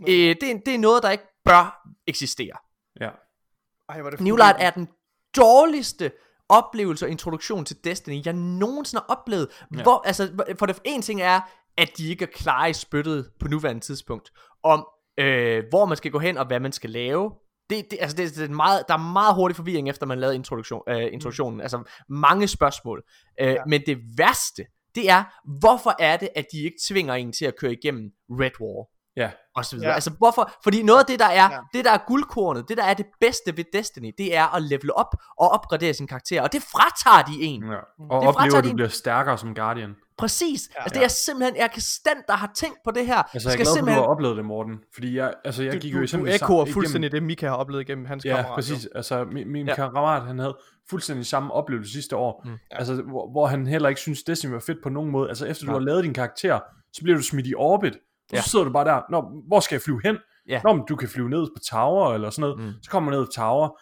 øh, 0.00 0.14
det, 0.40 0.42
er, 0.42 0.58
det 0.66 0.74
er 0.74 0.78
noget, 0.78 1.02
der 1.02 1.10
ikke 1.10 1.24
bør 1.44 1.88
eksistere. 2.06 2.56
Ja. 3.00 3.10
Ej, 3.88 3.98
er 4.00 4.10
det 4.10 4.20
New 4.20 4.36
Light 4.36 4.56
er 4.60 4.70
den 4.70 4.88
dårligste 5.36 6.12
oplevelse 6.48 7.06
og 7.06 7.10
introduktion 7.10 7.64
til 7.64 7.76
Destiny, 7.84 8.24
jeg 8.24 8.32
nogensinde 8.32 9.04
har 9.08 9.16
oplevet. 9.16 9.48
Ja. 9.76 9.82
Hvor, 9.82 10.02
altså, 10.06 10.44
for 10.58 10.66
det 10.66 10.78
en 10.84 11.02
ting 11.02 11.22
er, 11.22 11.40
at 11.76 11.90
de 11.96 12.08
ikke 12.08 12.22
er 12.22 12.28
klare 12.34 12.70
i 12.70 12.72
spyttet 12.72 13.30
på 13.40 13.48
nuværende 13.48 13.80
tidspunkt, 13.80 14.30
om 14.62 14.86
øh, 15.18 15.64
hvor 15.70 15.84
man 15.84 15.96
skal 15.96 16.10
gå 16.10 16.18
hen 16.18 16.38
og 16.38 16.46
hvad 16.46 16.60
man 16.60 16.72
skal 16.72 16.90
lave. 16.90 17.32
Det, 17.70 17.90
det, 17.90 17.98
altså 18.00 18.16
det, 18.16 18.34
det 18.34 18.44
er 18.44 18.54
meget, 18.54 18.84
der 18.88 18.94
er 18.94 19.12
meget 19.12 19.34
hurtig 19.34 19.56
forvirring 19.56 19.88
efter 19.88 20.06
man 20.06 20.18
lavede 20.18 20.34
introduktion, 20.34 20.82
øh, 20.88 21.12
introduktionen. 21.12 21.56
Mm. 21.56 21.60
Altså 21.60 21.90
mange 22.08 22.48
spørgsmål. 22.48 23.02
Øh, 23.40 23.48
ja. 23.48 23.64
Men 23.66 23.82
det 23.86 23.98
værste, 24.16 24.64
det 24.94 25.10
er, 25.10 25.24
hvorfor 25.60 25.96
er 25.98 26.16
det, 26.16 26.28
at 26.36 26.46
de 26.52 26.58
ikke 26.58 26.76
tvinger 26.88 27.14
en 27.14 27.32
til 27.32 27.44
at 27.44 27.56
køre 27.56 27.72
igennem 27.72 28.10
Red 28.30 28.60
War? 28.60 28.97
Ja. 29.22 29.30
og 29.56 29.64
så 29.64 29.76
videre. 29.76 29.86
Ja. 29.86 29.90
Ja. 29.90 29.94
Altså 29.94 30.10
hvorfor? 30.18 30.52
Fordi 30.64 30.82
noget 30.82 31.00
af 31.00 31.06
det 31.06 31.18
der 31.18 31.24
er, 31.26 31.32
Ja. 31.34 31.52
ja. 31.52 31.58
det 31.74 31.84
der 31.84 31.90
er 31.90 31.98
guldkornet, 32.06 32.68
det 32.68 32.76
der 32.76 32.84
er 32.84 32.94
det 32.94 33.06
bedste 33.20 33.56
ved 33.56 33.64
Destiny, 33.72 34.12
det 34.18 34.36
er 34.36 34.54
at 34.56 34.62
level 34.62 34.92
op 34.94 35.14
og 35.38 35.48
opgradere 35.50 35.94
sin 35.94 36.06
karakter, 36.06 36.42
og 36.42 36.52
det 36.52 36.62
fratager 36.62 37.22
de 37.32 37.42
en. 37.42 37.62
ja. 37.64 37.76
Og 38.10 38.20
Det 38.22 38.28
oplever, 38.28 38.56
at 38.58 38.64
du 38.64 38.68
din- 38.68 38.76
bliver 38.76 38.88
stærkere 38.88 39.38
som 39.38 39.54
Guardian. 39.54 39.94
Præcis. 40.18 40.60
Ja, 40.76 40.82
altså 40.82 40.94
det 40.94 41.00
Ja. 41.00 41.04
er 41.04 41.08
simpelthen, 41.08 41.56
jeg 41.56 41.70
kan 41.70 41.82
stand, 41.82 42.18
der 42.28 42.34
har 42.34 42.50
tænkt 42.54 42.78
på 42.84 42.90
det 42.90 43.06
her. 43.06 43.22
Altså, 43.34 43.48
jeg 43.48 43.54
er 43.60 43.62
glad 43.64 43.76
at 43.78 43.84
du 43.96 44.00
har 44.00 44.00
oplevet 44.08 44.36
det, 44.36 44.44
Morten. 44.44 44.72
Fordi 44.94 45.16
jeg, 45.16 45.34
altså, 45.44 45.62
jeg 45.62 45.72
Du, 45.72 45.78
gik 45.78 45.92
du, 45.92 45.96
jo 45.96 45.98
du 46.00 46.02
eksempelvis 46.02 46.42
ekoer 46.42 46.64
fuldstændig 46.72 47.12
det, 47.12 47.22
Mika 47.22 47.48
har 47.48 47.54
oplevet 47.56 47.82
igennem 47.82 48.04
hans 48.06 48.24
Ja, 48.24 48.34
kammerat. 48.36 48.54
præcis. 48.54 48.88
Altså, 48.94 49.24
min, 49.24 49.52
min 49.52 49.66
ja. 49.66 49.70
Ja. 49.70 49.74
kammerat, 49.76 50.22
han 50.22 50.38
havde 50.38 50.56
fuldstændig 50.90 51.26
samme 51.26 51.52
oplevelse 51.52 51.92
sidste 51.92 52.16
år. 52.16 52.42
Mm. 52.44 52.50
Altså, 52.70 52.94
hvor, 53.02 53.30
hvor 53.30 53.46
han 53.46 53.66
heller 53.66 53.88
ikke 53.88 54.00
synes, 54.00 54.22
Destiny 54.22 54.50
var 54.52 54.60
fedt 54.66 54.78
på 54.82 54.88
nogen 54.88 55.10
måde. 55.10 55.28
Altså, 55.28 55.46
efter 55.46 55.66
du 55.66 55.72
har 55.72 55.78
lavet 55.78 56.04
din 56.04 56.14
karakter, 56.14 56.60
så 56.92 57.02
bliver 57.02 57.16
du 57.16 57.22
smidt 57.22 57.46
i 57.46 57.54
orbit. 57.56 57.96
Ja. 58.32 58.40
så 58.42 58.48
sidder 58.50 58.64
du 58.64 58.70
bare 58.70 58.84
der, 58.84 59.00
Nå, 59.10 59.30
hvor 59.46 59.60
skal 59.60 59.74
jeg 59.74 59.82
flyve 59.82 60.00
hen? 60.04 60.16
Ja. 60.48 60.60
Nå, 60.64 60.72
men 60.72 60.84
du 60.88 60.96
kan 60.96 61.08
flyve 61.08 61.28
ned 61.28 61.46
på 61.46 61.60
Tower 61.70 62.14
eller 62.14 62.30
sådan 62.30 62.40
noget. 62.40 62.58
Mm. 62.66 62.72
Så 62.82 62.90
kommer 62.90 63.10
man 63.10 63.18
ned 63.18 63.26
på 63.26 63.32
Tower. 63.32 63.80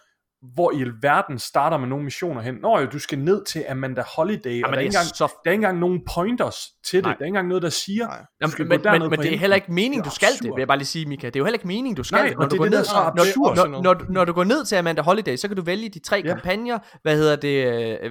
Hvor 0.55 0.73
i 0.73 0.81
alverden 0.83 1.39
starter 1.39 1.77
man 1.77 1.89
nogle 1.89 2.05
missioner 2.05 2.41
hen? 2.43 2.55
Nå 2.55 2.79
jo, 2.79 2.87
du 2.87 2.99
skal 2.99 3.19
ned 3.19 3.45
til 3.45 3.65
Amanda 3.69 4.03
Holiday, 4.17 4.51
og 4.51 4.53
Jamen, 4.55 4.63
der 4.63 4.69
er, 4.69 4.71
det 4.73 4.81
ikke 4.85 4.97
er 4.97 5.01
engang, 5.01 5.17
så- 5.17 5.41
der 5.45 5.51
er 5.51 5.53
ikke 5.53 5.61
engang 5.63 5.79
nogen 5.79 6.01
pointers 6.15 6.57
til 6.87 6.97
det. 6.97 7.05
Nej. 7.05 7.13
Der 7.13 7.21
er 7.21 7.25
ikke 7.25 7.27
engang 7.29 7.49
noget, 7.49 7.63
der 7.63 7.69
siger, 7.69 8.07
Nej. 8.07 8.19
du 8.19 8.25
Jamen, 8.41 8.53
skal 8.53 8.67
men, 8.67 8.81
men, 8.85 9.01
på 9.03 9.09
men 9.09 9.19
det 9.19 9.35
er 9.35 9.39
heller 9.39 9.55
ikke 9.55 9.73
meningen, 9.73 9.99
Det 9.99 10.05
du 10.11 10.15
skal 10.15 10.29
det, 10.33 10.45
vil 10.45 10.55
jeg 10.59 10.69
bare 10.69 10.79
lige 10.79 10.87
sige, 10.87 11.07
Mika. 11.07 11.27
Det 11.27 11.37
er 11.37 11.41
jo 11.41 11.45
heller 11.45 11.57
ikke 11.59 11.67
meningen, 11.67 11.95
du 11.95 12.03
skal 12.05 12.17
Nej, 12.17 12.27
det. 12.29 12.35
og 12.37 12.41
Når 12.41 12.49
det 12.49 12.51
du 12.51 12.57
er 12.57 12.59
går 12.59 12.65
det, 12.65 12.73
ned, 12.73 12.85
så 12.85 12.95
når, 13.17 13.23
absurd. 13.23 13.57
når, 13.57 13.83
når, 13.83 14.13
når, 14.13 14.25
du 14.25 14.33
går 14.33 14.45
ned 14.45 14.65
til 14.65 14.77
Amanda 14.77 15.03
Holiday, 15.03 15.37
så 15.37 15.49
kan 15.49 15.57
du 15.57 15.63
vælge 15.63 15.89
de 15.89 15.99
tre 15.99 16.17
Ja. 16.25 16.33
kampagner, 16.33 16.79
hvad 17.03 17.17
hedder 17.17 17.37
det, 17.37 17.57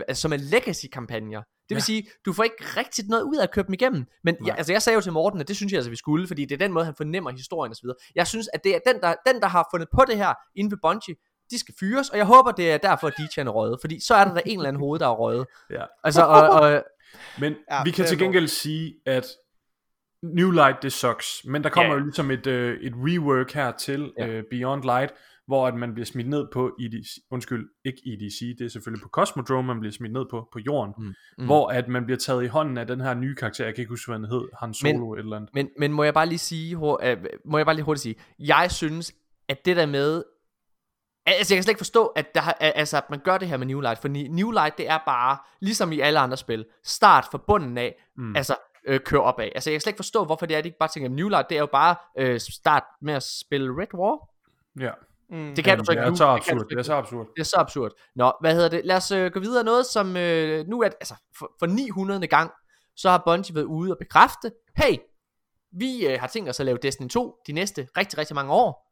øh, 0.10 0.16
som 0.16 0.34
er 0.34 0.38
legacy-kampagner. 0.38 1.40
Det 1.70 1.76
vil 1.76 1.76
Ja. 1.76 1.80
sige, 1.80 2.08
du 2.26 2.34
får 2.34 2.44
ikke 2.44 2.64
rigtigt 2.78 3.08
noget 3.10 3.24
ud 3.24 3.36
af 3.38 3.44
at 3.44 3.52
købe 3.52 3.66
dem 3.68 3.74
igennem. 3.74 4.06
Men 4.24 4.36
jeg, 4.46 4.56
altså, 4.58 4.72
jeg 4.74 4.82
sagde 4.82 4.96
jo 4.96 5.02
til 5.02 5.12
Morten, 5.12 5.40
at 5.42 5.48
det 5.48 5.56
synes 5.56 5.72
jeg 5.72 5.78
altså, 5.78 5.90
vi 5.90 5.96
skulle, 5.96 6.28
fordi 6.28 6.42
det 6.46 6.52
er 6.52 6.58
den 6.66 6.74
måde, 6.74 6.86
han 6.86 6.94
fornemmer 6.98 7.32
historien 7.32 7.72
osv. 7.72 7.90
Jeg 8.16 8.28
synes, 8.28 8.48
at 8.54 8.64
det 8.64 8.76
er 8.76 8.80
den 8.92 9.02
der, 9.02 9.14
den, 9.32 9.42
der 9.42 9.48
har 9.48 9.68
fundet 9.74 9.90
på 9.96 10.02
det 10.10 10.18
her 10.18 10.34
inden 10.56 10.72
ved 10.72 10.78
Bungie, 10.82 11.16
de 11.52 11.60
skal 11.60 11.76
fyres, 11.80 12.10
og 12.10 12.18
jeg 12.18 12.26
håber, 12.26 12.52
det 12.52 12.72
er 12.72 12.78
derfor, 12.78 13.08
at 13.08 13.14
DJ 13.18 13.40
er 13.40 13.50
røget, 13.50 13.78
fordi 13.82 14.00
så 14.00 14.16
er 14.16 14.26
der 14.26 14.34
da 14.34 14.42
en 14.46 14.58
eller 14.60 14.68
anden 14.68 14.80
hoved, 14.80 15.00
der 15.00 15.08
er 15.08 15.16
røget. 15.16 15.46
Ja. 15.70 15.84
Altså, 16.04 16.22
og, 16.24 16.50
og, 16.50 16.84
Men 17.40 17.56
Ja, 17.72 17.84
vi 17.84 17.92
kan 17.92 18.06
til 18.06 18.18
gengæld 18.20 18.48
sige, 18.48 18.94
at 19.06 19.26
New 20.24 20.52
Light, 20.52 20.84
det 20.84 20.94
sucks. 20.94 21.28
Men 21.46 21.64
der 21.64 21.70
kommer 21.70 21.94
Ja. 21.94 22.00
jo 22.00 22.04
ligesom 22.04 22.32
et, 22.32 22.48
øh, 22.48 22.78
et 22.82 22.94
rework 22.96 23.52
her 23.52 23.72
til 23.72 24.12
Ja. 24.20 24.28
øh, 24.28 24.44
Beyond 24.52 24.84
Light, 24.84 25.14
hvor 25.48 25.68
at 25.68 25.76
man 25.76 25.94
bliver 25.94 26.06
smidt 26.06 26.30
ned 26.30 26.46
på 26.54 26.72
EDC, 26.80 27.08
undskyld, 27.32 27.70
ikke 27.86 28.02
EDC, 28.06 28.58
det 28.58 28.66
er 28.66 28.70
selvfølgelig 28.70 29.04
på 29.04 29.10
Cosmodrome, 29.10 29.68
man 29.68 29.80
bliver 29.80 29.94
smidt 29.94 30.14
ned 30.14 30.26
på, 30.32 30.50
på 30.54 30.60
jorden, 30.60 30.94
mm. 30.98 31.14
mm. 31.38 31.46
hvor 31.46 31.68
at 31.68 31.88
man 31.88 32.06
bliver 32.06 32.18
taget 32.18 32.44
i 32.44 32.48
hånden 32.48 32.78
af 32.78 32.88
den 32.88 33.02
her 33.02 33.14
nye 33.14 33.36
karakter, 33.36 33.66
jeg 33.66 33.76
kan 33.76 33.82
ikke 33.82 33.90
huske, 33.90 34.12
hvad 34.12 34.20
han 34.20 34.30
hed, 34.30 34.42
Han 34.60 34.74
Solo 34.74 34.94
men, 34.94 35.14
et 35.14 35.20
eller 35.20 35.36
andet. 35.36 35.50
Men, 35.54 35.70
men 35.80 35.92
må 35.94 36.04
jeg 36.04 36.14
bare 36.14 36.26
lige 36.26 36.40
sige, 36.40 36.72
øh, 36.76 37.18
må 37.46 37.58
jeg 37.58 37.66
bare 37.66 37.76
lige 37.76 37.86
hurtigt 37.86 38.04
sige, 38.04 38.16
jeg 38.40 38.72
synes, 38.72 39.14
at 39.50 39.66
det 39.66 39.76
der 39.76 39.86
med, 39.86 40.24
altså 41.26 41.54
jeg 41.54 41.58
kan 41.58 41.64
slet 41.64 41.72
ikke 41.72 41.80
forstå, 41.80 42.06
at, 42.06 42.36
der, 42.36 42.42
altså, 42.60 42.98
at 42.98 43.10
man 43.10 43.20
gør 43.20 43.38
det 43.38 43.48
her 43.48 43.58
med 43.58 43.68
New 43.68 43.80
Light, 43.80 44.00
for 44.00 44.08
New 44.08 44.52
Light, 44.52 44.78
det 44.78 44.90
er 44.90 45.00
bare, 45.06 45.38
ligesom 45.62 45.92
i 45.92 46.00
alle 46.00 46.20
andre 46.20 46.38
spil, 46.38 46.66
start 46.84 47.28
fra 47.32 47.38
bunden 47.48 47.78
af, 47.78 47.96
mm. 48.18 48.36
altså 48.36 48.56
øh, 48.88 49.00
kør 49.00 49.20
opad. 49.20 49.50
Altså 49.56 49.70
jeg 49.70 49.76
kan 49.76 49.82
slet 49.82 49.92
ikke 49.92 49.98
forstå, 49.98 50.26
hvorfor 50.26 50.46
det 50.46 50.54
er, 50.54 50.58
at 50.58 50.64
de 50.64 50.68
ikke 50.68 50.80
bare 50.80 50.90
tænker, 50.90 51.10
at 51.10 51.16
New 51.16 51.30
Light, 51.30 51.50
det 51.50 51.56
er 51.56 51.60
jo 51.60 51.70
bare 51.72 51.96
øh, 52.18 52.40
start 52.40 52.84
med 53.02 53.14
at 53.14 53.24
spille 53.24 53.82
Red 53.82 53.94
War. 53.94 54.20
Ja, 54.80 54.92
Mm. 55.30 55.56
Det 55.56 55.64
kan 55.64 55.78
du 55.78 55.86
så 55.86 55.92
det 55.92 55.98
ikke 55.98 56.06
er 56.06 56.10
nu. 56.10 56.16
så 56.16 56.36
Det 56.36 56.44
kan 56.44 56.58
du 56.58 56.62
absurd, 56.62 56.66
ikke 56.66 56.70
det 56.70 56.80
er 56.80 56.84
så 56.84 56.94
absurd. 56.94 57.28
Det 57.36 57.40
er 57.40 57.46
så 57.46 57.58
absurd. 57.58 57.92
Nå, 58.16 58.34
hvad 58.42 58.54
hedder 58.54 58.70
det? 58.70 58.82
Lad 58.86 58.96
os 58.96 59.12
øh, 59.12 59.32
gå 59.32 59.40
videre. 59.40 59.64
Noget 59.64 59.86
som 59.86 60.18
øh, 60.18 60.68
nu 60.68 60.82
er, 60.82 60.86
altså 60.86 61.16
for, 61.38 61.52
for 61.60 61.66
900. 61.66 62.28
gang, 62.28 62.52
så 62.96 63.10
har 63.10 63.22
Bungie 63.26 63.56
været 63.56 63.66
ude 63.66 63.92
og 63.92 63.98
bekræfte, 64.00 64.52
hey, 64.78 64.98
vi 65.72 66.08
øh, 66.08 66.20
har 66.20 66.28
tænkt 66.28 66.50
os 66.50 66.60
at 66.60 66.66
lave 66.66 66.78
Destiny 66.82 67.10
2 67.10 67.36
de 67.48 67.52
næste 67.52 67.88
rigtig, 67.98 68.18
rigtig 68.18 68.36
mange 68.36 68.54
år. 68.54 68.92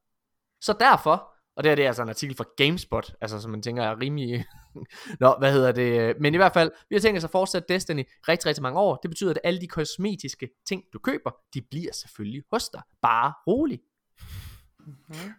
Så 0.62 0.74
derfor, 0.80 1.33
og 1.56 1.64
det 1.64 1.70
her 1.70 1.76
det 1.76 1.84
er 1.84 1.88
altså 1.88 2.04
en 2.04 2.10
artikel 2.10 2.38
fra 2.38 2.46
GameSpot, 2.58 3.16
altså 3.22 3.40
som 3.40 3.52
man 3.52 3.62
tænker 3.62 3.84
er 3.84 4.00
rimelig... 4.00 4.46
Nå, 5.20 5.36
hvad 5.40 5.52
hedder 5.52 5.72
det? 5.72 6.16
Men 6.20 6.34
i 6.34 6.38
hvert 6.38 6.54
fald, 6.54 6.72
vi 6.90 6.96
har 6.96 7.00
tænkt 7.00 7.18
os 7.18 7.24
at 7.24 7.30
fortsætte 7.30 7.74
Destiny 7.74 8.04
rigtig, 8.28 8.46
rigtig 8.46 8.62
mange 8.62 8.80
år. 8.80 8.96
Det 8.96 9.10
betyder, 9.12 9.32
at 9.32 9.40
alle 9.44 9.62
de 9.62 9.68
kosmetiske 9.68 10.50
ting, 10.68 10.84
du 10.94 11.00
køber, 11.00 11.32
de 11.54 11.62
bliver 11.62 11.94
selvfølgelig 11.94 12.44
hos 12.52 12.70
dig. 12.70 12.82
Bare 13.02 13.34
rolig. 13.48 13.80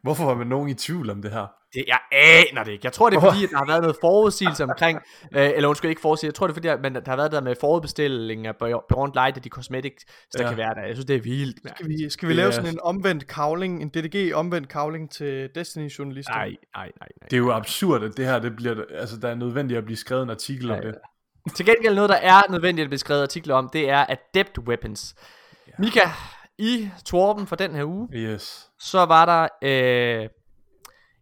Hvorfor 0.02 0.24
var 0.24 0.34
man 0.34 0.46
nogen 0.46 0.68
i 0.68 0.74
tvivl 0.74 1.10
om 1.10 1.22
det 1.22 1.30
her? 1.30 1.46
Det, 1.74 1.84
jeg 1.88 1.98
aner 2.12 2.64
det 2.64 2.72
ikke. 2.72 2.84
Jeg 2.84 2.92
tror, 2.92 3.10
det 3.10 3.16
er 3.16 3.20
fordi, 3.20 3.44
at 3.44 3.50
der 3.50 3.56
har 3.56 3.66
været 3.66 3.80
noget 3.82 3.96
forudsigelse 4.00 4.64
omkring, 4.70 4.98
øh, 5.36 5.50
eller 5.56 5.68
undskyld, 5.68 5.88
ikke 5.90 6.00
forudsigelse, 6.02 6.26
jeg 6.32 6.34
tror, 6.34 6.46
det 6.46 6.52
er 6.52 6.54
fordi, 6.54 6.68
at 6.68 6.80
man, 6.80 6.94
der 6.94 7.00
har 7.06 7.16
været 7.16 7.32
der 7.32 7.40
med 7.40 7.54
forudbestilling 7.60 8.46
af 8.46 8.56
Beyond 8.56 9.14
Light 9.14 9.36
og 9.36 9.44
de 9.44 9.48
cosmetics, 9.48 10.04
der 10.32 10.42
Ja. 10.42 10.48
kan 10.48 10.56
være 10.58 10.74
der. 10.74 10.80
Jeg 10.82 10.94
synes, 10.94 11.06
det 11.06 11.16
er 11.16 11.20
vildt. 11.20 11.58
Skal 11.76 11.88
vi, 11.88 12.10
skal 12.10 12.28
vi 12.28 12.34
lave 12.34 12.52
sådan 12.52 12.70
en 12.70 12.80
omvendt 12.82 13.26
kavling, 13.28 13.82
en 13.82 13.88
DDG 13.88 14.34
omvendt 14.34 14.68
kavling 14.68 15.10
til 15.10 15.48
Destiny-journalister? 15.54 16.32
Nej, 16.32 16.46
nej, 16.48 16.56
nej, 16.76 16.90
nej. 17.00 17.08
Det 17.30 17.32
er 17.32 17.38
jo 17.38 17.52
absurd, 17.52 18.02
at 18.04 18.16
det 18.16 18.26
her, 18.26 18.38
det 18.38 18.56
bliver, 18.56 18.74
altså 18.98 19.16
der 19.16 19.28
er 19.28 19.34
nødvendigt 19.34 19.78
at 19.78 19.84
blive 19.84 19.96
skrevet 19.96 20.22
en 20.22 20.30
artikel 20.30 20.70
om 20.70 20.76
Ja, 20.82 20.86
det. 20.88 20.94
Til 21.56 21.66
gengæld 21.66 21.94
noget, 21.94 22.10
der 22.10 22.16
er 22.16 22.40
nødvendigt 22.50 22.84
at 22.84 22.90
blive 22.90 22.98
skrevet 22.98 23.22
artikler 23.22 23.54
om, 23.54 23.68
det 23.72 23.90
er 23.90 24.06
Adept 24.08 24.58
Weapons. 24.58 25.14
Mika, 25.78 26.00
i 26.58 26.90
Torben 27.06 27.46
for 27.46 27.56
den 27.56 27.74
her 27.74 27.84
uge, 27.84 28.08
Yes. 28.14 28.68
så 28.80 29.04
var 29.04 29.24
der, 29.26 29.48
øh, 30.22 30.28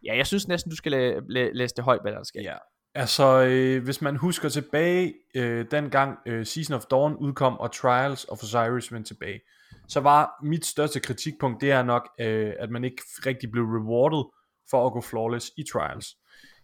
ja, 0.04 0.16
jeg 0.16 0.26
synes 0.26 0.48
næsten, 0.48 0.70
du 0.70 0.76
skal 0.76 0.92
læ- 0.92 1.20
læ- 1.28 1.50
læse 1.52 1.74
det 1.74 1.84
højt, 1.84 2.02
hvad 2.02 2.12
der 2.12 2.22
sker. 2.22 2.42
Ja. 2.42 2.56
Altså, 2.94 3.44
øh, 3.48 3.84
hvis 3.84 4.02
man 4.02 4.16
husker 4.16 4.48
tilbage, 4.48 5.14
øh, 5.34 5.66
dengang 5.70 6.18
øh, 6.26 6.46
Season 6.46 6.76
of 6.76 6.84
Dawn 6.84 7.16
udkom, 7.16 7.58
og 7.58 7.72
Trials 7.72 8.24
of 8.24 8.42
Osiris 8.42 8.92
vendte 8.92 9.14
tilbage, 9.14 9.40
så 9.88 10.00
var 10.00 10.38
mit 10.42 10.66
største 10.66 11.00
kritikpunkt, 11.00 11.60
det 11.60 11.70
er 11.70 11.82
nok, 11.82 12.08
øh, 12.20 12.52
at 12.58 12.70
man 12.70 12.84
ikke 12.84 13.02
rigtig 13.26 13.50
blev 13.50 13.64
rewarded 13.64 14.24
for 14.70 14.86
at 14.86 14.92
gå 14.92 15.00
flawless 15.00 15.50
i 15.56 15.62
Trials. 15.72 16.06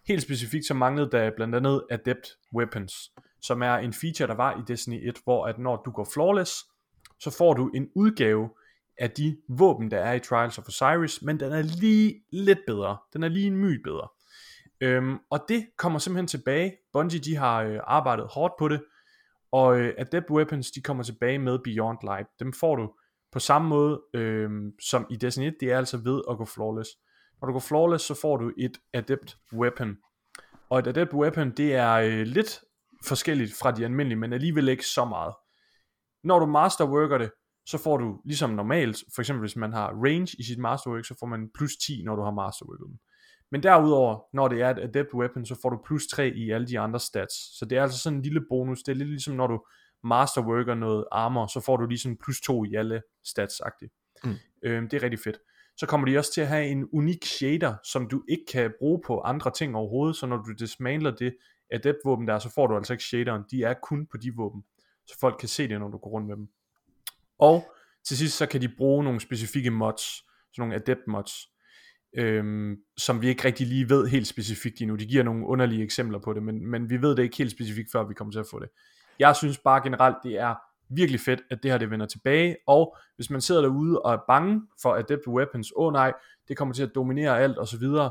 Helt 0.09 0.22
specifikt 0.22 0.66
så 0.66 0.74
manglede 0.74 1.11
der 1.11 1.30
blandt 1.36 1.55
andet 1.55 1.82
Adept 1.91 2.28
Weapons, 2.57 2.95
som 3.43 3.62
er 3.62 3.74
en 3.74 3.93
feature, 3.93 4.28
der 4.28 4.34
var 4.34 4.59
i 4.59 4.62
Destiny 4.68 5.09
1, 5.09 5.16
hvor 5.24 5.47
at 5.47 5.59
når 5.59 5.82
du 5.84 5.91
går 5.91 6.09
flawless, 6.14 6.64
så 7.20 7.30
får 7.39 7.53
du 7.55 7.68
en 7.74 7.89
udgave 7.95 8.51
af 8.99 9.11
de 9.11 9.36
våben, 9.49 9.90
der 9.90 9.99
er 9.99 10.12
i 10.12 10.20
Trials 10.20 10.59
of 10.59 10.68
Osiris, 10.68 11.22
men 11.22 11.40
den 11.40 11.53
er 11.53 11.62
lige 11.62 12.22
lidt 12.32 12.59
bedre. 12.66 12.96
Den 13.12 13.22
er 13.22 13.28
lige 13.28 13.46
en 13.46 13.57
my 13.57 13.82
bedre. 13.82 14.09
Øhm, 14.80 15.18
og 15.30 15.44
det 15.49 15.66
kommer 15.76 15.99
simpelthen 15.99 16.26
tilbage. 16.26 16.76
Bungie 16.92 17.20
de 17.20 17.36
har 17.36 17.62
øh, 17.62 17.80
arbejdet 17.84 18.26
hårdt 18.30 18.55
på 18.59 18.68
det, 18.68 18.84
og 19.53 19.80
øh, 19.80 19.94
Adept 19.99 20.30
Weapons 20.30 20.70
de 20.70 20.82
kommer 20.82 21.03
tilbage 21.03 21.38
med 21.38 21.59
Beyond 21.64 21.99
Light. 22.03 22.28
Dem 22.40 22.53
får 22.53 22.76
du 22.76 22.92
på 23.32 23.38
samme 23.38 23.68
måde 23.68 24.03
øh, 24.14 24.51
som 24.82 25.07
i 25.11 25.16
Destiny 25.16 25.46
1, 25.46 25.55
det 25.61 25.72
er 25.72 25.78
altså 25.78 25.96
ved 25.96 26.22
at 26.30 26.36
gå 26.38 26.44
flawless. 26.44 26.90
Når 27.40 27.46
du 27.46 27.53
går 27.53 27.61
flawless, 27.61 28.05
så 28.05 28.14
får 28.20 28.36
du 28.36 28.53
et 28.59 28.78
Adept 28.92 29.36
Weapon. 29.53 29.96
Og 30.70 30.78
et 30.78 30.86
Adept 30.86 31.12
Weapon, 31.12 31.51
det 31.51 31.74
er 31.74 31.92
øh, 31.92 32.26
lidt 32.26 32.61
forskelligt 33.05 33.55
fra 33.61 33.70
de 33.70 33.84
almindelige, 33.84 34.18
men 34.18 34.32
alligevel 34.32 34.68
ikke 34.68 34.86
så 34.86 35.05
meget. 35.05 35.34
Når 36.24 36.38
du 36.38 36.46
masterworker 36.46 37.18
det, 37.18 37.30
så 37.68 37.78
får 37.78 37.96
du 37.96 38.20
ligesom 38.24 38.50
normalt, 38.50 39.04
for 39.14 39.22
eksempel 39.22 39.40
hvis 39.40 39.56
man 39.56 39.72
har 39.72 39.88
range 40.04 40.36
i 40.38 40.42
sit 40.42 40.58
masterwork, 40.58 41.04
så 41.04 41.14
får 41.20 41.26
man 41.26 41.50
plus 41.54 41.76
10, 41.76 42.02
når 42.04 42.16
du 42.16 42.22
har 42.22 42.30
masterworket. 42.30 42.98
Men 43.50 43.62
derudover, 43.62 44.20
når 44.32 44.48
det 44.48 44.62
er 44.62 44.70
et 44.70 44.78
adept 44.78 45.14
weapon, 45.14 45.46
så 45.46 45.58
får 45.62 45.70
du 45.70 45.78
plus 45.86 46.06
3 46.06 46.28
i 46.28 46.50
alle 46.50 46.66
de 46.66 46.78
andre 46.78 47.00
stats. 47.00 47.58
Så 47.58 47.64
det 47.64 47.78
er 47.78 47.82
altså 47.82 47.98
sådan 47.98 48.16
en 48.16 48.22
lille 48.22 48.40
bonus. 48.50 48.82
Det 48.82 48.92
er 48.92 48.96
lidt 48.96 49.08
ligesom 49.08 49.34
når 49.34 49.46
du 49.46 49.64
masterworker 50.04 50.74
noget 50.74 51.04
armor, 51.12 51.46
så 51.46 51.60
får 51.60 51.76
du 51.76 51.86
ligesom 51.86 52.16
plus 52.24 52.40
2 52.40 52.64
i 52.64 52.74
alle 52.74 53.02
stats 53.24 53.60
-agtigt. 53.64 54.20
Mm. 54.24 54.34
Øhm, 54.62 54.88
det 54.88 54.96
er 54.96 55.02
rigtig 55.02 55.20
fedt. 55.20 55.38
Så 55.76 55.86
kommer 55.86 56.06
de 56.06 56.18
også 56.18 56.32
til 56.32 56.40
at 56.40 56.48
have 56.48 56.66
en 56.66 56.88
unik 56.92 57.24
shader, 57.24 57.74
som 57.84 58.08
du 58.08 58.22
ikke 58.28 58.44
kan 58.52 58.72
bruge 58.78 59.00
på 59.06 59.20
andre 59.20 59.50
ting 59.50 59.76
overhovedet, 59.76 60.16
så 60.16 60.26
når 60.26 60.36
du 60.36 60.52
dismantler 60.52 61.10
det 61.10 61.36
adept 61.70 61.98
våben 62.04 62.28
der, 62.28 62.38
så 62.38 62.52
får 62.54 62.66
du 62.66 62.76
altså 62.76 62.92
ikke 62.92 63.04
shaderen. 63.04 63.42
De 63.50 63.62
er 63.62 63.74
kun 63.82 64.06
på 64.06 64.16
de 64.16 64.36
våben, 64.36 64.64
så 65.06 65.18
folk 65.20 65.36
kan 65.40 65.48
se 65.48 65.68
det, 65.68 65.80
når 65.80 65.88
du 65.88 65.98
går 65.98 66.10
rundt 66.10 66.28
med 66.28 66.36
dem. 66.36 66.48
Og 67.39 67.72
til 68.05 68.18
sidst 68.18 68.36
så 68.36 68.47
kan 68.47 68.61
de 68.61 68.68
bruge 68.76 69.05
nogle 69.05 69.20
specifikke 69.20 69.70
mods, 69.70 70.03
sådan 70.03 70.22
nogle 70.59 70.74
adept 70.74 71.07
mods, 71.07 71.32
øhm, 72.16 72.76
som 72.97 73.22
vi 73.22 73.28
ikke 73.28 73.45
rigtig 73.45 73.66
lige 73.66 73.89
ved 73.89 74.07
helt 74.07 74.26
specifikt 74.26 74.80
endnu. 74.80 74.97
De 74.97 75.07
giver 75.07 75.22
nogle 75.22 75.47
underlige 75.47 75.82
eksempler 75.82 76.18
på 76.18 76.32
det, 76.32 76.43
men, 76.43 76.66
men 76.66 76.91
vi 76.91 77.03
ved 77.03 77.16
det 77.16 77.22
ikke 77.22 77.36
helt 77.36 77.51
specifikt, 77.51 77.89
før 77.93 78.09
vi 78.09 78.14
kommer 78.14 78.32
til 78.32 78.39
at 78.41 78.47
få 78.51 78.59
det. 78.59 78.68
Jeg 79.18 79.36
synes 79.36 79.59
bare 79.59 79.82
generelt, 79.82 80.16
det 80.22 80.39
er 80.39 80.55
virkelig 80.91 81.20
fedt, 81.20 81.41
at 81.51 81.62
det 81.62 81.70
her 81.70 81.78
det 81.78 81.91
vender 81.91 82.07
tilbage, 82.07 82.57
og 82.66 82.97
hvis 83.16 83.30
man 83.30 83.41
sidder 83.41 83.62
derude 83.62 84.03
og 84.03 84.12
er 84.12 84.18
bange 84.28 84.62
for 84.82 84.95
Adept 84.95 85.26
Weapons, 85.26 85.72
åh 85.76 85.86
oh 85.86 85.93
nej, 85.93 86.12
det 86.49 86.57
kommer 86.57 86.74
til 86.74 86.82
at 86.82 86.95
dominere 86.95 87.41
alt 87.41 87.59
og 87.59 87.68
så 87.68 87.78
videre, 87.78 88.11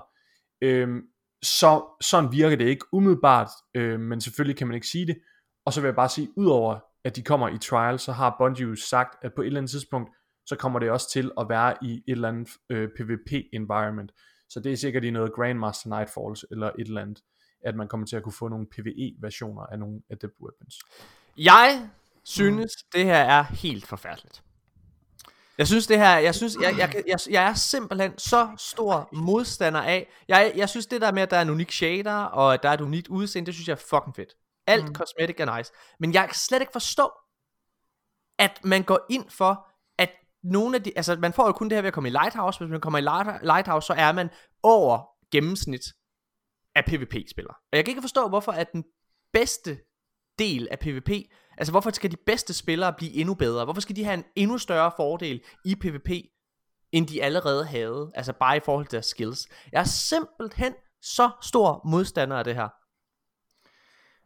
øhm, 0.61 1.01
så 1.41 1.83
sådan 2.01 2.31
virker 2.31 2.55
det 2.55 2.65
ikke 2.67 2.85
umiddelbart, 2.91 3.49
øh, 3.73 3.99
men 3.99 4.21
selvfølgelig 4.21 4.57
kan 4.57 4.67
man 4.67 4.75
ikke 4.75 4.87
sige 4.87 5.07
det, 5.07 5.17
og 5.65 5.73
så 5.73 5.81
vil 5.81 5.87
jeg 5.87 5.95
bare 5.95 6.09
sige, 6.09 6.29
udover 6.35 6.79
at 7.07 7.15
de 7.15 7.23
kommer 7.23 7.49
i 7.49 7.57
trial, 7.57 7.99
så 7.99 8.11
har 8.11 8.35
Bungie 8.39 8.67
jo 8.67 8.75
sagt, 8.75 9.25
at 9.25 9.33
på 9.35 9.41
et 9.41 9.45
eller 9.45 9.59
andet 9.59 9.71
tidspunkt, 9.71 10.09
så 10.45 10.55
kommer 10.55 10.79
det 10.79 10.91
også 10.91 11.11
til 11.11 11.31
at 11.39 11.49
være 11.49 11.75
i 11.81 11.93
et 11.93 12.01
eller 12.07 12.27
andet 12.27 12.49
øh, 12.69 12.89
PvP-environment, 12.97 14.11
så 14.49 14.59
det 14.59 14.71
er 14.71 14.77
sikkert 14.77 15.03
i 15.03 15.11
noget 15.11 15.33
Grandmaster 15.33 15.89
Nightfalls, 15.89 16.45
eller 16.51 16.67
et 16.67 16.87
eller 16.87 17.01
andet, 17.01 17.19
at 17.65 17.75
man 17.75 17.87
kommer 17.87 18.07
til 18.07 18.15
at 18.15 18.23
kunne 18.23 18.33
få 18.33 18.47
nogle 18.47 18.65
PvE-versioner 18.65 19.61
af 19.61 19.79
nogle 19.79 20.01
Adept 20.09 20.33
Weapons. 20.41 20.75
Jeg 21.37 21.89
synes, 22.23 22.71
det 22.93 23.05
her 23.05 23.17
er 23.17 23.43
helt 23.43 23.87
forfærdeligt. 23.87 24.43
Jeg 25.57 25.67
synes 25.67 25.87
det 25.87 25.97
her, 25.97 26.17
jeg 26.17 26.35
synes, 26.35 26.55
jeg, 26.61 26.77
jeg, 26.77 27.03
jeg, 27.07 27.17
jeg 27.29 27.49
er 27.49 27.53
simpelthen 27.53 28.17
så 28.17 28.49
stor 28.57 29.09
modstander 29.13 29.81
af, 29.81 30.09
jeg, 30.27 30.53
jeg 30.55 30.69
synes 30.69 30.85
det 30.85 31.01
der 31.01 31.11
med, 31.11 31.21
at 31.21 31.31
der 31.31 31.37
er 31.37 31.41
en 31.41 31.49
unik 31.49 31.71
shader, 31.71 32.23
og 32.23 32.53
at 32.53 32.63
der 32.63 32.69
er 32.69 32.73
et 32.73 32.81
unikt 32.81 33.07
udseende, 33.07 33.45
det 33.45 33.53
synes 33.53 33.67
jeg 33.67 33.73
er 33.73 33.85
fucking 33.89 34.15
fedt. 34.15 34.33
Alt 34.67 34.87
mm. 34.87 34.95
cosmetic 34.95 35.35
er 35.39 35.57
nice. 35.57 35.71
Men 35.99 36.13
jeg 36.13 36.25
kan 36.25 36.35
slet 36.35 36.61
ikke 36.61 36.71
forstå, 36.71 37.11
at 38.39 38.59
man 38.63 38.83
går 38.83 38.99
ind 39.09 39.29
for, 39.29 39.67
at 39.97 40.11
nogle 40.43 40.75
af 40.75 40.83
de, 40.83 40.93
altså 40.95 41.15
man 41.15 41.33
får 41.33 41.45
jo 41.45 41.51
kun 41.51 41.69
det 41.69 41.75
her 41.75 41.81
ved 41.81 41.87
at 41.87 41.93
komme 41.93 42.09
i 42.09 42.11
Lighthouse, 42.11 42.59
hvis 42.59 42.71
man 42.71 42.81
kommer 42.81 42.99
i 42.99 43.01
Light- 43.01 43.45
Lighthouse, 43.45 43.85
så 43.85 43.93
er 43.93 44.11
man 44.11 44.29
over 44.63 45.09
gennemsnit 45.31 45.81
af 46.75 46.85
PvP-spillere. 46.85 47.55
Og 47.71 47.77
jeg 47.77 47.85
kan 47.85 47.91
ikke 47.91 48.01
forstå, 48.01 48.27
hvorfor 48.27 48.51
at 48.51 48.71
den 48.73 48.83
bedste 49.33 49.79
del 50.39 50.67
af 50.71 50.79
PvP, 50.79 51.09
altså 51.57 51.71
hvorfor 51.71 51.91
skal 51.91 52.11
de 52.11 52.17
bedste 52.25 52.53
spillere 52.53 52.93
blive 52.97 53.13
endnu 53.13 53.33
bedre? 53.33 53.63
Hvorfor 53.63 53.81
skal 53.81 53.95
de 53.95 54.03
have 54.03 54.13
en 54.13 54.23
endnu 54.35 54.57
større 54.57 54.91
fordel 54.97 55.43
i 55.65 55.75
PvP, 55.75 56.09
end 56.91 57.07
de 57.07 57.23
allerede 57.23 57.65
havde? 57.65 58.11
Altså 58.15 58.33
bare 58.33 58.57
i 58.57 58.59
forhold 58.59 58.85
til 58.85 58.91
deres 58.91 59.05
skills. 59.05 59.47
Jeg 59.71 59.79
er 59.79 59.83
simpelthen 59.83 60.73
så 61.01 61.29
stor 61.41 61.81
modstander 61.89 62.37
af 62.37 62.43
det 62.43 62.55
her. 62.55 62.69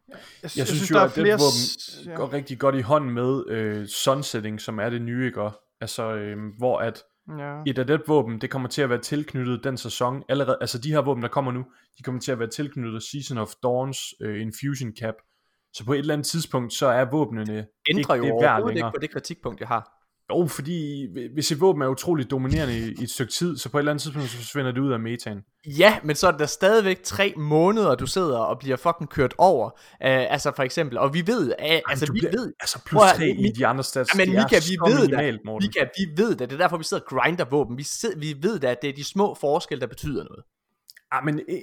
Jeg, 0.08 0.18
jeg 0.42 0.50
synes, 0.50 0.68
synes 0.68 0.90
jo, 0.90 0.98
at 0.98 1.10
flere... 1.10 1.38
våben 1.38 2.10
ja. 2.10 2.14
går 2.14 2.32
rigtig 2.32 2.58
godt 2.58 2.74
i 2.74 2.80
hånd 2.80 3.10
med 3.10 3.48
øh, 3.48 3.86
sunsetting, 3.86 4.60
som 4.60 4.78
er 4.78 4.90
det 4.90 5.02
nye, 5.02 5.26
ikke? 5.26 5.50
Altså, 5.80 6.14
øh, 6.14 6.36
hvor 6.58 6.78
at 6.78 7.02
ja. 7.38 7.62
et 7.66 7.78
af 7.78 7.86
det 7.86 8.02
våben, 8.06 8.40
det 8.40 8.50
kommer 8.50 8.68
til 8.68 8.82
at 8.82 8.90
være 8.90 9.00
tilknyttet 9.00 9.64
den 9.64 9.76
sæson 9.76 10.22
allerede, 10.28 10.58
altså 10.60 10.78
de 10.78 10.92
her 10.92 11.00
våben, 11.00 11.22
der 11.22 11.28
kommer 11.28 11.52
nu, 11.52 11.64
de 11.98 12.02
kommer 12.02 12.20
til 12.20 12.32
at 12.32 12.38
være 12.38 12.48
tilknyttet 12.48 13.02
Season 13.02 13.38
of 13.38 13.50
Dawns 13.62 13.98
øh, 14.22 14.42
Infusion 14.42 14.92
Cap, 15.00 15.14
så 15.74 15.84
på 15.84 15.92
et 15.92 15.98
eller 15.98 16.14
andet 16.14 16.26
tidspunkt, 16.26 16.72
så 16.72 16.86
er 16.86 17.04
våbnene 17.04 17.66
Ændrer 17.90 18.14
ikke 18.14 18.26
jo 18.28 18.34
det 18.34 18.42
værd 18.42 18.66
længere. 18.66 18.88
ikke 18.88 18.96
på 18.98 19.00
det 19.00 19.10
kritikpunkt, 19.10 19.60
jeg 19.60 19.68
har. 19.68 20.01
Jo, 20.40 20.46
fordi 20.46 21.06
hvis 21.34 21.52
et 21.52 21.60
våben 21.60 21.82
er 21.82 21.86
utroligt 21.88 22.30
dominerende 22.30 22.78
i, 22.78 22.94
i 23.00 23.02
et 23.02 23.10
stykke 23.10 23.32
tid, 23.32 23.56
så 23.56 23.68
på 23.68 23.78
et 23.78 23.80
eller 23.80 23.92
andet 23.92 24.02
tidspunkt, 24.02 24.28
så 24.30 24.36
forsvinder 24.36 24.72
det 24.72 24.80
ud 24.80 24.92
af 24.92 25.00
metaen. 25.00 25.38
Ja, 25.78 25.98
men 26.04 26.16
så 26.16 26.26
er 26.28 26.30
der 26.32 26.46
stadigvæk 26.46 27.02
tre 27.02 27.34
måneder, 27.36 27.94
du 27.94 28.06
sidder 28.06 28.38
og 28.38 28.58
bliver 28.58 28.76
fucking 28.76 29.10
kørt 29.10 29.34
over. 29.38 29.70
Uh, 29.70 29.76
altså 30.00 30.52
for 30.56 30.62
eksempel, 30.62 30.98
og 30.98 31.14
vi 31.14 31.26
ved, 31.26 31.46
uh, 31.48 31.54
altså 31.88 32.12
vi 32.12 32.18
bliver- 32.20 32.30
ved... 32.32 32.52
altså 32.60 32.78
plus 32.86 33.02
tre 33.16 33.28
i 33.28 33.48
de 33.56 33.66
andre 33.66 33.84
stats, 33.84 34.10
Ja, 34.14 34.18
men 34.26 34.28
Mika, 34.34 34.56
vi 34.68 34.90
ved 34.92 35.00
minimalt, 35.08 35.38
det. 35.38 35.44
Morten. 35.46 35.66
Mika, 35.76 35.88
vi 35.98 36.22
ved 36.22 36.30
det. 36.30 36.38
Det 36.50 36.52
er 36.52 36.58
derfor, 36.58 36.76
vi 36.76 36.84
sidder 36.84 37.02
og 37.02 37.08
grinder 37.08 37.44
våben. 37.50 37.78
Vi, 37.78 37.82
sid, 37.82 38.12
vi 38.16 38.36
ved 38.42 38.58
da, 38.58 38.70
at 38.70 38.82
det 38.82 38.90
er 38.90 38.94
de 38.94 39.04
små 39.04 39.34
forskelle, 39.40 39.80
der 39.80 39.86
betyder 39.86 40.24
noget. 40.24 40.44
Ah, 41.12 41.24
men 41.24 41.40
i- 41.48 41.62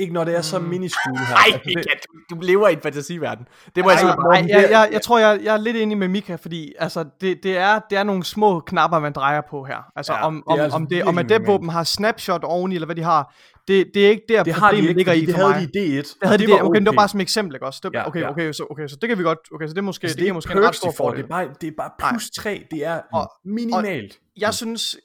ikke 0.00 0.12
når 0.12 0.24
det 0.24 0.36
er 0.36 0.42
så 0.42 0.58
miniskule 0.58 1.18
her. 1.18 1.34
Nej, 1.34 1.44
Altså, 1.52 1.60
det- 1.74 1.86
du, 2.30 2.34
du 2.36 2.40
lever 2.40 2.68
i 2.68 2.72
en 2.72 2.80
fantasiverden. 2.82 3.44
Det 3.76 3.84
må 3.84 3.90
jeg 3.90 3.96
Ej, 3.96 4.00
sige. 4.00 4.16
nej, 4.16 4.46
jeg, 4.62 4.70
jeg, 4.70 4.88
jeg 4.92 5.02
tror, 5.02 5.18
jeg, 5.18 5.40
jeg 5.42 5.54
er 5.54 5.58
lidt 5.58 5.76
enig 5.76 5.98
med 5.98 6.08
Mika, 6.08 6.34
fordi 6.34 6.72
altså, 6.78 7.04
det, 7.20 7.42
det, 7.42 7.56
er, 7.58 7.80
det 7.90 7.98
er 7.98 8.02
nogle 8.02 8.24
små 8.24 8.60
knapper, 8.60 8.98
man 8.98 9.12
drejer 9.12 9.40
på 9.50 9.64
her. 9.64 9.76
Altså, 9.96 10.12
Ja, 10.12 10.26
om, 10.26 10.34
det 10.34 10.42
er 10.48 10.52
om, 10.52 10.60
altså 10.60 10.76
om, 10.76 10.86
det, 10.86 11.04
om 11.04 11.18
at 11.18 11.28
det 11.28 11.46
våben 11.46 11.68
har 11.68 11.84
snapshot 11.84 12.44
oveni, 12.44 12.74
eller 12.74 12.86
hvad 12.86 12.96
de 12.96 13.02
har, 13.02 13.34
det, 13.68 13.86
det 13.94 14.06
er 14.06 14.10
ikke 14.10 14.22
der, 14.28 14.42
Det 14.42 14.52
har 14.52 14.60
de 14.70 14.76
problemet 14.76 14.88
ikke, 14.88 14.98
ligger 14.98 15.12
i 15.12 15.20
det 15.26 15.34
for 15.34 15.40
havde 15.48 15.60
mig. 15.60 15.74
de 15.74 15.80
i 15.86 15.98
D1, 16.00 16.02
Det 16.02 16.14
havde 16.22 16.34
og 16.34 16.38
de 16.38 16.42
det 16.42 16.48
det, 16.48 16.54
var 16.60 16.68
okay, 16.68 16.78
det 16.78 16.86
var 16.86 16.90
okay. 16.90 16.96
bare 16.96 17.08
som 17.08 17.20
eksempel, 17.20 17.54
ikke 17.54 17.66
også? 17.66 17.80
Det, 17.82 17.90
Ja, 17.94 18.06
okay, 18.08 18.20
ja. 18.20 18.30
okay, 18.30 18.52
så, 18.52 18.66
okay, 18.70 18.86
så 18.88 18.96
det 19.00 19.08
kan 19.08 19.18
vi 19.18 19.22
godt, 19.22 19.38
okay, 19.54 19.66
så 19.66 19.72
det 19.72 19.78
er 19.78 19.82
måske, 19.82 20.04
Altså, 20.04 20.16
det 20.20 20.28
er 20.28 20.32
måske 20.32 20.52
en 20.52 20.62
ret 20.68 20.74
stor 20.74 20.90
de 20.90 20.96
fordel. 20.96 21.16
Det 21.18 21.24
er 21.24 21.28
bare, 21.28 21.48
det 21.60 21.66
er 21.66 21.72
bare 21.78 21.90
plus 22.10 22.30
3. 22.30 22.66
Det 22.70 22.84
er 22.86 23.00
minimalt. 23.48 24.18
jeg 24.36 24.54
synes, 24.54 24.96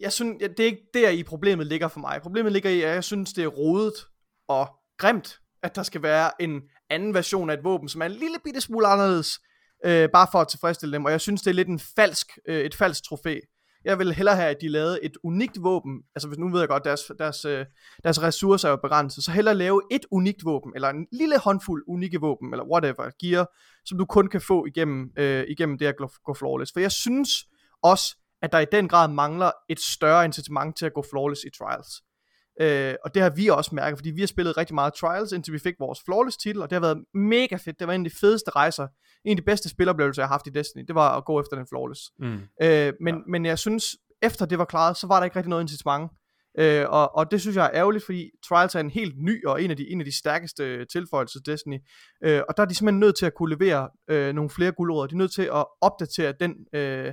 jeg 0.00 0.12
synes, 0.12 0.34
det 0.56 0.60
er 0.60 0.64
ikke 0.64 0.82
der 0.94 1.08
i 1.10 1.22
problemet 1.22 1.66
ligger 1.66 1.88
for 1.88 2.00
mig. 2.00 2.18
Problemet 2.22 2.52
ligger 2.52 2.70
i, 2.70 2.82
at 2.82 2.94
jeg 2.94 3.04
synes, 3.04 3.32
det 3.32 3.44
er 3.44 3.48
rodet 3.48 3.92
og 4.48 4.68
grimt, 4.98 5.40
at 5.62 5.76
der 5.76 5.82
skal 5.82 6.02
være 6.02 6.42
en 6.42 6.62
anden 6.90 7.14
version 7.14 7.50
af 7.50 7.54
et 7.54 7.64
våben, 7.64 7.88
som 7.88 8.00
er 8.00 8.06
en 8.06 8.12
lille 8.12 8.36
bitte 8.44 8.60
smule 8.60 8.86
anderledes, 8.86 9.40
øh, 9.84 10.08
bare 10.12 10.28
for 10.32 10.38
at 10.40 10.48
tilfredsstille 10.48 10.92
dem. 10.92 11.04
Og 11.04 11.10
jeg 11.10 11.20
synes, 11.20 11.42
det 11.42 11.50
er 11.50 11.54
lidt 11.54 11.68
en 11.68 11.78
falsk, 11.78 12.38
øh, 12.48 12.60
et 12.60 12.74
falsk 12.74 13.04
trofæ. 13.04 13.38
Jeg 13.84 13.98
vil 13.98 14.14
hellere 14.14 14.36
have, 14.36 14.50
at 14.50 14.60
de 14.60 14.68
lavede 14.68 15.04
et 15.04 15.16
unikt 15.22 15.62
våben. 15.62 16.02
Altså, 16.14 16.28
hvis 16.28 16.38
nu 16.38 16.48
ved 16.48 16.60
jeg 16.60 16.68
godt, 16.68 16.84
deres, 16.84 17.12
deres, 17.18 17.44
øh, 17.44 17.66
deres 18.04 18.22
ressourcer 18.22 18.68
er 18.68 18.70
jo 18.70 18.76
begrænset. 18.76 19.24
Så 19.24 19.30
hellere 19.30 19.54
lave 19.54 19.82
et 19.90 20.06
unikt 20.10 20.44
våben, 20.44 20.72
eller 20.74 20.88
en 20.88 21.06
lille 21.12 21.38
håndfuld 21.38 21.84
unikke 21.88 22.20
våben, 22.20 22.52
eller 22.52 22.64
whatever, 22.64 23.10
gear, 23.20 23.46
som 23.84 23.98
du 23.98 24.04
kun 24.04 24.28
kan 24.28 24.40
få 24.40 24.66
igennem, 24.66 25.10
øh, 25.18 25.44
igennem 25.48 25.78
det 25.78 25.86
at 25.86 25.94
gå 26.24 26.34
flawless. 26.34 26.72
For 26.72 26.80
jeg 26.80 26.92
synes 26.92 27.30
også, 27.82 28.16
at 28.42 28.52
der 28.52 28.58
i 28.58 28.66
den 28.72 28.88
grad 28.88 29.08
mangler 29.08 29.50
et 29.68 29.80
større 29.80 30.24
incitament 30.24 30.76
til 30.76 30.86
at 30.86 30.94
gå 30.94 31.04
flawless 31.10 31.44
i 31.44 31.50
trials. 31.58 32.02
Øh, 32.60 32.94
og 33.04 33.14
det 33.14 33.22
har 33.22 33.30
vi 33.30 33.48
også 33.48 33.74
mærket, 33.74 33.98
fordi 33.98 34.10
vi 34.10 34.20
har 34.20 34.26
spillet 34.26 34.56
rigtig 34.56 34.74
meget 34.74 34.94
trials, 34.94 35.32
indtil 35.32 35.52
vi 35.52 35.58
fik 35.58 35.74
vores 35.78 35.98
flawless 36.04 36.36
titel, 36.36 36.62
og 36.62 36.70
det 36.70 36.76
har 36.76 36.80
været 36.80 37.04
mega 37.14 37.56
fedt. 37.56 37.78
Det 37.78 37.86
var 37.86 37.92
en 37.92 38.04
af 38.06 38.10
de 38.10 38.16
fedeste 38.20 38.50
rejser, 38.50 38.86
en 39.24 39.30
af 39.30 39.36
de 39.36 39.42
bedste 39.42 39.68
spiloplevelser, 39.68 40.22
jeg 40.22 40.28
har 40.28 40.34
haft 40.34 40.46
i 40.46 40.50
Destiny, 40.50 40.84
det 40.86 40.94
var 40.94 41.16
at 41.16 41.24
gå 41.24 41.40
efter 41.40 41.56
den 41.56 41.66
flawless. 41.66 42.02
Mm. 42.18 42.38
Øh, 42.62 42.92
men, 43.00 43.14
ja. 43.14 43.20
men 43.28 43.46
jeg 43.46 43.58
synes, 43.58 43.84
efter 44.22 44.46
det 44.46 44.58
var 44.58 44.64
klaret, 44.64 44.96
så 44.96 45.06
var 45.06 45.18
der 45.18 45.24
ikke 45.24 45.36
rigtig 45.36 45.50
noget 45.50 45.62
incitament. 45.62 46.10
Øh, 46.58 46.84
og, 46.88 47.16
og 47.16 47.30
det 47.30 47.40
synes 47.40 47.56
jeg 47.56 47.64
er 47.64 47.70
ærgerligt, 47.74 48.04
fordi 48.04 48.30
Trials 48.48 48.74
er 48.74 48.80
en 48.80 48.90
helt 48.90 49.14
ny 49.18 49.46
og 49.46 49.62
en 49.62 49.70
af 49.70 49.76
de, 49.76 49.90
en 49.90 50.00
af 50.00 50.04
de 50.04 50.18
stærkeste 50.18 50.84
tilføjelser 50.84 51.40
til 51.40 51.52
Destiny. 51.52 51.78
Øh, 52.24 52.42
og 52.48 52.56
der 52.56 52.62
er 52.62 52.66
de 52.66 52.74
simpelthen 52.74 53.00
nødt 53.00 53.16
til 53.16 53.26
at 53.26 53.34
kunne 53.34 53.54
levere 53.54 53.88
øh, 54.10 54.34
nogle 54.34 54.50
flere 54.50 54.72
guldråd. 54.72 55.08
De 55.08 55.14
er 55.14 55.18
nødt 55.18 55.34
til 55.34 55.42
at 55.42 55.64
opdatere 55.80 56.34
den, 56.40 56.54
øh, 56.74 57.12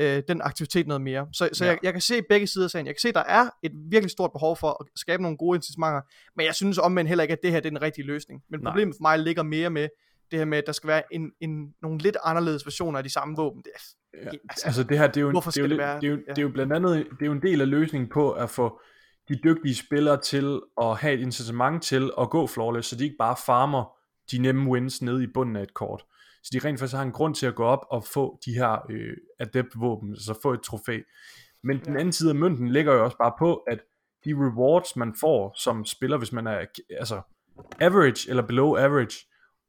øh, 0.00 0.22
den 0.28 0.40
aktivitet 0.42 0.86
noget 0.86 1.00
mere. 1.00 1.26
Så, 1.32 1.48
så 1.52 1.64
Ja. 1.64 1.70
jeg, 1.70 1.78
jeg 1.82 1.92
kan 1.92 2.02
se 2.02 2.22
begge 2.28 2.46
sider 2.46 2.64
af 2.66 2.70
sagen. 2.70 2.86
Jeg 2.86 2.94
kan 2.94 3.00
se, 3.00 3.08
at 3.08 3.14
der 3.14 3.22
er 3.22 3.48
et 3.62 3.72
virkelig 3.90 4.10
stort 4.10 4.32
behov 4.32 4.56
for 4.56 4.68
at 4.80 4.86
skabe 4.96 5.22
nogle 5.22 5.36
gode 5.38 5.56
incitamenter, 5.56 6.00
men 6.36 6.46
jeg 6.46 6.54
synes 6.54 6.78
omvendt 6.78 7.08
heller 7.08 7.22
ikke, 7.22 7.32
at 7.32 7.38
det 7.42 7.50
her 7.50 7.60
det 7.60 7.66
er 7.66 7.70
den 7.70 7.82
rigtige 7.82 8.06
løsning. 8.06 8.42
Men 8.50 8.60
Nej. 8.60 8.70
problemet 8.72 8.94
for 8.96 9.02
mig 9.02 9.18
ligger 9.18 9.42
mere 9.42 9.70
med 9.70 9.88
det 10.30 10.38
her 10.38 10.46
med, 10.46 10.58
at 10.58 10.64
der 10.66 10.72
skal 10.72 10.88
være 10.88 11.02
en, 11.10 11.30
en, 11.40 11.74
nogle 11.82 11.98
lidt 11.98 12.16
anderledes 12.24 12.66
versioner 12.66 12.98
af 12.98 13.04
de 13.04 13.10
samme 13.10 13.36
våben. 13.36 13.62
Det, 13.62 13.70
er- 13.74 13.80
Ja, 14.24 14.30
altså, 14.50 14.66
altså 14.66 14.82
det 14.82 14.98
her, 14.98 15.06
det 15.06 15.16
er 15.16 15.20
jo, 15.20 15.30
hvorfor 15.30 15.50
det 15.50 15.58
er 15.58 15.62
jo, 15.62 15.68
det 15.68 15.78
være- 15.78 16.00
det 16.00 16.06
er 16.06 16.10
jo, 16.10 16.16
ja. 16.16 16.32
det 16.32 16.38
er 16.38 16.42
jo 16.42 16.48
blandt 16.48 16.72
andet, 16.72 17.06
det 17.10 17.22
er 17.22 17.26
jo 17.26 17.32
en 17.32 17.42
del 17.42 17.60
af 17.60 17.68
løsningen 17.70 18.10
på 18.10 18.32
at 18.32 18.50
få 18.50 18.80
de 19.28 19.34
dygtige 19.44 19.74
spillere 19.74 20.20
til 20.20 20.60
at 20.82 20.96
have 20.96 21.14
et 21.14 21.20
incitament 21.20 21.82
til 21.82 22.10
at 22.20 22.30
gå 22.30 22.46
flawless, 22.46 22.88
så 22.88 22.96
de 22.96 23.04
ikke 23.04 23.16
bare 23.18 23.36
farmer 23.46 23.96
de 24.30 24.38
nemme 24.38 24.70
wins 24.70 25.02
nede 25.02 25.24
i 25.24 25.26
bunden 25.34 25.56
af 25.56 25.62
et 25.62 25.74
kort. 25.74 26.04
Så 26.44 26.50
de 26.52 26.58
rent 26.68 26.78
faktisk 26.78 26.96
har 26.96 27.02
en 27.02 27.12
grund 27.12 27.34
til 27.34 27.46
at 27.46 27.54
gå 27.54 27.64
op 27.64 27.86
og 27.90 28.04
få 28.04 28.38
de 28.46 28.52
her 28.54 28.86
øh, 28.90 29.16
adept 29.38 29.68
våben, 29.80 30.10
altså 30.10 30.38
få 30.42 30.52
et 30.52 30.62
trofæ. 30.62 31.00
Men 31.62 31.80
den 31.84 31.96
anden 31.96 32.12
side 32.12 32.30
af 32.30 32.36
mønten 32.36 32.68
ligger 32.68 32.92
jo 32.94 33.04
også 33.04 33.16
bare 33.18 33.32
på, 33.38 33.54
at 33.56 33.78
de 34.24 34.34
rewards, 34.34 34.96
man 34.96 35.14
får 35.20 35.54
som 35.58 35.84
spiller, 35.84 36.18
hvis 36.18 36.32
man 36.32 36.46
er 36.46 36.64
altså 36.90 37.20
average 37.80 38.30
eller 38.30 38.42
below 38.46 38.76
average, 38.76 39.16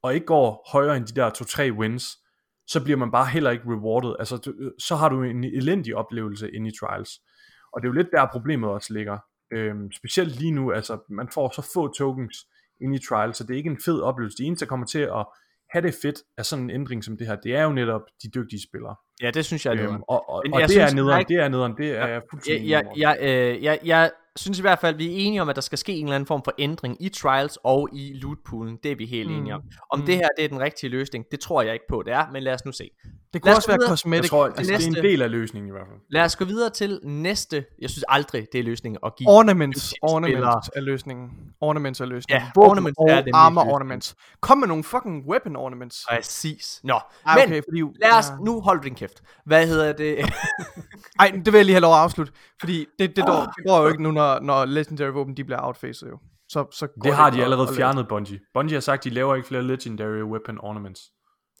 og 0.02 0.14
ikke 0.14 0.26
går 0.26 0.68
højere 0.72 0.96
end 0.96 1.06
de 1.06 1.14
der 1.20 1.30
2-3 1.30 1.78
wins, 1.78 2.18
så 2.66 2.84
bliver 2.84 2.96
man 2.96 3.10
bare 3.10 3.26
heller 3.26 3.50
ikke 3.50 3.64
rewarded. 3.66 4.16
Altså, 4.18 4.36
du- 4.36 4.70
så 4.78 4.96
har 4.96 5.08
du 5.08 5.22
en 5.22 5.44
elendig 5.44 5.96
oplevelse 5.96 6.50
inde 6.50 6.68
i 6.68 6.72
Trials. 6.80 7.10
Og 7.72 7.82
det 7.82 7.86
er 7.88 7.90
jo 7.90 7.94
lidt 7.94 8.08
der 8.12 8.26
problemet 8.32 8.70
også 8.70 8.92
ligger. 8.94 9.18
Øhm, 9.52 9.92
specielt 9.92 10.36
lige 10.40 10.50
nu, 10.50 10.72
altså 10.72 10.98
man 11.08 11.28
får 11.34 11.52
så 11.54 11.70
få 11.74 11.88
tokens 11.92 12.36
inde 12.80 12.96
i 12.96 12.98
Trials, 13.08 13.36
så 13.36 13.44
det 13.44 13.52
er 13.54 13.56
ikke 13.58 13.70
en 13.70 13.80
fed 13.84 14.00
oplevelse. 14.00 14.36
Det 14.38 14.46
eneste, 14.46 14.64
der 14.64 14.68
kommer 14.68 14.86
til 14.86 14.98
at 14.98 15.26
have 15.70 15.82
det 15.86 15.94
fedt 16.02 16.16
af 16.38 16.46
sådan 16.46 16.64
en 16.64 16.70
ændring 16.70 17.04
som 17.04 17.16
det 17.16 17.26
her, 17.26 17.36
det 17.36 17.54
er 17.56 17.62
jo 17.62 17.72
netop 17.72 18.00
de 18.22 18.28
dygtige 18.34 18.62
spillere. 18.68 18.96
Ja, 19.22 19.30
det 19.30 19.44
synes 19.44 19.66
jeg 19.66 19.70
er 19.70 19.74
Øhm, 19.76 19.82
nederen. 19.84 20.02
og 20.08 20.28
og, 20.30 20.44
og 20.52 20.60
jeg 20.60 20.68
det 20.68 20.70
synes 20.70 20.92
er 20.92 20.96
nederen, 20.96 21.18
ikke- 21.20 21.34
det 21.34 21.42
er 21.42 21.48
nederen, 21.48 21.74
det 21.76 21.86
er 21.90 21.92
jeg 22.00 22.08
jeg, 22.08 22.22
fuldstændig 22.30 22.68
jeg, 22.70 22.80
enig 22.80 22.90
med 22.92 23.00
jeg, 23.00 23.18
øh, 23.56 23.62
jeg, 23.64 23.78
jeg 23.84 24.10
synes 24.36 24.58
i 24.58 24.60
hvert 24.62 24.78
fald, 24.78 24.96
vi 24.96 25.06
er 25.06 25.10
enige 25.26 25.42
om, 25.42 25.48
at 25.48 25.56
der 25.56 25.62
skal 25.62 25.78
ske 25.78 25.92
en 25.92 26.04
eller 26.04 26.14
anden 26.14 26.26
form 26.26 26.42
for 26.44 26.52
ændring 26.58 26.96
i 27.04 27.08
Trials 27.08 27.58
og 27.64 27.88
i 27.92 28.12
lootpoolen. 28.14 28.78
Det 28.82 28.92
er 28.92 28.96
vi 28.96 29.06
helt 29.06 29.30
Mm. 29.30 29.36
enige 29.36 29.54
om. 29.54 29.62
Om 29.92 29.98
Mm. 30.00 30.06
det 30.06 30.14
her 30.16 30.28
det 30.36 30.44
er 30.44 30.48
den 30.48 30.60
rigtige 30.60 30.90
løsning, 30.90 31.24
det 31.30 31.40
tror 31.40 31.62
jeg 31.62 31.72
ikke 31.72 31.84
på, 31.88 32.02
det 32.06 32.12
er, 32.12 32.26
men 32.32 32.42
lad 32.42 32.54
os 32.54 32.64
nu 32.64 32.72
se. 32.72 32.90
Det 33.32 33.42
kunne 33.42 33.54
også 33.56 33.68
være 33.68 33.78
cosmetic. 33.88 34.22
Jeg 34.22 34.30
tror, 34.30 34.44
altså, 34.46 34.62
det 34.62 34.70
er 34.82 34.86
en 34.86 34.92
næste. 34.92 35.02
del 35.08 35.22
af 35.22 35.30
løsningen 35.30 35.68
i 35.68 35.72
hvert 35.72 35.86
fald. 35.90 35.98
Lad 36.10 36.22
os 36.24 36.36
gå 36.36 36.44
videre 36.44 36.70
til 36.70 37.00
næste. 37.04 37.64
Jeg 37.82 37.90
synes 37.90 38.04
aldrig, 38.08 38.46
det 38.52 38.58
er 38.58 38.62
løsningen 38.64 38.98
at 39.06 39.16
give 39.16 39.28
Ornaments, 39.30 39.94
ornaments 40.02 40.70
er 40.76 40.80
løsningen. 40.80 41.30
Ornaments 41.60 42.00
er 42.00 42.04
løsningen. 42.04 42.42
Ja, 42.42 42.50
Våben 42.54 42.70
ornaments 42.70 42.98
og 42.98 43.10
er 43.10 43.14
nemlig 43.14 43.34
armor 43.34 43.62
ornaments. 43.72 44.14
Kom 44.40 44.58
med 44.58 44.68
nogle 44.68 44.84
fucking 44.84 45.28
weapon 45.30 45.56
ornaments. 45.56 46.04
Præcis. 46.10 46.80
Nå, 46.84 46.94
Ej, 47.26 47.34
men 47.36 47.44
okay, 47.44 47.62
fordi, 47.70 47.80
lad 48.02 48.18
os, 48.18 48.24
ja. 48.30 48.44
nu 48.44 48.60
hold 48.60 48.82
din 48.82 48.94
kæft. 48.94 49.22
Hvad 49.44 49.66
hedder 49.66 49.92
det? 49.92 50.16
Ej, 51.18 51.32
det 51.44 51.52
vil 51.52 51.58
jeg 51.58 51.64
lige 51.64 51.74
have 51.74 51.80
lov 51.80 51.92
at 51.94 52.00
afslutte. 52.00 52.32
Fordi 52.60 52.86
det, 52.98 53.16
det, 53.16 53.26
går, 53.26 53.52
det 53.56 53.64
går 53.66 53.82
jo 53.82 53.88
ikke 53.88 54.02
nu, 54.02 54.10
når, 54.10 54.25
når 54.42 54.64
Legendary 54.64 55.12
våben 55.12 55.36
de 55.36 55.44
bliver 55.44 55.60
outfaced 55.66 56.08
jo. 56.08 56.18
Så, 56.48 56.66
så 56.72 56.86
går 56.86 57.02
Det 57.02 57.14
har 57.14 57.30
de 57.30 57.44
allerede 57.44 57.68
fjernet, 57.76 58.08
Bungie. 58.08 58.40
Bungie 58.54 58.76
har 58.76 58.80
sagt, 58.80 59.04
de 59.04 59.10
laver 59.10 59.34
ikke 59.34 59.48
flere 59.48 59.62
Legendary 59.62 60.22
Weapon 60.22 60.58
Ornaments. 60.60 61.00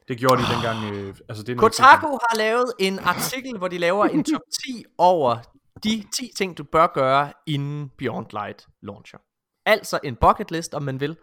Det 0.08 0.18
gjorde 0.18 0.36
de 0.42 0.46
dengang, 0.54 0.94
øh, 0.94 1.14
altså 1.28 1.44
det 1.44 1.52
er 1.52 1.58
Kotaku 1.58 2.06
har 2.06 2.36
lavet 2.36 2.72
en 2.78 2.98
artikel, 2.98 3.58
hvor 3.58 3.68
de 3.68 3.78
laver 3.78 4.04
en 4.04 4.24
top 4.24 4.40
10 4.66 4.84
over 4.98 5.36
de 5.84 6.04
10 6.16 6.30
ting, 6.36 6.58
du 6.58 6.64
bør 6.64 6.86
gøre 6.86 7.32
inden 7.46 7.90
Beyond 7.98 8.26
Light 8.32 8.66
launcher. 8.82 9.18
Altså 9.66 9.98
en 10.04 10.16
bucket 10.16 10.50
list, 10.50 10.74
om 10.74 10.82
man 10.82 11.00
vil. 11.00 11.16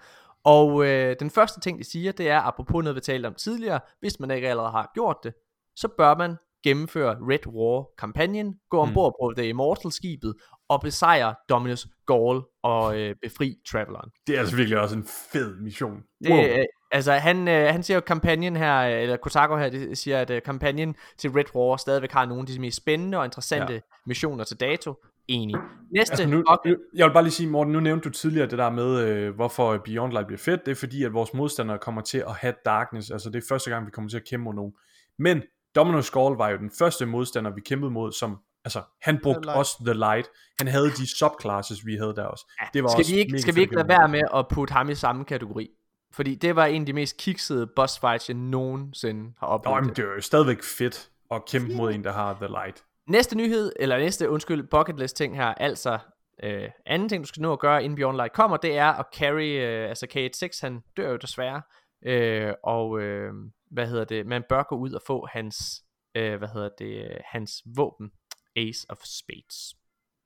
Og 0.44 0.86
øh, 0.86 1.16
den 1.20 1.30
første 1.30 1.60
ting, 1.60 1.80
de 1.80 1.84
siger, 1.84 2.12
det 2.12 2.30
er, 2.30 2.42
apropos 2.42 2.84
noget, 2.84 2.96
vi 2.96 3.02
talte 3.02 3.28
om 3.28 3.34
tidligere, 3.34 3.80
hvis 4.00 4.20
man 4.20 4.32
ikke 4.32 4.50
allerede 4.50 4.72
har 4.72 4.92
gjort 4.94 5.18
det, 5.24 5.34
så 5.76 5.88
bør 5.98 6.16
man 6.16 6.38
gennemføre 6.64 7.18
Red 7.30 7.48
War-kampagnen, 7.48 8.56
gå 8.70 8.80
ombord 8.80 9.16
på 9.22 9.34
The 9.38 9.50
Immortal-skibet 9.50 10.34
og 10.70 10.82
besejre 10.82 11.36
Dominus 11.50 11.88
Gaul 12.08 12.42
og 12.64 13.00
øh, 13.00 13.16
befri 13.22 13.56
Traveleren. 13.72 14.10
Det 14.28 14.36
er 14.36 14.40
altså 14.40 14.56
virkelig 14.56 14.80
også 14.80 14.96
en 14.96 15.06
fed 15.32 15.56
mission. 15.56 15.98
Det, 16.24 16.32
wow. 16.32 16.64
altså 16.92 17.12
han, 17.12 17.48
øh, 17.48 17.68
han 17.68 17.84
siger 17.84 17.98
jo 17.98 18.02
kampagnen 18.02 18.56
her, 18.56 18.80
øh, 18.80 19.02
eller 19.02 19.18
Kotaku 19.18 19.56
her, 19.56 19.70
det 19.70 19.98
siger, 19.98 20.22
at 20.22 20.30
øh, 20.30 20.42
kampagnen 20.42 20.96
til 21.18 21.30
Red 21.30 21.56
War 21.56 21.78
stadigvæk 21.78 22.12
har 22.12 22.26
nogle 22.26 22.42
af 22.42 22.48
de 22.48 22.60
mest 22.60 22.78
spændende 22.78 23.18
og 23.18 23.26
interessante 23.26 23.74
ja. 23.74 23.80
missioner 24.06 24.44
til 24.44 24.60
dato. 24.60 24.96
Enig. 25.28 25.56
Næste, 25.92 26.12
Altså 26.12 26.28
nu, 26.28 26.38
nu, 26.66 26.76
jeg 26.96 27.08
vil 27.08 27.14
bare 27.14 27.24
lige 27.24 27.32
sige, 27.32 27.50
Morten, 27.50 27.74
nu 27.74 27.80
nævnte 27.80 28.04
du 28.04 28.10
tidligere 28.10 28.50
det 28.50 28.58
der 28.58 28.70
med, 28.70 29.00
øh, 29.00 29.36
hvorfor 29.36 29.78
Beyond 29.86 30.12
Light 30.12 30.28
bliver 30.28 30.40
fedt. 30.40 30.66
Det 30.66 30.72
er 30.72 30.76
fordi, 30.76 31.04
at 31.04 31.14
vores 31.14 31.34
modstandere 31.34 31.78
kommer 31.78 32.02
til 32.02 32.18
at 32.18 32.36
have 32.36 32.54
Darkness. 32.66 33.12
Altså 33.12 33.30
det 33.30 33.44
er 33.44 33.46
første 33.50 33.70
gang, 33.70 33.86
vi 33.86 33.92
kommer 33.92 34.10
til 34.10 34.18
at 34.18 34.24
kæmpe 34.30 34.44
mod 34.44 34.54
nogen. 34.54 34.74
Men 35.20 35.42
Dominus 35.76 36.06
Skull 36.06 36.36
var 36.38 36.50
jo 36.50 36.58
den 36.58 36.72
første 36.80 37.06
modstander, 37.06 37.52
vi 37.52 37.62
kæmpede 37.62 37.92
mod, 37.92 38.12
som 38.12 38.40
Altså, 38.66 38.82
han 39.02 39.20
brugte 39.24 39.42
Light. 39.42 39.58
også 39.58 39.78
The 39.86 39.94
Light. 39.94 40.30
Han 40.60 40.68
havde 40.68 40.90
de 40.90 41.18
subclasses, 41.18 41.86
vi 41.86 41.96
havde 41.96 42.16
der 42.16 42.24
også. 42.24 42.46
Det 42.74 42.84
var 42.84 42.90
skal 42.90 43.00
også 43.00 43.14
vi 43.14 43.20
ikke, 43.20 43.40
skal 43.40 43.56
vi 43.56 43.62
ikke 43.62 43.76
lade 43.76 43.88
være 43.88 44.08
med 44.08 44.22
at 44.36 44.48
putte 44.48 44.72
ham 44.74 44.90
i 44.90 44.96
samme 44.96 45.26
kategori? 45.26 45.70
Fordi 46.12 46.36
det 46.36 46.56
var 46.56 46.66
en 46.66 46.82
af 46.82 46.86
de 46.86 46.94
mest 46.94 47.18
kiksede 47.18 47.68
boss 47.68 48.00
fights, 48.00 48.30
jeg 48.30 48.38
nogensinde 48.38 49.34
har 49.40 49.48
Nå, 49.48 49.54
oplevet. 49.54 49.86
men 49.86 49.96
det 49.96 50.00
er 50.00 50.16
jo 50.16 50.22
stadigvæk 50.22 50.64
fedt 50.64 51.10
at 51.32 51.46
kæmpe 51.46 51.76
mod 51.76 51.92
en, 51.94 52.04
der 52.04 52.12
har 52.12 52.34
The 52.34 52.48
Light. 52.48 52.84
Næste 53.08 53.38
nyhed, 53.38 53.72
eller 53.80 53.98
næste, 53.98 54.30
undskyld, 54.30 54.64
bucket 54.64 55.00
list 55.00 55.16
ting 55.18 55.36
her, 55.36 55.46
altså 55.48 55.98
øh, 56.44 56.70
anden 56.86 57.10
ting, 57.10 57.24
du 57.24 57.28
skal 57.28 57.42
nå 57.42 57.54
at 57.54 57.60
gøre, 57.60 57.84
inden 57.84 57.96
Beyond 57.96 58.18
Light 58.18 58.34
kommer, 58.34 58.58
det 58.58 58.78
er 58.78 58.88
at 58.88 59.06
carry, 59.16 59.60
øh, 59.60 59.90
altså 59.90 60.08
K86, 60.16 60.60
han 60.62 60.84
dør 60.98 61.10
jo 61.10 61.18
desværre, 61.18 61.62
øh, 62.06 62.54
og 62.64 63.00
øh, 63.02 63.34
hvad 63.74 63.88
hedder 63.88 64.06
det, 64.06 64.26
man 64.26 64.44
bør 64.50 64.64
gå 64.64 64.76
ud 64.76 64.92
og 64.94 65.02
få 65.08 65.28
hans, 65.32 65.84
øh, 66.16 66.38
hvad 66.38 66.48
hedder 66.48 66.70
det, 66.80 67.18
hans 67.26 67.62
våben, 67.76 68.12
Ace 68.56 68.86
of 68.90 68.98
Spades. 69.04 69.76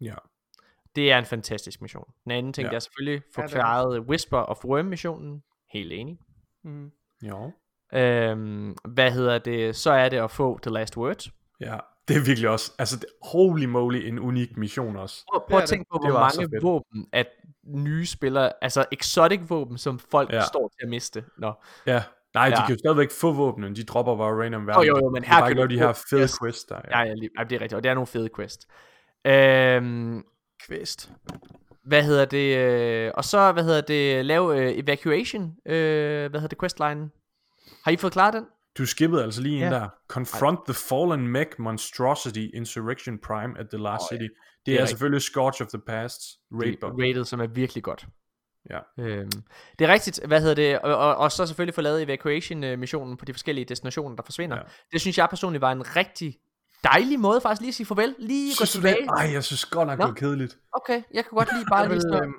Ja. 0.02 0.15
Det 0.95 1.11
er 1.11 1.18
en 1.19 1.26
fantastisk 1.26 1.82
mission. 1.82 2.06
Den 2.24 2.32
anden 2.32 2.53
ting, 2.53 2.64
Ja. 2.64 2.68
ja. 2.68 2.72
der 2.72 2.76
er 2.76 2.80
selvfølgelig 2.80 3.22
Ja, 3.38 3.41
forklaret 3.44 3.99
Whisper 3.99 4.38
of 4.38 4.65
Worm 4.65 4.86
missionen, 4.86 5.44
helt 5.74 5.91
enig. 5.91 6.18
Mm. 6.64 6.91
Jo. 7.24 7.52
Øhm, 7.94 8.76
hvad 8.88 9.11
hedder 9.11 9.38
det, 9.40 9.76
så 9.76 9.91
er 9.91 10.10
det 10.10 10.18
at 10.18 10.32
få 10.32 10.60
The 10.61 10.72
Last 10.72 10.98
Word. 10.98 11.30
Ja, 11.60 11.78
det 12.07 12.15
er 12.18 12.26
virkelig 12.26 12.49
også, 12.49 12.72
altså 12.80 12.95
det, 12.99 13.06
holy 13.32 13.65
moly, 13.65 13.95
en 14.07 14.19
unik 14.19 14.57
mission 14.57 14.95
også. 14.95 15.24
Prøv, 15.34 15.44
prøv 15.49 15.60
at 15.60 15.69
tænke 15.69 15.86
på, 15.91 15.99
hvor 15.99 16.19
mange 16.19 16.61
våben, 16.61 17.07
at 17.14 17.28
nye 17.64 18.06
spillere, 18.06 18.52
altså 18.61 18.86
exotic 18.91 19.40
våben, 19.49 19.78
som 19.78 19.99
folk 19.99 20.30
Ja. 20.30 20.36
ja. 20.36 20.41
står 20.45 20.68
til 20.68 20.84
at 20.86 20.90
miste. 20.90 21.26
Nå. 21.38 21.53
Ja, 21.86 22.03
nej, 22.38 22.49
de 22.49 22.55
Ja. 22.59 22.65
kan 22.65 22.76
jo 22.76 22.80
stadigvæk 22.80 23.11
få 23.11 23.31
våbnen, 23.31 23.76
de 23.76 23.84
dropper 23.84 24.15
bare 24.18 24.43
random 24.43 24.68
verden. 24.68 24.88
jo, 24.88 24.97
jo, 25.03 25.09
men 25.09 25.22
De 25.23 25.27
her 25.27 25.38
kan 25.39 25.47
kan 25.47 25.57
du 25.69 25.76
de 25.76 25.80
her 25.80 25.93
fede 26.09 26.22
yes. 26.22 26.39
quests 26.43 26.64
der. 26.65 26.80
Ja, 26.91 26.99
ja, 26.99 27.14
lige, 27.14 27.30
ja, 27.39 27.43
det 27.43 27.51
er 27.55 27.61
rigtigt, 27.61 27.73
og 27.73 27.84
det 27.84 27.89
er 27.89 27.93
nogle 27.93 28.07
fede 28.07 28.30
quest. 28.35 28.68
Øhm, 29.26 30.23
Quest. 30.68 31.11
hvad 31.84 32.03
hedder 32.03 32.26
det, 32.26 32.57
øh, 32.57 33.11
og 33.15 33.23
så, 33.23 33.51
hvad 33.51 33.64
hedder 33.64 33.81
det, 33.81 34.26
lave 34.26 34.57
øh, 34.61 34.73
evacuation, 34.77 35.43
øh, 35.65 36.30
hvad 36.30 36.39
hedder 36.39 36.47
det, 36.47 36.59
questline. 36.59 37.09
Har 37.84 37.91
I 37.91 37.95
fået 37.97 38.14
klaret 38.14 38.34
den? 38.34 38.45
Du 38.77 38.85
skippede 38.85 39.23
altså 39.23 39.41
lige 39.41 39.59
Ja. 39.59 39.65
en 39.65 39.72
der. 39.72 39.89
Confront 40.07 40.59
the 40.65 40.73
fallen 40.73 41.27
mech 41.27 41.49
monstrosity 41.59 42.47
Insurrection 42.53 43.19
Prime 43.27 43.59
at 43.59 43.65
the 43.73 43.77
last 43.84 44.01
Åh, 44.01 44.07
ja. 44.11 44.18
city. 44.18 44.23
Det, 44.23 44.65
Det 44.65 44.73
er 44.76 44.81
er, 44.81 44.85
selvfølgelig 44.85 45.22
Scorch 45.22 45.61
of 45.61 45.68
the 45.68 45.80
Past 45.88 46.22
raid 46.51 46.76
rated, 46.84 47.26
som 47.26 47.39
er 47.39 47.47
virkelig 47.47 47.84
godt. 47.84 48.05
Ja. 48.69 48.80
Øhm, 49.03 49.31
det 49.80 49.89
er 49.89 49.94
rigtigt, 49.94 50.19
hvad 50.27 50.41
hedder 50.41 50.56
det, 50.56 50.80
og, 50.80 50.98
og, 50.98 51.15
og 51.15 51.31
så 51.31 51.45
selvfølgelig 51.45 51.76
få 51.76 51.81
lavet 51.81 52.03
evacuation-missionen 52.03 53.18
på 53.18 53.26
de 53.26 53.34
forskellige 53.34 53.65
destinationer, 53.65 54.15
der 54.15 54.23
forsvinder. 54.23 54.56
Ja. 54.57 54.61
Det 54.91 55.02
synes 55.02 55.18
jeg 55.18 55.30
personligt 55.30 55.61
var 55.61 55.72
en 55.72 55.95
rigtig 55.95 56.38
dejlig 56.84 57.19
måde 57.19 57.41
faktisk 57.41 57.61
lige 57.61 57.69
at 57.69 57.76
sige 57.76 57.88
farvel, 57.88 58.15
lige 58.19 58.52
gå 58.52 58.65
Synes 58.65 58.72
det? 58.72 58.81
tilbage. 58.81 59.07
Ej, 59.18 59.34
jeg 59.34 59.44
synes 59.44 59.65
godt 59.65 59.88
nok, 59.88 59.98
det 59.99 60.07
var 60.07 60.14
kedeligt. 60.14 60.57
Okay, 60.73 61.02
jeg 61.14 61.23
kan 61.23 61.31
godt 61.31 61.49
lide 61.53 61.65
bare 61.72 61.89
lige 61.89 62.02
sådan 62.02 62.34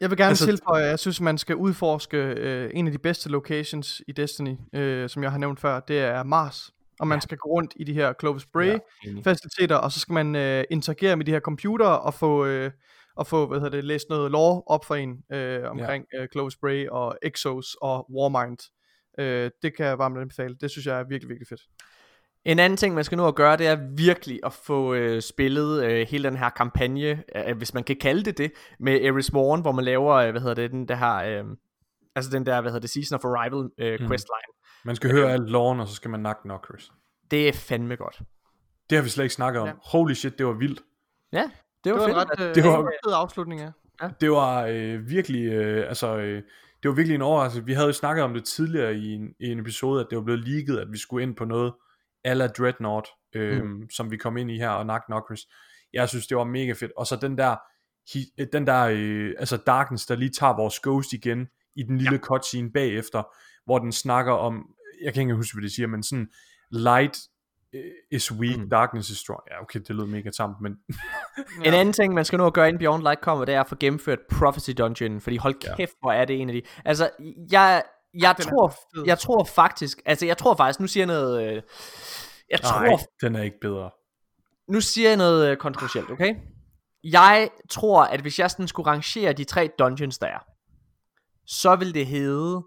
jeg 0.00 0.10
vil 0.10 0.18
gerne 0.18 0.28
Altså- 0.28 0.44
tilføje, 0.46 0.82
at 0.82 0.88
jeg 0.90 0.98
synes, 0.98 1.20
man 1.20 1.38
skal 1.38 1.56
udforske 1.56 2.16
øh, 2.16 2.70
en 2.74 2.86
af 2.86 2.92
de 2.92 2.98
bedste 2.98 3.28
locations 3.28 4.02
i 4.08 4.12
Destiny, 4.12 4.56
øh, 4.74 5.08
som 5.08 5.22
jeg 5.22 5.30
har 5.30 5.38
nævnt 5.38 5.60
før, 5.60 5.80
det 5.80 5.98
er 5.98 6.22
Mars. 6.22 6.70
Og 7.00 7.08
man 7.08 7.16
Ja. 7.16 7.20
skal 7.20 7.38
gå 7.38 7.48
rundt 7.48 7.72
i 7.76 7.84
de 7.84 7.92
her 7.92 8.12
Clovis 8.20 8.46
Bray 8.46 8.66
Ja, 8.66 8.78
faciliteter, 9.24 9.76
og 9.76 9.92
så 9.92 10.00
skal 10.00 10.12
man 10.12 10.36
øh, 10.36 10.64
interagere 10.70 11.16
med 11.16 11.24
de 11.26 11.30
her 11.30 11.40
computer 11.40 11.86
og 11.86 12.14
få, 12.14 12.44
øh, 12.44 12.70
og 13.16 13.26
få 13.26 13.46
hvad 13.46 13.60
hedder 13.60 13.76
det, 13.76 13.84
læst 13.84 14.08
noget 14.08 14.30
lore 14.30 14.62
op 14.66 14.84
for 14.84 14.94
en 14.94 15.22
øh, 15.32 15.70
omkring 15.70 16.06
øh, 16.14 16.28
Clovis 16.32 16.56
Bray 16.56 16.88
og 16.88 17.18
Exos 17.22 17.76
og 17.82 18.06
Warmind. 18.10 18.58
Øh, 19.18 19.50
det 19.62 19.76
kan 19.76 19.86
jeg 19.86 19.98
varmt 19.98 20.18
anbefale. 20.18 20.56
Det 20.60 20.70
synes 20.70 20.86
jeg 20.86 21.00
er 21.00 21.04
virkelig, 21.04 21.28
virkelig 21.28 21.48
fedt. 21.48 21.60
En 22.44 22.58
anden 22.58 22.76
ting, 22.76 22.94
man 22.94 23.04
skal 23.04 23.16
nå 23.18 23.28
at 23.28 23.34
gøre, 23.34 23.56
det 23.56 23.66
er 23.66 23.78
virkelig 23.96 24.40
at 24.44 24.52
få 24.52 24.94
øh, 24.94 25.22
spillet 25.22 25.84
øh, 25.84 26.06
hele 26.08 26.28
den 26.28 26.36
her 26.36 26.48
kampagne, 26.50 27.24
øh, 27.36 27.56
hvis 27.56 27.74
man 27.74 27.84
kan 27.84 27.96
kalde 27.96 28.22
det 28.22 28.38
det, 28.38 28.52
med 28.80 29.00
Eris 29.00 29.32
Morn, 29.32 29.60
hvor 29.60 29.72
man 29.72 29.84
laver, 29.84 30.14
øh, 30.14 30.30
hvad 30.30 30.40
hedder 30.40 30.54
det, 30.54 30.70
den 30.70 30.88
der 30.88 30.94
her, 30.94 31.14
øh, 31.16 31.44
altså 32.16 32.30
den 32.30 32.46
der, 32.46 32.60
hvad 32.60 32.70
hedder 32.70 32.80
det, 32.80 32.90
Season 32.90 33.16
of 33.18 33.24
Arrival 33.24 33.70
øh, 33.78 34.00
Mm. 34.00 34.06
questline. 34.08 34.52
Man 34.84 34.96
skal 34.96 35.10
høre 35.10 35.32
alt 35.32 35.50
loven, 35.50 35.80
og 35.80 35.88
så 35.88 35.94
skal 35.94 36.10
man 36.10 36.20
nakke 36.20 36.42
knockers. 36.42 36.92
Det 37.30 37.48
er 37.48 37.52
fandme 37.52 37.96
godt. 37.96 38.20
Det 38.90 38.98
har 38.98 39.02
vi 39.02 39.08
slet 39.08 39.24
ikke 39.24 39.34
snakket 39.34 39.62
om. 39.62 39.68
Ja. 39.68 39.74
Holy 39.84 40.12
shit, 40.12 40.38
det 40.38 40.46
var 40.46 40.52
vildt. 40.52 40.82
Ja, 41.32 41.50
det 41.84 41.84
Det 41.84 41.92
var, 41.92 41.98
var 41.98 42.06
en 42.08 42.14
fedt. 42.28 42.40
ret 42.40 42.48
øh, 42.48 42.54
Det 42.54 42.64
var- 42.64 42.70
var... 42.82 42.92
fed 43.06 43.12
afslutning, 43.14 43.60
ja. 43.60 43.70
Det 44.20 44.30
var 44.30 44.66
øh, 44.70 45.08
virkelig, 45.08 45.44
øh, 45.52 45.88
altså, 45.88 46.16
øh, 46.16 46.42
det 46.82 46.88
var 46.88 46.94
virkelig 46.94 47.14
en 47.14 47.22
overraskelse. 47.22 47.66
Vi 47.66 47.72
havde 47.72 47.86
jo 47.86 47.92
snakket 47.92 48.24
om 48.24 48.34
det 48.34 48.44
tidligere 48.44 48.94
i 48.94 49.12
en, 49.12 49.28
i 49.40 49.46
en 49.52 49.58
episode, 49.58 50.00
at 50.00 50.06
det 50.10 50.18
var 50.18 50.24
blevet 50.24 50.48
leaget, 50.48 50.78
at 50.80 50.92
vi 50.92 50.98
skulle 50.98 51.22
ind 51.22 51.36
på 51.36 51.44
noget 51.44 51.72
ala 52.24 52.46
Dreadnought, 52.46 53.08
øh, 53.34 53.62
mm. 53.64 53.90
som 53.90 54.10
vi 54.10 54.16
kom 54.16 54.36
ind 54.36 54.50
i 54.50 54.58
her, 54.58 54.68
og 54.70 54.84
Knock 54.84 55.04
Knockers. 55.06 55.40
Jeg 55.92 56.08
synes, 56.08 56.26
det 56.26 56.36
var 56.36 56.44
mega 56.44 56.72
fedt. 56.72 56.92
Og 56.96 57.06
så 57.06 57.16
den 57.16 57.38
der, 57.38 57.56
hi, 58.12 58.24
den 58.52 58.66
der 58.66 58.88
øh, 58.92 59.34
altså 59.38 59.56
Darkness, 59.56 60.06
der 60.06 60.14
lige 60.16 60.30
tager 60.30 60.56
vores 60.56 60.80
ghost 60.80 61.12
igen, 61.12 61.48
i 61.76 61.82
den 61.82 61.98
lille 61.98 62.12
ja. 62.12 62.18
cutscene 62.18 62.70
bagefter, 62.72 63.22
hvor 63.64 63.78
den 63.78 63.92
snakker 63.92 64.32
om, 64.32 64.66
jeg 65.04 65.14
kan 65.14 65.20
ikke 65.22 65.34
huske, 65.34 65.54
hvad 65.54 65.62
det 65.62 65.72
siger, 65.72 65.86
men 65.86 66.02
sådan, 66.02 66.28
light 66.70 67.16
øh, 67.16 67.31
is 68.10 68.32
weak, 68.32 68.58
mm. 68.58 68.68
darkness 68.68 69.10
is 69.10 69.18
strong. 69.18 69.40
Ja, 69.50 69.62
okay, 69.62 69.80
det 69.80 69.96
lød 69.96 70.06
mega 70.06 70.30
tamt, 70.30 70.56
men 70.60 70.72
En 71.66 71.74
anden 71.74 71.92
ting, 71.92 72.14
man 72.14 72.24
skal 72.24 72.36
nå 72.36 72.46
at 72.46 72.54
gøre, 72.54 72.68
inden 72.68 72.78
Beyond 72.78 73.02
Light 73.02 73.20
kommer, 73.20 73.44
det 73.44 73.54
er 73.54 73.60
at 73.60 73.68
få 73.68 73.76
gennemført 73.80 74.18
Prophecy 74.38 74.70
Dungeon, 74.78 75.20
fordi 75.20 75.36
hold 75.36 75.54
Ja. 75.64 75.76
kæft, 75.76 75.92
hvor 76.00 76.12
er 76.12 76.24
det 76.24 76.40
en 76.40 76.48
af 76.48 76.54
de... 76.54 76.62
Altså, 76.84 77.10
jeg, 77.50 77.82
jeg, 78.14 78.34
den 78.38 78.46
er 78.46 78.50
tror, 78.50 78.74
jeg 79.06 79.18
tror 79.18 79.44
faktisk, 79.44 80.02
altså 80.06 80.26
jeg 80.26 80.38
tror 80.38 80.54
faktisk, 80.56 80.80
nu 80.80 80.86
siger 80.86 81.06
jeg 81.06 81.14
noget... 81.14 81.52
Øh, 81.56 81.62
jeg 82.50 82.60
tror, 82.60 82.80
nej, 82.80 82.96
den 83.20 83.36
er 83.36 83.42
ikke 83.42 83.60
bedre. 83.60 83.90
nu 84.68 84.80
siger 84.80 85.08
jeg 85.08 85.16
noget 85.16 85.50
øh, 85.50 85.56
kontroversielt, 85.56 86.10
okay? 86.10 86.34
Jeg 87.04 87.50
tror, 87.70 88.04
at 88.04 88.20
hvis 88.20 88.38
jeg 88.38 88.50
sådan 88.50 88.68
skulle 88.68 88.86
rangere 88.90 89.32
de 89.32 89.44
tre 89.44 89.70
dungeons, 89.78 90.18
der 90.18 90.26
er, 90.26 90.38
så 91.46 91.76
vil 91.76 91.94
det 91.94 92.06
hedde 92.06 92.62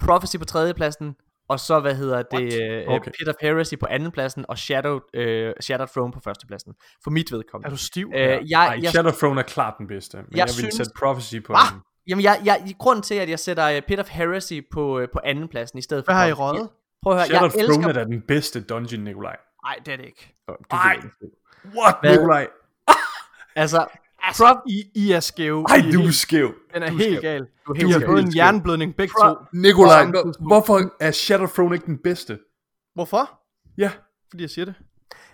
Prophecy 0.00 0.36
på 0.36 0.44
tredjepladsen, 0.44 1.14
og 1.48 1.60
så, 1.60 1.80
hvad 1.80 1.94
hedder 1.94 2.22
det, 2.22 2.62
øh, 2.62 2.88
Okay. 2.88 3.10
Of 3.28 3.34
Heresy 3.40 3.74
på 3.80 3.86
andenpladsen, 3.90 4.44
og 4.48 4.58
Shadow, 4.58 5.00
øh, 5.14 5.52
Shattered 5.60 5.88
Throne 5.88 6.12
på 6.12 6.20
førstepladsen. 6.24 6.74
For 7.04 7.10
mit 7.10 7.32
vedkommende. 7.32 7.66
Er 7.66 7.70
du 7.70 7.76
stiv? 7.76 8.12
Øh, 8.14 8.20
jeg, 8.50 8.66
Ej, 8.66 8.78
jeg, 8.82 8.90
Shadow 8.90 9.12
Throne 9.12 9.40
er 9.40 9.44
klart 9.44 9.74
den 9.78 9.86
bedste, 9.86 10.16
men 10.16 10.26
jeg, 10.30 10.32
Jeg 10.32 10.38
jeg 10.38 10.46
vil 10.46 10.54
synes- 10.54 10.74
sætte 10.74 10.92
Prophecy 10.98 11.34
på 11.46 11.52
Hva? 11.52 11.58
den. 11.72 11.80
Jamen, 12.08 12.24
jeg, 12.24 12.40
jeg, 12.44 12.74
grunden 12.78 13.02
til, 13.02 13.14
at 13.14 13.30
jeg 13.30 13.38
sætter 13.38 13.76
uh, 13.76 13.82
Pit 13.88 14.00
of 14.00 14.08
Heresy 14.08 14.60
på, 14.72 15.00
uh, 15.00 15.06
på 15.12 15.20
andenpladsen 15.24 15.78
i 15.78 15.82
stedet 15.82 16.04
for... 16.04 16.12
Hvad 16.12 16.20
har 16.20 16.26
I 16.28 16.32
røget? 16.32 16.68
Prøv 17.02 17.12
at 17.12 17.18
høre, 17.18 17.26
Shadow 17.26 17.42
jeg 17.42 17.50
Throne 17.50 17.64
elsker... 17.74 17.88
er 17.88 17.92
da 17.92 18.04
den 18.04 18.22
bedste 18.28 18.60
dungeon, 18.62 19.00
Nikolaj. 19.04 19.36
Nej, 19.64 19.76
det 19.86 19.92
er 19.92 19.96
det 19.96 20.04
ikke. 20.06 20.34
Du 20.48 20.54
Ej. 20.76 20.94
ved 20.94 21.02
det. 21.02 21.10
What, 21.78 21.94
Hvad? 22.02 22.10
Nikolaj? 22.16 22.48
Altså, 23.62 23.86
Altså, 24.22 24.60
I, 24.68 24.84
I 24.94 25.12
er 25.12 25.20
skæve. 25.20 25.64
Ej, 25.68 25.76
I 25.76 25.90
du 25.92 26.00
er 26.02 26.10
skæv. 26.10 26.54
Den 26.74 26.82
er 26.82 26.86
er 26.86 26.90
helt 26.90 27.02
skæv. 27.02 27.20
gal. 27.20 27.46
Du 27.66 27.72
er 27.72 27.76
helt 27.76 27.92
har 27.92 28.06
fået 28.06 28.22
en 28.22 28.32
hjerneblødning 28.32 28.96
begge 28.96 29.14
to. 29.22 29.34
Nikolaj, 29.52 30.06
hvorfor 30.40 30.80
er 31.00 31.10
Shadow 31.10 31.46
Throne 31.46 31.74
ikke 31.74 31.86
den 31.86 31.98
bedste? 32.04 32.38
Hvorfor? 32.94 33.40
Ja. 33.78 33.90
Fordi 34.30 34.42
jeg 34.42 34.50
siger 34.50 34.64
det. 34.64 34.74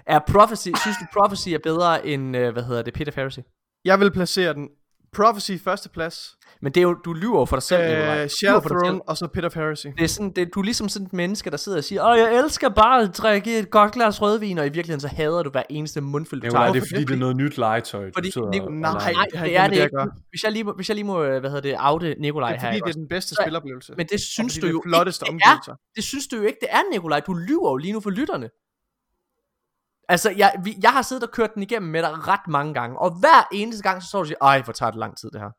Er 0.06 0.18
Prophecy, 0.18 0.68
synes 0.82 0.96
du 1.00 1.04
Prophecy 1.20 1.48
er 1.48 1.59
bedre 1.59 2.06
end, 2.06 2.36
øh, 2.36 2.52
hvad 2.52 2.62
hedder 2.62 2.82
det, 2.82 2.94
Peter 2.94 3.12
Heresy? 3.16 3.38
Jeg 3.84 4.00
vil 4.00 4.10
placere 4.10 4.54
den. 4.54 4.68
Prophecy 5.16 5.52
første 5.64 5.89
plads. 5.89 6.36
Men 6.62 6.72
det 6.72 6.80
er 6.80 6.82
jo, 6.82 6.94
du 6.94 7.12
lyver 7.12 7.47
for 7.47 7.56
dig 7.56 7.62
selv, 7.62 7.80
Nikolaj. 7.82 8.05
Øh, 8.05 8.09
Du 8.12 8.16
lyver 8.18 8.28
Shadow. 8.28 8.60
Throne 8.60 9.01
og 9.09 9.16
så 9.16 9.28
Pit 9.34 9.44
of 9.44 9.55
Heresy. 9.55 9.86
Det 9.98 10.05
er 10.05 10.09
sådan, 10.09 10.30
det, 10.30 10.55
du 10.55 10.60
er 10.60 10.64
ligesom 10.64 10.89
sådan 10.89 11.06
et 11.06 11.12
menneske, 11.12 11.51
der 11.51 11.56
sidder 11.56 11.78
og 11.78 11.84
siger, 11.84 12.05
Åh, 12.10 12.18
jeg 12.18 12.39
elsker 12.39 12.68
bare 12.68 13.02
at 13.02 13.18
drikke 13.18 13.59
et 13.59 13.70
godt 13.70 13.93
glas 13.93 14.22
rødvin, 14.22 14.59
og 14.59 14.66
i 14.66 14.68
virkeligheden 14.68 15.01
så 15.01 15.09
hader 15.09 15.43
du 15.43 15.51
hver 15.51 15.62
eneste 15.70 16.01
mundfuld, 16.01 16.40
du 16.40 16.47
Nikolaj, 16.47 16.62
tager. 16.64 16.72
det 16.72 16.82
er 16.82 16.86
fordi, 16.93 17.05
det 17.05 17.14
er 17.14 17.18
noget 17.18 17.36
nyt 17.36 17.59
legetøj. 17.59 18.05
du 18.06 18.10
Fordi, 18.16 18.30
sidder 18.30 18.51
Nico, 18.51 18.64
og 18.64 18.72
nej, 18.72 19.12
nej, 19.12 19.24
det 19.32 19.40
det 19.43 19.56
er 19.56 19.62
det 19.66 19.76
det 19.76 19.82
ikke. 19.82 19.97
Hvis 20.30 20.43
jeg 20.44 20.52
lige, 20.52 20.64
må- 20.64 20.72
hvis 20.72 20.89
jeg 20.89 20.94
lige 20.94 21.05
må, 21.06 21.22
øh, 21.22 21.40
hvad 21.40 21.51
hedder 21.51 21.62
det, 21.70 21.76
afde 21.78 22.14
Nikolaj 22.18 22.48
Det 22.52 22.56
er 22.56 22.60
her. 22.60 22.68
fordi, 22.68 22.80
det 22.86 22.89
er 22.97 23.01
den 23.01 23.09
bedste 23.09 23.34
Så- 23.34 23.43
spiloplevelse. 23.44 23.94
Men 23.97 24.06
det 24.06 24.20
synes 24.20 24.55
du 24.55 24.60
det 24.60 24.66
er 24.66 24.70
jo 24.70 24.82
flotteste 24.86 25.24
ikke, 25.28 25.39
det 25.39 25.68
er. 25.68 25.74
Det 25.97 26.05
synes 26.05 26.26
du 26.26 26.36
jo 26.36 26.43
ikke, 26.43 26.59
det 26.60 26.68
er, 26.70 26.80
Nikolaj. 26.93 27.20
Du 27.20 27.32
lyver 27.34 27.70
jo 27.70 27.76
lige 27.76 27.93
nu 27.93 28.01
for 28.01 28.10
lytterne. 28.10 28.48
Altså, 30.12 30.28
jeg, 30.36 30.51
vi, 30.64 30.70
jeg 30.82 30.90
har 30.90 31.02
siddet 31.02 31.24
og 31.24 31.30
kørt 31.30 31.55
den 31.55 31.62
igennem 31.62 31.90
med 31.90 32.02
dig 32.02 32.28
ret 32.28 32.47
mange 32.48 32.74
gange, 32.74 32.98
og 32.98 33.10
hver 33.20 33.48
eneste 33.52 33.82
gang, 33.82 34.02
så 34.02 34.09
står 34.09 34.18
du 34.18 34.22
og 34.22 34.26
siger, 34.26 34.39
ej, 34.43 34.62
hvor 34.62 34.72
tager 34.72 34.90
det 34.90 34.98
lang 35.01 35.16
tid, 35.20 35.30
det 35.30 35.40
her. 35.40 35.51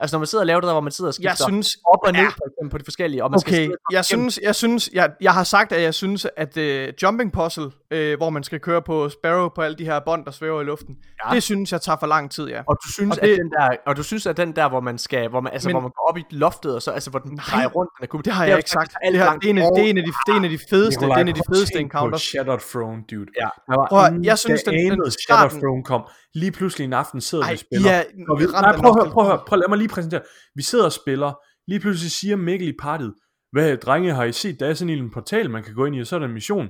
Altså, 0.00 0.16
når 0.16 0.18
man 0.18 0.26
sidder 0.26 0.42
og 0.42 0.46
laver 0.46 0.60
det 0.60 0.66
der, 0.66 0.72
hvor 0.72 0.80
man 0.80 0.92
sidder 0.92 1.08
og 1.08 1.14
skifter 1.14 1.30
Jeg 1.30 1.36
synes, 1.38 1.68
op 1.92 1.98
og 2.06 2.12
ned, 2.12 2.20
Ja. 2.62 2.68
på 2.70 2.78
de 2.78 2.84
forskellige, 2.84 3.24
og 3.24 3.30
man 3.30 3.40
skal 3.40 3.54
Okay, 3.54 3.68
og 3.68 3.92
jeg 3.92 4.04
synes, 4.04 4.40
jeg 4.42 4.54
synes, 4.54 4.90
jeg, 4.92 5.10
jeg 5.20 5.34
har 5.34 5.44
sagt, 5.44 5.72
at 5.72 5.82
jeg 5.82 5.94
synes, 5.94 6.26
at 6.36 6.56
uh, 6.56 7.02
Jumping 7.02 7.32
Puzzle, 7.32 7.70
uh, 7.94 8.16
hvor 8.16 8.30
man 8.30 8.42
skal 8.42 8.60
køre 8.60 8.82
på 8.82 9.08
Sparrow 9.08 9.48
på 9.48 9.60
alle 9.62 9.76
de 9.78 9.84
her 9.84 10.00
bånd, 10.06 10.24
der 10.24 10.30
svæver 10.30 10.60
i 10.60 10.64
luften, 10.64 10.96
Ja. 11.28 11.34
det 11.34 11.42
synes 11.42 11.72
jeg 11.72 11.80
tager 11.80 11.96
for 12.00 12.06
lang 12.06 12.30
tid, 12.30 12.48
ja. 12.48 12.62
Og 12.66 12.76
du 12.84 12.92
synes, 12.92 13.16
Og 13.18 13.22
det- 13.24 13.32
at 13.32 13.38
den 13.38 13.50
der, 13.50 13.68
og 13.86 13.96
du 13.96 14.02
synes, 14.02 14.26
at 14.26 14.36
den 14.36 14.56
der, 14.56 14.68
hvor 14.68 14.80
man 14.80 14.98
skal, 14.98 15.28
hvor 15.28 15.40
man, 15.40 15.52
altså, 15.52 15.68
Men- 15.68 15.74
hvor 15.74 15.80
man 15.80 15.90
går 15.90 16.08
op 16.10 16.18
i 16.18 16.24
loftet, 16.30 16.74
og 16.74 16.82
så, 16.82 16.90
altså, 16.90 17.10
hvor 17.10 17.18
den 17.18 17.36
drejer 17.36 17.68
rundt, 17.68 17.90
den 17.98 18.02
er 18.04 18.06
cool. 18.06 18.24
Det 18.24 18.32
har 18.32 18.44
jeg 18.46 18.56
ikke 18.56 18.70
sagt. 18.70 18.92
Det, 19.12 19.18
her, 19.18 19.32
det, 19.38 19.46
er 19.46 19.50
en, 19.50 19.58
af- 19.58 19.70
det, 19.76 19.84
er 19.84 19.90
en 19.90 19.98
af 19.98 20.04
de, 20.04 20.12
det 20.26 20.32
er 20.32 20.36
en 20.36 20.44
af 20.44 20.50
de 20.50 20.58
fedeste, 20.70 21.04
det 21.04 21.10
er 21.12 21.16
en 21.16 21.28
af 21.28 21.34
de 21.34 21.40
fedeste 21.54 21.78
encounters. 21.80 22.20
Shadow 22.22 22.56
Throne, 22.72 23.02
dude. 23.10 23.26
Ja. 23.40 23.48
Prøv 23.88 24.06
ingen, 24.08 24.24
jeg 24.24 24.38
synes, 24.38 24.62
den- 24.62 24.74
den 24.74 24.82
Shadow 24.90 25.10
starten- 25.26 25.58
Throne 25.60 25.84
kom. 25.84 26.02
Lige 26.34 26.52
pludselig 26.52 26.84
en 26.84 26.92
aften 26.92 27.20
sidder 27.20 27.44
vi 27.44 27.48
Ej, 27.48 27.52
og 27.52 27.58
spiller. 27.58 27.90
Er 27.90 28.04
Og 28.30 28.40
vi, 28.40 28.44
nej, 28.44 28.76
prøv 28.76 28.90
at 28.90 28.96
høre, 29.02 29.10
prøv 29.12 29.24
at 29.24 29.30
høre, 29.30 29.40
prøv, 29.46 29.58
lad 29.58 29.68
mig 29.68 29.78
lige 29.78 29.88
præsentere. 29.88 30.20
Vi 30.54 30.62
sidder 30.62 30.84
og 30.84 30.92
spiller. 30.92 31.32
Lige 31.70 31.80
pludselig 31.80 32.10
siger 32.12 32.36
Mikkel 32.36 32.68
i 32.68 32.72
partiet, 32.82 33.14
hvad 33.52 33.76
drenge 33.76 34.14
har 34.14 34.24
I 34.24 34.32
set, 34.32 34.60
der 34.60 34.66
er 34.66 34.74
sådan 34.74 34.94
en 34.94 35.10
portal, 35.10 35.50
man 35.50 35.62
kan 35.62 35.74
gå 35.74 35.84
ind 35.84 35.96
i, 35.96 36.00
og 36.00 36.06
så 36.06 36.14
er 36.16 36.20
der 36.20 36.26
en 36.26 36.32
mission. 36.34 36.68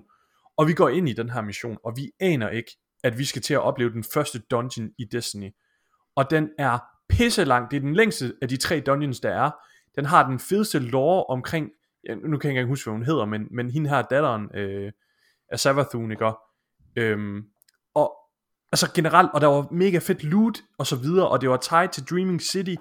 Og 0.59 0.66
vi 0.66 0.72
går 0.72 0.89
ind 0.89 1.09
i 1.09 1.12
den 1.12 1.30
her 1.30 1.43
mission, 1.43 1.78
og 1.85 1.93
vi 1.97 2.10
aner 2.20 2.48
ikke, 2.48 2.76
at 3.05 3.18
vi 3.18 3.24
skal 3.24 3.43
til 3.43 3.55
at 3.55 3.60
opleve 3.60 3.90
den 3.90 4.05
første 4.14 4.39
dungeon 4.39 4.90
i 4.98 5.05
Destiny. 5.05 5.51
Og 6.16 6.30
den 6.30 6.51
er 6.59 6.78
pisse 7.09 7.44
lang. 7.44 7.70
Det 7.70 7.76
er 7.76 7.80
den 7.80 7.94
længste 7.94 8.35
af 8.43 8.48
de 8.48 8.56
tre 8.56 8.80
dungeons, 8.80 9.20
der 9.20 9.30
er. 9.30 9.51
Den 9.97 10.05
har 10.05 10.28
den 10.28 10.39
fedeste 10.39 10.78
lore 10.78 11.24
omkring, 11.24 11.70
ja, 12.09 12.14
nu 12.14 12.20
kan 12.20 12.30
jeg 12.30 12.35
ikke 12.35 12.48
engang 12.48 12.68
huske, 12.68 12.90
hvad 12.90 12.98
hun 12.98 13.06
hedder, 13.06 13.24
men, 13.24 13.47
men 13.51 13.70
hende 13.70 13.90
her, 13.90 14.02
datteren 14.02 14.48
øh, 14.55 14.93
af 15.52 15.60
Savathun, 15.60 16.10
ikke? 16.10 16.32
Øhm, 16.97 17.43
og 17.94 18.14
altså 18.72 18.93
generelt, 18.94 19.30
og 19.35 19.40
der 19.40 19.47
var 19.47 19.68
mega 19.70 19.98
fedt 19.98 20.24
loot, 20.24 20.59
og 20.78 20.86
så 20.86 20.97
videre, 20.97 21.28
og 21.28 21.40
det 21.40 21.51
var 21.51 21.56
tied 21.56 21.89
til 21.89 22.05
Dreaming 22.05 22.43
City, 22.43 22.74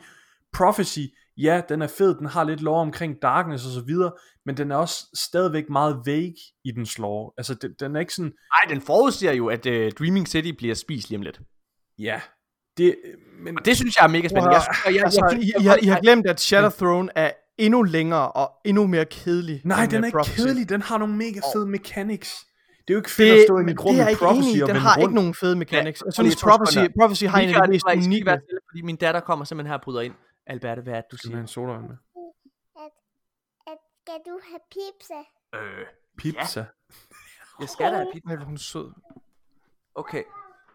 Prophecy, 0.53 0.99
ja, 1.37 1.61
den 1.69 1.81
er 1.81 1.87
fed, 1.87 2.15
den 2.15 2.25
har 2.25 2.43
lidt 2.43 2.61
lore 2.61 2.81
omkring 2.81 3.21
Darkness 3.21 3.65
og 3.65 3.71
så 3.71 3.81
videre, 3.81 4.11
men 4.47 4.57
den 4.57 4.71
er 4.71 4.75
også 4.75 4.95
stadigvæk 5.29 5.69
meget 5.69 6.01
vague 6.05 6.35
i 6.65 6.71
den 6.75 6.87
lore. 6.97 7.31
Altså, 7.37 7.53
den, 7.53 7.71
den 7.79 7.95
er 7.95 7.99
ikke 7.99 8.13
sådan, 8.13 8.31
Nej, 8.55 8.73
den 8.73 8.81
forudsiger 8.81 9.33
jo, 9.33 9.47
at 9.47 9.65
uh, 9.65 9.73
Dreaming 9.99 10.27
City 10.27 10.51
bliver 10.57 10.75
spist 10.75 11.09
lige 11.09 11.17
om 11.17 11.21
lidt. 11.21 11.39
ja, 11.99 12.21
det, 12.77 12.95
men 13.43 13.59
Og 13.59 13.65
det 13.65 13.75
synes 13.77 13.95
jeg 13.97 14.03
er 14.03 14.09
mega 14.09 14.27
spændende. 14.27 14.55
Jeg, 14.55 14.63
jeg, 14.85 14.95
jeg, 14.95 15.03
Altså, 15.03 15.37
jeg, 15.55 15.61
I, 15.61 15.65
har, 15.65 15.77
I 15.81 15.85
har 15.85 15.99
glemt, 16.01 16.27
at 16.27 16.39
Shadow 16.39 16.69
Throne 16.69 17.09
er 17.15 17.31
endnu 17.57 17.81
længere 17.83 18.31
og 18.31 18.51
endnu 18.65 18.87
mere 18.87 19.05
kedelig. 19.05 19.61
Nej, 19.65 19.85
den 19.85 20.03
er 20.03 20.07
ikke 20.07 20.15
Prophecy. 20.17 20.39
kedelig, 20.41 20.69
den 20.69 20.81
har 20.81 20.97
nogle 20.97 21.15
mega 21.15 21.39
fede 21.55 21.65
mechanics. 21.67 22.29
Det 22.87 22.93
er 22.93 22.95
jo 22.95 22.99
ikke 22.99 23.11
fedt 23.11 23.33
Det, 23.33 23.39
at 23.39 23.45
stå 23.47 23.57
i 23.59 23.71
et 23.71 23.85
rum 23.85 23.95
med 23.95 24.05
jeg 24.05 24.17
Prophecy 24.17 24.49
enig 24.49 24.63
og 24.63 24.67
Den 24.69 24.75
har 24.75 24.95
rundt. 24.95 25.03
ikke 25.03 25.15
nogen 25.15 25.33
fede 25.33 25.55
mechanics. 25.55 26.03
Jeg 26.05 26.11
prøv 26.15 26.23
lige 26.23 26.31
synes, 26.31 26.43
Prophecy. 26.43 26.79
Prophecy 26.99 27.23
har 27.23 27.39
en 27.39 27.49
af 27.49 27.61
de 27.67 27.71
mest 27.71 27.85
skal 27.89 27.97
unikke. 28.05 28.31
fordi 28.69 28.81
min 28.89 28.95
datter 28.95 29.21
kommer 29.21 29.45
simpelthen 29.45 29.69
her 29.71 29.77
og 29.77 29.83
bryder 29.83 30.01
ind. 30.01 30.13
Alberte, 30.47 30.81
hvad 30.81 30.93
er 30.93 31.01
det, 31.01 31.11
du 31.11 31.17
Skal 31.17 31.27
du 31.27 31.31
siger? 31.31 31.35
have 31.37 31.41
en 31.41 31.47
sodavand 31.47 31.85
med? 31.91 31.97
Skal 34.07 34.19
du 34.25 34.39
have 34.49 34.59
pizza? 34.71 35.19
Øh, 35.55 35.85
Pizza. 36.17 36.65
jeg 37.59 37.69
skal 37.69 37.91
da 37.91 37.95
have 37.95 38.11
pizza. 38.13 38.27
Nej, 38.27 38.35
hvor 38.35 38.45
hun 38.45 38.57
sød. 38.57 38.91
Okay. 39.95 40.23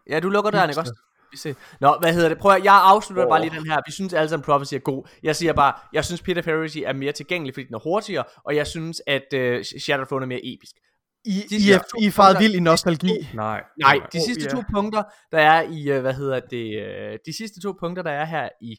Ja, 0.09 0.21
du 0.21 0.29
lukker 0.29 0.51
døren, 0.51 0.71
ikke 0.71 0.81
også? 0.81 0.95
Vi 1.31 1.37
ser. 1.37 1.55
Nå, 1.81 1.97
hvad 2.01 2.15
hedder 2.15 2.29
det? 2.29 2.39
Prøv 2.39 2.53
at, 2.53 2.65
jeg 2.65 2.75
afslutter 2.75 3.25
oh. 3.25 3.29
bare 3.31 3.41
lige 3.41 3.57
den 3.59 3.67
her. 3.67 3.81
Vi 3.87 3.93
synes 3.93 4.13
alle 4.13 4.29
sammen 4.29 4.45
Prophecy 4.45 4.75
er 4.75 4.79
god. 4.79 5.09
Jeg 5.23 5.37
siger 5.37 5.53
bare, 5.53 5.75
jeg 5.93 6.05
synes 6.05 6.23
Peter 6.23 6.43
Heresy 6.45 6.79
er 6.79 6.93
mere 6.93 7.13
tilgængelig, 7.13 7.55
fordi 7.55 7.67
den 7.67 7.75
er 7.75 7.79
hurtigere, 7.79 8.25
og 8.45 8.57
jeg 8.57 8.67
synes, 8.67 9.03
at 9.07 9.27
uh, 9.35 9.63
Shadow 9.81 10.05
Throne 10.05 10.25
er 10.25 10.29
mere 10.29 10.41
episk. 10.45 10.77
I, 11.25 11.45
De 11.51 11.57
I, 11.57 11.71
er, 11.71 12.03
I 12.03 12.07
er 12.07 12.11
faret 12.11 12.39
vild 12.39 12.55
i 12.55 12.61
nostalgi. 12.61 13.29
Nej. 13.35 13.65
Nej, 13.79 14.01
de 14.13 14.25
sidste 14.25 14.45
ja. 14.45 14.51
to 14.51 14.63
punkter, 14.75 15.03
der 15.33 15.39
er 15.39 15.63
i, 15.63 15.97
uh, 15.97 16.01
hvad 16.01 16.15
hedder 16.15 16.41
det, 16.41 16.67
uh, 17.13 17.19
de 17.27 17.37
sidste 17.37 17.61
to 17.61 17.73
punkter, 17.81 18.03
der 18.03 18.11
er 18.11 18.25
her 18.25 18.49
i 18.61 18.77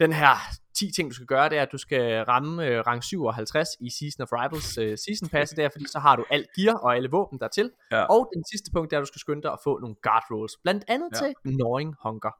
den 0.00 0.12
her 0.12 0.34
10 0.78 0.90
ting, 0.96 1.10
du 1.10 1.14
skal 1.14 1.26
gøre, 1.26 1.48
det 1.48 1.58
er, 1.58 1.62
at 1.62 1.68
du 1.72 1.78
skal 1.78 2.22
ramme 2.24 2.52
uh, 2.62 2.86
rang 2.86 3.04
57 3.04 3.68
i 3.80 3.90
Season 3.90 4.22
of 4.22 4.28
Rivals 4.32 4.78
uh, 4.78 4.84
Season 4.84 5.28
Pass, 5.28 5.52
det 5.52 5.64
er, 5.64 5.68
fordi 5.72 5.84
så 5.88 5.98
har 5.98 6.16
du 6.16 6.24
alt 6.30 6.46
gear 6.56 6.74
og 6.74 6.96
alle 6.96 7.10
våben 7.10 7.38
dertil. 7.38 7.70
Ja. 7.92 8.02
Og 8.02 8.30
den 8.34 8.44
sidste 8.52 8.70
punkt, 8.74 8.90
det 8.90 8.96
er, 8.96 9.00
at 9.00 9.02
du 9.02 9.06
skal 9.06 9.18
skynde 9.20 9.42
dig 9.42 9.52
at 9.52 9.58
få 9.64 9.78
nogle 9.78 9.96
guard 10.02 10.24
rolls, 10.30 10.52
blandt 10.62 10.84
andet 10.88 11.08
Ja. 11.14 11.18
til 11.18 11.34
Gnawing 11.44 11.94
Hunger. 12.02 12.30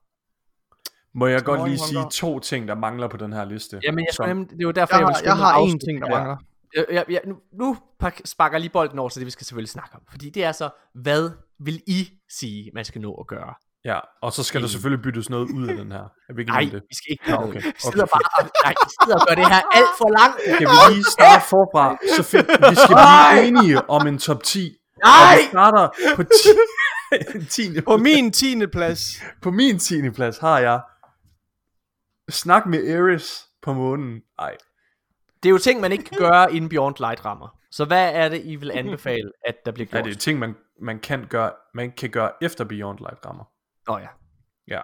Må 1.18 1.26
jeg 1.26 1.42
godt 1.44 1.68
lige 1.68 1.78
sige 1.78 1.96
Hunger. 1.98 2.10
to 2.10 2.38
ting, 2.38 2.68
der 2.68 2.74
mangler 2.74 3.08
på 3.08 3.16
den 3.16 3.32
her 3.32 3.44
liste? 3.44 3.80
Jamen, 3.84 3.98
jeg 4.04 4.14
Som- 4.14 4.44
det 4.46 4.52
er 4.52 4.56
jo 4.62 4.70
derfor, 4.70 4.94
Jeg 4.96 5.00
jeg, 5.00 5.06
vil 5.08 5.14
har, 5.16 5.22
jeg 5.24 5.36
mig 5.36 5.46
har 5.46 5.74
én 5.74 5.78
ting, 5.86 6.00
der 6.00 6.06
her. 6.08 6.14
mangler. 6.16 6.36
Jeg, 6.76 6.86
jeg, 6.90 7.04
jeg, 7.08 7.20
nu, 7.26 7.36
nu 7.52 7.76
sparker 8.24 8.54
jeg 8.56 8.60
lige 8.60 8.72
bolden 8.72 8.98
over 8.98 9.08
til 9.08 9.20
det, 9.20 9.26
vi 9.26 9.30
skal 9.30 9.46
selvfølgelig 9.46 9.68
snakke 9.70 9.94
om. 9.94 10.02
Fordi 10.10 10.30
det 10.30 10.44
er 10.44 10.52
så, 10.52 10.70
hvad 10.94 11.30
vil 11.60 11.82
I 11.86 12.08
sige, 12.28 12.70
man 12.74 12.84
skal 12.84 13.00
nå 13.00 13.14
at 13.14 13.26
gøre? 13.26 13.54
Ja, 13.84 13.98
og 14.22 14.32
så 14.32 14.42
skal 14.42 14.62
der 14.62 14.68
selvfølgelig 14.68 15.02
byttes 15.02 15.30
noget 15.30 15.50
ud 15.50 15.68
af 15.68 15.76
den 15.76 15.92
her. 15.92 16.04
Er 16.28 16.34
vi 16.34 16.40
ikke 16.42 16.52
Nej, 16.52 16.60
det? 16.72 16.82
vi 16.88 16.94
skal 16.94 17.12
ikke 17.12 17.38
okay. 17.38 17.48
okay. 17.48 17.62
Vi 17.62 17.72
sidder 17.78 18.06
bare 18.06 18.44
og, 18.44 18.50
nej, 18.64 18.74
vi 18.84 18.90
sidder 19.02 19.18
og 19.20 19.26
gør 19.28 19.34
det 19.34 19.46
her 19.48 19.62
alt 19.78 19.92
for 19.98 20.08
langt. 20.18 20.40
Skal 20.54 20.66
vi 20.68 20.94
lige 20.94 21.04
starte 21.04 21.44
forfra, 21.54 21.96
så 22.16 22.22
find, 22.22 22.46
vi 22.70 22.76
skal 22.76 22.96
blive 22.96 23.48
enige 23.48 23.90
om 23.90 24.06
en 24.06 24.18
top 24.18 24.42
10. 24.42 24.76
Og 24.96 25.00
Nej! 25.04 25.36
vi 25.36 25.48
starter 25.48 25.88
på 26.16 26.22
10. 26.22 27.62
10. 27.72 27.80
På 27.90 27.96
min 27.96 28.32
10. 28.32 28.66
plads. 28.66 29.22
på 29.42 29.50
min 29.50 29.78
10. 29.78 30.10
plads 30.10 30.38
har 30.38 30.58
jeg 30.58 30.80
Snak 32.28 32.66
med 32.66 32.88
Eris 32.88 33.44
på 33.62 33.72
månen. 33.72 34.20
Ej, 34.38 34.56
Det 35.42 35.48
er 35.48 35.50
jo 35.50 35.58
ting, 35.58 35.80
man 35.80 35.92
ikke 35.92 36.04
kan 36.04 36.18
gøre, 36.18 36.54
inden 36.54 36.68
Beyond 36.70 36.94
Light 36.98 37.24
rammer. 37.24 37.56
Så 37.70 37.84
hvad 37.84 38.14
er 38.14 38.28
det, 38.28 38.42
I 38.44 38.56
vil 38.56 38.70
anbefale, 38.70 39.32
at 39.46 39.54
der 39.64 39.72
bliver 39.72 39.86
ja, 39.92 39.96
gjort? 39.96 40.04
det 40.04 40.14
er 40.16 40.18
ting, 40.18 40.38
man, 40.38 40.54
man, 40.82 40.98
kan 40.98 41.26
gøre, 41.26 41.52
man 41.74 41.92
kan 41.92 42.10
gøre 42.10 42.30
efter 42.42 42.64
Beyond 42.64 42.98
Light 42.98 43.26
rammer. 43.26 43.44
Åh 43.88 43.94
oh, 43.94 44.02
ja. 44.02 44.08
Ja. 44.68 44.80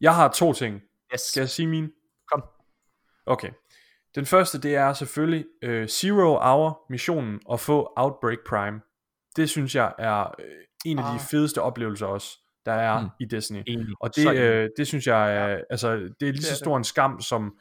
Jeg 0.00 0.14
har 0.14 0.28
to 0.28 0.52
ting. 0.52 0.80
Yes. 1.14 1.20
Skal 1.20 1.40
jeg 1.40 1.48
sige 1.48 1.66
mine? 1.66 1.90
Kom. 2.32 2.44
Okay. 3.26 3.50
Den 4.14 4.26
første, 4.26 4.60
det 4.60 4.74
er 4.74 4.92
selvfølgelig 4.92 5.46
øh, 5.62 5.88
Zero 5.88 6.38
Hour 6.38 6.86
missionen 6.90 7.40
at 7.52 7.60
få 7.60 7.92
Outbreak 7.96 8.38
Prime. 8.48 8.80
Det 9.36 9.50
synes 9.50 9.74
jeg 9.74 9.92
er 9.98 10.34
øh, 10.38 10.44
en 10.84 10.98
af 10.98 11.04
de 11.04 11.10
Ah. 11.10 11.20
fedeste 11.20 11.62
oplevelser 11.62 12.06
også, 12.06 12.38
der 12.66 12.72
er 12.72 13.00
Mm. 13.02 13.08
i 13.20 13.24
Destiny. 13.24 13.62
Enig. 13.66 13.86
Og 14.00 14.16
det, 14.16 14.36
øh, 14.36 14.68
det 14.76 14.86
synes 14.86 15.06
jeg 15.06 15.34
er, 15.36 15.48
ja. 15.48 15.58
altså, 15.70 15.90
det 16.20 16.28
er 16.28 16.32
lige 16.32 16.42
så 16.42 16.56
stor 16.56 16.76
en 16.76 16.84
skam 16.84 17.20
som 17.20 17.56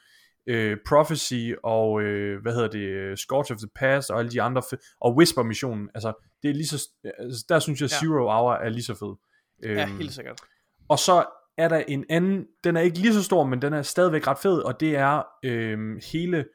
øh, 0.47 0.77
Prophecy 0.87 1.51
og, 1.63 2.01
øh, 2.01 2.41
hvad 2.41 2.53
hedder 2.53 2.67
det, 2.67 2.79
øh, 2.79 3.17
Scorch 3.17 3.51
of 3.51 3.57
the 3.57 3.69
Past 3.75 4.11
og 4.11 4.19
alle 4.19 4.31
de 4.31 4.41
andre, 4.41 4.61
og 5.01 5.15
Whisper 5.15 5.43
missionen, 5.43 5.89
altså, 5.95 6.13
det 6.43 6.49
er 6.49 6.53
lige 6.53 6.67
så, 6.67 6.89
altså, 7.19 7.45
der 7.49 7.59
synes 7.59 7.81
jeg, 7.81 7.89
Ja. 7.91 7.97
Zero 7.99 8.29
Hour 8.29 8.53
er 8.53 8.69
lige 8.69 8.83
så 8.83 8.93
fed. 8.95 9.15
Ja, 9.63 9.83
Øhm, 9.87 9.97
helt 9.97 10.13
sikkert. 10.13 10.41
og 10.89 10.99
så 10.99 11.25
er 11.57 11.67
der 11.67 11.77
en 11.87 12.05
anden, 12.09 12.45
den 12.63 12.77
er 12.77 12.81
ikke 12.81 12.97
lige 12.99 13.13
så 13.13 13.23
stor, 13.23 13.43
men 13.43 13.61
den 13.61 13.73
er 13.73 13.81
stadigvæk 13.81 14.27
ret 14.27 14.37
fed, 14.37 14.57
og 14.61 14.79
det 14.79 14.95
er 14.95 15.23
øhm, 15.45 15.99
hele 16.13 16.45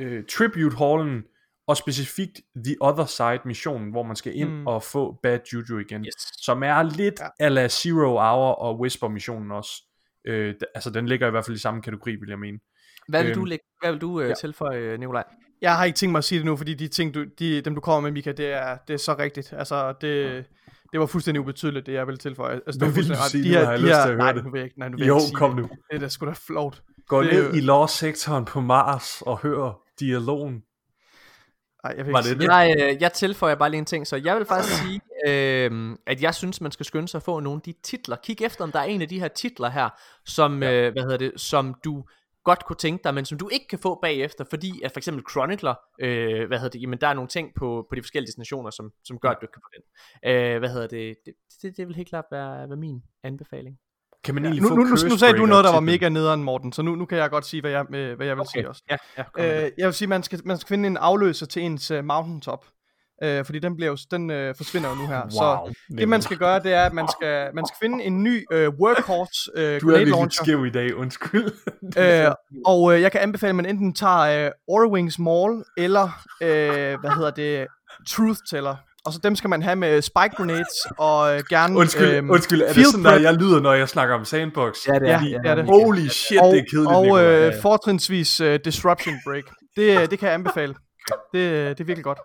øh, 0.00 0.24
Tribute 0.24 0.76
Hallen, 0.76 1.22
og 1.68 1.76
specifikt 1.76 2.40
The 2.64 2.76
Other 2.80 3.04
Side 3.04 3.40
missionen, 3.44 3.90
hvor 3.90 4.02
man 4.02 4.16
skal 4.16 4.36
ind 4.36 4.50
Mm. 4.50 4.66
og 4.66 4.82
få 4.82 5.18
Bad 5.22 5.38
Juju 5.52 5.78
igen, 5.78 6.04
Yes. 6.04 6.14
som 6.44 6.62
er 6.62 6.82
lidt 6.82 7.20
Ja. 7.20 7.24
ja. 7.24 7.30
ala 7.46 7.68
Zero 7.68 8.08
Hour 8.10 8.52
og 8.52 8.80
Whisper 8.80 9.08
missionen 9.08 9.50
også. 9.50 9.72
Øh, 10.24 10.54
d- 10.62 10.70
altså 10.74 10.90
den 10.90 11.06
ligger 11.08 11.26
i 11.26 11.30
hvert 11.30 11.44
fald 11.44 11.56
i 11.56 11.60
samme 11.60 11.82
kategori, 11.82 12.10
vil 12.16 12.28
jeg 12.28 12.38
mene. 12.38 12.58
Hvad 13.08 13.24
vil 13.24 13.34
du, 13.34 13.40
øhm, 13.40 13.44
lægge, 13.44 13.64
hvad 13.82 13.92
vil 13.92 14.00
du 14.00 14.20
øh, 14.20 14.28
ja. 14.28 14.34
tilføje, 14.34 14.78
øh, 14.78 14.98
Nikolaj? 15.00 15.24
Jeg 15.62 15.76
har 15.76 15.84
ikke 15.84 15.96
tænkt 15.96 16.10
mig 16.12 16.18
at 16.18 16.24
sige 16.24 16.38
det 16.38 16.46
nu, 16.46 16.56
fordi 16.56 16.74
de 16.74 16.88
ting, 16.88 17.14
du, 17.14 17.24
de, 17.38 17.60
dem 17.60 17.74
du 17.74 17.80
kommer 17.80 18.00
med, 18.00 18.10
Mika, 18.10 18.32
det 18.32 18.46
er, 18.52 18.76
det 18.88 18.94
er 18.94 18.98
så 18.98 19.14
rigtigt. 19.18 19.52
Altså, 19.52 19.92
det, 20.00 20.44
det 20.96 21.00
var 21.00 21.06
fuldstændig 21.06 21.40
ubetydeligt, 21.40 21.86
det 21.86 21.92
jeg 21.92 22.06
ville 22.06 22.18
tilføje. 22.18 22.60
Altså, 22.66 22.78
Hvad 22.78 22.88
vil 22.90 23.08
du 23.08 23.14
sige 23.30 23.42
de 23.44 23.48
nu? 23.48 23.54
her- 23.54 23.64
Har 23.64 23.70
jeg 23.72 23.78
de 23.80 23.84
lyst 23.84 23.94
her- 23.94 24.02
til 24.04 24.08
at 24.10 24.14
høre 24.14 24.24
nej, 24.24 24.32
det? 24.32 24.44
Nu 24.44 24.50
vil 24.50 24.58
jeg 24.58 24.64
ikke, 24.64 24.78
nej, 24.78 24.88
nu 24.88 24.96
vil 24.96 25.06
Jo, 25.06 25.14
jeg 25.14 25.20
ikke 25.22 25.26
sige 25.28 25.36
kom 25.36 25.50
det. 25.50 25.62
nu. 25.62 25.68
Det 25.90 25.96
er 25.96 25.98
da 25.98 26.08
sgu 26.08 26.26
da 26.26 26.32
flot. 26.46 26.82
Gå 27.08 27.22
Det 27.22 27.32
ned 27.32 27.54
i 27.54 27.60
lore-sektoren 27.60 28.44
på 28.44 28.60
Mars 28.60 29.22
og 29.26 29.38
hør 29.38 29.80
dialogen. 30.00 30.52
Nej, 31.84 31.94
jeg 31.96 32.06
Var 32.06 32.08
ikke 32.08 32.16
det 32.16 32.24
sige- 32.24 32.38
det? 32.38 32.44
Jeg, 32.44 32.94
øh, 32.94 33.02
jeg 33.02 33.12
tilføjer 33.12 33.54
bare 33.54 33.70
lige 33.70 33.78
en 33.78 33.84
ting, 33.84 34.06
så 34.06 34.16
jeg 34.16 34.36
vil 34.36 34.44
faktisk 34.46 34.74
sige, 34.82 35.00
øh, 35.28 35.96
at 36.06 36.22
jeg 36.22 36.34
synes, 36.34 36.60
man 36.60 36.72
skal 36.72 36.86
skynde 36.86 37.08
sig 37.08 37.18
at 37.18 37.22
få 37.22 37.40
nogle 37.40 37.56
af 37.58 37.62
de 37.62 37.74
titler. 37.82 38.16
Kig 38.24 38.42
efter, 38.42 38.64
om 38.64 38.72
der 38.72 38.78
er 38.78 38.84
en 38.84 39.02
af 39.02 39.08
de 39.08 39.20
her 39.20 39.28
titler 39.28 39.70
her, 39.70 39.88
som, 40.24 40.62
ja. 40.62 40.72
øh, 40.86 40.92
hvad 40.92 41.02
hedder 41.02 41.16
det, 41.16 41.32
som 41.36 41.74
du 41.84 42.04
godt 42.50 42.64
kunne 42.66 42.76
tænke 42.76 43.04
dig, 43.04 43.14
men 43.14 43.24
som 43.24 43.38
du 43.38 43.48
ikke 43.52 43.68
kan 43.68 43.78
få 43.78 43.98
bagefter, 44.02 44.44
fordi 44.50 44.70
at 44.84 44.92
for 44.92 45.00
eksempel 45.00 45.24
Chronicler, 45.30 45.74
øh, 46.00 46.46
hvad 46.48 46.58
hedder 46.58 46.74
det, 46.74 46.82
jamen 46.82 46.98
der 47.00 47.08
er 47.08 47.14
nogle 47.14 47.28
ting 47.28 47.46
på, 47.58 47.86
på 47.88 47.94
de 47.94 48.02
forskellige 48.02 48.26
destinationer, 48.26 48.70
som, 48.70 48.92
som 49.04 49.18
gør, 49.18 49.30
at 49.30 49.36
du 49.40 49.44
ikke 49.44 49.52
kan 49.52 49.62
få 49.66 49.70
den. 49.76 49.82
Øh, 50.30 50.58
hvad 50.58 50.68
hedder 50.68 50.86
det, 50.86 51.16
det, 51.26 51.34
det, 51.62 51.76
det 51.76 51.86
vil 51.88 51.96
helt 51.96 52.08
klart 52.08 52.24
være, 52.30 52.68
være 52.68 52.76
min 52.76 53.02
anbefaling. 53.24 53.76
Kan 54.24 54.34
man 54.34 54.44
Ja, 54.44 54.48
egentlig 54.48 54.62
nu, 54.62 54.68
få 54.68 54.74
nu, 54.74 54.82
nu, 54.82 55.08
nu 55.08 55.16
sagde 55.18 55.38
du 55.38 55.46
noget, 55.46 55.64
der 55.64 55.72
var 55.72 55.80
mega 55.80 56.08
nederen, 56.08 56.42
Morten, 56.42 56.72
så 56.72 56.82
nu, 56.82 56.94
nu 56.94 57.04
kan 57.06 57.18
jeg 57.18 57.30
godt 57.30 57.46
sige, 57.46 57.60
hvad 57.60 57.70
jeg, 57.70 57.94
øh, 57.94 58.16
hvad 58.16 58.26
jeg 58.26 58.36
vil 58.36 58.40
Okay, 58.40 58.50
sige 58.52 58.68
også. 58.68 58.82
ja, 58.90 58.96
ja. 59.18 59.64
Øh, 59.64 59.70
jeg 59.78 59.86
vil 59.86 59.94
sige, 59.94 60.08
man 60.08 60.22
skal, 60.22 60.40
man 60.44 60.58
skal 60.58 60.68
finde 60.68 60.86
en 60.86 60.96
afløser 60.96 61.46
til 61.46 61.62
ens 61.62 61.90
uh, 61.90 62.04
mountaintop. 62.04 62.66
Øh, 63.22 63.44
fordi 63.44 63.58
den, 63.58 63.76
bliver 63.76 63.90
jo, 63.90 63.96
den 64.10 64.30
øh, 64.30 64.54
forsvinder 64.56 64.88
jo 64.88 64.94
nu 64.94 65.06
her. 65.06 65.20
Wow, 65.22 65.30
så 65.30 65.74
det 65.98 66.08
man 66.08 66.22
skal 66.22 66.36
gøre, 66.36 66.62
det 66.62 66.72
er, 66.72 66.82
at 66.84 66.92
man 66.92 67.08
skal, 67.08 67.50
man 67.54 67.66
skal 67.66 67.76
finde 67.82 68.04
en 68.04 68.22
ny 68.22 68.44
øh, 68.52 68.68
workhorse 68.68 69.50
øh, 69.56 69.80
Du 69.80 69.88
er 69.90 70.04
launcher. 70.04 70.44
skæv 70.44 70.66
i 70.66 70.70
dag, 70.70 70.94
undskyld. 70.96 71.52
Øh, 71.98 72.30
og 72.66 72.94
øh, 72.94 73.02
jeg 73.02 73.12
kan 73.12 73.20
anbefale, 73.20 73.48
at 73.48 73.54
man 73.54 73.66
enten 73.66 73.94
tager 73.94 74.46
øh, 74.46 74.50
Orwings 74.68 75.18
Mall, 75.18 75.64
eller, 75.76 76.24
øh, 76.40 77.00
hvad 77.00 77.10
hedder 77.16 77.30
det, 77.30 77.66
Truth 78.08 78.40
Teller. 78.50 78.76
Og 79.06 79.12
så 79.12 79.18
dem 79.22 79.36
skal 79.36 79.50
man 79.50 79.62
have 79.62 79.76
med 79.76 80.02
spike 80.02 80.34
grenades, 80.36 80.68
og 80.98 81.34
øh, 81.36 81.42
gerne... 81.50 81.76
Undskyld, 81.78 82.10
øhm, 82.10 82.30
undskyld, 82.30 82.62
er 82.62 82.72
det 82.72 82.86
sådan, 82.86 83.04
der 83.04 83.10
prep. 83.10 83.22
jeg 83.22 83.34
lyder, 83.34 83.60
når 83.60 83.72
jeg 83.72 83.88
snakker 83.88 84.14
om 84.14 84.24
sandbox? 84.24 84.86
Ja, 84.88 84.92
det 84.98 85.02
er 85.08 85.12
Ja, 85.12 85.18
det. 85.24 85.40
det 85.42 85.50
er 85.50 85.54
det. 85.54 85.64
Holy 85.64 86.06
shit, 86.08 86.40
og, 86.40 86.52
det 86.54 86.58
er 86.60 86.64
kedeligt, 86.70 86.92
Og 86.92 87.24
øh, 87.24 87.52
fortrinsvis 87.62 88.40
øh, 88.40 88.60
Disruption 88.64 89.14
Break. 89.26 89.44
Det, 89.76 90.00
øh, 90.02 90.10
det 90.10 90.18
kan 90.18 90.26
jeg 90.26 90.34
anbefale. 90.34 90.74
Det, 91.34 91.38
øh, 91.38 91.68
det 91.68 91.80
er 91.80 91.84
virkelig 91.84 92.04
godt. 92.04 92.18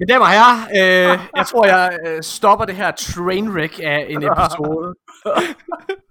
Mine 0.00 0.12
damer 0.12 0.24
og 0.24 0.30
herrer, 0.30 0.58
øh, 0.70 1.18
jeg 1.36 1.46
tror, 1.46 1.66
jeg 1.66 1.98
øh, 2.06 2.22
stopper 2.22 2.64
det 2.64 2.74
her 2.74 2.90
trainwreck 2.90 3.80
af 3.82 4.06
en 4.08 4.22
episode. 4.22 4.94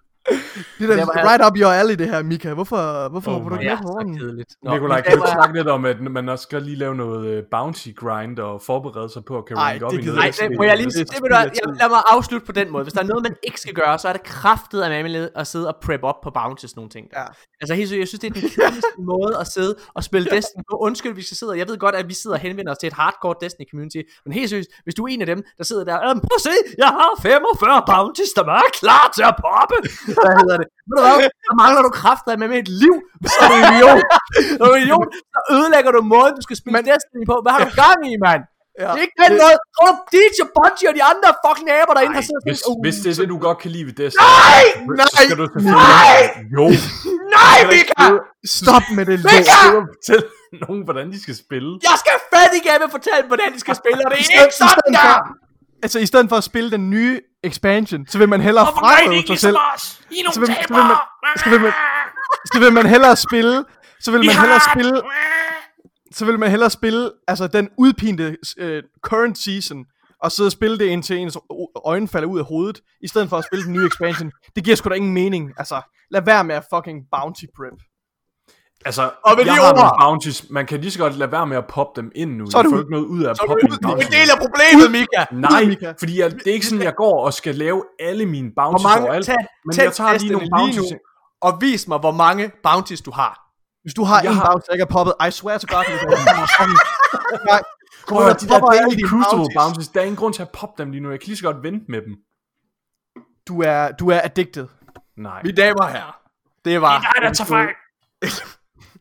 Det 0.80 0.89
er 0.99 1.06
var- 1.06 1.30
right 1.31 1.45
up 1.47 1.57
your 1.57 1.72
alley, 1.72 1.95
det 1.95 2.10
her, 2.10 2.23
Mika. 2.23 2.53
Hvorfor, 2.53 3.10
hvorfor 3.10 3.31
Oh 3.31 3.35
hopper 3.35 3.49
du 3.49 3.56
ikke 3.61 3.72
med 3.72 3.77
på. 3.77 4.45
Nå, 4.64 4.73
Nikolaj, 4.73 5.01
kan 5.01 5.18
du 5.18 5.23
ikke 5.23 5.31
snakke 5.31 5.57
lidt 5.57 5.68
om, 5.68 5.85
at 5.85 6.01
man 6.01 6.30
også 6.30 6.43
skal 6.43 6.61
lige 6.61 6.76
lave 6.77 6.95
noget 6.95 7.27
øh, 7.27 7.43
bounty 7.51 7.89
grind 7.95 8.39
og 8.39 8.61
forberede 8.61 9.10
sig 9.10 9.26
på 9.26 9.38
at 9.38 9.45
kan 9.45 9.57
Ej, 9.57 9.64
rank 9.64 9.84
op 9.84 9.93
i 9.93 9.95
noget 9.95 10.15
Nej, 10.15 10.31
jeg 10.41 10.49
det 10.49 10.57
må 10.57 10.64
jeg 10.64 10.77
lige 10.77 10.89
Det 10.89 11.11
Det 11.11 11.19
vil 11.23 11.30
jeg, 11.31 11.51
jeg, 11.56 11.73
lad 11.81 11.89
mig 11.89 12.01
afslutte 12.10 12.45
på 12.45 12.51
den 12.51 12.72
måde. 12.72 12.84
Hvis 12.84 12.93
der 12.93 13.01
er 13.01 13.06
noget, 13.06 13.23
man 13.23 13.35
ikke 13.43 13.60
skal 13.61 13.73
gøre, 13.73 13.99
så 13.99 14.07
er 14.10 14.14
det 14.14 14.23
kraftet 14.23 14.81
af 14.81 14.89
mammelet 14.89 15.30
at 15.35 15.47
sidde 15.47 15.68
og 15.68 15.76
prep 15.84 16.03
op 16.03 16.15
på 16.23 16.30
bounties 16.39 16.76
nogle 16.76 16.89
ting. 16.89 17.06
Ja. 17.15 17.26
Altså 17.61 17.73
helt 17.73 17.89
seriøst, 17.89 18.01
jeg 18.01 18.07
synes, 18.07 18.19
det 18.22 18.30
er 18.30 18.34
den 18.34 18.49
kedeligste 18.49 19.01
måde 19.11 19.34
at 19.41 19.47
sidde 19.47 19.76
og 19.95 20.03
spille 20.03 20.26
Destiny 20.35 20.64
på. 20.72 20.76
Undskyld, 20.77 21.14
vi 21.15 21.23
skal 21.27 21.38
sidde, 21.38 21.57
jeg 21.57 21.68
ved 21.68 21.77
godt, 21.77 21.95
at 21.95 22.07
vi 22.10 22.14
sidder 22.14 22.35
og 22.35 22.41
henvender 22.41 22.72
os 22.72 22.77
til 22.77 22.88
et 22.88 22.93
hardcore 22.93 23.35
Destiny 23.41 23.65
community, 23.72 24.01
men 24.26 24.34
helt 24.34 24.49
seriøst, 24.49 24.69
hvis 24.84 24.95
du 24.95 25.03
er 25.03 25.07
en 25.14 25.22
af 25.22 25.27
dem, 25.34 25.43
der 25.57 25.64
sidder 25.64 25.84
der, 25.84 25.97
prøv 25.99 26.38
at 26.41 26.45
se, 26.49 26.56
jeg 26.77 26.88
har 26.88 27.10
45 27.22 27.84
bounties, 27.91 28.31
der 28.35 28.43
er 28.43 28.69
klar 28.81 29.06
til 29.15 29.23
at 29.31 29.35
poppe. 29.45 29.77
Hvad 30.25 30.33
hedder 30.41 30.57
det? 30.61 30.67
Ved 30.87 30.95
du 30.97 31.01
hvad, 31.05 31.29
så 31.47 31.51
mangler 31.61 31.81
du 31.87 31.91
kræfter 32.01 32.29
med 32.41 32.47
med 32.53 32.59
et 32.65 32.71
liv, 32.83 32.95
så 33.33 33.39
er 33.45 33.49
du 33.53 33.57
idiot. 33.69 34.01
Så 34.57 34.61
er 34.65 34.69
du 34.71 34.77
idiot, 34.83 35.07
så 35.33 35.39
ødelægger 35.55 35.91
du 35.97 36.01
måden, 36.13 36.33
du 36.39 36.43
skal 36.47 36.55
spille 36.59 36.75
men, 36.77 36.83
Destiny 36.89 37.23
på. 37.31 37.35
Hvad 37.43 37.51
har 37.55 37.61
du 37.67 37.71
gang 37.83 37.99
i, 38.11 38.13
mand? 38.27 38.43
Ja. 38.81 38.89
Det 38.93 38.99
er 39.01 39.05
ikke 39.07 39.19
den 39.25 39.33
måde. 39.43 39.57
Tror 39.75 39.89
du, 39.93 39.97
DJ 40.13 40.37
Bungie 40.57 40.87
og 40.91 40.95
de 40.99 41.03
andre 41.11 41.29
fucking 41.43 41.67
aber 41.81 41.93
derinde 41.97 42.15
har 42.19 42.25
siddet 42.29 42.43
Hvis, 42.49 42.61
uh, 42.69 42.75
hvis 42.85 42.95
det 43.03 43.09
er 43.13 43.17
det, 43.21 43.29
du 43.35 43.39
godt 43.47 43.57
kan 43.63 43.69
lide 43.75 43.85
ved 43.89 43.95
Destiny, 44.01 44.29
Nej! 44.39 44.63
så 45.13 45.17
skal 45.23 45.37
du 45.41 45.45
selvfølgelig... 45.53 45.81
Nej! 46.01 46.19
Jo! 46.55 46.65
Nej, 47.37 47.57
Mika! 47.73 48.03
Stop 48.59 48.85
med 48.97 49.03
det 49.09 49.17
lort. 49.23 49.33
Mika! 49.33 49.59
Du 49.75 49.81
fortælle 49.95 50.25
nogen, 50.63 50.81
hvordan 50.87 51.05
de 51.13 51.17
skal 51.25 51.35
spille. 51.43 51.69
Jeg 51.87 51.95
skal 52.03 52.15
fandme 52.31 52.59
gerne 52.69 52.85
fortælle 52.95 53.19
dem, 53.23 53.29
hvordan 53.33 53.49
de 53.55 53.59
skal 53.65 53.75
spille, 53.81 53.99
og 54.05 54.09
det 54.11 54.17
I 54.21 54.25
er 54.37 54.41
ikke 54.47 54.59
sådan 54.63 54.85
i 54.89 54.93
der! 54.97 55.17
Altså, 55.84 55.99
i 55.99 56.06
stedet 56.06 56.30
for 56.30 56.35
at 56.35 56.43
spille 56.43 56.72
den 56.72 56.89
nye 56.89 57.22
expansion, 57.43 58.07
så 58.07 58.18
vil 58.18 58.30
man 58.30 58.41
hellere 58.41 58.65
frarøve 58.65 59.27
sig 59.27 59.39
selv. 59.39 59.56
I 60.11 60.15
Så 60.34 60.39
vil, 60.39 60.47
så 60.47 60.73
vil 60.73 60.84
man, 60.84 60.95
så 61.43 61.49
vil 61.49 61.61
man, 61.61 61.73
så 62.53 62.60
vil 62.60 62.73
man 62.73 62.85
hellere 62.85 63.15
spille, 63.15 63.65
så 64.01 64.11
vil 64.11 64.19
man 64.26 64.35
hellere 64.35 64.60
spille, 64.72 65.01
så 66.14 66.26
vil 66.26 66.39
man 66.39 66.49
hellere 66.49 66.69
spille, 66.69 67.11
altså 67.27 67.47
den 67.47 67.69
udpinte 67.77 68.38
uh, 68.61 68.68
current 69.03 69.38
season, 69.38 69.85
og 70.23 70.31
sidde 70.31 70.47
og 70.47 70.51
spille 70.51 70.77
det 70.80 70.85
indtil 70.85 71.18
ens 71.18 71.38
øjne 71.85 72.07
falder 72.07 72.27
ud 72.27 72.39
af 72.39 72.45
hovedet, 72.45 72.81
i 73.03 73.07
stedet 73.07 73.30
for 73.30 73.38
at 73.38 73.45
spille 73.45 73.65
den 73.65 73.73
nye 73.73 73.85
expansion. 73.88 74.31
Det 74.56 74.64
giver 74.64 74.76
sgu 74.76 74.89
da 74.89 74.93
ingen 74.95 75.14
mening, 75.14 75.51
altså. 75.57 75.81
Lad 76.11 76.22
være 76.22 76.43
med 76.43 76.56
at 76.56 76.65
fucking 76.73 76.99
bounty 77.11 77.45
prep. 77.57 77.80
Altså, 78.85 79.01
Og 79.26 79.31
med 79.38 79.45
jeg 79.45 79.45
de 79.45 79.51
har 79.61 79.73
nogle 79.73 79.81
ord- 79.85 79.97
bounties. 80.01 80.45
Man 80.49 80.65
kan 80.65 80.81
lige 80.81 80.91
så 80.91 80.99
godt 80.99 81.15
lade 81.15 81.31
være 81.31 81.47
med 81.47 81.57
at 81.57 81.65
poppe 81.68 82.01
dem 82.01 82.11
ind 82.15 82.31
nu. 82.38 82.49
Så 82.51 82.57
er 82.57 82.61
jeg 82.61 82.65
du- 82.65 82.69
får 82.76 82.80
ikke 82.80 82.91
noget 82.91 83.06
ud 83.06 83.23
af 83.23 83.30
at 83.30 83.38
poppe 83.47 83.53
ude- 83.69 83.77
du 83.84 83.88
er 83.89 83.95
en 83.95 84.11
del 84.18 84.27
af 84.34 84.38
problemet, 84.45 84.91
Mika. 84.91 85.22
Nej, 85.31 85.65
Mika. 85.65 85.93
fordi 85.99 86.19
jeg, 86.22 86.31
det 86.31 86.47
er 86.47 86.53
ikke 86.53 86.65
sådan, 86.65 86.84
jeg 86.84 86.95
går 86.95 87.26
og 87.26 87.34
skal 87.34 87.56
lave 87.56 87.84
alle 87.99 88.26
mine 88.26 88.51
Hvor 88.53 88.64
bounties 88.64 88.84
mange, 88.84 89.03
overalt. 89.07 89.26
tag, 89.26 89.35
Men 89.65 89.76
tag 89.76 89.84
jeg 89.84 89.93
tager 89.93 90.18
lige 90.18 90.31
nogle 90.31 90.47
bounties. 90.57 90.91
nu, 90.91 90.97
og 91.41 91.51
vis 91.61 91.88
mig, 91.88 91.97
hvor 91.99 92.11
mange 92.11 92.51
bounties 92.64 93.01
du 93.01 93.11
har. 93.11 93.34
Hvis 93.84 93.93
du 93.93 94.03
har 94.03 94.22
Jeg 94.22 94.31
en 94.31 94.38
har- 94.38 94.45
bounty, 94.45 94.65
der 94.68 94.73
ikke 94.73 94.84
er 94.89 94.93
poppet, 94.97 95.14
I 95.27 95.31
swear 95.31 95.57
to 95.57 95.68
God, 95.76 95.84
jeg 95.89 95.97
fucking- 96.57 97.45
Nej, 97.51 97.61
Prøv 98.10 98.27
at 98.27 98.41
de 98.41 98.47
der 98.47 98.60
daily 98.60 99.01
crucible 99.10 99.26
bounties. 99.38 99.56
bounties, 99.60 99.88
der 99.88 99.99
er 99.99 100.03
ingen 100.03 100.15
grund 100.22 100.34
til 100.34 100.41
at 100.41 100.49
poppe 100.60 100.84
dem 100.84 100.91
lige 100.91 101.01
nu. 101.03 101.10
Jeg 101.11 101.19
kan 101.19 101.27
lige 101.27 101.38
så 101.38 101.43
godt 101.43 101.64
vente 101.64 101.85
med 101.89 102.01
dem. 102.01 102.14
Du 103.47 103.61
er, 103.61 103.91
du 103.91 104.10
er 104.10 104.19
addicted. 104.23 104.68
Nej. 105.18 105.41
Mine 105.43 105.56
damer 105.56 105.84
og 105.84 105.89
herrer, 105.91 106.18
det 106.65 106.81
var... 106.81 106.99
Det 106.99 107.06
er 107.07 107.11
dig, 107.14 107.22
der 107.27 107.34
tager 107.34 107.47
fejl. 107.47 107.68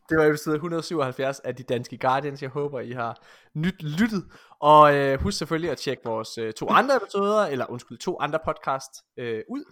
Det 0.09 0.17
var 0.17 0.25
episode 0.25 0.55
177 0.55 1.39
af 1.39 1.55
De 1.55 1.63
Danske 1.63 1.97
Guardians. 1.97 2.41
Jeg 2.41 2.49
håber, 2.49 2.79
I 2.79 2.91
har 2.91 3.25
nyt 3.53 3.81
lyttet. 3.83 4.25
Og 4.59 4.95
øh, 4.95 5.21
husk 5.21 5.37
selvfølgelig 5.37 5.71
at 5.71 5.77
tjekke 5.77 6.03
vores 6.05 6.37
øh, 6.37 6.53
to 6.53 6.69
andre 6.69 6.95
episoder, 6.95 7.45
eller 7.45 7.65
undskyld, 7.71 7.97
to 7.97 8.17
andre 8.19 8.39
podcast 8.45 8.91
øh, 9.17 9.43
ud. 9.49 9.63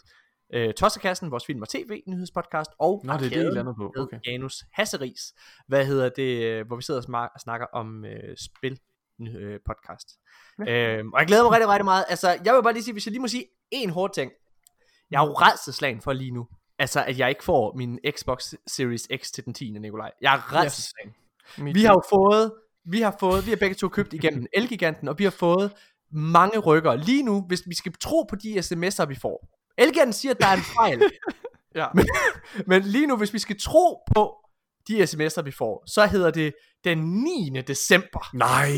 Øh, 0.54 0.74
Tossekassen, 0.74 1.32
vores 1.32 1.46
film 1.46 1.62
og 1.62 1.70
tv 1.70 2.02
nyhedspodcast, 2.08 2.72
og 2.80 3.02
Nå, 3.06 3.14
det 3.14 3.26
er 3.26 3.30
det, 3.30 3.52
I 3.52 3.56
lander 3.56 3.74
på. 3.74 3.94
Okay. 3.98 4.20
Janus 4.28 4.64
Hasseris. 4.74 5.22
Hvad 5.68 5.86
hedder 5.86 6.10
det, 6.10 6.44
øh, 6.44 6.68
hvor 6.68 6.76
vi 6.76 6.82
sidder 6.82 7.02
og 7.02 7.26
sma- 7.26 7.40
snakker 7.44 7.68
om 7.74 8.06
øh, 8.06 8.38
spil 8.38 8.80
øh, 9.22 9.60
podcast. 9.66 10.08
Ja. 10.66 10.98
Øh, 10.98 11.06
og 11.14 11.20
jeg 11.20 11.28
glæder 11.28 11.44
mig 11.44 11.52
rigtig, 11.52 11.70
rigtig 11.70 11.86
meget. 11.86 12.06
Altså, 12.10 12.30
jeg 12.46 12.54
vil 12.56 12.64
bare 12.64 12.74
lige 12.74 12.84
sige, 12.84 12.94
hvis 12.94 13.06
jeg 13.06 13.12
lige 13.12 13.22
må 13.22 13.28
sige 13.28 13.46
en 13.72 13.90
hård 13.90 14.14
ting. 14.14 14.32
Jeg 15.12 15.24
er 15.24 15.28
jo 15.28 15.34
redselslagen 15.34 16.02
for 16.02 16.14
lige 16.14 16.32
nu. 16.32 16.48
Altså, 16.80 17.04
at 17.04 17.20
jeg 17.20 17.30
ikke 17.30 17.44
får 17.44 17.74
min 17.78 18.00
Xbox 18.12 18.54
Series 18.68 19.08
X 19.22 19.32
til 19.32 19.46
den 19.46 19.54
10. 19.54 19.72
Nikolaj. 19.72 20.12
Jeg 20.22 20.34
er 20.36 20.54
redselslagen. 20.54 21.14
Me 21.58 21.74
Vi 21.74 21.84
har 21.84 21.94
jo 21.94 22.02
fået, 22.10 22.54
vi 22.86 23.02
har 23.02 23.16
fået, 23.20 23.46
vi 23.46 23.52
har 23.52 23.58
begge 23.58 23.76
to 23.76 23.90
købt 23.90 24.14
igennem 24.14 24.48
Elgiganten, 24.58 25.08
og 25.08 25.20
vi 25.20 25.24
har 25.24 25.32
fået 25.32 25.72
mange 26.12 26.60
rykker. 26.60 26.96
Lige 26.96 27.24
nu, 27.24 27.42
hvis 27.48 27.62
vi 27.68 27.76
skal 27.76 27.94
tro 28.02 28.24
på 28.24 28.36
de 28.36 28.60
sms'er, 28.60 29.06
vi 29.06 29.16
får. 29.16 29.48
Elgiganten 29.78 30.14
siger, 30.14 30.34
at 30.34 30.40
der 30.40 30.48
er 30.48 30.54
en 30.54 30.64
fejl. 30.76 31.02
Ja. 31.76 31.88
men, 31.94 32.06
men 32.68 32.82
lige 32.82 33.08
nu, 33.08 33.18
hvis 33.18 33.34
vi 33.34 33.40
skal 33.40 33.60
tro 33.60 34.04
på 34.16 34.36
de 34.88 35.04
sms'er, 35.04 35.42
vi 35.42 35.52
får, 35.52 35.84
så 35.88 36.06
hedder 36.06 36.32
det 36.32 36.54
den 36.84 37.24
9. 37.24 37.62
december. 37.68 38.30
Nej. 38.34 38.70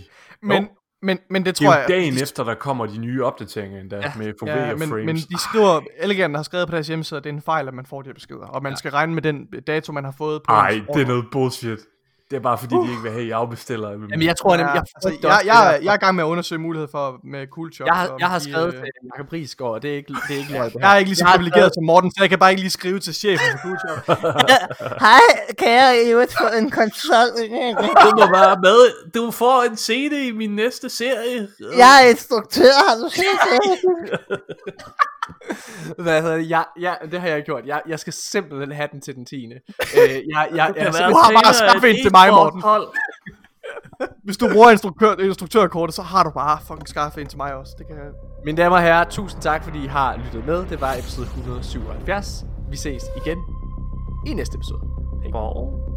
Men, 0.42 0.68
men, 1.02 1.18
men 1.30 1.44
det 1.44 1.46
Det 1.46 1.54
tror 1.66 1.72
er 1.72 1.76
jo 1.76 1.80
jeg... 1.80 1.88
dagen 1.88 2.14
efter, 2.22 2.44
der 2.44 2.54
kommer 2.54 2.86
de 2.86 2.98
nye 2.98 3.24
opdateringer 3.24 3.80
endda, 3.80 3.96
Ja. 3.96 4.12
med 4.16 4.32
FOV 4.40 4.48
Ja, 4.48 4.72
og 4.72 4.78
men, 4.78 4.88
frames. 4.88 5.06
men 5.06 5.16
de 5.16 5.38
skriver, 5.50 5.80
Elegant 5.98 6.36
har 6.36 6.42
skrevet 6.42 6.68
på 6.68 6.74
deres 6.74 6.88
hjemmeside, 6.88 7.18
at 7.18 7.24
det 7.24 7.30
er 7.30 7.34
en 7.34 7.42
fejl, 7.42 7.68
at 7.68 7.74
man 7.74 7.86
får 7.86 8.02
de 8.02 8.08
her 8.08 8.14
beskeder. 8.14 8.46
Og 8.46 8.62
man 8.62 8.76
skal 8.76 8.90
regne 8.90 9.14
med 9.14 9.22
den 9.22 9.46
dato, 9.66 9.92
man 9.92 10.04
har 10.04 10.14
fået 10.18 10.42
på 10.48 10.52
Ej, 10.52 10.70
ens 10.70 10.86
det 10.94 11.02
er 11.02 11.06
noget 11.06 11.24
bullshit. 11.32 11.78
Det 12.30 12.36
er 12.36 12.40
bare 12.40 12.58
fordi, 12.58 12.74
de 12.74 12.90
ikke 12.90 13.02
vil 13.02 13.10
have, 13.10 13.22
at 13.22 13.26
I 13.28 13.30
afbestiller. 13.30 13.90
Jamen, 13.90 14.22
jeg 14.22 14.36
tror 14.36 14.50
Ja, 14.50 14.56
nemlig, 14.56 14.74
jeg, 14.74 14.82
altså, 14.96 15.08
jeg, 15.22 15.40
jeg, 15.44 15.78
jeg 15.82 15.90
er 15.90 15.94
i 15.94 15.96
gang 16.04 16.14
med 16.16 16.24
at 16.24 16.28
undersøge 16.28 16.58
mulighed 16.58 16.88
for 16.90 17.20
med 17.24 17.46
cool 17.46 17.72
shop. 17.72 17.86
jeg 17.86 17.94
har, 17.94 18.16
jeg 18.18 18.28
har 18.28 18.38
skrevet 18.38 18.66
øh, 18.66 18.72
til 18.72 18.82
Jacob 19.12 19.32
Risgaard, 19.32 19.72
og 19.72 19.82
det 19.82 19.90
er 19.92 19.96
ikke, 19.96 20.14
det 20.28 20.34
er 20.34 20.38
ikke 20.38 20.52
her. 20.52 20.70
Jeg 20.80 20.92
er 20.92 20.96
ikke 20.96 21.08
lige 21.08 21.16
så 21.16 21.24
Jeg 21.24 21.34
privilegeret 21.34 21.74
som 21.74 21.84
Morten, 21.84 22.10
så 22.10 22.16
jeg 22.20 22.28
kan 22.30 22.38
bare 22.38 22.50
ikke 22.50 22.62
lige 22.62 22.70
skrive 22.70 22.98
til 22.98 23.14
chefen 23.14 23.46
for 23.52 23.58
cool 23.58 23.78
shop. 23.84 24.18
Hej, 25.06 25.20
kan 25.58 25.70
jeg 25.72 26.02
i 26.06 26.10
øvrigt 26.10 26.34
få 26.40 26.46
en 26.58 26.70
konsol? 26.70 27.28
Du 28.04 28.10
må 28.16 28.26
være 28.38 28.56
med. 28.62 29.10
Du 29.14 29.30
får 29.30 29.62
en 29.70 29.76
CD 29.76 30.12
i 30.12 30.32
min 30.32 30.50
næste 30.56 30.88
serie. 30.88 31.48
Jeg 31.76 32.04
er 32.04 32.08
instruktør, 32.10 32.88
har 32.88 32.96
du 33.02 33.08
set 33.10 33.24
det? 33.50 34.20
Hvad 36.04 36.22
hedder 36.22 36.36
det? 36.36 36.50
Ja, 36.50 36.62
jeg, 36.80 36.98
det 37.10 37.20
har 37.20 37.28
jeg 37.28 37.42
gjort. 37.42 37.66
Jeg, 37.66 37.80
jeg 37.88 37.98
skal 37.98 38.12
simpelthen 38.12 38.72
have 38.72 38.88
den 38.92 39.00
til 39.00 39.14
den 39.14 39.26
10. 39.26 39.46
Øh, 39.46 39.50
jeg, 39.50 40.22
jeg, 40.34 40.48
jeg, 40.56 40.74
altså, 40.76 41.02
jeg, 41.02 41.10
du 41.10 41.16
har 41.16 41.42
bare 41.44 41.54
skaffet 41.54 41.90
en 41.90 41.96
til 42.02 42.12
mig, 42.12 42.30
Morten. 42.30 42.62
Hold. 42.62 42.88
Hvis 44.24 44.36
du 44.36 44.48
bruger 44.52 44.70
instruktør, 44.70 45.16
instruktørkortet, 45.16 45.94
så 45.94 46.02
har 46.02 46.24
du 46.24 46.30
bare 46.30 46.58
fucking 46.66 46.88
skaffet 46.88 47.20
en 47.20 47.26
til 47.26 47.36
mig 47.36 47.54
også. 47.54 47.74
Det 47.78 47.86
kan 47.86 47.96
jeg... 47.96 48.04
Mine 48.44 48.62
damer 48.62 48.76
og 48.76 48.82
herrer, 48.82 49.04
tusind 49.04 49.42
tak, 49.42 49.64
fordi 49.64 49.84
I 49.84 49.86
har 49.86 50.16
lyttet 50.24 50.46
med. 50.46 50.66
Det 50.66 50.80
var 50.80 50.92
episode 50.92 51.26
177. 51.26 52.44
Vi 52.70 52.76
ses 52.76 53.02
igen 53.16 53.38
i 54.26 54.34
næste 54.34 54.56
episode. 54.56 54.80
Hej. 55.22 55.32
Wow. 55.32 55.88